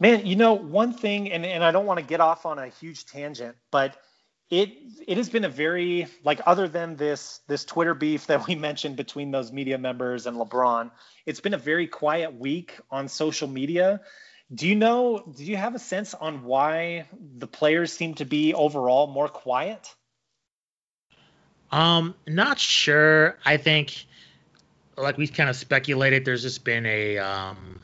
Man, 0.00 0.24
you 0.24 0.36
know, 0.36 0.54
one 0.54 0.94
thing, 0.94 1.30
and, 1.32 1.44
and 1.44 1.62
I 1.62 1.70
don't 1.70 1.84
want 1.84 2.00
to 2.00 2.06
get 2.06 2.20
off 2.20 2.46
on 2.46 2.58
a 2.58 2.68
huge 2.68 3.04
tangent, 3.04 3.56
but 3.70 3.94
it 4.50 4.72
it 5.06 5.16
has 5.16 5.28
been 5.28 5.44
a 5.44 5.48
very 5.48 6.06
like 6.24 6.40
other 6.46 6.68
than 6.68 6.96
this 6.96 7.40
this 7.46 7.64
Twitter 7.64 7.94
beef 7.94 8.26
that 8.26 8.46
we 8.46 8.54
mentioned 8.68 8.96
between 8.96 9.30
those 9.30 9.52
media 9.52 9.78
members 9.78 10.26
and 10.26 10.36
LeBron, 10.36 10.90
it's 11.26 11.40
been 11.40 11.54
a 11.54 11.58
very 11.58 11.86
quiet 11.86 12.34
week 12.34 12.78
on 12.90 13.08
social 13.08 13.48
media. 13.48 14.00
Do 14.52 14.66
you 14.66 14.76
know? 14.76 15.22
Do 15.36 15.44
you 15.44 15.56
have 15.56 15.74
a 15.74 15.78
sense 15.78 16.14
on 16.14 16.44
why 16.44 17.06
the 17.36 17.46
players 17.46 17.92
seem 17.92 18.14
to 18.14 18.24
be 18.24 18.54
overall 18.54 19.06
more 19.06 19.28
quiet? 19.28 19.94
Um, 21.70 22.14
not 22.26 22.58
sure. 22.58 23.36
I 23.44 23.58
think, 23.58 24.06
like 24.96 25.18
we 25.18 25.28
kind 25.28 25.50
of 25.50 25.56
speculated, 25.56 26.24
there's 26.24 26.40
just 26.40 26.64
been 26.64 26.86
a 26.86 27.18
um, 27.18 27.80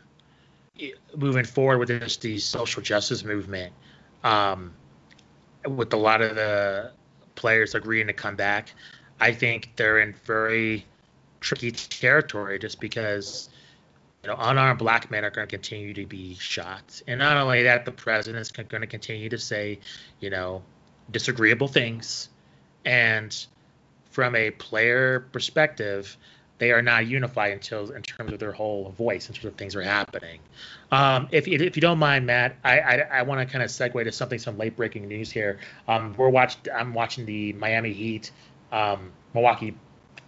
moving 1.15 1.45
forward 1.45 1.79
with 1.79 1.89
this 1.89 2.17
the 2.17 2.39
social 2.39 2.81
justice 2.81 3.25
movement. 3.25 3.75
Um, 4.23 4.73
with 5.67 5.93
a 5.93 5.97
lot 5.97 6.21
of 6.21 6.35
the 6.35 6.91
players 7.35 7.75
agreeing 7.75 8.07
to 8.07 8.13
come 8.13 8.37
back, 8.37 8.73
I 9.21 9.33
think 9.33 9.71
they're 9.77 10.01
in 10.01 10.15
very 10.25 10.85
tricky 11.41 11.71
territory 11.71 12.59
just 12.59 12.81
because 12.81 13.51
you 14.23 14.31
know 14.31 14.37
unarmed 14.39 14.79
black 14.79 15.11
men 15.11 15.25
are 15.25 15.31
going 15.31 15.47
to 15.47 15.51
continue 15.51 15.95
to 15.95 16.07
be 16.07 16.35
shot, 16.35 17.03
and 17.07 17.19
not 17.19 17.37
only 17.37 17.65
that, 17.65 17.85
the 17.85 17.93
president's 17.93 18.51
going 18.51 18.81
to 18.81 18.87
continue 18.87 19.29
to 19.29 19.39
say, 19.39 19.79
you 20.21 20.31
know, 20.31 20.63
disagreeable 21.11 21.69
things, 21.69 22.29
and 22.85 23.47
from 24.11 24.35
a 24.37 24.51
player 24.53 25.21
perspective, 25.33 26.17
they 26.59 26.71
are 26.71 26.83
not 26.83 27.07
unified 27.07 27.53
until 27.53 27.91
in 27.91 28.03
terms 28.03 28.33
of 28.33 28.39
their 28.39 28.53
whole 28.53 28.91
voice 28.97 29.29
in 29.29 29.35
terms 29.35 29.47
of 29.47 29.55
things 29.57 29.75
are 29.75 29.83
happening. 29.83 30.41
Um, 30.93 31.29
if, 31.33 31.49
if 31.49 31.77
you 31.77 31.81
don't 31.81 31.99
mind, 31.99 32.27
Matt, 32.27 32.57
I 32.63 32.79
I, 32.79 32.95
I 33.13 33.23
want 33.23 33.47
to 33.47 33.53
kind 33.53 33.63
of 33.63 33.71
segue 33.71 34.05
to 34.05 34.13
something 34.13 34.39
some 34.39 34.57
late 34.57 34.77
breaking 34.77 35.09
news 35.09 35.31
here. 35.31 35.59
Um, 35.89 36.15
we're 36.17 36.29
watched 36.29 36.69
I'm 36.75 36.95
watching 36.95 37.27
the 37.27 37.53
Miami 37.55 37.93
Heat 37.93 38.31
um, 38.71 39.13
Milwaukee 39.33 39.75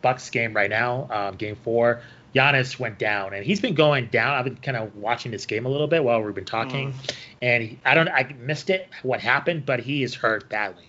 Bucks 0.03 0.31
game 0.31 0.55
right 0.55 0.71
now, 0.71 1.09
um, 1.11 1.37
game 1.37 1.57
four. 1.57 2.03
Giannis 2.35 2.79
went 2.79 2.99
down, 2.99 3.33
and 3.33 3.47
he's 3.47 3.61
been 3.61 3.75
going 3.75 4.07
down. 4.09 4.35
I've 4.35 4.45
been 4.45 4.57
kind 4.57 4.77
of 4.77 4.95
watching 4.97 5.33
this 5.33 5.47
game 5.47 5.65
a 5.65 5.71
little 5.71 5.87
bit 5.87 6.05
while 6.05 6.21
we've 6.21 6.35
been 6.35 6.45
talking, 6.45 6.93
mm. 6.93 7.15
and 7.41 7.63
he, 7.63 7.79
I 7.85 7.95
don't 7.95 8.09
I 8.09 8.35
missed 8.39 8.69
it 8.69 8.89
what 9.03 9.21
happened, 9.21 9.65
but 9.65 9.81
he 9.81 10.03
is 10.03 10.15
hurt 10.15 10.49
badly. 10.49 10.85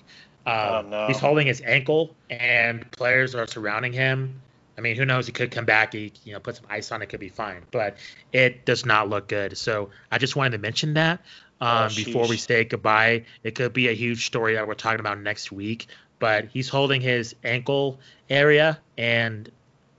Um, 0.46 0.56
oh, 0.56 0.82
no. 0.90 1.08
He's 1.08 1.20
holding 1.20 1.48
his 1.48 1.62
ankle, 1.62 2.16
and 2.30 2.90
players 2.92 3.36
are 3.36 3.48
surrounding 3.48 3.94
him 3.94 4.42
I 4.78 4.82
mean, 4.82 4.96
who 4.96 5.06
knows? 5.06 5.26
He 5.26 5.32
could 5.32 5.52
come 5.52 5.66
back. 5.66 5.94
He, 5.94 6.14
you 6.24 6.34
know, 6.34 6.40
put 6.40 6.56
some 6.56 6.66
ice 6.70 6.92
on 6.92 7.02
it, 7.02 7.08
could 7.08 7.20
be 7.20 7.30
fine. 7.30 7.64
But 7.72 7.98
it 8.32 8.64
does 8.64 8.86
not 8.86 9.10
look 9.10 9.28
good. 9.28 9.58
So 9.58 9.90
I 10.12 10.20
just 10.20 10.36
wanted 10.36 10.52
to 10.52 10.60
mention 10.60 10.94
that 10.94 11.22
um, 11.60 11.90
oh, 11.92 11.96
before 11.96 12.28
we 12.28 12.38
say 12.38 12.64
goodbye. 12.64 13.26
It 13.44 13.56
could 13.56 13.74
be 13.74 13.88
a 13.88 13.94
huge 13.94 14.28
story 14.28 14.54
that 14.56 14.68
we're 14.68 14.76
talking 14.76 15.00
about 15.00 15.20
next 15.20 15.52
week. 15.52 15.88
But 16.20 16.46
he's 16.46 16.70
holding 16.70 17.02
his 17.02 17.36
ankle 17.44 18.00
area, 18.30 18.80
and 18.98 19.50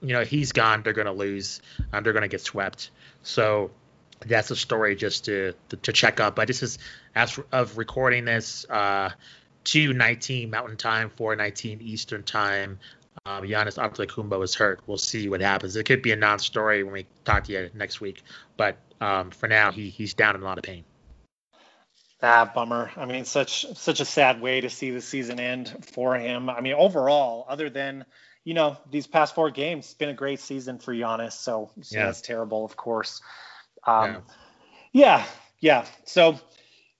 you 0.01 0.13
know 0.13 0.23
he's 0.23 0.51
gone. 0.51 0.83
They're 0.83 0.93
going 0.93 1.07
to 1.07 1.13
lose. 1.13 1.61
Um, 1.93 2.03
they're 2.03 2.13
going 2.13 2.23
to 2.23 2.29
get 2.29 2.41
swept. 2.41 2.91
So 3.23 3.71
that's 4.25 4.51
a 4.51 4.55
story 4.55 4.95
just 4.95 5.25
to 5.25 5.53
to, 5.69 5.77
to 5.77 5.93
check 5.93 6.19
up. 6.19 6.35
But 6.35 6.47
this 6.47 6.63
is 6.63 6.77
as 7.15 7.39
of 7.51 7.77
recording 7.77 8.25
this. 8.25 8.65
Uh, 8.69 9.11
219 9.65 10.49
Mountain 10.49 10.77
Time, 10.77 11.11
419 11.11 11.81
Eastern 11.81 12.23
Time 12.23 12.79
um, 13.29 13.43
Giannis 13.43 13.77
Antetokounmpo 13.77 14.43
is 14.43 14.55
hurt. 14.55 14.81
We'll 14.87 14.97
see 14.97 15.29
what 15.29 15.39
happens. 15.39 15.75
It 15.75 15.83
could 15.83 16.01
be 16.01 16.11
a 16.11 16.15
non-story 16.15 16.83
when 16.83 16.93
we 16.93 17.05
talk 17.25 17.43
to 17.43 17.51
you 17.51 17.69
next 17.75 18.01
week, 18.01 18.23
but 18.57 18.77
um, 19.01 19.29
for 19.29 19.47
now, 19.47 19.71
he, 19.71 19.89
he's 19.89 20.15
down 20.15 20.35
in 20.35 20.41
a 20.41 20.45
lot 20.45 20.57
of 20.57 20.63
pain. 20.63 20.83
Ah, 22.23 22.51
bummer. 22.53 22.91
I 22.97 23.05
mean, 23.05 23.23
such 23.25 23.65
such 23.77 23.99
a 24.01 24.05
sad 24.05 24.41
way 24.41 24.59
to 24.61 24.69
see 24.69 24.89
the 24.89 24.99
season 24.99 25.39
end 25.39 25.85
for 25.93 26.15
him. 26.15 26.49
I 26.49 26.59
mean, 26.59 26.73
overall, 26.73 27.45
other 27.47 27.69
than 27.69 28.03
you 28.43 28.55
know 28.55 28.77
these 28.89 29.07
past 29.07 29.35
four 29.35 29.51
games, 29.51 29.85
it's 29.85 29.93
been 29.93 30.09
a 30.09 30.13
great 30.13 30.39
season 30.39 30.79
for 30.79 30.93
Giannis. 30.93 31.33
So, 31.33 31.69
so 31.81 31.97
yeah. 31.97 32.05
that's 32.07 32.21
terrible, 32.21 32.65
of 32.65 32.75
course. 32.75 33.21
Um, 33.87 34.17
yeah. 34.91 35.19
yeah, 35.21 35.25
yeah. 35.59 35.85
So 36.03 36.39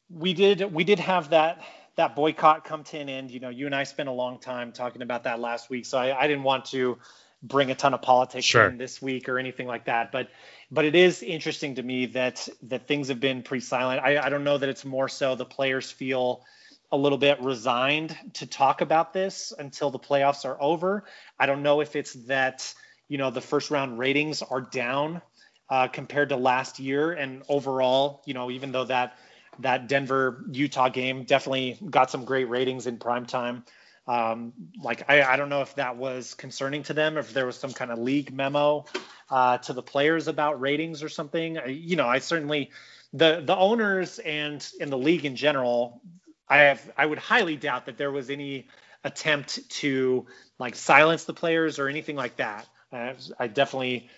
we 0.09 0.33
did 0.33 0.73
we 0.73 0.85
did 0.85 0.99
have 0.99 1.31
that 1.31 1.61
that 1.99 2.15
boycott 2.15 2.63
come 2.63 2.85
to 2.85 2.97
an 2.97 3.09
end. 3.09 3.29
You 3.29 3.41
know, 3.41 3.49
you 3.49 3.65
and 3.65 3.75
I 3.75 3.83
spent 3.83 4.07
a 4.07 4.13
long 4.13 4.39
time 4.39 4.71
talking 4.71 5.01
about 5.01 5.25
that 5.25 5.41
last 5.41 5.69
week, 5.69 5.85
so 5.85 5.97
I, 5.97 6.17
I 6.17 6.27
didn't 6.27 6.43
want 6.43 6.63
to 6.67 6.97
bring 7.43 7.71
a 7.71 7.75
ton 7.75 7.93
of 7.93 8.01
politics 8.01 8.45
sure. 8.45 8.69
in 8.69 8.77
this 8.77 9.01
week 9.01 9.27
or 9.27 9.37
anything 9.37 9.67
like 9.67 9.85
that. 9.85 10.09
But 10.13 10.29
but 10.71 10.85
it 10.85 10.95
is 10.95 11.21
interesting 11.21 11.75
to 11.75 11.83
me 11.83 12.05
that 12.07 12.47
that 12.63 12.87
things 12.87 13.09
have 13.09 13.19
been 13.19 13.43
pretty 13.43 13.65
silent. 13.65 14.01
I, 14.01 14.17
I 14.17 14.29
don't 14.29 14.45
know 14.45 14.57
that 14.57 14.69
it's 14.69 14.85
more 14.85 15.09
so 15.09 15.35
the 15.35 15.43
players 15.43 15.91
feel 15.91 16.45
a 16.89 16.95
little 16.95 17.17
bit 17.17 17.41
resigned 17.41 18.17
to 18.35 18.45
talk 18.45 18.79
about 18.79 19.11
this 19.11 19.51
until 19.59 19.91
the 19.91 19.99
playoffs 19.99 20.45
are 20.45 20.55
over. 20.61 21.03
I 21.37 21.47
don't 21.47 21.63
know 21.63 21.81
if 21.81 21.97
it's 21.97 22.13
that 22.27 22.73
you 23.09 23.17
know 23.17 23.29
the 23.29 23.41
first 23.41 23.71
round 23.71 23.99
ratings 23.99 24.41
are 24.41 24.61
down 24.61 25.21
uh, 25.69 25.89
compared 25.89 26.29
to 26.29 26.37
last 26.37 26.79
year, 26.79 27.11
and 27.11 27.43
overall, 27.49 28.21
you 28.25 28.33
know, 28.33 28.49
even 28.51 28.71
though 28.71 28.85
that 28.85 29.17
that 29.59 29.87
Denver 29.87 30.45
Utah 30.51 30.89
game 30.89 31.23
definitely 31.23 31.77
got 31.89 32.11
some 32.11 32.25
great 32.25 32.49
ratings 32.49 32.87
in 32.87 32.97
prime 32.97 33.25
time. 33.25 33.63
Um, 34.07 34.53
like 34.81 35.09
I, 35.09 35.21
I 35.21 35.35
don't 35.35 35.49
know 35.49 35.61
if 35.61 35.75
that 35.75 35.97
was 35.97 36.33
concerning 36.33 36.83
to 36.83 36.93
them, 36.93 37.17
if 37.17 37.33
there 37.33 37.45
was 37.45 37.57
some 37.57 37.73
kind 37.73 37.91
of 37.91 37.99
league 37.99 38.33
memo 38.33 38.85
uh, 39.29 39.59
to 39.59 39.73
the 39.73 39.83
players 39.83 40.27
about 40.27 40.59
ratings 40.59 41.03
or 41.03 41.09
something. 41.09 41.59
I, 41.59 41.65
you 41.67 41.95
know, 41.95 42.07
I 42.07 42.19
certainly 42.19 42.71
the 43.13 43.41
the 43.45 43.55
owners 43.55 44.19
and 44.19 44.67
in 44.79 44.89
the 44.89 44.97
league 44.97 45.25
in 45.25 45.35
general, 45.35 46.01
I 46.47 46.57
have 46.57 46.91
I 46.97 47.05
would 47.05 47.19
highly 47.19 47.55
doubt 47.55 47.85
that 47.85 47.97
there 47.97 48.11
was 48.11 48.29
any 48.29 48.67
attempt 49.03 49.69
to 49.69 50.25
like 50.57 50.75
silence 50.75 51.25
the 51.25 51.33
players 51.33 51.79
or 51.79 51.87
anything 51.87 52.15
like 52.15 52.37
that. 52.37 52.67
Uh, 52.91 53.13
I 53.37 53.47
definitely 53.47 54.09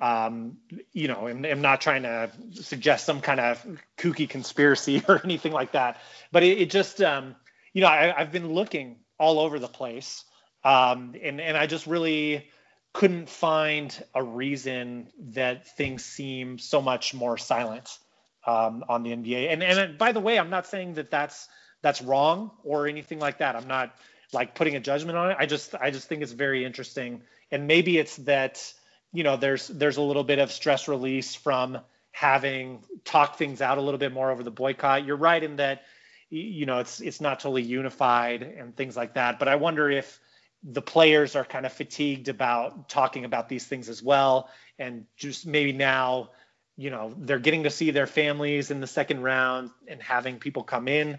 um, 0.00 0.58
you 0.92 1.08
know, 1.08 1.28
am, 1.28 1.44
am, 1.44 1.60
not 1.60 1.80
trying 1.80 2.02
to 2.02 2.30
suggest 2.52 3.06
some 3.06 3.20
kind 3.20 3.40
of 3.40 3.64
kooky 3.96 4.28
conspiracy 4.28 5.02
or 5.08 5.20
anything 5.24 5.52
like 5.52 5.72
that, 5.72 6.00
but 6.32 6.42
it, 6.42 6.58
it 6.58 6.70
just, 6.70 7.00
um, 7.00 7.34
you 7.72 7.82
know, 7.82 7.88
I, 7.88 8.14
have 8.16 8.32
been 8.32 8.52
looking 8.52 8.96
all 9.18 9.38
over 9.38 9.58
the 9.58 9.68
place. 9.68 10.24
Um, 10.64 11.14
and, 11.22 11.40
and 11.40 11.56
I 11.56 11.66
just 11.66 11.86
really 11.86 12.48
couldn't 12.92 13.28
find 13.28 14.04
a 14.14 14.22
reason 14.22 15.08
that 15.18 15.66
things 15.76 16.04
seem 16.04 16.58
so 16.58 16.80
much 16.80 17.14
more 17.14 17.36
silent 17.38 17.98
um, 18.46 18.84
on 18.88 19.02
the 19.02 19.10
NBA. 19.10 19.52
And, 19.52 19.62
and 19.62 19.98
by 19.98 20.12
the 20.12 20.20
way, 20.20 20.38
I'm 20.38 20.50
not 20.50 20.66
saying 20.66 20.94
that 20.94 21.10
that's, 21.10 21.48
that's 21.82 22.00
wrong 22.00 22.50
or 22.64 22.88
anything 22.88 23.18
like 23.18 23.38
that. 23.38 23.54
I'm 23.54 23.68
not 23.68 23.94
like 24.32 24.54
putting 24.54 24.76
a 24.76 24.80
judgment 24.80 25.16
on 25.16 25.30
it. 25.30 25.36
I 25.38 25.46
just, 25.46 25.74
I 25.74 25.90
just 25.90 26.08
think 26.08 26.22
it's 26.22 26.32
very 26.32 26.64
interesting. 26.64 27.22
And 27.50 27.66
maybe 27.66 27.98
it's 27.98 28.16
that, 28.16 28.72
you 29.12 29.22
know, 29.22 29.36
there's, 29.36 29.68
there's 29.68 29.96
a 29.96 30.02
little 30.02 30.24
bit 30.24 30.38
of 30.38 30.52
stress 30.52 30.88
release 30.88 31.34
from 31.34 31.78
having 32.10 32.82
talked 33.04 33.38
things 33.38 33.60
out 33.60 33.78
a 33.78 33.80
little 33.80 33.98
bit 33.98 34.12
more 34.12 34.30
over 34.30 34.42
the 34.42 34.50
boycott. 34.50 35.04
You're 35.04 35.16
right 35.16 35.42
in 35.42 35.56
that 35.56 35.82
you 36.30 36.66
know 36.66 36.78
it's 36.78 37.00
it's 37.00 37.20
not 37.20 37.40
totally 37.40 37.62
unified 37.62 38.42
and 38.42 38.76
things 38.76 38.96
like 38.96 39.14
that 39.14 39.38
but 39.38 39.48
i 39.48 39.54
wonder 39.54 39.90
if 39.90 40.18
the 40.62 40.82
players 40.82 41.36
are 41.36 41.44
kind 41.44 41.64
of 41.64 41.72
fatigued 41.72 42.28
about 42.28 42.88
talking 42.88 43.24
about 43.24 43.48
these 43.48 43.64
things 43.66 43.88
as 43.88 44.02
well 44.02 44.50
and 44.78 45.04
just 45.16 45.46
maybe 45.46 45.72
now 45.72 46.30
you 46.76 46.90
know 46.90 47.14
they're 47.18 47.38
getting 47.38 47.62
to 47.62 47.70
see 47.70 47.90
their 47.90 48.06
families 48.06 48.70
in 48.70 48.80
the 48.80 48.86
second 48.86 49.22
round 49.22 49.70
and 49.86 50.02
having 50.02 50.38
people 50.38 50.64
come 50.64 50.88
in 50.88 51.18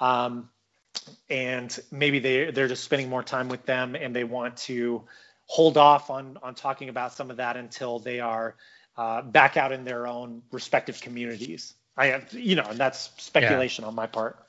um, 0.00 0.48
and 1.30 1.78
maybe 1.92 2.18
they 2.18 2.50
they're 2.50 2.68
just 2.68 2.84
spending 2.84 3.08
more 3.08 3.22
time 3.22 3.48
with 3.48 3.64
them 3.64 3.94
and 3.94 4.14
they 4.14 4.24
want 4.24 4.56
to 4.56 5.04
hold 5.48 5.76
off 5.76 6.08
on 6.10 6.38
on 6.42 6.54
talking 6.54 6.88
about 6.88 7.12
some 7.12 7.30
of 7.30 7.36
that 7.36 7.56
until 7.56 7.98
they 7.98 8.20
are 8.20 8.54
uh, 8.96 9.22
back 9.22 9.56
out 9.56 9.72
in 9.72 9.84
their 9.84 10.06
own 10.06 10.42
respective 10.52 11.00
communities 11.00 11.74
i 11.96 12.06
have 12.06 12.32
you 12.32 12.54
know 12.54 12.66
and 12.70 12.78
that's 12.78 13.10
speculation 13.16 13.82
yeah. 13.82 13.88
on 13.88 13.94
my 13.94 14.06
part 14.06 14.48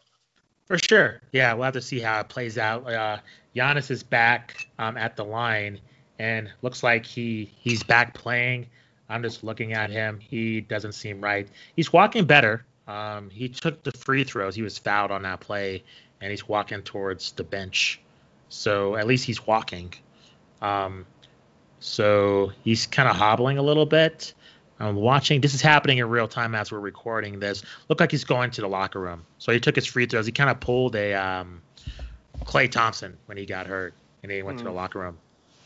for 0.69 0.77
sure. 0.77 1.19
Yeah, 1.31 1.53
we'll 1.53 1.63
have 1.63 1.73
to 1.73 1.81
see 1.81 1.99
how 1.99 2.19
it 2.19 2.29
plays 2.29 2.59
out. 2.59 2.87
Uh, 2.87 3.17
Giannis 3.55 3.89
is 3.89 4.03
back 4.03 4.67
um, 4.77 4.97
at 4.97 5.15
the 5.15 5.25
line, 5.25 5.79
and 6.19 6.47
looks 6.61 6.83
like 6.83 7.07
he 7.07 7.51
he's 7.57 7.81
back 7.81 8.13
playing. 8.13 8.67
I'm 9.09 9.23
just 9.23 9.43
looking 9.43 9.73
at 9.73 9.89
him. 9.89 10.19
He 10.19 10.61
doesn't 10.61 10.91
seem 10.91 11.21
right. 11.21 11.49
He's 11.75 11.91
walking 11.91 12.25
better. 12.25 12.63
Um, 12.87 13.31
he 13.31 13.49
took 13.49 13.81
the 13.81 13.91
free 13.91 14.23
throws. 14.23 14.53
He 14.53 14.61
was 14.61 14.77
fouled 14.77 15.09
on 15.09 15.23
that 15.23 15.39
play, 15.39 15.83
and 16.21 16.29
he's 16.29 16.47
walking 16.47 16.83
towards 16.83 17.31
the 17.31 17.43
bench. 17.43 17.99
So 18.49 18.95
at 18.95 19.07
least 19.07 19.25
he's 19.25 19.47
walking. 19.47 19.91
Um, 20.61 21.05
so 21.79 22.51
he's 22.63 22.87
kind 22.87 23.09
of 23.09 23.15
hobbling 23.15 23.57
a 23.57 23.61
little 23.61 23.85
bit. 23.85 24.33
I'm 24.79 24.95
watching. 24.95 25.41
This 25.41 25.53
is 25.53 25.61
happening 25.61 25.97
in 25.97 26.07
real 26.07 26.27
time 26.27 26.55
as 26.55 26.71
we're 26.71 26.79
recording 26.79 27.39
this. 27.39 27.63
Look 27.89 27.99
like 27.99 28.11
he's 28.11 28.23
going 28.23 28.51
to 28.51 28.61
the 28.61 28.67
locker 28.69 28.99
room. 28.99 29.25
So 29.37 29.51
he 29.51 29.59
took 29.59 29.75
his 29.75 29.85
free 29.85 30.05
throws. 30.05 30.25
He 30.25 30.31
kind 30.31 30.49
of 30.49 30.59
pulled 30.61 30.95
a 30.95 31.13
um, 31.13 31.61
Klay 32.45 32.71
Thompson 32.71 33.17
when 33.25 33.37
he 33.37 33.45
got 33.45 33.67
hurt, 33.67 33.93
and 34.23 34.31
he 34.31 34.41
went 34.41 34.57
mm. 34.57 34.59
to 34.59 34.63
the 34.65 34.69
hmm. 34.69 34.77
locker 34.77 34.99
room. 34.99 35.17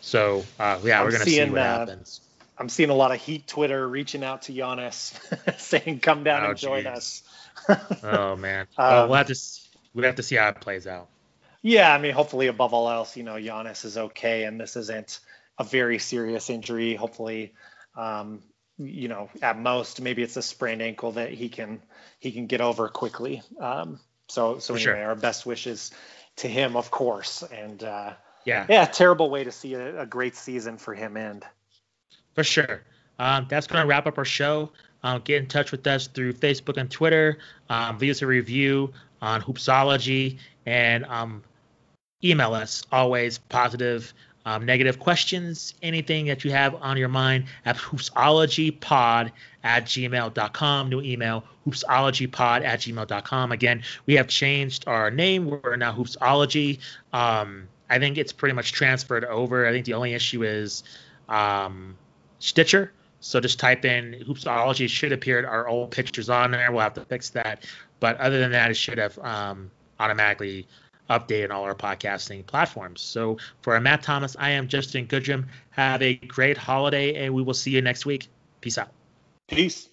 So 0.01 0.43
uh, 0.59 0.79
yeah, 0.83 0.99
I'm 0.99 1.05
we're 1.05 1.11
gonna 1.11 1.25
seeing, 1.25 1.47
see 1.47 1.51
what 1.51 1.61
uh, 1.61 1.79
happens. 1.79 2.21
I'm 2.57 2.69
seeing 2.69 2.89
a 2.89 2.95
lot 2.95 3.11
of 3.11 3.21
Heat 3.21 3.47
Twitter 3.47 3.87
reaching 3.87 4.23
out 4.23 4.43
to 4.43 4.53
Giannis, 4.53 5.17
saying, 5.59 5.99
"Come 5.99 6.23
down 6.23 6.43
oh, 6.43 6.49
and 6.49 6.57
join 6.57 6.87
us." 6.87 7.23
oh 8.03 8.35
man, 8.35 8.67
um, 8.77 8.87
well, 8.87 9.07
we'll 9.07 9.17
have 9.17 9.27
to 9.27 9.35
we 9.93 10.03
have 10.05 10.15
to 10.15 10.23
see 10.23 10.35
how 10.35 10.49
it 10.49 10.59
plays 10.59 10.87
out. 10.87 11.07
Yeah, 11.63 11.93
I 11.93 11.97
mean, 11.97 12.11
hopefully, 12.13 12.47
above 12.47 12.73
all 12.73 12.89
else, 12.89 13.15
you 13.15 13.23
know, 13.23 13.35
Giannis 13.35 13.85
is 13.85 13.97
okay, 13.97 14.43
and 14.43 14.59
this 14.59 14.75
isn't 14.75 15.21
a 15.57 15.63
very 15.63 15.97
serious 15.97 16.49
injury. 16.49 16.93
Hopefully, 16.93 17.53
um, 17.95 18.43
you 18.77 19.07
know, 19.07 19.29
at 19.41 19.57
most 19.57 20.01
maybe 20.01 20.23
it's 20.23 20.35
a 20.35 20.41
sprained 20.41 20.81
ankle 20.81 21.13
that 21.13 21.31
he 21.31 21.47
can 21.47 21.81
he 22.19 22.31
can 22.31 22.47
get 22.47 22.59
over 22.59 22.89
quickly. 22.89 23.41
Um, 23.59 23.99
so 24.27 24.59
so 24.59 24.73
anyway, 24.73 24.83
sure. 24.83 25.05
our 25.05 25.15
best 25.15 25.45
wishes 25.45 25.91
to 26.37 26.49
him, 26.49 26.75
of 26.75 26.91
course. 26.91 27.43
And 27.43 27.81
uh, 27.81 28.13
yeah, 28.45 28.65
yeah, 28.67 28.85
terrible 28.85 29.29
way 29.29 29.45
to 29.45 29.51
see 29.51 29.73
a, 29.75 30.01
a, 30.01 30.05
great 30.05 30.35
season 30.35 30.77
for 30.77 30.93
him 30.93 31.15
end. 31.15 31.45
For 32.35 32.43
sure. 32.43 32.83
Um, 33.19 33.45
that's 33.47 33.67
going 33.67 33.81
to 33.81 33.87
wrap 33.87 34.05
up 34.07 34.17
our 34.17 34.25
show. 34.25 34.71
Um, 35.03 35.21
get 35.23 35.41
in 35.41 35.47
touch 35.47 35.71
with 35.71 35.85
us 35.85 36.07
through 36.07 36.33
Facebook 36.33 36.77
and 36.77 36.89
Twitter. 36.89 37.37
Um, 37.69 37.99
leave 37.99 38.11
us 38.11 38.21
a 38.21 38.27
review 38.27 38.91
on 39.21 39.41
Hoopsology 39.41 40.39
and 40.65 41.05
um, 41.05 41.43
email 42.23 42.53
us 42.53 42.83
always 42.91 43.37
positive 43.37 44.13
um, 44.45 44.65
negative 44.65 44.99
questions, 44.99 45.73
anything 45.81 46.25
that 46.25 46.43
you 46.43 46.51
have 46.51 46.75
on 46.75 46.97
your 46.97 47.07
mind 47.07 47.45
at 47.65 47.77
hoopsologypod 47.77 49.31
at 49.63 49.85
gmail.com. 49.85 50.89
New 50.89 51.01
email, 51.01 51.43
hoopsologypod 51.65 52.65
at 52.65 52.79
gmail.com. 52.81 53.51
Again, 53.51 53.83
we 54.05 54.15
have 54.15 54.27
changed 54.27 54.83
our 54.87 55.09
name. 55.09 55.49
We're 55.49 55.75
now 55.77 55.93
Hoopsology. 55.93 56.79
Um, 57.13 57.67
I 57.89 57.99
think 57.99 58.17
it's 58.17 58.33
pretty 58.33 58.53
much 58.53 58.73
transferred 58.73 59.23
over. 59.25 59.65
I 59.65 59.71
think 59.71 59.85
the 59.85 59.93
only 59.93 60.13
issue 60.13 60.43
is 60.43 60.83
um, 61.29 61.95
Stitcher. 62.39 62.91
So 63.21 63.39
just 63.39 63.59
type 63.59 63.85
in 63.85 64.25
Hoopsology. 64.27 64.85
It 64.85 64.89
should 64.89 65.13
appear 65.13 65.47
our 65.47 65.69
old 65.69 65.91
pictures 65.91 66.29
on 66.29 66.51
there. 66.51 66.69
We'll 66.71 66.81
have 66.81 66.95
to 66.95 67.05
fix 67.05 67.29
that. 67.29 67.65
But 68.01 68.17
other 68.17 68.39
than 68.39 68.51
that, 68.51 68.71
it 68.71 68.73
should 68.73 68.97
have 68.97 69.17
um, 69.19 69.71
automatically 69.99 70.67
update 71.19 71.45
on 71.45 71.51
all 71.51 71.63
our 71.63 71.75
podcasting 71.75 72.45
platforms. 72.45 73.01
So 73.01 73.37
for 73.61 73.79
Matt 73.79 74.03
Thomas, 74.03 74.35
I 74.39 74.51
am 74.51 74.67
Justin 74.67 75.07
Goodrum. 75.07 75.45
Have 75.71 76.01
a 76.01 76.15
great 76.15 76.57
holiday, 76.57 77.25
and 77.25 77.33
we 77.33 77.41
will 77.41 77.53
see 77.53 77.71
you 77.71 77.81
next 77.81 78.05
week. 78.05 78.27
Peace 78.61 78.77
out. 78.77 78.89
Peace. 79.47 79.89